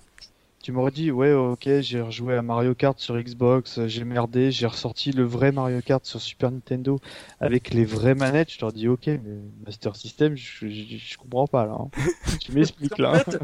[0.69, 4.67] Tu m'aurais dit, ouais, ok, j'ai rejoué à Mario Kart sur Xbox, j'ai merdé, j'ai
[4.67, 7.01] ressorti le vrai Mario Kart sur Super Nintendo
[7.41, 8.53] avec les vraies manettes.
[8.53, 11.79] Je leur dis, ok, mais Master System, je, je, je comprends pas là.
[11.81, 11.89] hein.
[12.43, 13.15] tu m'expliques là.
[13.21, 13.39] Fait,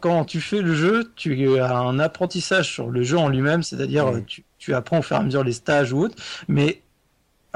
[0.00, 4.10] quand, tu fais le jeu, tu as un apprentissage sur le jeu en lui-même, c'est-à-dire
[4.26, 6.16] tu, tu apprends au fur et à mesure les stages ou autres,
[6.48, 6.82] mais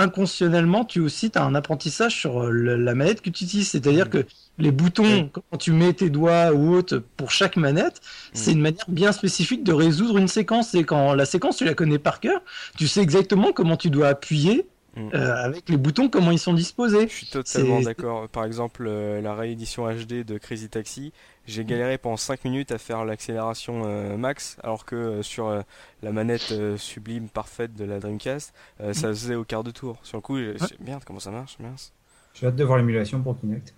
[0.00, 4.06] inconsciemment, tu aussi as un apprentissage sur euh, le- la manette que tu utilises, c'est-à-dire
[4.06, 4.10] Mhm.
[4.10, 4.26] que
[4.58, 5.30] les boutons, Oui.
[5.32, 8.00] quand tu mets tes doigts ou autres pour chaque manette,
[8.32, 8.56] c'est Mhm.
[8.56, 10.74] une manière bien spécifique de résoudre une séquence.
[10.74, 12.40] Et quand la séquence, tu la connais par cœur,
[12.76, 15.10] tu sais exactement comment tu dois appuyer Mm.
[15.14, 17.08] Euh, avec les boutons, comment ils sont disposés.
[17.08, 18.28] Je suis totalement d'accord.
[18.28, 21.12] Par exemple, euh, la réédition HD de Crazy Taxi,
[21.46, 25.62] j'ai galéré pendant 5 minutes à faire l'accélération euh, max, alors que sur
[26.02, 28.94] la manette sublime parfaite de la Dreamcast, ça mm.
[28.94, 29.98] faisait au quart de tour.
[30.02, 30.38] Sur le coup,
[30.80, 31.56] merde, comment ça marche?
[32.34, 33.74] J'ai hâte de voir l'émulation pour Kinect.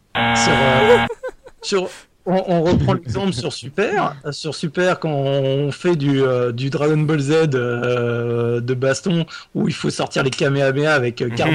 [1.62, 1.88] sur,
[2.26, 4.16] on, reprend l'exemple sur Super.
[4.30, 9.68] Sur Super, quand on fait du, euh, du Dragon Ball Z euh, de baston, où
[9.68, 11.48] il faut sortir les Kamehameha avec euh, quart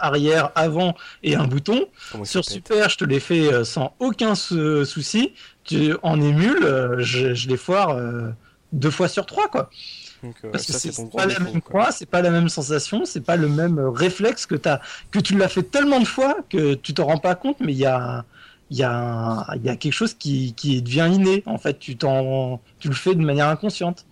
[0.00, 1.86] arrière, avant et un bouton.
[2.24, 5.32] sur Super, je te les fais sans aucun souci.
[5.64, 7.98] Tu, en émule, je, les foire
[8.72, 9.70] deux fois sur trois, quoi.
[10.52, 13.48] Parce que c'est pas la même croix, c'est pas la même sensation, c'est pas le
[13.48, 14.80] même réflexe que as,
[15.10, 17.78] que tu l'as fait tellement de fois que tu te rends pas compte, mais il
[17.78, 18.24] y a
[18.70, 21.42] il y a, y a quelque chose qui, qui devient inné.
[21.46, 24.06] En fait, tu, t'en, tu le fais de manière inconsciente.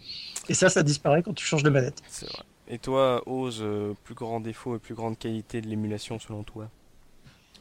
[0.48, 2.02] Et ça, ça disparaît quand tu changes de manette.
[2.08, 2.42] C'est vrai.
[2.68, 6.68] Et toi, Ose, euh, plus grand défaut et plus grande qualité de l'émulation selon toi?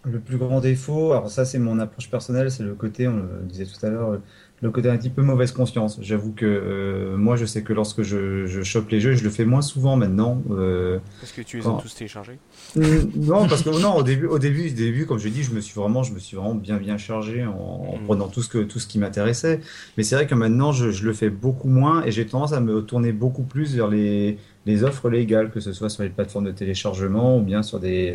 [0.03, 3.43] Le plus grand défaut, alors ça c'est mon approche personnelle, c'est le côté, on le
[3.43, 4.19] disait tout à l'heure,
[4.61, 5.97] le côté un petit peu mauvaise conscience.
[6.01, 9.31] J'avoue que euh, moi, je sais que lorsque je, je chope les jeux, je le
[9.31, 10.41] fais moins souvent maintenant.
[10.51, 12.37] Euh, parce que tu les as tous téléchargés
[12.77, 15.51] euh, Non, parce que non, au début, au début, au début, comme je dis, je
[15.51, 18.05] me suis vraiment, je me suis vraiment bien bien chargé en, mm.
[18.05, 19.61] prenant tout ce que tout ce qui m'intéressait.
[19.97, 22.59] Mais c'est vrai que maintenant, je, je, le fais beaucoup moins et j'ai tendance à
[22.59, 26.45] me tourner beaucoup plus vers les les offres légales, que ce soit sur les plateformes
[26.45, 28.13] de téléchargement ou bien sur des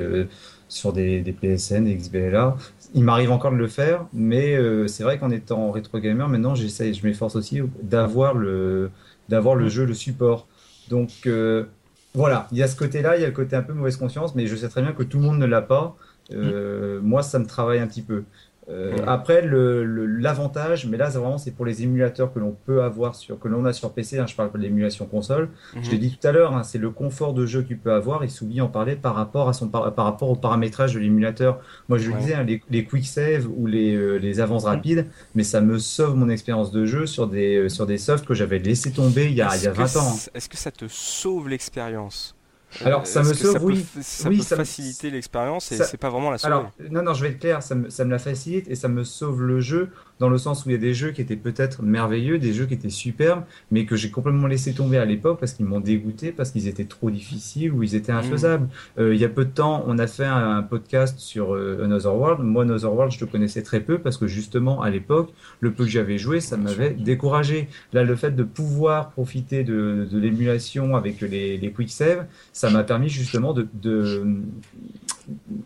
[0.69, 2.57] sur des, des PSN, des XBLA
[2.97, 6.55] il m'arrive encore de le faire, mais euh, c'est vrai qu'en étant rétro gamer, maintenant
[6.55, 8.91] j'essaye, je m'efforce aussi d'avoir le,
[9.29, 10.49] d'avoir le jeu, le support.
[10.89, 11.67] Donc euh,
[12.15, 14.35] voilà, il y a ce côté-là, il y a le côté un peu mauvaise conscience,
[14.35, 15.95] mais je sais très bien que tout le monde ne l'a pas.
[16.33, 18.25] Euh, moi, ça me travaille un petit peu.
[18.69, 23.15] Euh, après, l'avantage, le, mais là, vraiment, c'est pour les émulateurs que l'on peut avoir
[23.15, 24.19] sur, que l'on a sur PC.
[24.19, 25.51] Hein, je parle pas de l'émulation console.
[25.81, 28.25] Je l'ai dit tout à l'heure, hein, c'est le confort de jeu qu'il peut avoir.
[28.25, 31.61] Il s'oublie en parler par rapport à son par, rapport au paramétrage de l'émulateur.
[31.89, 35.07] Moi, je le disais, hein, les, les, quick save ou les, euh, les avances rapides,
[35.35, 38.35] mais ça me sauve mon expérience de jeu sur des euh, sur des softs que
[38.35, 40.17] j'avais laissé tomber il y a, il y a 20 ans.
[40.35, 42.36] Est-ce que ça te sauve l'expérience?
[42.85, 43.87] Alors, ça me sauve, oui.
[44.01, 46.55] ça peut faciliter l'expérience et c'est pas vraiment la sauver.
[46.55, 48.89] Alors, non, non, je vais être clair, ça me, ça me la facilite et ça
[48.89, 51.37] me sauve le jeu dans le sens où il y a des jeux qui étaient
[51.37, 55.39] peut-être merveilleux, des jeux qui étaient superbes, mais que j'ai complètement laissé tomber à l'époque
[55.39, 58.17] parce qu'ils m'ont dégoûté, parce qu'ils étaient trop difficiles ou ils étaient mmh.
[58.17, 58.69] infaisables.
[58.99, 62.15] Euh, il y a peu de temps, on a fait un, podcast sur euh, Another
[62.15, 62.43] World.
[62.43, 65.85] Moi, Another World, je le connaissais très peu parce que justement, à l'époque, le peu
[65.85, 67.69] que j'avais joué, ça m'avait découragé.
[67.93, 72.71] Là, le fait de pouvoir profiter de, de l'émulation avec les, les quick save, ça
[72.71, 74.25] m'a permis justement de, de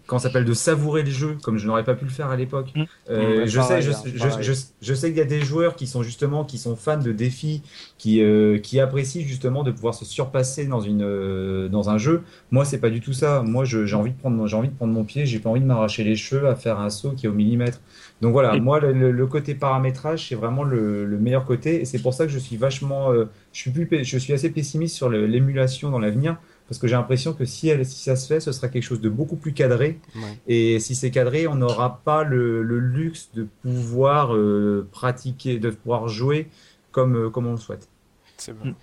[0.06, 2.72] quand s'appelle de savourer le jeu comme je n'aurais pas pu le faire à l'époque.
[2.74, 2.84] Mmh.
[3.10, 6.44] Euh, je, sais, je, je, je, sais qu'il y a des joueurs qui sont justement
[6.44, 7.62] qui sont fans de défis,
[7.98, 12.22] qui euh, qui apprécient justement de pouvoir se surpasser dans une euh, dans un jeu.
[12.50, 13.42] Moi, c'est pas du tout ça.
[13.42, 15.66] Moi, j'ai envie de prendre j'ai envie de prendre mon pied, j'ai pas envie de
[15.66, 17.80] m'arracher les cheveux à faire un saut qui est au millimètre.
[18.20, 22.00] Donc voilà, moi le, le, côté paramétrage c'est vraiment le, le, meilleur côté et c'est
[22.00, 25.08] pour ça que je suis vachement euh, je suis plus je suis assez pessimiste sur
[25.08, 26.36] l'émulation dans l'avenir
[26.70, 29.00] parce que j'ai l'impression que si, elle, si ça se fait, ce sera quelque chose
[29.00, 29.98] de beaucoup plus cadré.
[30.46, 36.06] Et si c'est cadré, on n'aura pas le, luxe de pouvoir euh, pratiquer, de pouvoir
[36.06, 36.48] jouer
[36.92, 37.88] comme, euh, comme on le souhaite.
[38.36, 38.66] C'est bon.
[38.66, 38.74] Mm.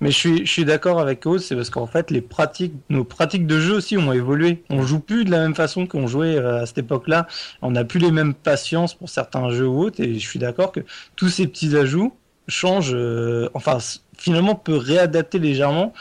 [0.00, 3.02] Mais je suis, je suis d'accord avec Oz, c'est parce qu'en fait, les pratiques, nos
[3.02, 4.62] pratiques de jeu aussi ont évolué.
[4.70, 7.26] On joue plus de la même façon qu'on jouait euh, à cette époque-là.
[7.60, 10.00] On n'a plus les mêmes patiences pour certains jeux ou autres.
[10.00, 10.80] Et je suis d'accord que
[11.16, 12.14] tous ces petits ajouts
[12.46, 12.96] changent,
[13.54, 13.78] enfin,
[14.16, 15.92] finalement, peut réadapter légèrement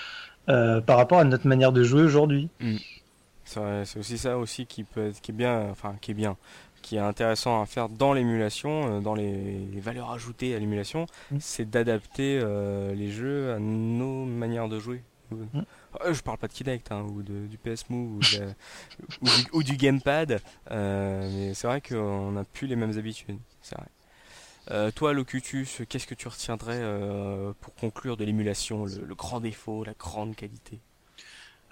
[0.49, 2.49] euh, par rapport à notre manière de jouer aujourd'hui.
[2.59, 2.77] Mm.
[3.43, 6.37] C'est aussi ça aussi qui peut être, qui est bien, enfin qui est bien,
[6.81, 11.37] qui est intéressant à faire dans l'émulation, euh, dans les, valeurs ajoutées à l'émulation, mm.
[11.39, 15.03] c'est d'adapter euh, les jeux à nos manières de jouer.
[15.31, 15.61] Mm.
[16.11, 18.19] Je parle pas de Kinect hein, ou de, du PS Move
[19.21, 23.37] ou, du, ou, du, gamepad, mais c'est vrai qu'on n'a plus les mêmes habitudes.
[23.61, 23.87] C'est vrai.
[24.69, 29.83] Euh, toi, Locutus, qu'est-ce que tu retiendrais euh, pour conclure de l'émulation, le, grand défaut,
[29.83, 30.79] la grande qualité?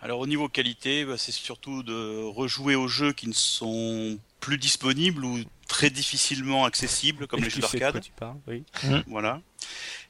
[0.01, 4.57] Alors au niveau qualité, bah, c'est surtout de rejouer aux jeux qui ne sont plus
[4.57, 8.01] disponibles ou très difficilement accessibles, comme les jeux d'arcade.
[8.47, 8.63] Oui.
[8.83, 8.99] Mmh.
[9.07, 9.41] Voilà.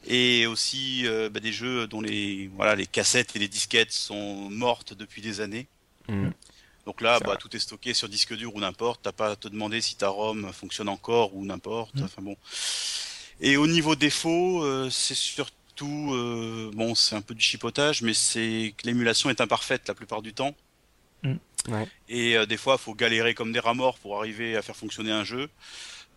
[0.08, 4.50] Et aussi euh, bah, des jeux dont les voilà les cassettes et les disquettes sont
[4.50, 5.68] mortes depuis des années.
[6.08, 6.30] Mmh.
[6.90, 9.02] Donc là, bah, tout est stocké sur disque dur ou n'importe.
[9.04, 11.94] T'as pas à te demander si ta ROM fonctionne encore ou n'importe.
[11.94, 12.04] Mm.
[12.04, 12.36] Enfin bon.
[13.42, 18.16] Et au niveau défaut, euh, c'est surtout euh, bon, c'est un peu du chipotage, mais
[18.16, 20.56] c'est que l'émulation est imparfaite la plupart du temps.
[21.22, 21.36] Mm.
[22.08, 24.76] Et euh, des fois, il faut galérer comme des rats morts pour arriver à faire
[24.76, 25.48] fonctionner un jeu.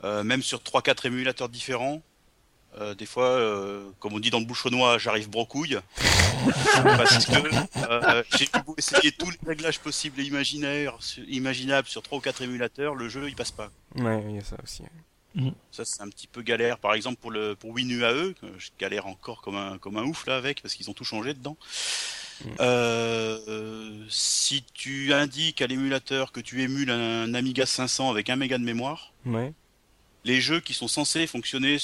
[0.03, 2.01] même sur 3-4 émulateurs différents,
[2.81, 5.79] Euh, des fois, euh, comme on dit dans le bouchonnois, j'arrive brocouille.
[6.83, 7.33] parce que
[7.89, 12.43] euh, j'ai beau essayer tous les réglages possibles et imaginaires, imaginables sur 3 ou 4
[12.43, 13.71] émulateurs, le jeu il passe pas.
[13.97, 14.83] Ouais, il y a ça aussi.
[15.35, 15.51] Mm.
[15.71, 16.79] Ça c'est un petit peu galère.
[16.79, 20.37] Par exemple pour le pour WinUAE, je galère encore comme un comme un ouf là
[20.37, 21.57] avec parce qu'ils ont tout changé dedans.
[22.45, 22.49] Mm.
[22.61, 28.59] Euh, si tu indiques à l'émulateur que tu émules un Amiga 500 avec 1 méga
[28.59, 29.53] de mémoire, ouais.
[30.25, 31.79] Les jeux qui sont censés fonctionner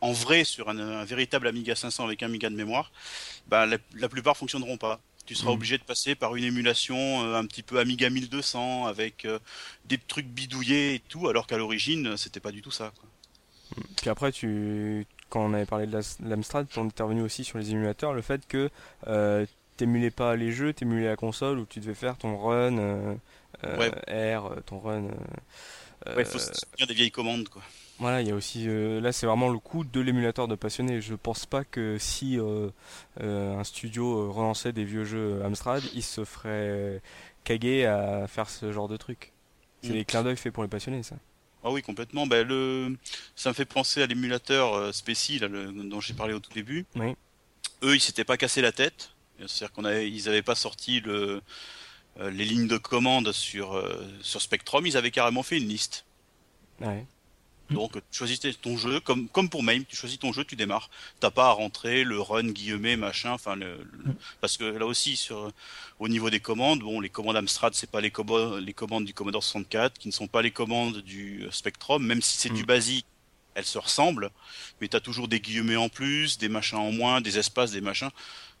[0.00, 2.92] en vrai sur un, véritable Amiga 500 avec 1 méga de mémoire,
[3.46, 5.00] bah, la, la plupart fonctionneront pas.
[5.26, 5.54] Tu seras mm.
[5.54, 9.38] obligé de passer par une émulation euh, un petit peu Amiga 1200 avec euh,
[9.84, 12.92] des trucs bidouillés et tout, alors qu'à l'origine c'était pas du tout ça.
[12.98, 13.08] Quoi.
[13.76, 13.94] Mm.
[13.96, 17.70] Puis après, tu, quand on avait parlé de l'Amstrad, on est revenu aussi sur les
[17.70, 18.70] émulateurs, le fait que
[19.06, 19.46] euh,
[19.76, 23.14] t'émulais pas les jeux, t'émulais la console où tu devais faire ton run euh,
[23.64, 25.04] euh R, ton run.
[26.06, 27.62] Ouais, il faut se souvenir des vieilles commandes quoi.
[27.98, 31.00] Voilà, il y a aussi là c'est vraiment le coup de l'émulateur de passionné.
[31.00, 32.38] Je pense pas que si
[33.20, 37.00] un studio relançait des vieux jeux Amstrad, il se ferait
[37.44, 39.32] caguer à faire ce genre de truc.
[39.82, 39.92] C'est mm.
[39.92, 41.16] des clins d'œil faits pour les passionnés ça.
[41.64, 42.26] Ah oui, complètement.
[42.26, 42.96] Ben, le...
[43.36, 44.90] Ça me fait penser à l'émulateur euh,
[45.84, 46.86] dont j'ai parlé au tout début.
[46.96, 47.14] Oui.
[47.82, 49.10] Eux, ils s'étaient pas cassé la tête.
[49.38, 51.40] C'est-à-dire qu'on avait, ils n'avaient pas sorti le,
[52.20, 56.04] euh, les lignes de commande sur, euh, sur Spectrum, ils avaient carrément fait une liste.
[56.80, 57.06] Ouais.
[57.72, 60.90] Donc tu choisis ton jeu, comme, comme pour MAME, tu choisis ton jeu, tu démarres.
[61.20, 63.78] T'as pas à rentrer le run, guillemets, machin, enfin le,
[64.40, 65.50] parce que là aussi sur
[65.98, 68.12] au niveau des commandes, bon les commandes Amstrad c'est pas les,
[68.60, 72.38] les commandes du Commodore 64, qui ne sont pas les commandes du Spectrum, même si
[72.38, 72.66] c'est du mm.
[72.66, 73.06] basique,
[73.54, 74.30] elles se ressemblent,
[74.80, 78.10] mais t'as toujours des guillemets en plus, des machins en moins, des espaces, des machins.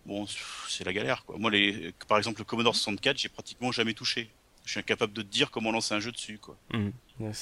[0.04, 0.26] Bon,
[0.68, 1.36] c'est la galère quoi.
[1.38, 4.30] Moi les, par exemple le Commodore 64, j'ai pratiquement jamais touché.
[4.64, 6.56] Je suis incapable de te dire comment lancer un jeu dessus quoi.
[6.72, 6.90] Mm.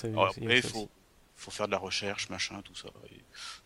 [0.05, 0.91] Alors, après, il faut
[1.41, 2.89] faut faire de la recherche, machin, tout ça.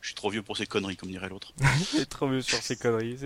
[0.00, 1.52] je suis trop vieux pour ces conneries, comme dirait l'autre.
[2.08, 3.18] trop vieux sur ces conneries,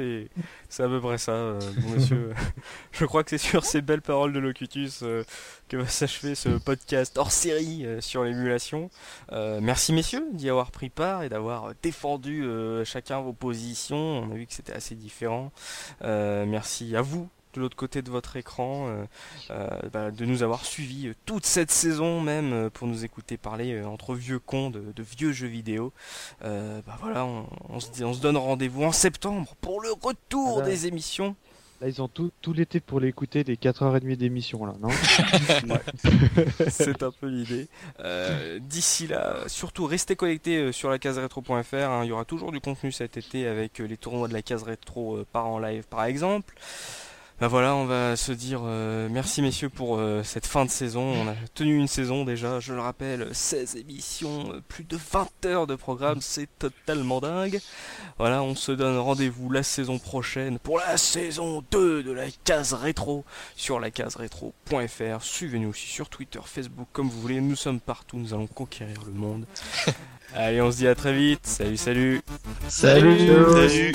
[0.71, 2.33] c'est, à peu près ça, euh, monsieur.
[2.93, 5.23] je crois que c'est sur ces belles paroles de Locutus euh,
[5.69, 8.91] que va s'achever ce podcast hors série euh, sur l'émulation.
[9.31, 12.49] merci messieurs d'y avoir pris part et d'avoir défendu
[12.85, 13.97] chacun vos positions.
[13.97, 15.53] On a vu que c'était assez différent.
[16.01, 19.05] merci à vous de l'autre côté de votre écran, euh,
[19.51, 23.83] euh, bah, de nous avoir suivis euh, toute cette saison même pour nous écouter parler
[23.83, 25.93] entre vieux cons de, vieux jeux vidéo.
[26.41, 30.67] bah voilà, on, se, on se donne rendez-vous en septembre pour le retour ah bah.
[30.67, 31.37] des émissions.
[31.81, 34.89] Là, ils ont tout, tout l'été pour l'écouter, des 4h30 d'émission, là, non?
[36.69, 37.69] C'est un peu l'idée.
[38.61, 41.75] D'ici là, surtout restez connectés sur la case rétro.fr.
[41.75, 42.01] Hein.
[42.03, 45.21] Il y aura toujours du contenu cet été avec les tournois de la case rétro
[45.33, 46.55] par en live, par exemple.
[47.41, 51.03] Bah voilà, on va se dire euh, merci messieurs pour euh, cette fin de saison.
[51.03, 55.47] On a tenu une saison déjà, je le rappelle, 16 émissions, euh, plus de 20
[55.47, 57.61] heures de programme, c'est totalement dingue.
[58.19, 62.73] Voilà, on se donne rendez-vous la saison prochaine pour la saison 2 de la case
[62.73, 65.23] rétro sur la case rétro.fr.
[65.23, 67.41] Suivez-nous aussi sur Twitter, Facebook, comme vous voulez.
[67.41, 69.47] Nous sommes partout, nous allons conquérir le monde.
[70.35, 71.47] Allez, on se dit à très vite.
[71.47, 72.21] Salut, salut.
[72.69, 73.29] Salut.
[73.69, 73.93] salut.